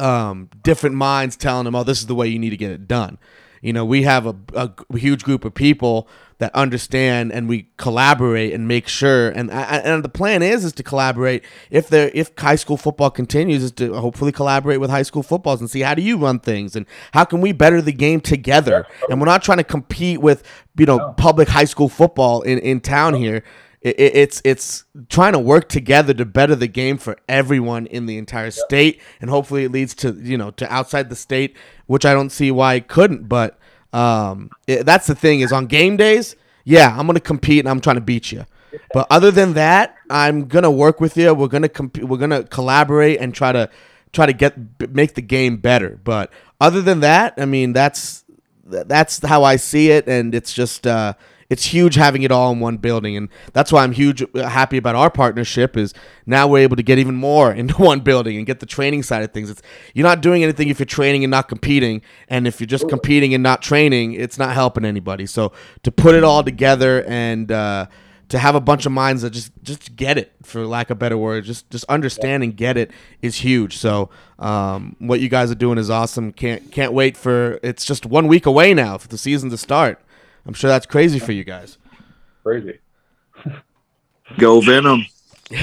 um, 0.00 0.50
different 0.62 0.96
minds 0.96 1.34
telling 1.34 1.64
them, 1.64 1.74
"Oh, 1.74 1.82
this 1.82 2.00
is 2.00 2.06
the 2.06 2.14
way 2.14 2.28
you 2.28 2.38
need 2.38 2.50
to 2.50 2.56
get 2.58 2.70
it 2.70 2.86
done." 2.86 3.18
You 3.62 3.72
know, 3.72 3.84
we 3.84 4.02
have 4.02 4.26
a, 4.26 4.34
a 4.54 4.70
huge 4.98 5.22
group 5.22 5.44
of 5.44 5.54
people 5.54 6.08
that 6.38 6.52
understand, 6.52 7.30
and 7.32 7.48
we 7.48 7.68
collaborate 7.76 8.52
and 8.52 8.66
make 8.66 8.88
sure. 8.88 9.28
And 9.30 9.52
I- 9.52 9.76
and 9.78 10.04
the 10.04 10.08
plan 10.08 10.42
is 10.42 10.64
is 10.64 10.72
to 10.74 10.82
collaborate. 10.82 11.44
If 11.70 11.88
there 11.88 12.10
if 12.12 12.32
high 12.36 12.56
school 12.56 12.76
football 12.76 13.10
continues, 13.10 13.62
is 13.62 13.70
to 13.72 13.94
hopefully 13.94 14.32
collaborate 14.32 14.80
with 14.80 14.90
high 14.90 15.04
school 15.04 15.22
footballs 15.22 15.60
and 15.60 15.70
see 15.70 15.80
how 15.80 15.94
do 15.94 16.02
you 16.02 16.18
run 16.18 16.40
things 16.40 16.74
and 16.74 16.84
how 17.14 17.24
can 17.24 17.40
we 17.40 17.52
better 17.52 17.80
the 17.80 17.92
game 17.92 18.20
together. 18.20 18.84
And 19.08 19.20
we're 19.20 19.26
not 19.26 19.42
trying 19.44 19.58
to 19.58 19.64
compete 19.64 20.20
with 20.20 20.42
you 20.76 20.86
know 20.86 21.14
public 21.16 21.48
high 21.48 21.64
school 21.64 21.88
football 21.88 22.42
in 22.42 22.58
in 22.58 22.80
town 22.80 23.14
here 23.14 23.44
it, 23.82 23.98
it- 24.00 24.16
it's 24.16 24.42
it's 24.44 24.84
trying 25.08 25.32
to 25.32 25.38
work 25.38 25.68
together 25.68 26.14
to 26.14 26.24
better 26.24 26.54
the 26.54 26.68
game 26.68 26.98
for 26.98 27.16
everyone 27.28 27.86
in 27.86 28.06
the 28.06 28.16
entire 28.18 28.50
state, 28.50 29.00
and 29.20 29.28
hopefully 29.28 29.64
it 29.64 29.72
leads 29.72 29.94
to 29.96 30.12
you 30.12 30.38
know 30.38 30.50
to 30.52 30.72
outside 30.72 31.10
the 31.10 31.16
state, 31.16 31.56
which 31.86 32.04
I 32.06 32.14
don't 32.14 32.30
see 32.30 32.50
why 32.50 32.74
it 32.74 32.88
couldn't. 32.88 33.28
But 33.28 33.58
um, 33.92 34.50
it, 34.66 34.86
that's 34.86 35.06
the 35.06 35.14
thing 35.14 35.40
is 35.40 35.52
on 35.52 35.66
game 35.66 35.96
days, 35.96 36.34
yeah, 36.64 36.94
I'm 36.98 37.06
gonna 37.06 37.20
compete 37.20 37.60
and 37.60 37.68
I'm 37.68 37.80
trying 37.80 37.96
to 37.96 38.00
beat 38.02 38.32
you. 38.32 38.46
But 38.94 39.06
other 39.10 39.30
than 39.30 39.52
that, 39.54 39.96
I'm 40.08 40.46
gonna 40.46 40.70
work 40.70 41.00
with 41.00 41.16
you. 41.16 41.34
We're 41.34 41.48
gonna 41.48 41.68
comp- 41.68 41.98
we're 41.98 42.16
gonna 42.18 42.44
collaborate 42.44 43.20
and 43.20 43.34
try 43.34 43.52
to 43.52 43.68
try 44.12 44.26
to 44.26 44.32
get 44.32 44.78
b- 44.78 44.86
make 44.90 45.14
the 45.14 45.20
game 45.22 45.56
better. 45.58 45.98
But 46.02 46.32
other 46.60 46.80
than 46.80 47.00
that, 47.00 47.34
I 47.36 47.44
mean 47.44 47.72
that's 47.74 48.24
that's 48.64 49.18
how 49.26 49.44
I 49.44 49.56
see 49.56 49.90
it, 49.90 50.06
and 50.08 50.34
it's 50.34 50.54
just 50.54 50.86
uh, 50.86 51.12
it's 51.52 51.66
huge 51.66 51.96
having 51.96 52.22
it 52.22 52.32
all 52.32 52.50
in 52.50 52.60
one 52.60 52.78
building, 52.78 53.14
and 53.14 53.28
that's 53.52 53.70
why 53.70 53.84
I'm 53.84 53.92
huge 53.92 54.22
uh, 54.22 54.48
happy 54.48 54.78
about 54.78 54.94
our 54.94 55.10
partnership. 55.10 55.76
Is 55.76 55.92
now 56.24 56.48
we're 56.48 56.60
able 56.60 56.76
to 56.76 56.82
get 56.82 56.98
even 56.98 57.14
more 57.14 57.52
into 57.60 57.74
one 57.74 58.00
building 58.00 58.38
and 58.38 58.46
get 58.46 58.60
the 58.60 58.66
training 58.66 59.02
side 59.02 59.22
of 59.22 59.32
things. 59.32 59.50
It's 59.50 59.60
you're 59.92 60.06
not 60.06 60.22
doing 60.22 60.42
anything 60.42 60.68
if 60.68 60.78
you're 60.78 60.86
training 60.86 61.24
and 61.24 61.30
not 61.30 61.48
competing, 61.48 62.00
and 62.26 62.46
if 62.46 62.58
you're 62.58 62.66
just 62.66 62.88
competing 62.88 63.34
and 63.34 63.42
not 63.42 63.60
training, 63.60 64.14
it's 64.14 64.38
not 64.38 64.54
helping 64.54 64.86
anybody. 64.86 65.26
So 65.26 65.52
to 65.82 65.92
put 65.92 66.14
it 66.14 66.24
all 66.24 66.42
together 66.42 67.04
and 67.04 67.52
uh, 67.52 67.86
to 68.30 68.38
have 68.38 68.54
a 68.54 68.60
bunch 68.60 68.86
of 68.86 68.92
minds 68.92 69.20
that 69.20 69.30
just 69.34 69.52
just 69.62 69.94
get 69.94 70.16
it, 70.16 70.32
for 70.42 70.64
lack 70.64 70.88
of 70.88 70.98
better 70.98 71.18
word, 71.18 71.44
just 71.44 71.68
just 71.68 71.84
understand 71.90 72.42
and 72.42 72.56
get 72.56 72.78
it 72.78 72.90
is 73.20 73.36
huge. 73.36 73.76
So 73.76 74.08
um, 74.38 74.96
what 75.00 75.20
you 75.20 75.28
guys 75.28 75.50
are 75.50 75.54
doing 75.54 75.76
is 75.76 75.90
awesome. 75.90 76.32
Can't 76.32 76.72
can't 76.72 76.94
wait 76.94 77.14
for 77.14 77.60
it's 77.62 77.84
just 77.84 78.06
one 78.06 78.26
week 78.26 78.46
away 78.46 78.72
now 78.72 78.96
for 78.96 79.08
the 79.08 79.18
season 79.18 79.50
to 79.50 79.58
start. 79.58 80.02
I'm 80.46 80.54
sure 80.54 80.68
that's 80.68 80.86
crazy 80.86 81.18
for 81.18 81.32
you 81.32 81.44
guys. 81.44 81.78
Crazy. 82.42 82.78
Go 84.38 84.60
Venom. 84.60 85.06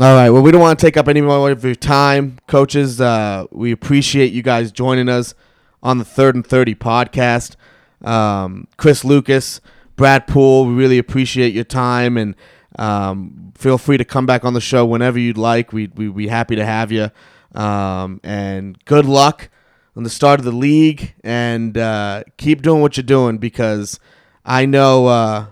All 0.00 0.14
right. 0.14 0.30
Well, 0.30 0.42
we 0.42 0.50
don't 0.50 0.60
want 0.60 0.78
to 0.78 0.86
take 0.86 0.96
up 0.96 1.08
any 1.08 1.20
more 1.20 1.50
of 1.50 1.64
your 1.64 1.74
time, 1.74 2.38
coaches. 2.46 3.00
Uh, 3.00 3.46
we 3.50 3.72
appreciate 3.72 4.32
you 4.32 4.42
guys 4.42 4.72
joining 4.72 5.08
us 5.08 5.34
on 5.82 5.98
the 5.98 6.04
Third 6.04 6.34
and 6.34 6.46
Thirty 6.46 6.74
podcast. 6.74 7.56
Um, 8.02 8.68
Chris 8.76 9.04
Lucas, 9.04 9.60
Brad 9.96 10.26
Poole, 10.26 10.66
we 10.66 10.74
really 10.74 10.98
appreciate 10.98 11.52
your 11.52 11.64
time 11.64 12.16
and 12.16 12.34
um, 12.78 13.52
feel 13.54 13.78
free 13.78 13.96
to 13.96 14.04
come 14.04 14.26
back 14.26 14.44
on 14.44 14.54
the 14.54 14.60
show 14.60 14.84
whenever 14.84 15.18
you'd 15.18 15.38
like. 15.38 15.72
We'd, 15.72 15.96
we'd 15.96 16.16
be 16.16 16.28
happy 16.28 16.56
to 16.56 16.64
have 16.64 16.90
you. 16.90 17.10
Um, 17.54 18.20
and 18.24 18.82
good 18.86 19.04
luck 19.04 19.50
on 19.96 20.02
the 20.04 20.10
start 20.10 20.40
of 20.40 20.44
the 20.44 20.52
league 20.52 21.14
and 21.22 21.76
uh, 21.76 22.24
keep 22.36 22.62
doing 22.62 22.80
what 22.80 22.96
you're 22.96 23.02
doing 23.02 23.38
because 23.38 24.00
I 24.44 24.66
know 24.66 25.06
uh, 25.06 25.46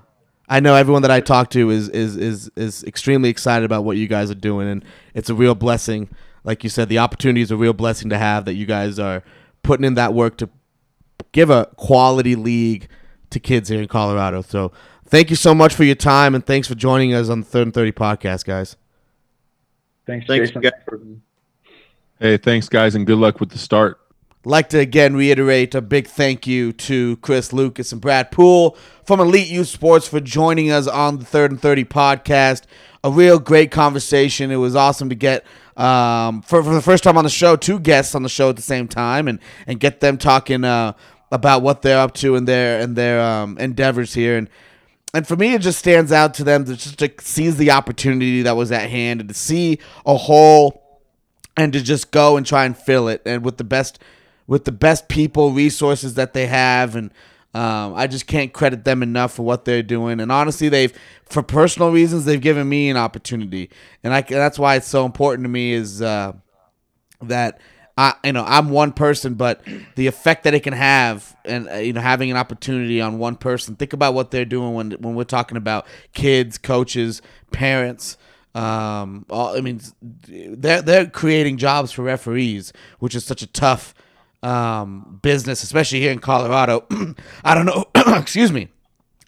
I 0.49 0.61
know 0.61 0.75
everyone 0.75 1.03
that 1.03 1.11
I 1.11 1.21
talk 1.21 1.51
to 1.51 1.71
is, 1.71 1.89
is 1.91 2.17
is 2.17 2.51
is 2.57 2.85
extremely 2.85 3.29
excited 3.29 3.65
about 3.65 3.85
what 3.85 3.97
you 3.97 4.09
guys 4.09 4.31
are 4.31 4.35
doing 4.37 4.69
and 4.69 4.85
it's 5.15 5.31
a 5.31 5.35
real 5.35 5.55
blessing. 5.55 6.09
Like 6.43 6.65
you 6.65 6.71
said, 6.71 6.89
the 6.89 6.99
opportunity 6.99 7.43
is 7.43 7.51
a 7.51 7.57
real 7.57 7.75
blessing 7.75 8.09
to 8.11 8.19
have 8.19 8.47
that 8.47 8.55
you 8.55 8.65
guys 8.67 8.99
are 8.99 9.23
putting 9.63 9.85
in 9.85 9.95
that 9.95 10.15
work 10.15 10.39
to 10.39 10.49
give 11.33 11.51
a 11.51 11.67
quality 11.77 12.35
league 12.35 12.89
to 13.29 13.39
kids 13.39 13.69
here 13.69 13.81
in 13.81 13.89
Colorado. 13.89 14.41
So 14.43 14.73
thank 15.07 15.29
you 15.31 15.37
so 15.37 15.55
much 15.55 15.75
for 15.75 15.85
your 15.85 15.95
time 15.95 16.35
and 16.35 16.45
thanks 16.45 16.67
for 16.67 16.75
joining 16.75 17.13
us 17.13 17.29
on 17.29 17.41
the 17.41 17.47
Third 17.47 17.63
and 17.69 17.75
Thirty 17.75 17.93
podcast, 17.93 18.45
guys. 18.45 18.77
Thanks, 20.07 20.27
Thanks, 20.27 20.51
Jason. 20.51 20.63
guys. 20.63 20.73
Hey, 22.19 22.37
thanks 22.39 22.69
guys, 22.69 22.95
and 22.95 23.07
good 23.07 23.19
luck 23.19 23.39
with 23.39 23.51
the 23.51 23.59
start. 23.59 24.01
Like 24.45 24.71
to 24.71 24.79
again 24.79 25.15
reiterate 25.15 25.75
a 25.75 25.81
big 25.81 26.07
thank 26.07 26.47
you 26.47 26.73
to 26.73 27.17
Chris 27.19 27.53
Lucas 27.53 27.93
and 27.93 28.01
Brad 28.01 28.31
Poole 28.31 28.77
from 29.05 29.21
Elite 29.21 29.49
Youth 29.49 29.69
Sports 29.69 30.09
for 30.09 30.21
joining 30.21 30.71
us 30.71 30.87
on 30.87 31.19
the 31.19 31.25
Third 31.25 31.51
and 31.51 31.61
Thirty 31.61 31.85
podcast. 31.85 32.63
A 33.05 33.11
real 33.11 33.39
great 33.39 33.71
conversation. 33.71 34.51
It 34.51 34.57
was 34.57 34.77
awesome 34.77 35.09
to 35.11 35.15
get 35.15 35.45
um, 35.77 36.43
for 36.43 36.63
for 36.63 36.75
the 36.75 36.83
first 36.83 37.05
time 37.05 37.19
on 37.19 37.25
the 37.25 37.31
show 37.31 37.57
two 37.57 37.79
guests 37.79 38.15
on 38.15 38.23
the 38.23 38.29
show 38.29 38.51
at 38.51 38.57
the 38.57 38.63
same 38.63 38.89
time 38.89 39.29
and 39.29 39.39
and 39.67 39.79
get 39.79 40.01
them 40.01 40.17
talking 40.17 40.65
uh, 40.65 40.95
about 41.31 41.63
what 41.63 41.83
they're 41.83 41.99
up 41.99 42.15
to 42.15 42.37
and 42.37 42.49
their 42.49 42.81
and 42.81 42.97
their 42.97 43.21
um, 43.21 43.59
endeavors 43.59 44.15
here 44.15 44.37
and. 44.37 44.49
And 45.13 45.27
for 45.27 45.35
me, 45.35 45.55
it 45.55 45.61
just 45.61 45.81
stands 45.81 46.13
out 46.13 46.35
to 46.35 46.45
them 46.45 46.65
to 46.67 46.77
just 46.77 47.01
to 47.01 47.11
seize 47.19 47.57
the 47.57 47.73
opportunity 47.73 48.43
that 48.43 48.55
was 48.55 48.71
at 48.71 48.89
hand 48.89 49.19
and 49.19 49.29
to 49.29 49.35
see 49.35 49.81
a 50.07 50.17
hole 50.17 51.03
and 51.57 51.73
to 51.73 51.83
just 51.83 52.13
go 52.13 52.37
and 52.37 52.47
try 52.47 52.65
and 52.65 52.79
fill 52.79 53.09
it 53.09 53.21
and 53.27 53.45
with 53.45 53.57
the 53.57 53.65
best 53.65 53.99
with 54.51 54.65
the 54.65 54.73
best 54.73 55.07
people 55.09 55.53
resources 55.53 56.15
that 56.15 56.35
they 56.35 56.49
have 56.49 56.97
and 56.97 57.13
um, 57.55 57.95
I 57.95 58.09
just 58.09 58.27
can't 58.27 58.53
credit 58.53 58.85
them 58.85 59.01
enough 59.03 59.33
for 59.33 59.45
what 59.45 59.65
they're 59.65 59.83
doing. 59.83 60.19
And 60.19 60.33
honestly 60.33 60.69
they've 60.69 60.93
for 61.25 61.41
personal 61.41 61.93
reasons 61.93 62.25
they've 62.25 62.41
given 62.41 62.69
me 62.69 62.91
an 62.91 62.97
opportunity. 62.97 63.71
And 64.03 64.13
I 64.13 64.23
that's 64.23 64.59
why 64.59 64.75
it's 64.75 64.89
so 64.89 65.07
important 65.07 65.45
to 65.45 65.49
me 65.49 65.73
is 65.73 66.03
uh, 66.03 66.33
that 67.23 67.61
I 67.97 68.15
you 68.25 68.33
know 68.33 68.45
I'm 68.45 68.71
one 68.71 68.93
person 68.93 69.35
but 69.35 69.63
the 69.95 70.09
effect 70.09 70.43
that 70.45 70.55
it 70.55 70.65
can 70.65 70.73
have 70.73 71.37
and 71.45 71.69
uh, 71.69 71.75
you 71.77 71.93
know 71.93 72.01
having 72.01 72.33
an 72.33 72.37
opportunity 72.37 73.01
on 73.01 73.19
one 73.19 73.37
person 73.37 73.77
think 73.77 73.93
about 73.93 74.15
what 74.15 74.33
they're 74.33 74.45
doing 74.45 74.75
when 74.75 74.91
when 74.93 75.15
we're 75.15 75.23
talking 75.25 75.59
about 75.59 75.87
kids 76.13 76.59
coaches 76.59 77.23
parents 77.53 78.17
um 78.57 79.27
all, 79.31 79.57
I 79.57 79.61
mean 79.61 79.81
they're 80.27 80.83
they're 80.83 81.07
creating 81.07 81.57
jobs 81.57 81.93
for 81.93 82.03
referees 82.03 82.73
which 82.99 83.15
is 83.15 83.25
such 83.25 83.43
a 83.43 83.47
tough 83.47 83.95
um 84.43 85.19
business 85.23 85.63
especially 85.63 86.01
here 86.01 86.13
in 86.13 86.19
Colorado 86.19 86.87
I 87.45 87.55
don't 87.55 87.67
know 87.67 87.85
excuse 88.19 88.53
me 88.53 88.69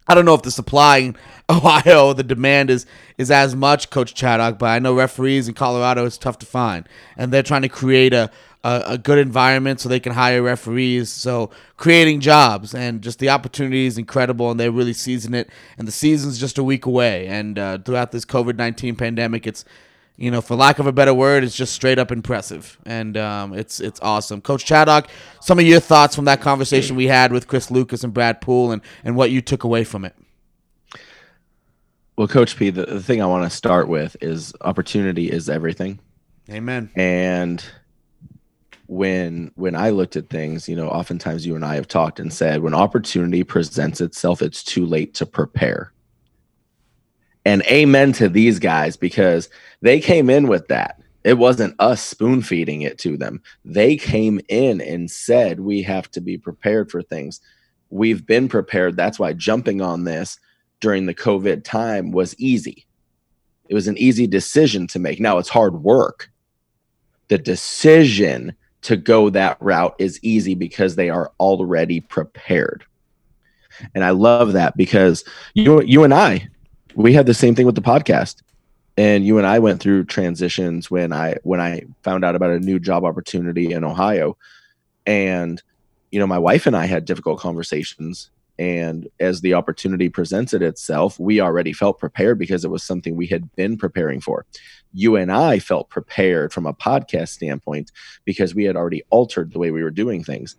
I 0.07 0.15
don't 0.15 0.25
know 0.25 0.35
if 0.35 0.43
the 0.43 0.51
supply 0.51 0.99
in 0.99 1.17
Ohio, 1.51 2.13
the 2.13 2.23
demand 2.23 2.71
is 2.71 2.87
is 3.19 3.31
as 3.31 3.55
much, 3.55 3.91
Coach 3.91 4.15
Chaddock, 4.15 4.59
but 4.59 4.67
I 4.67 4.79
know 4.79 4.95
referees 4.95 5.49
in 5.49 5.55
Colorado 5.55 6.05
is 6.05 6.19
tough 6.19 6.39
to 6.39 6.47
find, 6.47 6.89
and 7.17 7.33
they're 7.33 7.43
trying 7.43 7.63
to 7.63 7.69
create 7.69 8.15
a, 8.15 8.31
a, 8.65 8.83
a 8.87 8.99
good 8.99 9.19
environment 9.19 9.81
so 9.81 9.89
they 9.89 10.01
can 10.01 10.13
hire 10.13 10.43
referees. 10.43 11.11
So 11.11 11.51
creating 11.77 12.21
jobs 12.21 12.75
and 12.75 13.03
just 13.03 13.19
the 13.19 13.29
opportunity 13.29 13.87
is 13.87 13.99
incredible, 13.99 14.51
and 14.51 14.59
they're 14.59 14.71
really 14.73 14.93
seizing 14.93 15.35
it. 15.35 15.51
And 15.79 15.87
the 15.87 15.93
season's 15.93 16.39
just 16.39 16.59
a 16.59 16.65
week 16.65 16.87
away, 16.87 17.27
and 17.27 17.59
uh, 17.59 17.79
throughout 17.79 18.13
this 18.13 18.25
COVID 18.25 18.57
nineteen 18.57 18.97
pandemic, 18.97 19.47
it's 19.47 19.65
you 20.17 20.31
know, 20.31 20.41
for 20.41 20.55
lack 20.55 20.79
of 20.79 20.87
a 20.87 20.93
better 20.93 21.15
word, 21.15 21.43
it's 21.43 21.57
just 21.57 21.73
straight 21.73 21.99
up 21.99 22.13
impressive, 22.13 22.79
and 22.85 23.17
um, 23.17 23.55
it's 23.55 23.81
it's 23.81 24.01
awesome. 24.01 24.41
Coach 24.41 24.65
Chaddock, 24.65 25.09
some 25.41 25.59
of 25.59 25.67
your 25.67 25.81
thoughts 25.81 26.15
from 26.15 26.27
that 26.27 26.41
conversation 26.41 26.97
we 26.97 27.07
had 27.07 27.33
with 27.33 27.49
Chris 27.49 27.71
Lucas 27.71 28.05
and 28.05 28.13
Brad 28.13 28.41
Poole, 28.41 28.73
and 28.73 28.83
and 29.05 29.17
what 29.17 29.31
you 29.31 29.41
took 29.41 29.65
away 29.65 29.85
from 29.85 30.05
it. 30.05 30.15
Well, 32.17 32.29
Coach 32.29 32.57
P, 32.57 32.71
the, 32.71 32.85
the 32.85 33.03
thing 33.03 33.23
I 33.23 33.27
want 33.27 33.51
to 33.51 33.57
start 33.57 33.89
with 33.89 34.17
is 34.21 34.53
opportunity 34.61 35.31
is 35.31 35.49
everything. 35.49 35.99
Amen. 36.51 36.91
And 36.95 37.65
when 38.87 39.51
when 39.55 39.75
I 39.75 39.91
looked 39.91 40.17
at 40.17 40.29
things, 40.29 40.69
you 40.69 40.77
know, 40.77 40.89
oftentimes 40.89 41.47
you 41.47 41.57
and 41.57 41.65
I 41.65 41.77
have 41.77 41.89
talked 41.89 42.21
and 42.21 42.33
said 42.33 42.63
when 42.63 42.75
opportunity 42.75 43.43
presents 43.45 44.01
itself, 44.01 44.43
it's 44.43 44.63
too 44.63 44.85
late 44.85 45.15
to 45.15 45.27
prepare. 45.27 45.92
And 47.45 47.63
amen 47.63 48.13
to 48.15 48.29
these 48.29 48.59
guys 48.59 48.97
because 48.97 49.49
they 49.81 50.01
came 50.01 50.31
in 50.31 50.47
with 50.47 50.69
that. 50.69 51.01
It 51.25 51.39
wasn't 51.39 51.77
us 51.79 52.03
spoon 52.03 52.43
feeding 52.43 52.83
it 52.83 52.99
to 52.99 53.17
them. 53.17 53.43
They 53.65 53.97
came 53.97 54.41
in 54.49 54.81
and 54.81 55.11
said 55.11 55.61
we 55.61 55.83
have 55.83 56.11
to 56.13 56.21
be 56.21 56.37
prepared 56.37 56.91
for 56.91 57.03
things. 57.03 57.41
We've 57.91 58.25
been 58.27 58.49
prepared. 58.49 58.97
That's 58.97 59.19
why 59.19 59.33
jumping 59.33 59.81
on 59.81 60.05
this 60.05 60.39
during 60.81 61.07
the 61.07 61.15
COVID 61.15 61.63
time 61.63 62.11
was 62.11 62.39
easy. 62.39 62.87
It 63.69 63.75
was 63.75 63.89
an 63.89 63.99
easy 63.99 64.27
decision 64.27 64.87
to 64.89 64.99
make. 64.99 65.21
Now 65.21 65.39
it's 65.39 65.49
hard 65.49 65.83
work. 65.83 66.31
The 67.29 67.39
decision 67.39 68.55
to 68.83 68.97
go 68.97 69.31
that 69.31 69.57
route 69.61 69.95
is 69.99 70.19
easy 70.23 70.55
because 70.55 70.97
they 70.97 71.09
are 71.09 71.33
already 71.39 72.01
prepared. 72.01 72.85
And 73.95 74.05
I 74.05 74.11
love 74.11 74.53
that 74.53 74.77
because 74.77 75.25
you 75.55 75.83
you 75.83 76.05
and 76.05 76.13
I 76.13 76.49
we 76.95 77.13
had 77.13 77.27
the 77.27 77.35
same 77.35 77.55
thing 77.55 77.67
with 77.67 77.75
the 77.75 77.83
podcast. 77.83 78.43
And 78.97 79.25
you 79.25 79.39
and 79.39 79.47
I 79.47 79.59
went 79.59 79.81
through 79.81 80.05
transitions 80.05 80.91
when 80.91 81.13
I 81.13 81.37
when 81.45 81.61
I 81.61 81.85
found 82.03 82.25
out 82.25 82.35
about 82.35 82.51
a 82.51 82.61
new 82.61 82.79
job 82.79 83.05
opportunity 83.05 83.73
in 83.73 83.85
Ohio. 83.85 84.37
And 85.07 85.63
you 86.11 86.21
know, 86.21 86.27
my 86.27 86.39
wife 86.39 86.67
and 86.67 86.77
I 86.77 86.85
had 86.85 87.07
difficult 87.07 87.41
conversations 87.41 88.31
and 88.59 89.09
as 89.19 89.41
the 89.41 89.55
opportunity 89.55 90.09
presented 90.09 90.63
itself, 90.63 91.19
we 91.19 91.41
already 91.41 91.73
felt 91.73 91.99
prepared 91.99 92.39
because 92.39 92.65
it 92.65 92.71
was 92.71 92.83
something 92.83 93.17
we 93.17 93.27
had 93.27 93.55
been 93.57 93.77
preparing 93.77 94.21
for. 94.21 94.45
You 94.93 95.17
and 95.17 95.33
I 95.33 95.59
felt 95.59 95.89
prepared 95.89 96.53
from 96.53 96.67
a 96.67 96.75
podcast 96.75 97.31
standpoint 97.31 97.91
because 98.25 98.55
we 98.55 98.65
had 98.65 98.77
already 98.77 99.03
altered 99.11 99.53
the 99.53 99.59
way 99.59 99.71
we 99.71 99.83
were 99.83 99.91
doing 99.91 100.23
things. 100.23 100.57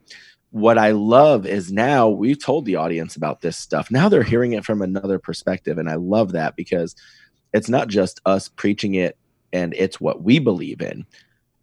What 0.54 0.78
I 0.78 0.92
love 0.92 1.48
is 1.48 1.72
now 1.72 2.10
we've 2.10 2.42
told 2.42 2.66
the 2.66 2.76
audience 2.76 3.16
about 3.16 3.42
this 3.42 3.58
stuff. 3.58 3.90
Now 3.90 4.08
they're 4.08 4.22
uh-huh. 4.22 4.30
hearing 4.30 4.54
it 4.54 4.64
from 4.64 4.84
another 4.84 5.18
perspective. 5.18 5.80
And 5.80 5.90
I 5.90 5.96
love 5.96 6.34
that 6.34 6.56
because 6.56 6.96
it's 7.54 7.70
not 7.70 7.88
just 7.88 8.22
us 8.26 8.50
preaching 8.50 8.94
it 8.94 9.18
and 9.52 9.74
it's 9.74 10.00
what 10.00 10.22
we 10.22 10.38
believe 10.38 10.82
in, 10.82 11.06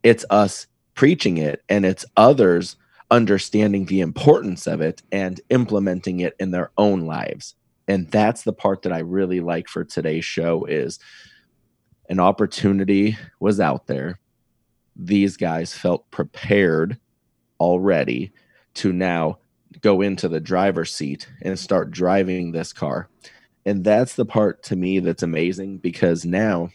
it's 0.02 0.24
us 0.31 0.66
preaching 0.94 1.39
it 1.39 1.62
and 1.69 1.86
it's 1.86 2.05
others 2.16 2.77
understanding 3.12 3.86
the 3.86 4.01
importance 4.01 4.66
of 4.66 4.81
it 4.81 5.02
and 5.12 5.40
implementing 5.51 6.20
it 6.20 6.35
in 6.39 6.51
their 6.51 6.70
own 6.77 7.06
lives 7.06 7.55
and 7.89 8.09
that's 8.10 8.43
the 8.43 8.52
part 8.52 8.82
that 8.82 8.93
i 8.93 8.98
really 8.98 9.40
like 9.40 9.66
for 9.66 9.85
today's 9.85 10.24
show 10.24 10.65
is 10.66 11.01
an 12.09 12.20
opportunity 12.20 13.16
was 13.40 13.59
out 13.59 13.86
there 13.86 14.20
these 14.94 15.36
guys 15.36 15.74
felt 15.74 16.09
prepared 16.10 16.98
already 17.59 18.32
to 18.74 18.92
now 18.92 19.38
go 19.80 20.01
into 20.01 20.28
the 20.28 20.40
driver's 20.40 20.94
seat 20.94 21.28
and 21.42 21.59
start 21.59 21.90
driving 21.90 22.52
this 22.52 22.72
car 22.72 23.09
and 23.64 23.84
that's 23.84 24.14
the 24.14 24.24
part 24.24 24.62
to 24.62 24.74
me 24.76 24.98
that's 24.98 25.22
amazing 25.22 25.78
because 25.78 26.24
now 26.24 26.68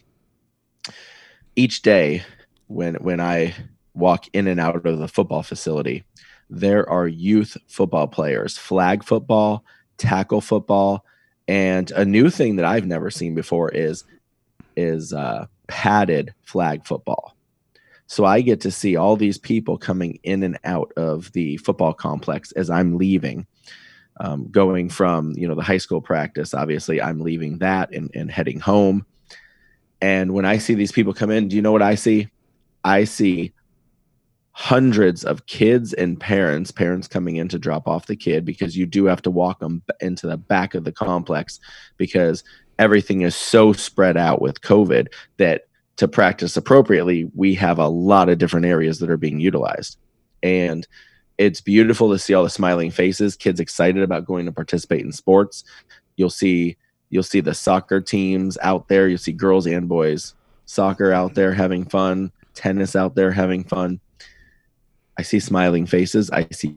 each 1.56 1.82
day 1.82 2.22
when 2.68 2.94
when 2.96 3.20
i 3.20 3.54
walk 3.94 4.26
in 4.32 4.46
and 4.46 4.60
out 4.60 4.86
of 4.86 4.98
the 4.98 5.08
football 5.08 5.42
facility 5.42 6.04
there 6.50 6.88
are 6.88 7.06
youth 7.06 7.56
football 7.66 8.06
players, 8.06 8.56
flag 8.56 9.04
football, 9.04 9.64
tackle 9.98 10.40
football, 10.40 11.04
and 11.48 11.90
a 11.92 12.04
new 12.04 12.30
thing 12.30 12.56
that 12.56 12.64
I've 12.64 12.86
never 12.86 13.10
seen 13.10 13.34
before 13.34 13.70
is 13.70 14.04
is 14.76 15.12
uh, 15.12 15.46
padded 15.68 16.34
flag 16.42 16.86
football. 16.86 17.35
So 18.06 18.24
I 18.24 18.40
get 18.40 18.60
to 18.62 18.70
see 18.70 18.96
all 18.96 19.16
these 19.16 19.38
people 19.38 19.78
coming 19.78 20.18
in 20.22 20.42
and 20.42 20.58
out 20.64 20.92
of 20.96 21.32
the 21.32 21.56
football 21.58 21.92
complex 21.92 22.52
as 22.52 22.70
I'm 22.70 22.96
leaving, 22.96 23.46
um, 24.20 24.48
going 24.50 24.88
from 24.88 25.32
you 25.36 25.48
know 25.48 25.54
the 25.54 25.62
high 25.62 25.78
school 25.78 26.00
practice. 26.00 26.54
Obviously, 26.54 27.02
I'm 27.02 27.20
leaving 27.20 27.58
that 27.58 27.92
and, 27.92 28.10
and 28.14 28.30
heading 28.30 28.60
home. 28.60 29.04
And 30.00 30.32
when 30.34 30.44
I 30.44 30.58
see 30.58 30.74
these 30.74 30.92
people 30.92 31.14
come 31.14 31.30
in, 31.30 31.48
do 31.48 31.56
you 31.56 31.62
know 31.62 31.72
what 31.72 31.82
I 31.82 31.94
see? 31.94 32.28
I 32.84 33.04
see 33.04 33.52
hundreds 34.52 35.22
of 35.22 35.44
kids 35.44 35.92
and 35.92 36.18
parents 36.18 36.70
parents 36.70 37.06
coming 37.06 37.36
in 37.36 37.46
to 37.46 37.58
drop 37.58 37.86
off 37.86 38.06
the 38.06 38.16
kid 38.16 38.42
because 38.42 38.74
you 38.74 38.86
do 38.86 39.04
have 39.04 39.20
to 39.20 39.30
walk 39.30 39.60
them 39.60 39.82
into 40.00 40.26
the 40.26 40.38
back 40.38 40.74
of 40.74 40.84
the 40.84 40.92
complex 40.92 41.60
because 41.98 42.42
everything 42.78 43.20
is 43.20 43.36
so 43.36 43.74
spread 43.74 44.16
out 44.16 44.40
with 44.40 44.62
covid 44.62 45.08
that 45.36 45.64
to 45.96 46.06
practice 46.06 46.56
appropriately 46.56 47.30
we 47.34 47.54
have 47.54 47.78
a 47.78 47.88
lot 47.88 48.28
of 48.28 48.38
different 48.38 48.66
areas 48.66 48.98
that 48.98 49.10
are 49.10 49.16
being 49.16 49.40
utilized 49.40 49.98
and 50.42 50.86
it's 51.38 51.60
beautiful 51.60 52.10
to 52.10 52.18
see 52.18 52.34
all 52.34 52.44
the 52.44 52.50
smiling 52.50 52.90
faces, 52.90 53.36
kids 53.36 53.60
excited 53.60 54.02
about 54.02 54.24
going 54.24 54.46
to 54.46 54.52
participate 54.52 55.02
in 55.02 55.12
sports. 55.12 55.64
You'll 56.16 56.30
see 56.30 56.76
you'll 57.10 57.22
see 57.22 57.40
the 57.40 57.54
soccer 57.54 58.00
teams 58.00 58.58
out 58.62 58.88
there, 58.88 59.08
you'll 59.08 59.18
see 59.18 59.32
girls 59.32 59.66
and 59.66 59.88
boys 59.88 60.34
soccer 60.64 61.12
out 61.12 61.34
there 61.34 61.52
having 61.52 61.84
fun, 61.84 62.32
tennis 62.54 62.96
out 62.96 63.14
there 63.14 63.30
having 63.30 63.64
fun. 63.64 64.00
I 65.18 65.22
see 65.22 65.38
smiling 65.38 65.86
faces. 65.86 66.30
I 66.30 66.48
see 66.50 66.76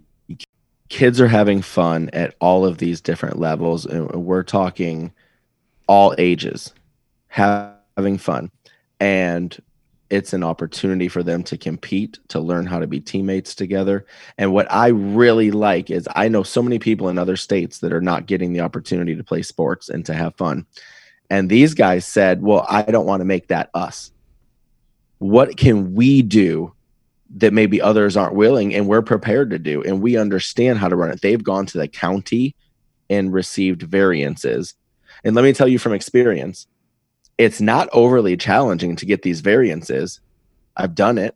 kids 0.89 1.19
are 1.19 1.27
having 1.27 1.61
fun 1.61 2.09
at 2.13 2.35
all 2.39 2.65
of 2.65 2.77
these 2.77 3.01
different 3.01 3.39
levels 3.39 3.85
and 3.85 4.09
we're 4.09 4.43
talking 4.43 5.11
all 5.87 6.15
ages 6.17 6.73
having 7.27 8.17
fun 8.17 8.51
and 8.99 9.57
it's 10.09 10.33
an 10.33 10.43
opportunity 10.43 11.07
for 11.07 11.21
them 11.21 11.43
to 11.43 11.57
compete 11.57 12.17
to 12.29 12.39
learn 12.39 12.65
how 12.65 12.79
to 12.79 12.87
be 12.87 12.99
teammates 12.99 13.53
together. 13.53 14.05
And 14.37 14.51
what 14.53 14.71
i 14.71 14.87
really 14.87 15.51
like 15.51 15.89
is 15.89 16.07
i 16.15 16.27
know 16.27 16.43
so 16.43 16.61
many 16.61 16.79
people 16.79 17.09
in 17.09 17.17
other 17.17 17.37
states 17.37 17.79
that 17.79 17.93
are 17.93 18.01
not 18.01 18.25
getting 18.25 18.53
the 18.53 18.61
opportunity 18.61 19.15
to 19.15 19.23
play 19.23 19.41
sports 19.41 19.89
and 19.89 20.05
to 20.05 20.13
have 20.13 20.35
fun. 20.35 20.65
And 21.29 21.49
these 21.49 21.73
guys 21.73 22.05
said 22.05 22.41
well 22.41 22.65
i 22.69 22.81
don't 22.83 23.05
want 23.05 23.21
to 23.21 23.25
make 23.25 23.47
that 23.47 23.69
us. 23.73 24.11
What 25.19 25.57
can 25.57 25.93
we 25.93 26.21
do 26.21 26.73
that 27.35 27.53
maybe 27.53 27.81
others 27.81 28.17
aren't 28.17 28.35
willing 28.35 28.73
and 28.73 28.87
we're 28.87 29.01
prepared 29.01 29.51
to 29.51 29.59
do? 29.59 29.83
And 29.83 30.01
we 30.01 30.17
understand 30.17 30.79
how 30.79 30.87
to 30.87 30.95
run 30.95 31.11
it. 31.11 31.21
They've 31.21 31.43
gone 31.43 31.65
to 31.67 31.77
the 31.77 31.87
county 31.87 32.55
and 33.09 33.33
received 33.33 33.83
variances. 33.83 34.75
And 35.23 35.35
let 35.35 35.43
me 35.43 35.53
tell 35.53 35.67
you 35.67 35.77
from 35.77 35.93
experience 35.93 36.67
it's 37.39 37.61
not 37.61 37.87
overly 37.93 38.35
challenging 38.35 38.97
to 38.97 39.05
get 39.05 39.23
these 39.23 39.39
variances. 39.39 40.19
I've 40.75 40.93
done 40.93 41.17
it. 41.17 41.35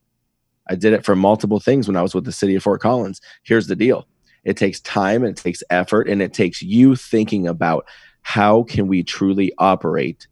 I 0.70 0.76
did 0.76 0.94
it 0.94 1.06
for 1.06 1.16
multiple 1.16 1.60
things 1.60 1.88
when 1.88 1.98
i 1.98 2.02
was 2.02 2.14
with 2.14 2.26
the 2.26 2.32
city 2.32 2.56
of 2.56 2.64
fort 2.64 2.82
collins. 2.82 3.22
Here's 3.44 3.68
the 3.68 3.76
deal. 3.76 4.06
It 4.44 4.58
takes 4.58 4.82
time 4.82 5.24
and 5.24 5.38
it 5.38 5.42
takes 5.42 5.64
effort 5.70 6.10
and 6.10 6.22
it 6.22 6.34
takes 6.34 6.62
you 6.62 6.98
thinking 6.98 7.48
about 7.48 7.88
how 8.22 8.64
can 8.64 8.88
we 8.88 9.02
truly 9.02 9.54
operate 9.58 10.28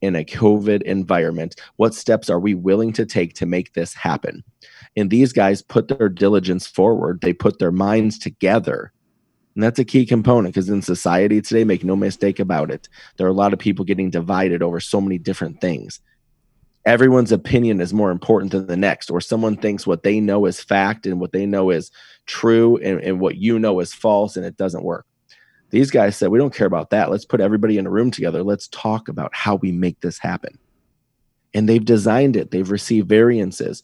in 0.00 0.16
a 0.16 0.24
covid 0.24 0.82
environment? 0.82 1.54
What 1.76 1.94
steps 1.94 2.28
are 2.28 2.40
we 2.40 2.54
willing 2.54 2.92
to 2.94 3.06
take 3.06 3.34
to 3.34 3.46
make 3.46 3.74
this 3.74 3.94
happen? 3.94 4.42
And 4.96 5.08
these 5.08 5.32
guys 5.32 5.62
put 5.62 5.86
their 5.86 6.08
diligence 6.08 6.66
forward, 6.66 7.20
they 7.20 7.32
put 7.32 7.60
their 7.60 7.72
minds 7.72 8.18
together. 8.18 8.92
And 9.54 9.62
that's 9.62 9.78
a 9.78 9.84
key 9.84 10.06
component 10.06 10.54
because 10.54 10.68
in 10.68 10.82
society 10.82 11.40
today, 11.42 11.64
make 11.64 11.84
no 11.84 11.96
mistake 11.96 12.40
about 12.40 12.70
it, 12.70 12.88
there 13.16 13.26
are 13.26 13.30
a 13.30 13.34
lot 13.34 13.52
of 13.52 13.58
people 13.58 13.84
getting 13.84 14.10
divided 14.10 14.62
over 14.62 14.80
so 14.80 15.00
many 15.00 15.18
different 15.18 15.60
things. 15.60 16.00
Everyone's 16.84 17.32
opinion 17.32 17.80
is 17.80 17.92
more 17.92 18.10
important 18.10 18.50
than 18.50 18.66
the 18.66 18.76
next, 18.76 19.10
or 19.10 19.20
someone 19.20 19.56
thinks 19.56 19.86
what 19.86 20.02
they 20.02 20.18
know 20.18 20.46
is 20.46 20.60
fact 20.60 21.06
and 21.06 21.20
what 21.20 21.32
they 21.32 21.46
know 21.46 21.70
is 21.70 21.90
true 22.26 22.76
and, 22.78 23.00
and 23.00 23.20
what 23.20 23.36
you 23.36 23.58
know 23.58 23.78
is 23.80 23.94
false, 23.94 24.36
and 24.36 24.44
it 24.44 24.56
doesn't 24.56 24.82
work. 24.82 25.06
These 25.70 25.90
guys 25.90 26.16
said, 26.16 26.30
We 26.30 26.38
don't 26.38 26.54
care 26.54 26.66
about 26.66 26.90
that. 26.90 27.10
Let's 27.10 27.24
put 27.24 27.40
everybody 27.40 27.78
in 27.78 27.86
a 27.86 27.90
room 27.90 28.10
together. 28.10 28.42
Let's 28.42 28.68
talk 28.68 29.08
about 29.08 29.34
how 29.34 29.56
we 29.56 29.70
make 29.70 30.00
this 30.00 30.18
happen. 30.18 30.58
And 31.54 31.68
they've 31.68 31.84
designed 31.84 32.36
it, 32.36 32.50
they've 32.50 32.70
received 32.70 33.08
variances 33.08 33.82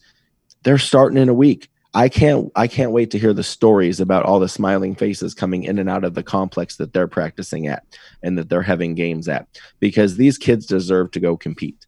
they're 0.62 0.78
starting 0.78 1.18
in 1.18 1.28
a 1.28 1.34
week. 1.34 1.70
I 1.94 2.08
can't 2.08 2.52
I 2.54 2.66
can't 2.66 2.92
wait 2.92 3.10
to 3.12 3.18
hear 3.18 3.32
the 3.32 3.42
stories 3.42 3.98
about 3.98 4.24
all 4.24 4.40
the 4.40 4.48
smiling 4.48 4.94
faces 4.94 5.34
coming 5.34 5.64
in 5.64 5.78
and 5.78 5.88
out 5.88 6.04
of 6.04 6.14
the 6.14 6.22
complex 6.22 6.76
that 6.76 6.92
they're 6.92 7.08
practicing 7.08 7.66
at 7.66 7.84
and 8.22 8.36
that 8.36 8.48
they're 8.48 8.62
having 8.62 8.94
games 8.94 9.28
at 9.28 9.46
because 9.80 10.16
these 10.16 10.36
kids 10.36 10.66
deserve 10.66 11.10
to 11.12 11.20
go 11.20 11.36
compete. 11.36 11.86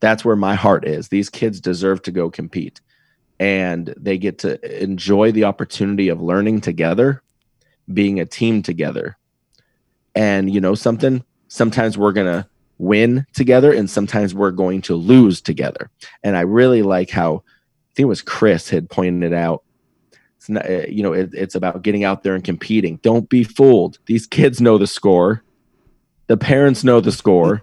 That's 0.00 0.24
where 0.24 0.36
my 0.36 0.54
heart 0.54 0.86
is. 0.86 1.08
These 1.08 1.30
kids 1.30 1.60
deserve 1.60 2.02
to 2.02 2.10
go 2.10 2.30
compete 2.30 2.80
and 3.38 3.94
they 3.98 4.16
get 4.16 4.38
to 4.38 4.82
enjoy 4.82 5.32
the 5.32 5.44
opportunity 5.44 6.08
of 6.08 6.22
learning 6.22 6.60
together, 6.60 7.22
being 7.92 8.20
a 8.20 8.26
team 8.26 8.62
together. 8.62 9.16
And 10.14 10.52
you 10.52 10.60
know 10.60 10.74
something, 10.74 11.24
sometimes 11.48 11.98
we're 11.98 12.12
going 12.12 12.32
to 12.32 12.48
win 12.78 13.26
together 13.34 13.72
and 13.72 13.88
sometimes 13.88 14.34
we're 14.34 14.50
going 14.50 14.82
to 14.82 14.94
lose 14.94 15.40
together. 15.40 15.90
And 16.22 16.36
I 16.36 16.42
really 16.42 16.82
like 16.82 17.10
how 17.10 17.42
think 17.94 18.04
it 18.04 18.08
was 18.08 18.22
Chris 18.22 18.68
had 18.68 18.90
pointed 18.90 19.32
out. 19.32 19.62
It's 20.36 20.48
not, 20.48 20.68
uh, 20.68 20.86
you 20.88 21.02
know, 21.02 21.12
it, 21.12 21.30
it's 21.32 21.54
about 21.54 21.82
getting 21.82 22.04
out 22.04 22.22
there 22.22 22.34
and 22.34 22.44
competing. 22.44 22.96
Don't 22.98 23.28
be 23.28 23.44
fooled. 23.44 23.98
These 24.06 24.26
kids 24.26 24.60
know 24.60 24.78
the 24.78 24.86
score. 24.86 25.42
The 26.26 26.36
parents 26.36 26.84
know 26.84 27.00
the 27.00 27.12
score. 27.12 27.62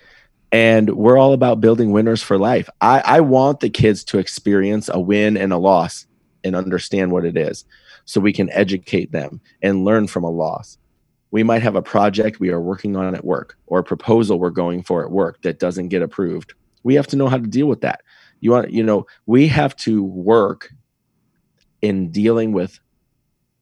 and 0.52 0.90
we're 0.90 1.18
all 1.18 1.32
about 1.32 1.60
building 1.60 1.92
winners 1.92 2.22
for 2.22 2.38
life. 2.38 2.68
I, 2.80 3.02
I 3.04 3.20
want 3.20 3.60
the 3.60 3.70
kids 3.70 4.04
to 4.04 4.18
experience 4.18 4.88
a 4.92 5.00
win 5.00 5.36
and 5.36 5.52
a 5.52 5.58
loss 5.58 6.06
and 6.44 6.56
understand 6.56 7.12
what 7.12 7.24
it 7.24 7.36
is 7.36 7.64
so 8.04 8.20
we 8.20 8.32
can 8.32 8.50
educate 8.50 9.12
them 9.12 9.40
and 9.62 9.84
learn 9.84 10.06
from 10.06 10.24
a 10.24 10.30
loss 10.30 10.78
we 11.32 11.42
might 11.42 11.62
have 11.62 11.74
a 11.74 11.82
project 11.82 12.38
we 12.38 12.50
are 12.50 12.60
working 12.60 12.94
on 12.94 13.14
at 13.14 13.24
work 13.24 13.58
or 13.66 13.80
a 13.80 13.84
proposal 13.84 14.38
we're 14.38 14.50
going 14.50 14.82
for 14.82 15.02
at 15.02 15.10
work 15.10 15.42
that 15.42 15.58
doesn't 15.58 15.88
get 15.88 16.02
approved. 16.02 16.52
We 16.84 16.94
have 16.94 17.06
to 17.08 17.16
know 17.16 17.26
how 17.26 17.38
to 17.38 17.46
deal 17.46 17.66
with 17.66 17.80
that. 17.80 18.02
You 18.42 18.50
want, 18.50 18.70
you 18.72 18.82
know, 18.82 19.06
we 19.24 19.48
have 19.48 19.74
to 19.76 20.02
work 20.02 20.70
in 21.80 22.10
dealing 22.10 22.52
with, 22.52 22.78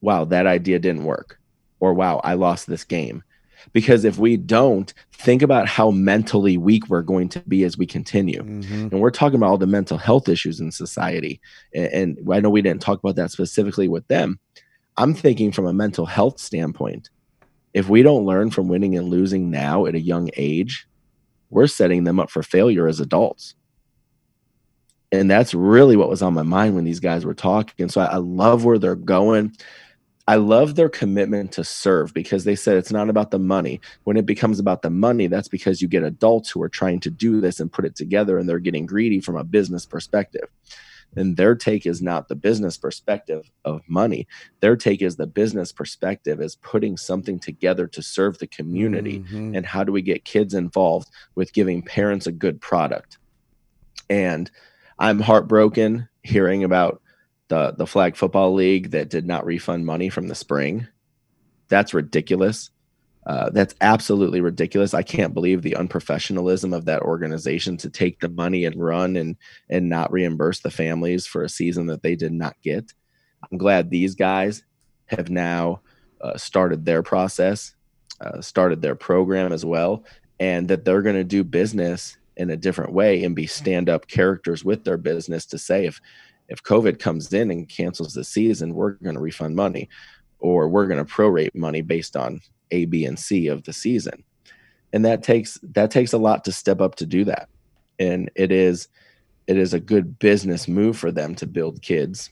wow, 0.01 0.25
that 0.25 0.47
idea 0.47 0.79
didn't 0.79 1.05
work, 1.05 1.39
or 1.79 1.95
wow, 1.95 2.21
I 2.25 2.35
lost 2.35 2.67
this 2.67 2.83
game. 2.83 3.23
Because 3.75 4.07
if 4.07 4.17
we 4.19 4.39
don't, 4.39 4.93
think 5.13 5.43
about 5.43 5.69
how 5.69 5.91
mentally 5.91 6.57
weak 6.57 6.89
we're 6.89 7.03
going 7.03 7.29
to 7.29 7.41
be 7.41 7.63
as 7.65 7.77
we 7.77 7.85
continue. 7.85 8.43
Mm-hmm. 8.43 8.89
And 8.91 9.01
we're 9.01 9.11
talking 9.11 9.37
about 9.37 9.51
all 9.51 9.59
the 9.59 9.67
mental 9.67 9.99
health 9.99 10.31
issues 10.31 10.61
in 10.61 10.73
society. 10.73 11.43
And, 11.75 12.19
and 12.19 12.33
I 12.33 12.41
know 12.41 12.49
we 12.49 12.63
didn't 12.63 12.81
talk 12.81 12.99
about 12.99 13.17
that 13.17 13.31
specifically 13.31 13.87
with 13.87 14.09
them. 14.09 14.41
I'm 14.97 15.13
thinking 15.13 15.53
from 15.53 15.67
a 15.67 15.75
mental 15.75 16.07
health 16.07 16.41
standpoint 16.41 17.11
if 17.75 17.89
we 17.89 18.03
don't 18.03 18.25
learn 18.25 18.51
from 18.51 18.69
winning 18.69 18.97
and 18.97 19.09
losing 19.09 19.51
now 19.51 19.87
at 19.87 19.95
a 19.95 20.01
young 20.01 20.31
age, 20.37 20.89
we're 21.51 21.67
setting 21.67 22.05
them 22.05 22.19
up 22.19 22.31
for 22.31 22.43
failure 22.43 22.89
as 22.89 23.01
adults. 23.01 23.55
And 25.13 25.31
that's 25.31 25.55
really 25.55 25.97
what 25.97 26.09
was 26.09 26.23
on 26.23 26.35
my 26.35 26.43
mind 26.43 26.75
when 26.75 26.85
these 26.85 27.01
guys 27.01 27.25
were 27.25 27.35
talking. 27.35 27.89
So 27.89 28.01
I, 28.01 28.07
I 28.07 28.17
love 28.17 28.65
where 28.65 28.79
they're 28.79 28.95
going. 28.95 29.57
I 30.29 30.37
love 30.37 30.77
their 30.77 30.89
commitment 30.89 31.51
to 31.53 31.65
serve 31.65 32.15
because 32.15 32.45
they 32.45 32.55
said 32.55 32.77
it's 32.77 32.93
not 32.93 33.11
about 33.11 33.33
the 33.33 33.39
money. 33.39 33.81
When 34.05 34.17
it 34.17 34.27
becomes 34.27 34.61
about 34.61 34.83
the 34.83 34.91
money, 34.91 35.27
that's 35.27 35.49
because 35.49 35.83
you 35.83 35.89
get 35.89 36.05
adults 36.05 36.51
who 36.51 36.63
are 36.63 36.69
trying 36.69 37.01
to 37.01 37.11
do 37.11 37.41
this 37.41 37.59
and 37.59 37.73
put 37.73 37.85
it 37.85 37.97
together 37.97 38.39
and 38.39 38.49
they're 38.49 38.61
getting 38.61 38.87
greedy 38.87 39.21
from 39.21 39.37
a 39.37 39.43
business 39.43 39.85
perspective 39.85 40.49
and 41.17 41.37
their 41.37 41.55
take 41.55 41.87
is 41.87 42.01
not 42.01 42.29
the 42.29 42.35
business 42.35 42.77
perspective 42.77 43.51
of 43.65 43.83
money 43.89 44.27
their 44.61 44.77
take 44.77 45.03
is 45.03 45.17
the 45.17 45.27
business 45.27 45.73
perspective 45.73 46.41
is 46.41 46.57
putting 46.57 46.97
something 46.97 47.39
together 47.39 47.87
to 47.87 48.03
serve 48.03 48.39
the 48.39 48.47
community 48.47 49.21
mm-hmm. 49.21 49.55
and 49.55 49.67
how 49.67 49.83
do 49.83 49.93
we 49.93 50.03
get 50.03 50.25
kids 50.25 50.55
involved 50.55 51.11
with 51.35 51.53
giving 51.53 51.83
parents 51.83 52.27
a 52.27 52.33
good 52.33 52.61
product 52.61 53.19
and 54.09 54.51
i'm 55.01 55.21
heartbroken 55.21 56.09
hearing 56.23 56.65
about 56.65 57.03
the 57.49 57.73
the 57.73 57.87
flag 57.87 58.17
football 58.17 58.55
league 58.55 58.91
that 58.91 59.11
did 59.11 59.27
not 59.27 59.45
refund 59.45 59.85
money 59.85 60.09
from 60.09 60.29
the 60.29 60.35
spring 60.35 60.87
that's 61.69 61.95
ridiculous 61.95 62.71
uh, 63.27 63.51
that's 63.51 63.75
absolutely 63.81 64.41
ridiculous. 64.41 64.95
I 64.95 65.03
can't 65.03 65.35
believe 65.35 65.63
the 65.63 65.77
unprofessionalism 65.79 66.75
of 66.75 66.87
that 66.87 67.03
organization 67.03 67.77
to 67.79 67.91
take 67.91 68.21
the 68.21 68.31
money 68.31 68.65
and 68.65 68.83
run 68.83 69.17
and 69.17 69.37
and 69.69 69.89
not 69.89 70.11
reimburse 70.11 70.61
the 70.61 70.71
families 70.71 71.27
for 71.27 71.43
a 71.43 71.49
season 71.49 71.87
that 71.87 72.03
they 72.03 72.17
did 72.17 72.33
not 72.33 72.57
get. 72.63 72.93
I'm 73.51 73.59
glad 73.59 73.91
these 73.91 74.15
guys 74.15 74.65
have 75.07 75.29
now 75.29 75.81
uh, 76.21 76.37
started 76.39 76.85
their 76.85 77.03
process, 77.03 77.75
uh, 78.21 78.41
started 78.41 78.81
their 78.81 78.95
program 78.95 79.53
as 79.53 79.65
well, 79.65 80.05
and 80.39 80.69
that 80.69 80.85
they're 80.85 81.03
going 81.03 81.17
to 81.17 81.25
do 81.25 81.45
business 81.45 82.17
in 82.41 82.51
a 82.51 82.57
different 82.57 82.93
way 82.93 83.23
and 83.23 83.37
be 83.37 83.45
mm-hmm. 83.45 83.63
stand 83.63 83.89
up 83.91 84.09
characters 84.09 84.65
with 84.65 84.83
their 84.85 84.97
business 84.97 85.45
to 85.47 85.59
say 85.59 85.85
if 85.87 86.01
if 86.49 86.63
COVID 86.65 86.99
comes 86.99 87.33
in 87.33 87.51
and 87.53 87.69
cancels 87.69 88.15
the 88.15 88.25
season, 88.25 88.75
we're 88.75 88.95
going 88.95 89.15
to 89.15 89.21
refund 89.21 89.55
money 89.55 89.89
or 90.41 90.69
we're 90.69 90.89
going 90.89 91.05
to 91.05 91.13
prorate 91.13 91.55
money 91.55 91.81
based 91.81 92.17
on 92.17 92.41
a, 92.73 92.87
B, 92.87 93.05
and 93.05 93.17
C 93.17 93.47
of 93.47 93.63
the 93.63 93.73
season. 93.73 94.25
And 94.93 95.05
that 95.05 95.23
takes 95.23 95.61
that 95.63 95.93
takes 95.93 96.13
a 96.13 96.19
lot 96.19 96.45
to 96.45 96.53
step 96.53 96.81
up 96.81 96.97
to 96.97 97.07
do 97.07 97.25
that. 97.27 97.49
And 98.01 98.31
it 98.35 98.51
is 98.51 98.89
it 99.47 99.57
is 99.57 99.75
a 99.75 99.81
good 99.81 100.19
business 100.19 100.67
move 100.67 100.97
for 100.97 101.13
them 101.13 101.35
to 101.37 101.47
build 101.47 101.83
kids 101.83 102.31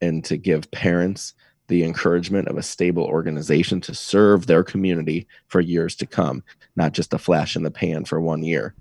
and 0.00 0.24
to 0.26 0.36
give 0.36 0.70
parents 0.70 1.34
the 1.68 1.82
encouragement 1.82 2.46
of 2.46 2.56
a 2.56 2.62
stable 2.62 3.04
organization 3.04 3.80
to 3.80 3.94
serve 3.94 4.46
their 4.46 4.62
community 4.62 5.26
for 5.48 5.60
years 5.60 5.96
to 5.96 6.06
come, 6.06 6.44
not 6.76 6.92
just 6.92 7.14
a 7.14 7.18
flash 7.18 7.56
in 7.56 7.64
the 7.64 7.70
pan 7.70 8.04
for 8.04 8.20
one 8.20 8.44
year. 8.44 8.74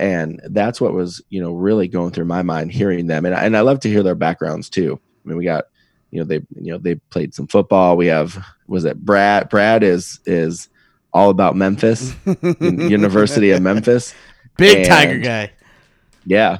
And 0.00 0.40
that's 0.46 0.80
what 0.80 0.94
was, 0.94 1.20
you 1.28 1.42
know, 1.42 1.52
really 1.52 1.86
going 1.86 2.10
through 2.10 2.24
my 2.24 2.42
mind 2.42 2.72
hearing 2.72 3.06
them. 3.06 3.26
And, 3.26 3.34
and 3.34 3.54
I 3.54 3.60
love 3.60 3.80
to 3.80 3.88
hear 3.88 4.02
their 4.02 4.14
backgrounds 4.14 4.70
too. 4.70 4.98
I 5.24 5.28
mean, 5.28 5.36
we 5.36 5.44
got 5.44 5.66
you 6.10 6.18
know 6.18 6.24
they 6.24 6.42
you 6.60 6.72
know 6.72 6.78
they 6.78 6.96
played 6.96 7.34
some 7.34 7.46
football. 7.46 7.96
We 7.96 8.06
have 8.06 8.42
was 8.66 8.84
it 8.84 9.04
Brad? 9.04 9.48
Brad 9.48 9.82
is 9.82 10.20
is 10.26 10.68
all 11.12 11.30
about 11.30 11.56
Memphis, 11.56 12.14
University 12.60 13.50
of 13.50 13.62
Memphis. 13.62 14.14
Big 14.56 14.78
and, 14.78 14.86
Tiger 14.86 15.18
guy. 15.18 15.52
Yeah. 16.24 16.58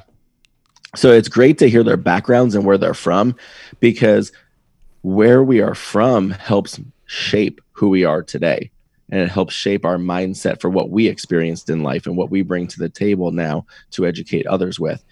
So 0.95 1.11
it's 1.11 1.29
great 1.29 1.57
to 1.59 1.69
hear 1.69 1.83
their 1.83 1.97
backgrounds 1.97 2.55
and 2.55 2.65
where 2.65 2.77
they're 2.77 2.93
from 2.93 3.35
because 3.79 4.31
where 5.01 5.43
we 5.43 5.61
are 5.61 5.75
from 5.75 6.31
helps 6.31 6.79
shape 7.05 7.61
who 7.71 7.89
we 7.89 8.03
are 8.03 8.23
today 8.23 8.71
and 9.11 9.21
it 9.21 9.29
helps 9.29 9.53
shape 9.53 9.85
our 9.85 9.97
mindset 9.97 10.61
for 10.61 10.69
what 10.69 10.89
we 10.89 11.07
experienced 11.07 11.69
in 11.69 11.83
life 11.83 12.07
and 12.07 12.17
what 12.17 12.31
we 12.31 12.41
bring 12.41 12.65
to 12.67 12.79
the 12.79 12.89
table 12.89 13.31
now 13.31 13.65
to 13.91 14.05
educate 14.05 14.47
others 14.47 14.79
with 14.79 15.03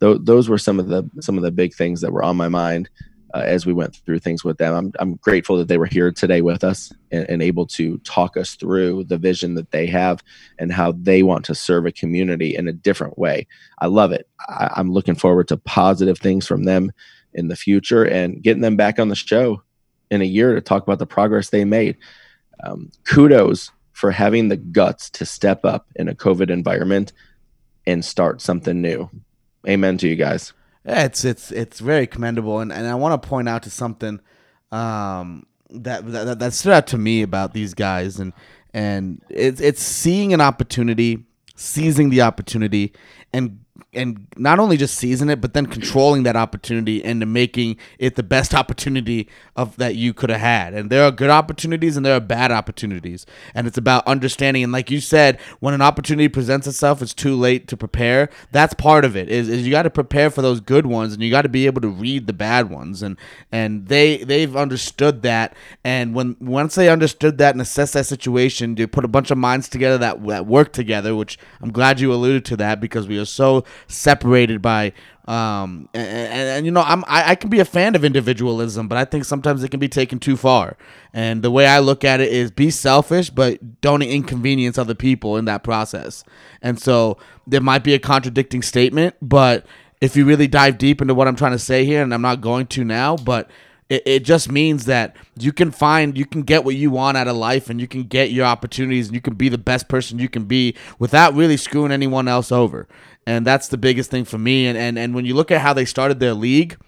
Th- 0.00 0.18
those 0.20 0.48
were 0.48 0.58
some 0.58 0.78
of 0.78 0.88
the 0.88 1.08
some 1.20 1.36
of 1.36 1.42
the 1.42 1.50
big 1.50 1.74
things 1.74 2.00
that 2.00 2.12
were 2.12 2.22
on 2.22 2.36
my 2.36 2.48
mind 2.48 2.88
uh, 3.34 3.40
as 3.40 3.66
we 3.66 3.72
went 3.72 3.96
through 3.96 4.18
things 4.18 4.42
with 4.42 4.58
them. 4.58 4.74
I'm, 4.74 4.92
I'm 4.98 5.14
grateful 5.16 5.56
that 5.58 5.68
they 5.68 5.76
were 5.76 5.86
here 5.86 6.10
today 6.10 6.40
with 6.40 6.64
us 6.64 6.92
and, 7.10 7.28
and, 7.28 7.42
able 7.42 7.66
to 7.66 7.98
talk 7.98 8.38
us 8.38 8.54
through 8.54 9.04
the 9.04 9.18
vision 9.18 9.54
that 9.56 9.70
they 9.70 9.86
have 9.86 10.22
and 10.58 10.72
how 10.72 10.92
they 10.92 11.22
want 11.22 11.44
to 11.44 11.54
serve 11.54 11.84
a 11.84 11.92
community 11.92 12.56
in 12.56 12.68
a 12.68 12.72
different 12.72 13.18
way. 13.18 13.46
I 13.80 13.86
love 13.86 14.12
it. 14.12 14.28
I, 14.48 14.70
I'm 14.76 14.92
looking 14.92 15.14
forward 15.14 15.48
to 15.48 15.58
positive 15.58 16.18
things 16.18 16.46
from 16.46 16.64
them 16.64 16.90
in 17.34 17.48
the 17.48 17.56
future 17.56 18.04
and 18.04 18.42
getting 18.42 18.62
them 18.62 18.76
back 18.76 18.98
on 18.98 19.08
the 19.08 19.14
show 19.14 19.62
in 20.10 20.22
a 20.22 20.26
year 20.26 20.54
to 20.54 20.62
talk 20.62 20.82
about 20.82 20.98
the 20.98 21.06
progress 21.06 21.50
they 21.50 21.66
made. 21.66 21.98
Um, 22.64 22.90
kudos 23.04 23.70
for 23.92 24.10
having 24.10 24.48
the 24.48 24.56
guts 24.56 25.10
to 25.10 25.26
step 25.26 25.64
up 25.64 25.86
in 25.96 26.08
a 26.08 26.14
COVID 26.14 26.50
environment 26.50 27.12
and 27.86 28.04
start 28.04 28.40
something 28.40 28.80
new. 28.80 29.10
Amen 29.66 29.98
to 29.98 30.08
you 30.08 30.16
guys. 30.16 30.52
Yeah, 30.84 31.04
it's 31.04 31.24
it's 31.24 31.50
it's 31.50 31.80
very 31.80 32.06
commendable, 32.06 32.60
and, 32.60 32.72
and 32.72 32.86
I 32.86 32.94
want 32.94 33.20
to 33.20 33.28
point 33.28 33.48
out 33.48 33.64
to 33.64 33.70
something 33.70 34.20
um, 34.70 35.46
that, 35.70 36.06
that 36.06 36.38
that 36.38 36.52
stood 36.52 36.72
out 36.72 36.86
to 36.88 36.98
me 36.98 37.22
about 37.22 37.52
these 37.52 37.74
guys, 37.74 38.18
and 38.18 38.32
and 38.72 39.22
it's 39.28 39.60
it's 39.60 39.82
seeing 39.82 40.32
an 40.32 40.40
opportunity, 40.40 41.26
seizing 41.56 42.10
the 42.10 42.22
opportunity, 42.22 42.94
and 43.32 43.60
and 43.94 44.26
not 44.36 44.58
only 44.58 44.76
just 44.76 44.96
seizing 44.96 45.30
it, 45.30 45.40
but 45.40 45.54
then 45.54 45.64
controlling 45.64 46.22
that 46.24 46.36
opportunity 46.36 47.02
and 47.02 47.32
making 47.32 47.76
it 47.98 48.16
the 48.16 48.22
best 48.22 48.54
opportunity 48.54 49.28
of 49.56 49.76
that 49.76 49.94
you 49.94 50.12
could 50.12 50.28
have 50.28 50.40
had. 50.40 50.74
And 50.74 50.90
there 50.90 51.04
are 51.04 51.10
good 51.10 51.30
opportunities 51.30 51.96
and 51.96 52.04
there 52.04 52.14
are 52.14 52.20
bad 52.20 52.52
opportunities. 52.52 53.24
And 53.54 53.66
it's 53.66 53.78
about 53.78 54.06
understanding. 54.06 54.62
And 54.62 54.72
like 54.72 54.90
you 54.90 55.00
said, 55.00 55.40
when 55.60 55.72
an 55.72 55.80
opportunity 55.80 56.28
presents 56.28 56.66
itself, 56.66 57.00
it's 57.00 57.14
too 57.14 57.34
late 57.34 57.66
to 57.68 57.78
prepare. 57.78 58.28
That's 58.52 58.74
part 58.74 59.06
of 59.06 59.16
it. 59.16 59.30
Is, 59.30 59.48
is 59.48 59.64
you 59.64 59.70
got 59.70 59.84
to 59.84 59.90
prepare 59.90 60.28
for 60.28 60.42
those 60.42 60.60
good 60.60 60.86
ones 60.86 61.14
and 61.14 61.22
you 61.22 61.30
got 61.30 61.42
to 61.42 61.48
be 61.48 61.64
able 61.64 61.80
to 61.80 61.88
read 61.88 62.26
the 62.26 62.34
bad 62.34 62.68
ones. 62.68 63.02
And 63.02 63.16
and 63.50 63.88
they 63.88 64.18
they've 64.18 64.54
understood 64.54 65.22
that. 65.22 65.56
And 65.82 66.14
when 66.14 66.36
once 66.40 66.74
they 66.74 66.90
understood 66.90 67.38
that 67.38 67.54
and 67.54 67.62
assess 67.62 67.92
that 67.94 68.04
situation, 68.04 68.74
they 68.74 68.86
put 68.86 69.06
a 69.06 69.08
bunch 69.08 69.30
of 69.30 69.38
minds 69.38 69.68
together 69.70 69.96
that 69.96 70.26
that 70.26 70.46
work 70.46 70.74
together. 70.74 71.16
Which 71.16 71.38
I'm 71.62 71.72
glad 71.72 72.00
you 72.00 72.12
alluded 72.12 72.44
to 72.46 72.56
that 72.58 72.80
because 72.80 73.08
we 73.08 73.18
are 73.18 73.24
so 73.24 73.64
separated 73.86 74.60
by 74.60 74.92
um 75.26 75.88
and, 75.92 76.08
and, 76.08 76.48
and, 76.48 76.66
you 76.66 76.72
know 76.72 76.80
i'm 76.80 77.04
I, 77.06 77.30
I 77.30 77.34
can 77.34 77.50
be 77.50 77.60
a 77.60 77.64
fan 77.64 77.94
of 77.94 78.04
individualism 78.04 78.88
but 78.88 78.96
i 78.96 79.04
think 79.04 79.24
sometimes 79.24 79.62
it 79.62 79.70
can 79.70 79.80
be 79.80 79.88
taken 79.88 80.18
too 80.18 80.36
far. 80.36 80.76
And 81.12 81.42
the 81.42 81.50
way 81.50 81.66
i 81.66 81.78
look 81.78 82.04
at 82.04 82.20
it 82.20 82.32
is 82.32 82.50
be 82.50 82.70
selfish 82.70 83.30
but 83.30 83.80
don't 83.80 84.02
inconvenience 84.02 84.78
other 84.78 84.94
people 84.94 85.36
in 85.36 85.44
that 85.46 85.62
process. 85.62 86.24
And 86.62 86.80
so 86.80 87.18
there 87.46 87.60
might 87.60 87.84
be 87.84 87.94
a 87.94 87.98
contradicting 87.98 88.62
statement 88.62 89.16
but 89.20 89.66
if 90.00 90.16
you 90.16 90.24
really 90.24 90.46
dive 90.46 90.78
deep 90.78 91.00
into 91.00 91.14
what 91.14 91.28
i'm 91.28 91.36
trying 91.36 91.52
to 91.52 91.58
say 91.58 91.84
here 91.84 92.02
and 92.02 92.14
i'm 92.14 92.22
not 92.22 92.40
going 92.40 92.66
to 92.66 92.84
now 92.84 93.16
but 93.16 93.50
it, 93.88 94.02
it 94.06 94.24
just 94.24 94.50
means 94.50 94.84
that 94.84 95.16
you 95.38 95.52
can 95.52 95.70
find 95.70 96.16
you 96.16 96.26
can 96.26 96.42
get 96.42 96.64
what 96.64 96.74
you 96.74 96.90
want 96.90 97.16
out 97.16 97.28
of 97.28 97.36
life 97.36 97.70
and 97.70 97.80
you 97.80 97.88
can 97.88 98.04
get 98.04 98.30
your 98.30 98.46
opportunities 98.46 99.08
and 99.08 99.14
you 99.14 99.20
can 99.20 99.34
be 99.34 99.48
the 99.48 99.58
best 99.58 99.88
person 99.88 100.18
you 100.18 100.28
can 100.28 100.44
be 100.44 100.74
without 100.98 101.34
really 101.34 101.56
screwing 101.56 101.92
anyone 101.92 102.28
else 102.28 102.52
over 102.52 102.86
and 103.28 103.46
that's 103.46 103.68
the 103.68 103.76
biggest 103.76 104.10
thing 104.10 104.24
for 104.24 104.38
me. 104.38 104.66
And 104.66 104.78
and, 104.78 104.98
and 104.98 105.14
when 105.14 105.26
you 105.26 105.34
look 105.34 105.50
at 105.50 105.60
how 105.60 105.74
they 105.74 105.84
started 105.84 106.18
their 106.18 106.32
league 106.32 106.78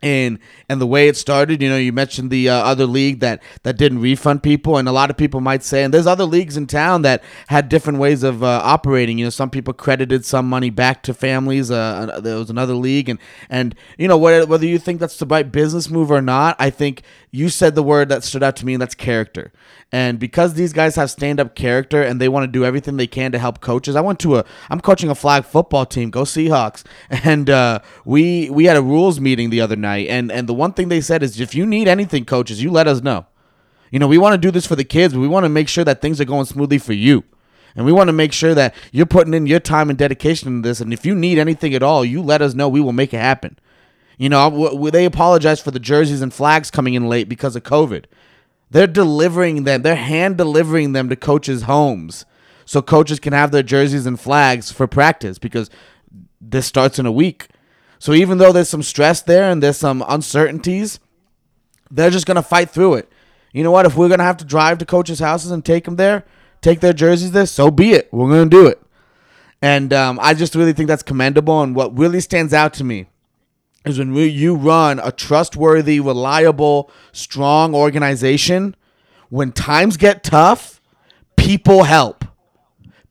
and 0.00 0.38
and 0.68 0.80
the 0.80 0.86
way 0.86 1.08
it 1.08 1.16
started 1.16 1.60
you 1.60 1.68
know 1.68 1.76
you 1.76 1.92
mentioned 1.92 2.30
the 2.30 2.48
uh, 2.48 2.54
other 2.54 2.86
league 2.86 3.18
that 3.18 3.42
that 3.64 3.76
didn't 3.76 4.00
refund 4.00 4.42
people. 4.42 4.78
And 4.78 4.88
a 4.88 4.92
lot 4.92 5.10
of 5.10 5.18
people 5.18 5.42
might 5.42 5.62
say 5.62 5.84
and 5.84 5.92
there's 5.92 6.06
other 6.06 6.24
leagues 6.24 6.56
in 6.56 6.66
town 6.66 7.02
that 7.02 7.22
had 7.48 7.68
different 7.68 7.98
ways 7.98 8.22
of 8.22 8.42
uh, 8.42 8.60
operating. 8.64 9.18
You 9.18 9.26
know 9.26 9.30
some 9.30 9.50
people 9.50 9.74
credited 9.74 10.24
some 10.24 10.48
money 10.48 10.70
back 10.70 11.02
to 11.02 11.12
families 11.12 11.70
uh, 11.70 12.18
there 12.22 12.38
was 12.38 12.48
another 12.48 12.74
league. 12.74 13.10
And 13.10 13.18
and 13.50 13.74
you 13.98 14.08
know 14.08 14.16
whether, 14.16 14.46
whether 14.46 14.66
you 14.66 14.78
think 14.78 15.00
that's 15.00 15.18
the 15.18 15.26
right 15.26 15.52
business 15.52 15.90
move 15.90 16.10
or 16.10 16.22
not 16.22 16.56
i 16.58 16.70
think 16.70 17.02
you 17.30 17.48
said 17.48 17.74
the 17.74 17.82
word 17.82 18.08
that 18.08 18.24
stood 18.24 18.42
out 18.42 18.56
to 18.56 18.66
me 18.66 18.74
and 18.74 18.82
that's 18.82 18.94
character 18.94 19.52
and 19.90 20.18
because 20.18 20.54
these 20.54 20.74
guys 20.74 20.96
have 20.96 21.10
stand 21.10 21.40
up 21.40 21.54
character 21.54 22.02
and 22.02 22.20
they 22.20 22.28
want 22.28 22.44
to 22.44 22.52
do 22.52 22.64
everything 22.64 22.98
they 22.98 23.06
can 23.06 23.32
to 23.32 23.38
help 23.38 23.60
coaches, 23.60 23.96
I 23.96 24.02
went 24.02 24.20
to 24.20 24.36
a 24.36 24.44
I'm 24.68 24.80
coaching 24.80 25.08
a 25.08 25.14
flag 25.14 25.44
football 25.44 25.86
team. 25.86 26.10
Go 26.10 26.22
Seahawks! 26.22 26.84
And 27.28 27.50
uh, 27.50 27.80
we 28.04 28.50
we 28.50 28.66
had 28.66 28.76
a 28.76 28.82
rules 28.82 29.18
meeting 29.18 29.50
the 29.50 29.60
other 29.60 29.76
night, 29.76 30.08
and 30.08 30.30
and 30.30 30.48
the 30.48 30.54
one 30.54 30.72
thing 30.72 30.88
they 30.88 31.00
said 31.00 31.22
is 31.22 31.40
if 31.40 31.54
you 31.54 31.66
need 31.66 31.88
anything, 31.88 32.24
coaches, 32.24 32.62
you 32.62 32.70
let 32.70 32.86
us 32.86 33.02
know. 33.02 33.26
You 33.90 33.98
know, 33.98 34.06
we 34.06 34.18
want 34.18 34.34
to 34.34 34.38
do 34.38 34.50
this 34.50 34.66
for 34.66 34.76
the 34.76 34.84
kids, 34.84 35.14
but 35.14 35.20
we 35.20 35.28
want 35.28 35.44
to 35.44 35.48
make 35.48 35.68
sure 35.68 35.84
that 35.84 36.02
things 36.02 36.20
are 36.20 36.26
going 36.26 36.44
smoothly 36.44 36.78
for 36.78 36.92
you. 36.92 37.24
And 37.74 37.86
we 37.86 37.92
want 37.92 38.08
to 38.08 38.12
make 38.12 38.32
sure 38.32 38.54
that 38.54 38.74
you're 38.92 39.06
putting 39.06 39.34
in 39.34 39.46
your 39.46 39.60
time 39.60 39.88
and 39.88 39.98
dedication 39.98 40.48
in 40.48 40.62
this. 40.62 40.80
And 40.80 40.92
if 40.92 41.06
you 41.06 41.14
need 41.14 41.38
anything 41.38 41.74
at 41.74 41.82
all, 41.82 42.04
you 42.04 42.20
let 42.20 42.42
us 42.42 42.54
know. 42.54 42.68
We 42.68 42.80
will 42.80 42.92
make 42.92 43.14
it 43.14 43.18
happen. 43.18 43.58
You 44.18 44.28
know, 44.28 44.50
w- 44.50 44.90
they 44.90 45.04
apologize 45.04 45.60
for 45.60 45.70
the 45.70 45.78
jerseys 45.80 46.20
and 46.20 46.34
flags 46.34 46.70
coming 46.70 46.94
in 46.94 47.08
late 47.08 47.28
because 47.28 47.56
of 47.56 47.62
COVID. 47.62 48.04
They're 48.70 48.86
delivering 48.86 49.64
them. 49.64 49.82
They're 49.82 49.94
hand 49.94 50.36
delivering 50.36 50.92
them 50.92 51.08
to 51.08 51.16
coaches' 51.16 51.62
homes 51.62 52.26
so 52.66 52.82
coaches 52.82 53.18
can 53.18 53.32
have 53.32 53.50
their 53.50 53.62
jerseys 53.62 54.04
and 54.04 54.20
flags 54.20 54.70
for 54.70 54.86
practice 54.86 55.38
because 55.38 55.70
this 56.40 56.66
starts 56.66 56.98
in 56.98 57.06
a 57.06 57.12
week. 57.12 57.48
So 57.98 58.12
even 58.12 58.38
though 58.38 58.52
there's 58.52 58.68
some 58.68 58.82
stress 58.82 59.22
there 59.22 59.50
and 59.50 59.62
there's 59.62 59.78
some 59.78 60.04
uncertainties, 60.06 61.00
they're 61.90 62.10
just 62.10 62.26
going 62.26 62.34
to 62.34 62.42
fight 62.42 62.70
through 62.70 62.94
it. 62.94 63.10
You 63.52 63.62
know 63.62 63.70
what? 63.70 63.86
If 63.86 63.96
we're 63.96 64.08
going 64.08 64.18
to 64.18 64.24
have 64.24 64.36
to 64.38 64.44
drive 64.44 64.78
to 64.78 64.86
coaches' 64.86 65.20
houses 65.20 65.50
and 65.50 65.64
take 65.64 65.84
them 65.84 65.96
there, 65.96 66.24
take 66.60 66.80
their 66.80 66.92
jerseys 66.92 67.30
there, 67.30 67.46
so 67.46 67.70
be 67.70 67.92
it. 67.92 68.12
We're 68.12 68.28
going 68.28 68.50
to 68.50 68.56
do 68.56 68.66
it. 68.66 68.82
And 69.62 69.92
um, 69.92 70.18
I 70.20 70.34
just 70.34 70.54
really 70.54 70.72
think 70.72 70.88
that's 70.88 71.02
commendable. 71.02 71.62
And 71.62 71.74
what 71.74 71.96
really 71.96 72.20
stands 72.20 72.52
out 72.52 72.74
to 72.74 72.84
me 72.84 73.06
is 73.84 73.98
when 73.98 74.14
you 74.14 74.54
run 74.54 75.00
a 75.00 75.12
trustworthy, 75.12 76.00
reliable, 76.00 76.90
strong 77.12 77.74
organization, 77.74 78.74
when 79.30 79.52
times 79.52 79.96
get 79.96 80.22
tough, 80.24 80.80
people 81.36 81.84
help. 81.84 82.24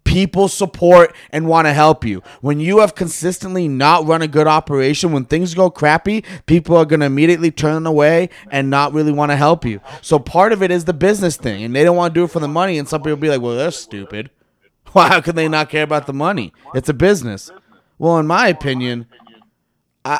People 0.03 0.47
support 0.47 1.13
and 1.31 1.47
want 1.47 1.67
to 1.67 1.73
help 1.73 2.05
you. 2.05 2.23
When 2.39 2.61
you 2.61 2.79
have 2.79 2.95
consistently 2.95 3.67
not 3.67 4.07
run 4.07 4.21
a 4.21 4.27
good 4.27 4.47
operation, 4.47 5.11
when 5.11 5.25
things 5.25 5.53
go 5.53 5.69
crappy, 5.69 6.23
people 6.45 6.77
are 6.77 6.85
going 6.85 7.01
to 7.01 7.05
immediately 7.05 7.51
turn 7.51 7.85
away 7.85 8.29
and 8.49 8.69
not 8.69 8.93
really 8.93 9.11
want 9.11 9.31
to 9.31 9.35
help 9.35 9.65
you. 9.65 9.81
So 10.01 10.17
part 10.17 10.53
of 10.53 10.63
it 10.63 10.71
is 10.71 10.85
the 10.85 10.93
business 10.93 11.35
thing, 11.35 11.63
and 11.63 11.75
they 11.75 11.83
don't 11.83 11.97
want 11.97 12.13
to 12.13 12.19
do 12.19 12.23
it 12.23 12.31
for 12.31 12.39
the 12.39 12.47
money. 12.47 12.77
And 12.77 12.87
some 12.87 13.01
people 13.01 13.17
be 13.17 13.29
like, 13.29 13.41
well, 13.41 13.55
they're 13.55 13.69
stupid. 13.69 14.31
Why 14.93 15.19
can 15.19 15.35
they 15.35 15.49
not 15.49 15.69
care 15.69 15.83
about 15.83 16.07
the 16.07 16.13
money? 16.13 16.53
It's 16.73 16.87
a 16.87 16.93
business. 16.93 17.51
Well, 17.99 18.17
in 18.17 18.27
my 18.27 18.47
opinion, 18.47 19.07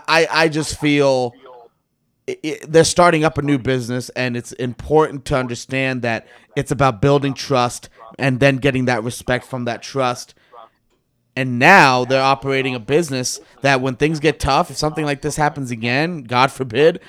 I, 0.07 0.27
I, 0.29 0.47
just 0.49 0.79
feel 0.79 1.33
it, 2.25 2.39
it, 2.43 2.71
they're 2.71 2.83
starting 2.83 3.23
up 3.23 3.37
a 3.37 3.41
new 3.41 3.57
business, 3.57 4.09
and 4.09 4.35
it's 4.35 4.51
important 4.53 5.25
to 5.25 5.37
understand 5.37 6.01
that 6.01 6.27
it's 6.55 6.71
about 6.71 7.01
building 7.01 7.33
trust 7.33 7.89
and 8.19 8.39
then 8.39 8.57
getting 8.57 8.85
that 8.85 9.03
respect 9.03 9.45
from 9.45 9.65
that 9.65 9.81
trust. 9.81 10.35
And 11.35 11.59
now 11.59 12.03
they're 12.03 12.21
operating 12.21 12.73
a 12.73 12.79
business 12.79 13.39
that 13.61 13.79
when 13.79 13.95
things 13.95 14.19
get 14.19 14.39
tough, 14.39 14.71
if 14.71 14.77
something 14.77 15.05
like 15.05 15.21
this 15.21 15.35
happens 15.35 15.69
again, 15.69 16.23
God 16.23 16.51
forbid, 16.51 16.99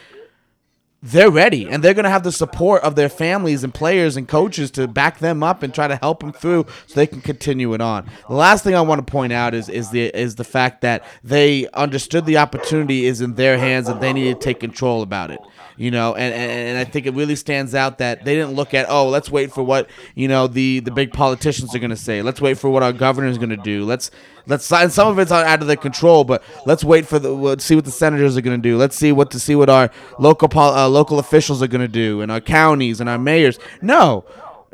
they're 1.02 1.30
ready 1.30 1.68
and 1.68 1.82
they're 1.82 1.94
going 1.94 2.04
to 2.04 2.10
have 2.10 2.24
the 2.24 2.32
support 2.32 2.82
of 2.82 2.96
their 2.96 3.08
families 3.08 3.62
and 3.62 3.72
players 3.72 4.16
and 4.16 4.26
coaches 4.26 4.70
to 4.72 4.88
back 4.88 5.18
them 5.18 5.42
up 5.42 5.62
and 5.62 5.72
try 5.72 5.86
to 5.86 5.96
help 5.96 6.20
them 6.20 6.32
through 6.32 6.66
so 6.86 6.94
they 6.94 7.06
can 7.06 7.20
continue 7.20 7.72
it 7.74 7.80
on. 7.80 8.08
The 8.28 8.34
last 8.34 8.64
thing 8.64 8.74
I 8.74 8.80
want 8.80 9.06
to 9.06 9.10
point 9.10 9.32
out 9.32 9.54
is 9.54 9.68
is 9.68 9.90
the 9.90 10.06
is 10.06 10.34
the 10.34 10.44
fact 10.44 10.80
that 10.80 11.04
they 11.22 11.68
understood 11.68 12.26
the 12.26 12.38
opportunity 12.38 13.06
is 13.06 13.20
in 13.20 13.34
their 13.34 13.58
hands 13.58 13.88
and 13.88 14.00
they 14.00 14.12
need 14.12 14.34
to 14.34 14.40
take 14.40 14.60
control 14.60 15.02
about 15.02 15.30
it 15.30 15.38
you 15.78 15.92
know, 15.92 16.14
and, 16.14 16.34
and, 16.34 16.50
and 16.50 16.78
I 16.78 16.84
think 16.84 17.06
it 17.06 17.14
really 17.14 17.36
stands 17.36 17.74
out 17.74 17.98
that 17.98 18.24
they 18.24 18.34
didn't 18.34 18.54
look 18.54 18.74
at, 18.74 18.86
oh, 18.88 19.08
let's 19.08 19.30
wait 19.30 19.52
for 19.52 19.62
what, 19.62 19.88
you 20.16 20.26
know, 20.26 20.48
the, 20.48 20.80
the 20.80 20.90
big 20.90 21.12
politicians 21.12 21.74
are 21.74 21.78
going 21.78 21.90
to 21.90 21.96
say. 21.96 22.20
Let's 22.20 22.40
wait 22.40 22.58
for 22.58 22.68
what 22.68 22.82
our 22.82 22.92
governor 22.92 23.28
is 23.28 23.38
going 23.38 23.50
to 23.50 23.56
do. 23.56 23.84
Let's, 23.84 24.10
let's, 24.46 24.70
and 24.72 24.92
some 24.92 25.06
of 25.06 25.18
it's 25.20 25.30
out 25.30 25.60
of 25.60 25.68
their 25.68 25.76
control, 25.76 26.24
but 26.24 26.42
let's 26.66 26.82
wait 26.82 27.06
for 27.06 27.20
the, 27.20 27.30
let's 27.30 27.64
see 27.64 27.76
what 27.76 27.84
the 27.84 27.92
senators 27.92 28.36
are 28.36 28.40
going 28.40 28.60
to 28.60 28.68
do. 28.68 28.76
Let's 28.76 28.96
see 28.96 29.12
what, 29.12 29.30
to 29.30 29.38
see 29.38 29.54
what 29.54 29.70
our 29.70 29.90
local, 30.18 30.48
uh, 30.58 30.88
local 30.88 31.20
officials 31.20 31.62
are 31.62 31.68
going 31.68 31.80
to 31.80 31.88
do 31.88 32.20
and 32.20 32.32
our 32.32 32.40
counties 32.40 33.00
and 33.00 33.08
our 33.08 33.18
mayors. 33.18 33.60
No, 33.80 34.24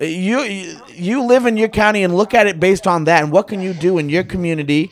you 0.00 0.40
you 0.88 1.22
live 1.22 1.46
in 1.46 1.56
your 1.56 1.68
county 1.68 2.02
and 2.02 2.16
look 2.16 2.34
at 2.34 2.48
it 2.48 2.58
based 2.58 2.86
on 2.86 3.04
that 3.04 3.22
and 3.22 3.30
what 3.30 3.46
can 3.46 3.60
you 3.60 3.72
do 3.72 3.98
in 3.98 4.08
your 4.08 4.24
community 4.24 4.90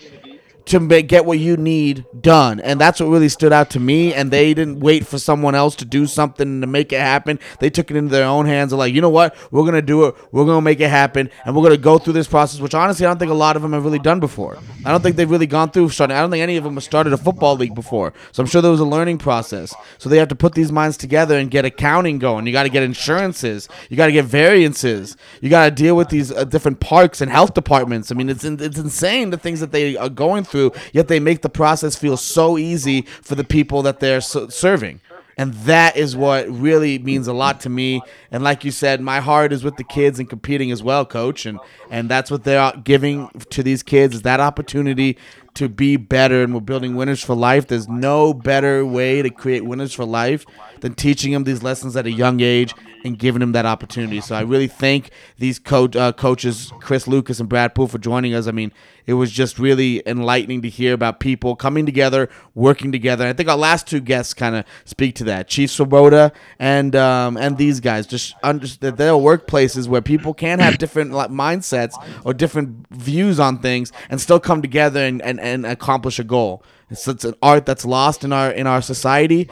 to 0.66 0.80
make, 0.80 1.08
get 1.08 1.24
what 1.24 1.38
you 1.38 1.56
need 1.56 2.04
done. 2.20 2.60
And 2.60 2.80
that's 2.80 3.00
what 3.00 3.06
really 3.06 3.28
stood 3.28 3.52
out 3.52 3.70
to 3.70 3.80
me. 3.80 4.14
And 4.14 4.30
they 4.30 4.54
didn't 4.54 4.80
wait 4.80 5.06
for 5.06 5.18
someone 5.18 5.54
else 5.54 5.76
to 5.76 5.84
do 5.84 6.06
something 6.06 6.60
to 6.60 6.66
make 6.66 6.92
it 6.92 7.00
happen. 7.00 7.38
They 7.60 7.70
took 7.70 7.90
it 7.90 7.96
into 7.96 8.10
their 8.10 8.26
own 8.26 8.46
hands. 8.46 8.70
They're 8.70 8.78
like, 8.78 8.94
you 8.94 9.00
know 9.00 9.10
what? 9.10 9.36
We're 9.50 9.62
going 9.62 9.74
to 9.74 9.82
do 9.82 10.06
it. 10.06 10.14
We're 10.30 10.44
going 10.44 10.58
to 10.58 10.62
make 10.62 10.80
it 10.80 10.90
happen. 10.90 11.30
And 11.44 11.54
we're 11.56 11.62
going 11.62 11.74
to 11.74 11.82
go 11.82 11.98
through 11.98 12.12
this 12.14 12.28
process, 12.28 12.60
which 12.60 12.74
honestly, 12.74 13.06
I 13.06 13.10
don't 13.10 13.18
think 13.18 13.30
a 13.30 13.34
lot 13.34 13.56
of 13.56 13.62
them 13.62 13.72
have 13.72 13.84
really 13.84 13.98
done 13.98 14.20
before. 14.20 14.58
I 14.84 14.90
don't 14.90 15.02
think 15.02 15.16
they've 15.16 15.30
really 15.30 15.46
gone 15.46 15.70
through 15.70 15.88
starting. 15.90 16.16
I 16.16 16.20
don't 16.20 16.30
think 16.30 16.42
any 16.42 16.56
of 16.56 16.64
them 16.64 16.74
have 16.74 16.84
started 16.84 17.12
a 17.12 17.16
football 17.18 17.56
league 17.56 17.74
before. 17.74 18.12
So 18.32 18.42
I'm 18.42 18.48
sure 18.48 18.62
there 18.62 18.70
was 18.70 18.80
a 18.80 18.84
learning 18.84 19.18
process. 19.18 19.74
So 19.98 20.08
they 20.08 20.18
have 20.18 20.28
to 20.28 20.36
put 20.36 20.54
these 20.54 20.70
minds 20.70 20.96
together 20.96 21.36
and 21.38 21.50
get 21.50 21.64
accounting 21.64 22.18
going. 22.18 22.46
You 22.46 22.52
got 22.52 22.64
to 22.64 22.68
get 22.68 22.82
insurances. 22.82 23.68
You 23.88 23.96
got 23.96 24.06
to 24.06 24.12
get 24.12 24.24
variances. 24.24 25.16
You 25.40 25.50
got 25.50 25.64
to 25.64 25.70
deal 25.70 25.96
with 25.96 26.08
these 26.08 26.30
uh, 26.30 26.44
different 26.44 26.80
parks 26.80 27.20
and 27.20 27.30
health 27.30 27.54
departments. 27.54 28.10
I 28.12 28.14
mean, 28.14 28.28
it's, 28.28 28.44
it's 28.44 28.78
insane 28.78 29.30
the 29.30 29.36
things 29.38 29.60
that 29.60 29.72
they 29.72 29.96
are 29.96 30.08
going 30.08 30.44
through, 30.44 30.51
yet 30.92 31.08
they 31.08 31.20
make 31.20 31.42
the 31.42 31.48
process 31.48 31.96
feel 31.96 32.16
so 32.16 32.58
easy 32.58 33.02
for 33.02 33.34
the 33.34 33.44
people 33.44 33.82
that 33.82 34.00
they're 34.00 34.20
serving. 34.20 35.00
And 35.38 35.54
that 35.54 35.96
is 35.96 36.14
what 36.14 36.48
really 36.48 36.98
means 36.98 37.26
a 37.26 37.32
lot 37.32 37.60
to 37.60 37.70
me. 37.70 38.02
And 38.30 38.44
like 38.44 38.64
you 38.64 38.70
said, 38.70 39.00
my 39.00 39.20
heart 39.20 39.52
is 39.52 39.64
with 39.64 39.76
the 39.76 39.84
kids 39.84 40.18
and 40.18 40.28
competing 40.28 40.70
as 40.70 40.82
well, 40.82 41.06
coach. 41.06 41.46
And 41.46 41.58
and 41.90 42.08
that's 42.08 42.30
what 42.30 42.44
they're 42.44 42.72
giving 42.84 43.28
to 43.50 43.62
these 43.62 43.82
kids 43.82 44.14
is 44.14 44.22
that 44.22 44.40
opportunity 44.40 45.16
to 45.54 45.68
be 45.68 45.96
better. 45.96 46.42
And 46.42 46.54
we're 46.54 46.60
building 46.60 46.96
winners 46.96 47.22
for 47.24 47.34
life. 47.34 47.66
There's 47.66 47.88
no 47.88 48.34
better 48.34 48.84
way 48.84 49.22
to 49.22 49.30
create 49.30 49.64
winners 49.64 49.92
for 49.92 50.04
life 50.04 50.44
than 50.80 50.94
teaching 50.94 51.32
them 51.32 51.44
these 51.44 51.62
lessons 51.62 51.96
at 51.96 52.06
a 52.06 52.12
young 52.12 52.40
age 52.40 52.74
and 53.04 53.18
giving 53.18 53.40
them 53.40 53.52
that 53.52 53.66
opportunity. 53.66 54.20
So 54.20 54.36
I 54.36 54.42
really 54.42 54.68
thank 54.68 55.10
these 55.38 55.58
co- 55.58 55.86
uh, 55.86 56.12
coaches, 56.12 56.72
Chris 56.80 57.08
Lucas 57.08 57.40
and 57.40 57.48
Brad 57.48 57.74
Poole, 57.74 57.88
for 57.88 57.98
joining 57.98 58.34
us. 58.34 58.46
I 58.46 58.52
mean, 58.52 58.72
it 59.06 59.14
was 59.14 59.30
just 59.30 59.58
really 59.58 60.02
enlightening 60.06 60.62
to 60.62 60.68
hear 60.68 60.94
about 60.94 61.20
people 61.20 61.56
coming 61.56 61.86
together, 61.86 62.28
working 62.54 62.92
together. 62.92 63.26
I 63.26 63.32
think 63.32 63.48
our 63.48 63.56
last 63.56 63.86
two 63.86 64.00
guests 64.00 64.34
kind 64.34 64.56
of 64.56 64.64
speak 64.84 65.14
to 65.16 65.24
that. 65.24 65.48
Chief 65.48 65.70
Swoboda 65.70 66.32
and 66.58 66.94
um, 66.96 67.36
and 67.36 67.58
these 67.58 67.80
guys 67.80 68.06
just 68.06 68.34
understand 68.42 68.80
that 68.82 68.96
there 68.96 69.12
are 69.12 69.20
workplaces 69.20 69.88
where 69.88 70.00
people 70.00 70.34
can 70.34 70.58
have 70.58 70.78
different 70.78 71.12
like, 71.12 71.30
mindsets 71.30 71.94
or 72.24 72.34
different 72.34 72.86
views 72.90 73.40
on 73.40 73.58
things 73.58 73.92
and 74.10 74.20
still 74.20 74.40
come 74.40 74.62
together 74.62 75.00
and, 75.00 75.22
and, 75.22 75.40
and 75.40 75.66
accomplish 75.66 76.18
a 76.18 76.24
goal. 76.24 76.62
It's, 76.90 77.08
it's 77.08 77.24
an 77.24 77.34
art 77.42 77.64
that's 77.64 77.86
lost 77.86 78.22
in 78.22 78.32
our 78.32 78.50
in 78.50 78.66
our 78.66 78.82
society. 78.82 79.48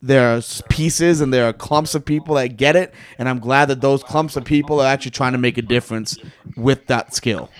There 0.00 0.34
are 0.34 0.42
pieces 0.70 1.20
and 1.20 1.32
there 1.32 1.46
are 1.46 1.52
clumps 1.52 1.94
of 1.94 2.04
people 2.04 2.36
that 2.36 2.56
get 2.56 2.74
it, 2.74 2.94
and 3.18 3.28
I'm 3.28 3.38
glad 3.38 3.66
that 3.66 3.82
those 3.82 4.02
clumps 4.02 4.36
of 4.36 4.44
people 4.44 4.80
are 4.80 4.86
actually 4.86 5.10
trying 5.10 5.32
to 5.32 5.38
make 5.38 5.58
a 5.58 5.62
difference 5.62 6.16
with 6.56 6.86
that 6.86 7.14
skill. 7.14 7.50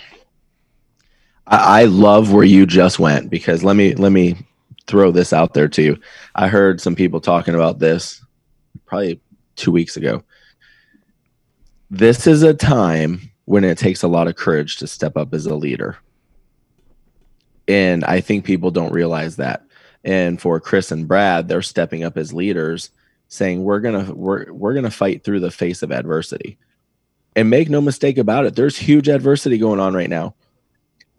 I, 1.50 1.84
love 1.84 2.32
where 2.32 2.44
you 2.44 2.64
just 2.64 2.98
went 2.98 3.28
because 3.28 3.64
let 3.64 3.74
me 3.74 3.94
let 3.94 4.12
me 4.12 4.36
throw 4.86 5.10
this 5.10 5.32
out 5.32 5.52
there 5.52 5.68
to 5.68 5.82
you. 5.82 5.98
I 6.34 6.48
heard 6.48 6.80
some 6.80 6.94
people 6.94 7.20
talking 7.20 7.54
about 7.54 7.80
this 7.80 8.24
probably 8.86 9.20
two 9.56 9.72
weeks 9.72 9.96
ago. 9.96 10.22
This 11.90 12.26
is 12.28 12.44
a 12.44 12.54
time 12.54 13.32
when 13.46 13.64
it 13.64 13.78
takes 13.78 14.04
a 14.04 14.08
lot 14.08 14.28
of 14.28 14.36
courage 14.36 14.76
to 14.76 14.86
step 14.86 15.16
up 15.16 15.34
as 15.34 15.46
a 15.46 15.56
leader 15.56 15.98
and 17.70 18.04
I 18.04 18.20
think 18.20 18.44
people 18.44 18.72
don't 18.72 18.92
realize 18.92 19.36
that. 19.36 19.64
And 20.02 20.40
for 20.40 20.58
Chris 20.58 20.90
and 20.90 21.06
Brad, 21.06 21.46
they're 21.46 21.62
stepping 21.62 22.02
up 22.02 22.16
as 22.16 22.32
leaders, 22.32 22.90
saying 23.28 23.62
we're 23.62 23.78
gonna 23.78 24.12
we're 24.12 24.52
we're 24.52 24.74
gonna 24.74 24.90
fight 24.90 25.22
through 25.22 25.38
the 25.38 25.52
face 25.52 25.82
of 25.84 25.92
adversity. 25.92 26.58
And 27.36 27.48
make 27.48 27.70
no 27.70 27.80
mistake 27.80 28.18
about 28.18 28.44
it, 28.44 28.56
there's 28.56 28.76
huge 28.76 29.08
adversity 29.08 29.56
going 29.56 29.78
on 29.78 29.94
right 29.94 30.10
now. 30.10 30.34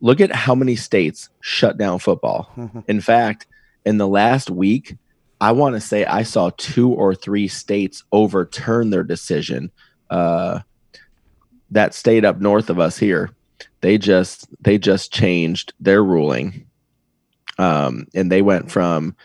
Look 0.02 0.20
at 0.20 0.36
how 0.36 0.56
many 0.56 0.76
states 0.76 1.30
shut 1.40 1.78
down 1.78 2.00
football. 2.00 2.52
in 2.88 3.02
fact, 3.02 3.48
in 3.86 3.98
the 3.98 4.08
last 4.08 4.50
week, 4.50 4.98
I 5.40 5.54
want 5.54 5.76
to 5.76 5.82
say 5.82 6.06
I 6.06 6.24
saw 6.24 6.52
two 6.58 6.92
or 6.92 7.16
three 7.16 7.48
states 7.48 8.04
overturn 8.12 8.90
their 8.90 9.04
decision. 9.04 9.72
Uh, 10.10 10.60
that 11.72 11.94
state 11.94 12.26
up 12.26 12.42
north 12.42 12.70
of 12.70 12.80
us 12.80 12.98
here 12.98 13.32
they 13.82 13.98
just 13.98 14.48
they 14.62 14.78
just 14.78 15.12
changed 15.12 15.74
their 15.80 16.04
ruling 16.04 16.68
um, 17.58 18.08
and 18.14 18.32
they 18.32 18.42
went 18.42 18.72
from 18.72 19.16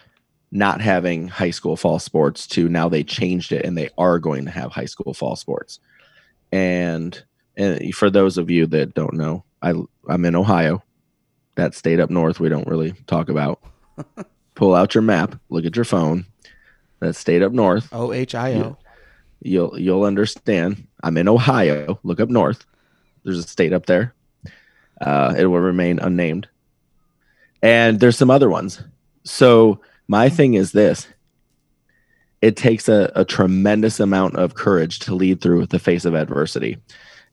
not 0.50 0.80
having 0.80 1.28
high 1.28 1.50
school 1.50 1.76
fall 1.76 1.98
sports 1.98 2.46
to 2.46 2.68
now 2.68 2.88
they 2.88 3.04
changed 3.04 3.52
it 3.52 3.64
and 3.64 3.76
they 3.76 3.88
are 3.98 4.18
going 4.18 4.44
to 4.44 4.50
have 4.50 4.72
high 4.72 4.86
school 4.86 5.14
fall 5.14 5.36
sports 5.36 5.78
and 6.50 7.22
and 7.56 7.94
for 7.94 8.10
those 8.10 8.38
of 8.38 8.50
you 8.50 8.66
that 8.66 8.94
don't 8.94 9.14
know 9.14 9.44
i 9.62 9.74
i'm 10.08 10.24
in 10.24 10.36
ohio. 10.36 10.82
That 11.54 11.74
state 11.74 12.00
up 12.00 12.10
north 12.10 12.40
we 12.40 12.48
don't 12.48 12.68
really 12.68 12.92
talk 13.06 13.28
about. 13.28 13.60
Pull 14.54 14.74
out 14.74 14.94
your 14.94 15.02
map 15.02 15.38
look 15.48 15.64
at 15.64 15.76
your 15.76 15.84
phone. 15.84 16.26
That 17.00 17.14
state 17.14 17.42
up 17.42 17.52
north. 17.52 17.88
O-h-i-o 17.92 18.76
you'll 19.40 19.78
you'll 19.78 20.04
understand. 20.04 20.86
I'm 21.02 21.16
in 21.16 21.28
ohio. 21.28 21.98
Look 22.02 22.20
up 22.20 22.28
north. 22.28 22.64
There's 23.24 23.38
a 23.38 23.42
state 23.42 23.72
up 23.72 23.86
there. 23.86 24.14
Uh, 25.00 25.34
it 25.36 25.46
will 25.46 25.60
remain 25.60 25.98
unnamed. 25.98 26.48
And 27.62 28.00
there's 28.00 28.16
some 28.16 28.30
other 28.30 28.48
ones. 28.48 28.82
So 29.24 29.80
my 30.08 30.28
thing 30.28 30.54
is 30.54 30.72
this. 30.72 31.08
It 32.40 32.56
takes 32.56 32.88
a, 32.88 33.10
a 33.14 33.24
tremendous 33.24 33.98
amount 33.98 34.36
of 34.36 34.54
courage 34.54 35.00
to 35.00 35.14
lead 35.14 35.40
through 35.40 35.66
the 35.66 35.78
face 35.78 36.04
of 36.04 36.14
adversity. 36.14 36.76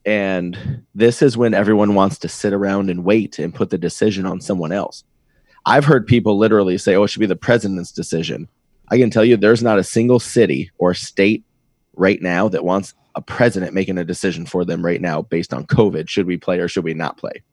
And 0.05 0.84
this 0.93 1.21
is 1.21 1.38
when 1.38 1.53
everyone 1.53 1.95
wants 1.95 2.17
to 2.19 2.27
sit 2.27 2.53
around 2.53 2.89
and 2.89 3.05
wait 3.05 3.39
and 3.39 3.55
put 3.55 3.69
the 3.69 3.77
decision 3.77 4.25
on 4.25 4.41
someone 4.41 4.71
else. 4.71 5.03
I've 5.65 5.85
heard 5.85 6.05
people 6.05 6.38
literally 6.38 6.77
say, 6.77 6.95
oh, 6.95 7.03
it 7.03 7.07
should 7.07 7.21
be 7.21 7.25
the 7.25 7.35
president's 7.35 7.91
decision. 7.91 8.49
I 8.89 8.97
can 8.97 9.09
tell 9.09 9.23
you 9.23 9.38
there's 9.38 9.63
not 9.63 9.80
a 9.80 9.84
single 9.84 10.19
city 10.19 10.71
or 10.77 10.93
state 10.93 11.43
right 11.95 12.21
now 12.21 12.49
that 12.49 12.65
wants 12.65 12.93
a 13.15 13.21
president 13.21 13.73
making 13.73 13.97
a 13.97 14.03
decision 14.03 14.45
for 14.45 14.65
them 14.65 14.84
right 14.84 14.99
now 14.99 15.21
based 15.21 15.53
on 15.53 15.65
COVID. 15.65 16.09
Should 16.09 16.25
we 16.25 16.38
play 16.38 16.59
or 16.59 16.67
should 16.67 16.84
we 16.84 16.93
not 16.93 17.17
play? 17.17 17.43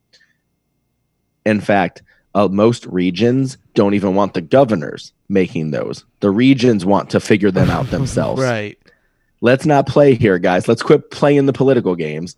In 1.46 1.60
fact, 1.60 2.02
uh, 2.34 2.48
most 2.48 2.86
regions 2.86 3.58
don't 3.74 3.94
even 3.94 4.14
want 4.14 4.34
the 4.34 4.40
governors 4.40 5.12
making 5.28 5.70
those. 5.70 6.04
The 6.20 6.30
regions 6.30 6.84
want 6.84 7.10
to 7.10 7.20
figure 7.20 7.50
them 7.50 7.70
out 7.70 7.86
themselves. 7.90 8.42
right. 8.42 8.78
Let's 9.40 9.66
not 9.66 9.86
play 9.86 10.14
here, 10.14 10.38
guys. 10.38 10.68
Let's 10.68 10.82
quit 10.82 11.10
playing 11.10 11.46
the 11.46 11.52
political 11.52 11.94
games. 11.96 12.36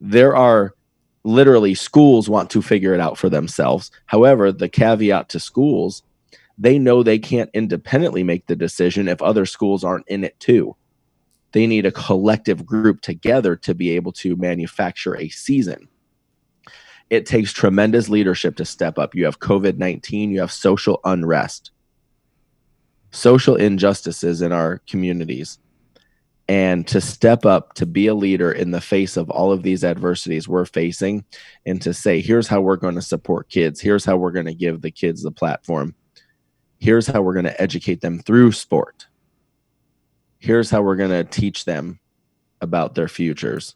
There 0.00 0.36
are 0.36 0.74
literally 1.22 1.74
schools 1.74 2.28
want 2.28 2.50
to 2.50 2.62
figure 2.62 2.92
it 2.92 3.00
out 3.00 3.16
for 3.16 3.28
themselves. 3.28 3.90
However, 4.06 4.52
the 4.52 4.68
caveat 4.68 5.28
to 5.30 5.40
schools, 5.40 6.02
they 6.58 6.78
know 6.78 7.02
they 7.02 7.18
can't 7.18 7.50
independently 7.54 8.24
make 8.24 8.46
the 8.46 8.56
decision 8.56 9.08
if 9.08 9.22
other 9.22 9.46
schools 9.46 9.84
aren't 9.84 10.08
in 10.08 10.24
it 10.24 10.38
too. 10.40 10.76
They 11.52 11.66
need 11.66 11.86
a 11.86 11.92
collective 11.92 12.66
group 12.66 13.00
together 13.00 13.54
to 13.56 13.74
be 13.74 13.90
able 13.90 14.12
to 14.12 14.36
manufacture 14.36 15.16
a 15.16 15.28
season 15.28 15.88
it 17.10 17.26
takes 17.26 17.52
tremendous 17.52 18.08
leadership 18.08 18.56
to 18.56 18.64
step 18.64 18.98
up. 18.98 19.14
You 19.14 19.24
have 19.24 19.40
COVID 19.40 19.78
19, 19.78 20.30
you 20.30 20.40
have 20.40 20.52
social 20.52 21.00
unrest, 21.04 21.70
social 23.10 23.56
injustices 23.56 24.42
in 24.42 24.52
our 24.52 24.78
communities. 24.88 25.58
And 26.46 26.86
to 26.88 27.00
step 27.00 27.46
up 27.46 27.72
to 27.74 27.86
be 27.86 28.06
a 28.06 28.14
leader 28.14 28.52
in 28.52 28.70
the 28.70 28.80
face 28.80 29.16
of 29.16 29.30
all 29.30 29.50
of 29.50 29.62
these 29.62 29.82
adversities 29.82 30.46
we're 30.46 30.66
facing, 30.66 31.24
and 31.64 31.80
to 31.80 31.94
say, 31.94 32.20
here's 32.20 32.48
how 32.48 32.60
we're 32.60 32.76
going 32.76 32.96
to 32.96 33.02
support 33.02 33.48
kids, 33.48 33.80
here's 33.80 34.04
how 34.04 34.16
we're 34.16 34.30
going 34.30 34.44
to 34.46 34.54
give 34.54 34.82
the 34.82 34.90
kids 34.90 35.22
the 35.22 35.30
platform, 35.30 35.94
here's 36.78 37.06
how 37.06 37.22
we're 37.22 37.32
going 37.32 37.46
to 37.46 37.62
educate 37.62 38.02
them 38.02 38.18
through 38.18 38.52
sport, 38.52 39.06
here's 40.38 40.68
how 40.68 40.82
we're 40.82 40.96
going 40.96 41.10
to 41.10 41.24
teach 41.24 41.64
them 41.64 41.98
about 42.60 42.94
their 42.94 43.08
futures 43.08 43.74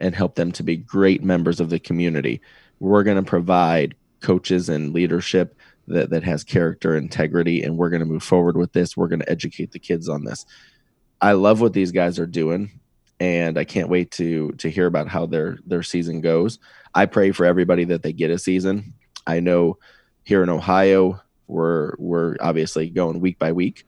and 0.00 0.14
help 0.14 0.34
them 0.34 0.52
to 0.52 0.62
be 0.62 0.76
great 0.76 1.22
members 1.22 1.60
of 1.60 1.70
the 1.70 1.78
community. 1.78 2.40
We're 2.80 3.02
going 3.02 3.22
to 3.22 3.22
provide 3.22 3.94
coaches 4.20 4.68
and 4.68 4.92
leadership 4.92 5.56
that, 5.88 6.10
that 6.10 6.22
has 6.24 6.44
character 6.44 6.96
integrity 6.96 7.62
and 7.62 7.76
we're 7.76 7.90
going 7.90 8.00
to 8.00 8.06
move 8.06 8.22
forward 8.22 8.56
with 8.56 8.72
this. 8.72 8.96
We're 8.96 9.08
going 9.08 9.20
to 9.20 9.30
educate 9.30 9.72
the 9.72 9.78
kids 9.78 10.08
on 10.08 10.24
this 10.24 10.44
i 11.20 11.32
love 11.32 11.60
what 11.60 11.72
these 11.72 11.92
guys 11.92 12.18
are 12.18 12.26
doing 12.26 12.70
and 13.18 13.58
i 13.58 13.64
can't 13.64 13.88
wait 13.88 14.10
to 14.10 14.52
to 14.52 14.70
hear 14.70 14.86
about 14.86 15.08
how 15.08 15.26
their 15.26 15.58
their 15.66 15.82
season 15.82 16.20
goes. 16.20 16.58
I 16.94 17.06
pray 17.06 17.30
for 17.30 17.44
everybody 17.46 17.84
that 17.84 18.02
they 18.02 18.12
get 18.12 18.30
a 18.30 18.38
season. 18.38 18.94
I 19.26 19.40
know 19.40 19.78
here 20.24 20.42
in 20.42 20.48
ohio 20.48 21.20
we're 21.46 21.94
we're 21.98 22.36
obviously 22.40 22.88
going 22.88 23.20
week 23.20 23.38
by 23.38 23.52
week 23.52 23.84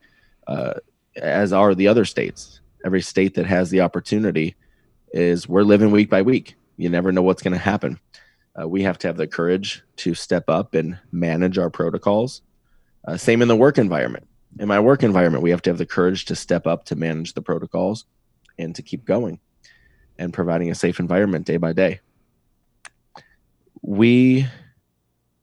uh, 0.46 0.74
as 1.16 1.52
are 1.52 1.74
the 1.74 1.88
other 1.88 2.04
states. 2.04 2.60
Every 2.84 3.00
state 3.00 3.34
that 3.34 3.46
has 3.46 3.70
the 3.70 3.80
opportunity 3.80 4.56
is 5.12 5.48
we're 5.48 5.62
living 5.62 5.90
week 5.90 6.10
by 6.10 6.22
week. 6.22 6.56
You 6.76 6.88
never 6.88 7.12
know 7.12 7.22
what's 7.22 7.42
going 7.42 7.52
to 7.52 7.59
happen. 7.59 8.00
Uh, 8.60 8.68
we 8.68 8.82
have 8.82 8.98
to 8.98 9.06
have 9.06 9.16
the 9.16 9.26
courage 9.26 9.82
to 9.96 10.14
step 10.14 10.44
up 10.48 10.74
and 10.74 10.98
manage 11.12 11.59
our 11.59 11.70
protocols. 11.70 12.42
Uh, 13.06 13.16
same 13.16 13.42
in 13.42 13.48
the 13.48 13.56
work 13.56 13.78
environment. 13.78 14.26
In 14.58 14.68
my 14.68 14.80
work 14.80 15.02
environment, 15.02 15.42
we 15.42 15.50
have 15.50 15.62
to 15.62 15.70
have 15.70 15.78
the 15.78 15.86
courage 15.86 16.26
to 16.26 16.36
step 16.36 16.66
up 16.66 16.84
to 16.86 16.96
manage 16.96 17.34
the 17.34 17.42
protocols 17.42 18.04
and 18.58 18.74
to 18.74 18.82
keep 18.82 19.04
going 19.04 19.40
and 20.18 20.32
providing 20.32 20.70
a 20.70 20.74
safe 20.74 21.00
environment 21.00 21.46
day 21.46 21.56
by 21.56 21.72
day. 21.72 22.00
We 23.80 24.46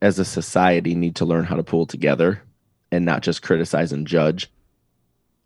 as 0.01 0.19
a 0.19 0.25
society 0.25 0.95
need 0.95 1.15
to 1.17 1.25
learn 1.25 1.43
how 1.43 1.55
to 1.55 1.63
pull 1.63 1.85
together 1.85 2.41
and 2.91 3.05
not 3.05 3.21
just 3.21 3.41
criticize 3.41 3.91
and 3.91 4.07
judge. 4.07 4.51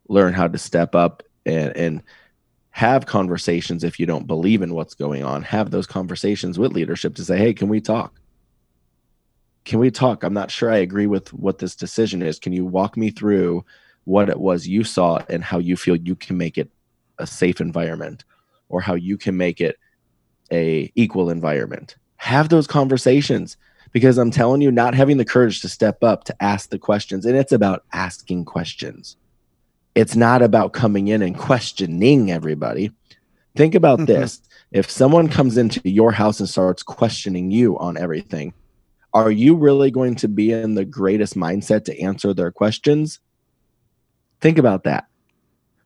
Learn 0.08 0.34
how 0.34 0.48
to 0.48 0.58
step 0.58 0.94
up 0.94 1.24
and, 1.46 1.76
and 1.76 2.04
have 2.70 3.06
conversations 3.06 3.84
if 3.84 4.00
you 4.00 4.06
don't 4.06 4.28
believe 4.28 4.62
in 4.62 4.74
what's 4.74 4.94
going 4.94 5.24
on. 5.24 5.42
Have 5.44 5.72
those 5.72 5.88
conversations 5.88 6.60
with 6.60 6.74
leadership 6.74 7.16
to 7.16 7.26
say, 7.26 7.38
hey, 7.38 7.54
can 7.54 7.70
we 7.70 7.82
talk? 7.82 8.20
Can 9.66 9.80
we 9.80 9.92
talk? 9.92 10.24
I'm 10.24 10.34
not 10.34 10.52
sure 10.52 10.72
I 10.72 10.78
agree 10.78 11.08
with 11.08 11.34
what 11.34 11.60
this 11.60 11.76
decision 11.76 12.22
is. 12.22 12.40
Can 12.40 12.54
you 12.54 12.66
walk 12.66 12.98
me 12.98 13.10
through 13.10 13.66
what 14.06 14.30
it 14.30 14.40
was 14.40 14.68
you 14.68 14.84
saw 14.84 15.24
and 15.30 15.44
how 15.44 15.60
you 15.60 15.78
feel 15.78 15.96
you 15.96 16.16
can 16.16 16.38
make 16.38 16.58
it 16.58 16.70
a 17.18 17.26
safe 17.26 17.62
environment 17.62 18.26
or 18.70 18.82
how 18.82 18.96
you 18.96 19.18
can 19.18 19.38
make 19.38 19.62
it 19.62 19.78
a 20.52 20.92
equal 20.96 21.30
environment? 21.30 21.96
Have 22.18 22.50
those 22.50 22.68
conversations 22.68 23.58
because 23.94 24.18
I'm 24.18 24.32
telling 24.32 24.62
you, 24.62 24.72
not 24.72 24.96
having 24.96 25.18
the 25.18 25.26
courage 25.26 25.62
to 25.62 25.70
step 25.70 26.04
up 26.04 26.26
to 26.26 26.44
ask 26.44 26.70
the 26.70 26.80
questions, 26.80 27.26
and 27.26 27.38
it's 27.38 27.52
about 27.52 27.86
asking 27.94 28.44
questions. 28.44 29.16
It's 29.96 30.16
not 30.16 30.42
about 30.42 30.74
coming 30.74 31.08
in 31.08 31.22
and 31.22 31.38
questioning 31.38 32.32
everybody. 32.32 32.92
Think 33.56 33.76
about 33.76 34.00
mm-hmm. 34.00 34.06
this 34.06 34.42
if 34.72 34.90
someone 34.90 35.30
comes 35.30 35.58
into 35.58 35.80
your 35.88 36.12
house 36.12 36.40
and 36.40 36.50
starts 36.50 36.82
questioning 36.82 37.52
you 37.52 37.78
on 37.78 37.96
everything, 37.96 38.54
are 39.14 39.32
you 39.32 39.56
really 39.56 39.92
going 39.92 40.16
to 40.16 40.28
be 40.28 40.52
in 40.52 40.76
the 40.76 40.86
greatest 40.86 41.36
mindset 41.36 41.86
to 41.86 42.00
answer 42.00 42.34
their 42.34 42.52
questions? 42.52 43.20
Think 44.42 44.58
about 44.58 44.84
that. 44.84 45.06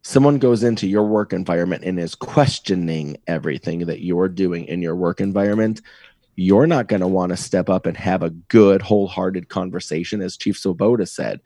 Someone 0.02 0.38
goes 0.38 0.64
into 0.64 0.88
your 0.88 1.04
work 1.04 1.34
environment 1.34 1.84
and 1.84 2.00
is 2.00 2.16
questioning 2.16 3.18
everything 3.28 3.80
that 3.88 4.02
you're 4.02 4.30
doing 4.30 4.66
in 4.66 4.82
your 4.82 4.96
work 4.96 5.20
environment 5.20 5.82
you're 6.38 6.68
not 6.68 6.88
going 6.88 7.02
to 7.02 7.08
want 7.08 7.32
to 7.32 7.38
step 7.38 7.68
up 7.68 7.88
and 7.88 7.98
have 7.98 8.22
a 8.22 8.30
good, 8.30 8.82
wholehearted 8.82 9.50
conversation, 9.50 10.22
as 10.22 10.38
Chief 10.38 10.58
Swoboda 10.58 11.08
said. 11.08 11.42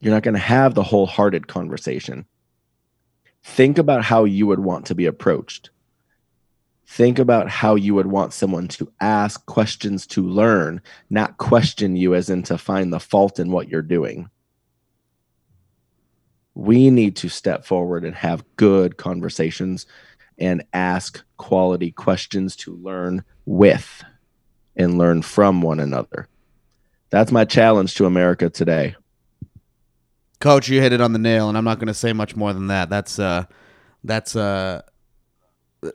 You're 0.00 0.14
not 0.14 0.22
going 0.22 0.34
to 0.34 0.40
have 0.40 0.74
the 0.74 0.82
wholehearted 0.82 1.46
conversation. 1.46 2.24
Think 3.44 3.76
about 3.76 4.04
how 4.04 4.24
you 4.24 4.46
would 4.46 4.60
want 4.60 4.86
to 4.86 4.94
be 4.94 5.04
approached. 5.04 5.68
Think 6.90 7.18
about 7.18 7.50
how 7.50 7.74
you 7.74 7.94
would 7.94 8.06
want 8.06 8.32
someone 8.32 8.66
to 8.68 8.90
ask 8.98 9.44
questions 9.44 10.06
to 10.08 10.26
learn, 10.26 10.80
not 11.10 11.36
question 11.36 11.96
you 11.96 12.14
as 12.14 12.30
in 12.30 12.42
to 12.44 12.56
find 12.56 12.90
the 12.90 12.98
fault 12.98 13.38
in 13.38 13.52
what 13.52 13.68
you're 13.68 13.82
doing. 13.82 14.30
We 16.54 16.88
need 16.88 17.14
to 17.16 17.28
step 17.28 17.66
forward 17.66 18.06
and 18.06 18.14
have 18.14 18.42
good 18.56 18.96
conversations 18.96 19.84
and 20.38 20.64
ask 20.72 21.22
quality 21.36 21.90
questions 21.90 22.56
to 22.56 22.74
learn 22.76 23.22
with 23.44 24.02
and 24.74 24.96
learn 24.96 25.20
from 25.20 25.60
one 25.60 25.80
another. 25.80 26.26
That's 27.10 27.30
my 27.30 27.44
challenge 27.44 27.96
to 27.96 28.06
America 28.06 28.48
today. 28.48 28.96
Coach, 30.40 30.70
you 30.70 30.80
hit 30.80 30.94
it 30.94 31.02
on 31.02 31.12
the 31.12 31.18
nail, 31.18 31.50
and 31.50 31.58
I'm 31.58 31.64
not 31.64 31.78
going 31.78 31.88
to 31.88 31.94
say 31.94 32.14
much 32.14 32.34
more 32.34 32.54
than 32.54 32.68
that. 32.68 32.88
That's 32.88 33.18
uh, 33.18 33.44
that's 34.04 34.34
uh, 34.34 34.82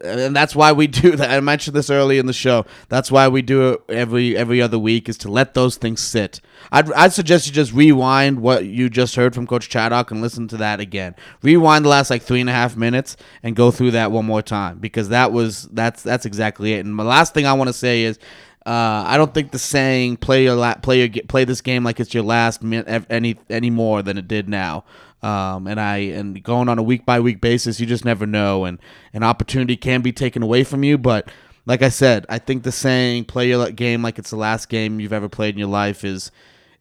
and 0.01 0.35
that's 0.35 0.55
why 0.55 0.71
we 0.71 0.87
do 0.87 1.15
that. 1.15 1.29
I 1.29 1.39
mentioned 1.41 1.75
this 1.75 1.89
early 1.89 2.17
in 2.17 2.25
the 2.25 2.33
show. 2.33 2.65
That's 2.89 3.11
why 3.11 3.27
we 3.27 3.41
do 3.41 3.73
it 3.73 3.81
every 3.89 4.37
every 4.37 4.61
other 4.61 4.79
week 4.79 5.09
is 5.09 5.17
to 5.19 5.31
let 5.31 5.53
those 5.53 5.75
things 5.75 5.99
sit. 5.99 6.39
I'd, 6.71 6.91
I'd 6.93 7.13
suggest 7.13 7.47
you 7.47 7.53
just 7.53 7.73
rewind 7.73 8.41
what 8.41 8.65
you 8.65 8.89
just 8.89 9.15
heard 9.15 9.35
from 9.35 9.45
Coach 9.45 9.69
Chaddock 9.69 10.11
and 10.11 10.21
listen 10.21 10.47
to 10.49 10.57
that 10.57 10.79
again. 10.79 11.15
Rewind 11.41 11.83
the 11.85 11.89
last 11.89 12.09
like 12.09 12.23
three 12.23 12.41
and 12.41 12.49
a 12.49 12.53
half 12.53 12.77
minutes 12.77 13.17
and 13.41 13.55
go 13.55 13.71
through 13.71 13.91
that 13.91 14.11
one 14.11 14.25
more 14.25 14.41
time 14.41 14.79
because 14.79 15.09
that 15.09 15.31
was 15.31 15.63
that's 15.73 16.01
that's 16.01 16.25
exactly 16.25 16.73
it. 16.73 16.85
And 16.85 16.95
my 16.95 17.03
last 17.03 17.33
thing 17.33 17.45
I 17.45 17.53
want 17.53 17.69
to 17.69 17.73
say 17.73 18.03
is. 18.03 18.19
Uh, 18.65 19.03
I 19.05 19.17
don't 19.17 19.33
think 19.33 19.51
the 19.51 19.59
saying 19.59 20.15
"play 20.15 20.45
your 20.45 20.55
la- 20.55 20.75
play 20.75 21.05
your 21.05 21.23
play 21.27 21.43
this 21.43 21.59
game 21.59 21.83
like 21.83 21.99
it's 21.99 22.13
your 22.13 22.23
last" 22.23 22.63
meant 22.63 22.87
any 23.09 23.37
any 23.49 23.69
more 23.69 24.01
than 24.01 24.17
it 24.17 24.25
did 24.29 24.47
now. 24.47 24.85
Um, 25.23 25.67
and 25.67 25.79
I 25.79 25.97
and 25.97 26.43
going 26.43 26.67
on 26.67 26.77
a 26.77 26.83
week 26.83 27.05
by 27.05 27.21
week 27.21 27.39
basis, 27.39 27.79
you 27.79 27.85
just 27.85 28.03
never 28.03 28.25
know, 28.25 28.65
and 28.65 28.77
an 29.13 29.23
opportunity 29.23 29.77
can 29.77 30.01
be 30.01 30.11
taken 30.11 30.43
away 30.43 30.65
from 30.65 30.83
you. 30.83 30.97
But 30.97 31.31
like 31.65 31.81
I 31.81 31.89
said, 31.89 32.25
I 32.27 32.39
think 32.39 32.63
the 32.63 32.73
saying 32.73 33.25
"play 33.25 33.47
your 33.47 33.71
game 33.71 34.03
like 34.03 34.19
it's 34.19 34.31
the 34.31 34.35
last 34.35 34.67
game 34.67 34.99
you've 34.99 35.13
ever 35.13 35.29
played 35.29 35.55
in 35.55 35.59
your 35.59 35.69
life" 35.69 36.03
is 36.03 36.29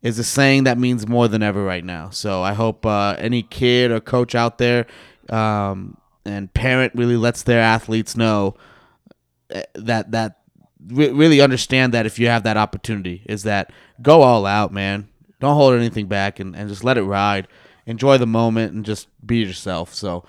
is 0.02 0.19
a 0.19 0.24
saying 0.24 0.64
that 0.64 0.77
means 0.77 1.06
more 1.06 1.28
than 1.28 1.43
ever 1.43 1.64
right 1.64 1.85
now. 1.85 2.10
So 2.10 2.43
I 2.43 2.55
hope 2.55 2.85
uh, 2.85 3.14
any 3.19 3.44
kid 3.44 3.93
or 3.93 4.01
coach 4.01 4.35
out 4.35 4.59
there 4.59 4.86
um, 5.31 5.97
and 6.24 6.52
parent 6.52 6.93
really 6.97 7.16
lets 7.16 7.44
their 7.44 7.60
athletes 7.60 8.16
know 8.16 8.56
eh, 9.51 9.62
that 9.74 10.10
that 10.10 10.39
really 10.89 11.40
understand 11.40 11.94
that 11.94 12.06
if 12.06 12.19
you 12.19 12.27
have 12.27 12.43
that 12.43 12.56
opportunity 12.56 13.23
is 13.27 13.44
that 13.44 13.73
go 14.02 14.23
all 14.23 14.47
out, 14.47 14.73
man. 14.73 15.09
Don't 15.39 15.56
hold 15.56 15.74
anything 15.74 16.06
back 16.06 16.39
and, 16.40 16.55
and 16.55 16.69
just 16.69 16.85
let 16.85 16.98
it 16.98 17.02
ride 17.02 17.47
enjoy 17.86 18.18
the 18.18 18.26
moment 18.26 18.72
and 18.72 18.84
just 18.84 19.09
be 19.26 19.38
yourself. 19.38 19.94
So, 19.94 20.24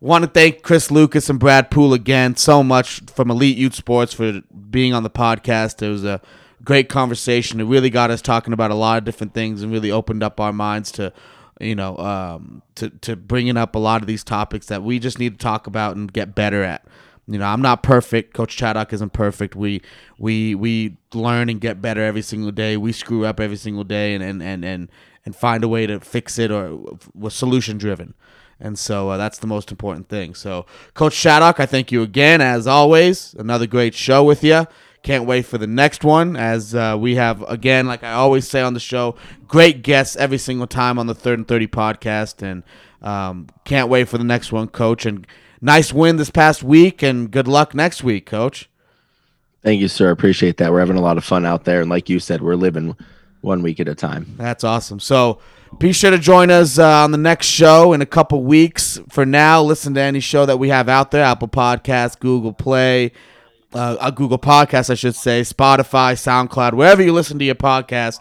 want 0.00 0.24
to 0.24 0.30
thank 0.30 0.62
Chris 0.62 0.90
Lucas 0.90 1.30
and 1.30 1.38
Brad 1.38 1.70
Poole 1.70 1.94
again 1.94 2.36
so 2.36 2.62
much 2.62 3.00
from 3.14 3.30
Elite 3.30 3.56
Youth 3.56 3.74
Sports 3.74 4.12
for 4.12 4.42
being 4.70 4.92
on 4.92 5.04
the 5.04 5.10
podcast. 5.10 5.80
It 5.80 5.88
was 5.88 6.04
a 6.04 6.20
great 6.64 6.88
conversation. 6.88 7.60
It 7.60 7.64
really 7.64 7.90
got 7.90 8.10
us 8.10 8.20
talking 8.20 8.52
about 8.52 8.70
a 8.70 8.74
lot 8.74 8.98
of 8.98 9.04
different 9.04 9.32
things 9.32 9.62
and 9.62 9.72
really 9.72 9.90
opened 9.90 10.22
up 10.22 10.40
our 10.40 10.52
minds 10.52 10.90
to, 10.92 11.12
you 11.60 11.74
know, 11.74 11.96
um, 11.98 12.62
to 12.74 12.90
to 12.90 13.16
bringing 13.16 13.56
up 13.56 13.74
a 13.74 13.78
lot 13.78 14.00
of 14.00 14.08
these 14.08 14.24
topics 14.24 14.66
that 14.66 14.82
we 14.82 14.98
just 14.98 15.18
need 15.18 15.38
to 15.38 15.42
talk 15.42 15.66
about 15.66 15.96
and 15.96 16.12
get 16.12 16.34
better 16.34 16.62
at. 16.62 16.84
You 17.28 17.38
know, 17.38 17.46
I'm 17.46 17.62
not 17.62 17.84
perfect. 17.84 18.34
Coach 18.34 18.56
Chaddock 18.56 18.92
isn't 18.92 19.12
perfect. 19.12 19.54
We 19.54 19.82
we 20.18 20.56
we 20.56 20.96
learn 21.14 21.48
and 21.48 21.60
get 21.60 21.80
better 21.80 22.02
every 22.02 22.22
single 22.22 22.50
day. 22.50 22.76
We 22.76 22.90
screw 22.90 23.24
up 23.24 23.38
every 23.38 23.56
single 23.56 23.84
day, 23.84 24.14
and 24.14 24.24
and 24.24 24.42
and 24.42 24.64
and 24.64 24.88
and 25.24 25.34
find 25.36 25.62
a 25.62 25.68
way 25.68 25.86
to 25.86 26.00
fix 26.00 26.38
it 26.38 26.50
or 26.50 26.96
was 27.14 27.34
solution 27.34 27.78
driven. 27.78 28.14
And 28.60 28.78
so 28.78 29.10
uh, 29.10 29.16
that's 29.16 29.38
the 29.38 29.46
most 29.46 29.70
important 29.70 30.08
thing. 30.08 30.34
So, 30.34 30.66
Coach 30.94 31.14
Chaddock, 31.14 31.58
I 31.58 31.66
thank 31.66 31.90
you 31.90 32.02
again, 32.02 32.40
as 32.40 32.66
always. 32.66 33.34
Another 33.34 33.66
great 33.66 33.94
show 33.94 34.22
with 34.22 34.44
you. 34.44 34.66
Can't 35.02 35.26
wait 35.26 35.46
for 35.46 35.58
the 35.58 35.66
next 35.66 36.04
one, 36.04 36.36
as 36.36 36.76
uh, 36.76 36.96
we 36.98 37.16
have, 37.16 37.42
again, 37.50 37.88
like 37.88 38.04
I 38.04 38.12
always 38.12 38.46
say 38.46 38.62
on 38.62 38.74
the 38.74 38.80
show, 38.80 39.16
great 39.48 39.82
guests 39.82 40.14
every 40.14 40.38
single 40.38 40.68
time 40.68 40.96
on 40.96 41.08
the 41.08 41.14
Third 41.14 41.40
and 41.40 41.48
30 41.48 41.66
podcast. 41.66 42.40
And 42.40 42.62
um, 43.02 43.48
can't 43.64 43.88
wait 43.88 44.08
for 44.08 44.16
the 44.16 44.24
next 44.24 44.52
one, 44.52 44.68
Coach. 44.68 45.04
And 45.04 45.26
nice 45.60 45.92
win 45.92 46.18
this 46.18 46.30
past 46.30 46.62
week, 46.62 47.02
and 47.02 47.32
good 47.32 47.48
luck 47.48 47.74
next 47.74 48.04
week, 48.04 48.26
Coach. 48.26 48.70
Thank 49.62 49.80
you, 49.80 49.88
sir. 49.88 50.10
Appreciate 50.10 50.58
that. 50.58 50.70
We're 50.70 50.80
having 50.80 50.96
a 50.96 51.02
lot 51.02 51.18
of 51.18 51.24
fun 51.24 51.44
out 51.44 51.64
there. 51.64 51.80
And 51.80 51.90
like 51.90 52.08
you 52.08 52.20
said, 52.20 52.40
we're 52.40 52.54
living 52.54 52.96
one 53.42 53.62
week 53.62 53.78
at 53.80 53.88
a 53.88 53.94
time. 53.94 54.34
That's 54.38 54.64
awesome. 54.64 55.00
So 55.00 55.38
be 55.78 55.92
sure 55.92 56.10
to 56.10 56.18
join 56.18 56.50
us 56.50 56.78
uh, 56.78 57.04
on 57.04 57.10
the 57.10 57.18
next 57.18 57.46
show 57.46 57.92
in 57.92 58.00
a 58.00 58.06
couple 58.06 58.42
weeks. 58.42 58.98
For 59.10 59.26
now, 59.26 59.62
listen 59.62 59.94
to 59.94 60.00
any 60.00 60.20
show 60.20 60.46
that 60.46 60.58
we 60.58 60.70
have 60.70 60.88
out 60.88 61.10
there 61.10 61.24
Apple 61.24 61.48
Podcasts, 61.48 62.18
Google 62.18 62.52
Play, 62.52 63.12
uh, 63.74 63.96
uh, 64.00 64.10
Google 64.10 64.38
Podcasts, 64.38 64.90
I 64.90 64.94
should 64.94 65.16
say, 65.16 65.42
Spotify, 65.42 66.14
SoundCloud, 66.14 66.74
wherever 66.74 67.02
you 67.02 67.12
listen 67.12 67.38
to 67.38 67.44
your 67.44 67.54
podcast. 67.54 68.20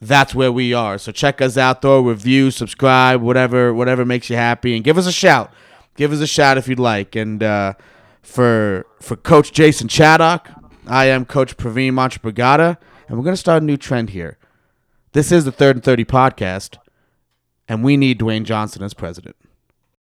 That's 0.00 0.34
where 0.34 0.50
we 0.50 0.74
are. 0.74 0.98
So 0.98 1.12
check 1.12 1.40
us 1.40 1.56
out, 1.56 1.80
throw 1.80 1.98
a 1.98 2.02
review, 2.02 2.50
subscribe, 2.50 3.22
whatever, 3.22 3.72
whatever 3.72 4.04
makes 4.04 4.28
you 4.28 4.34
happy, 4.34 4.74
and 4.74 4.82
give 4.82 4.98
us 4.98 5.06
a 5.06 5.12
shout. 5.12 5.52
Give 5.94 6.10
us 6.10 6.20
a 6.20 6.26
shout 6.26 6.58
if 6.58 6.66
you'd 6.66 6.80
like. 6.80 7.14
And 7.14 7.40
uh, 7.42 7.74
for 8.22 8.86
for 9.00 9.14
Coach 9.14 9.52
Jason 9.52 9.86
Chaddock, 9.86 10.46
I 10.88 11.04
am 11.04 11.24
Coach 11.24 11.56
Praveen 11.56 11.92
Manchabragada 11.92 12.78
and 13.12 13.18
we're 13.18 13.24
going 13.24 13.34
to 13.34 13.40
start 13.40 13.62
a 13.62 13.66
new 13.66 13.76
trend 13.76 14.08
here. 14.08 14.38
This 15.12 15.30
is 15.30 15.44
the 15.44 15.52
Third 15.52 15.76
and 15.76 15.84
30 15.84 16.06
podcast, 16.06 16.78
and 17.68 17.84
we 17.84 17.98
need 17.98 18.18
Dwayne 18.18 18.44
Johnson 18.44 18.82
as 18.82 18.94
president. 18.94 19.36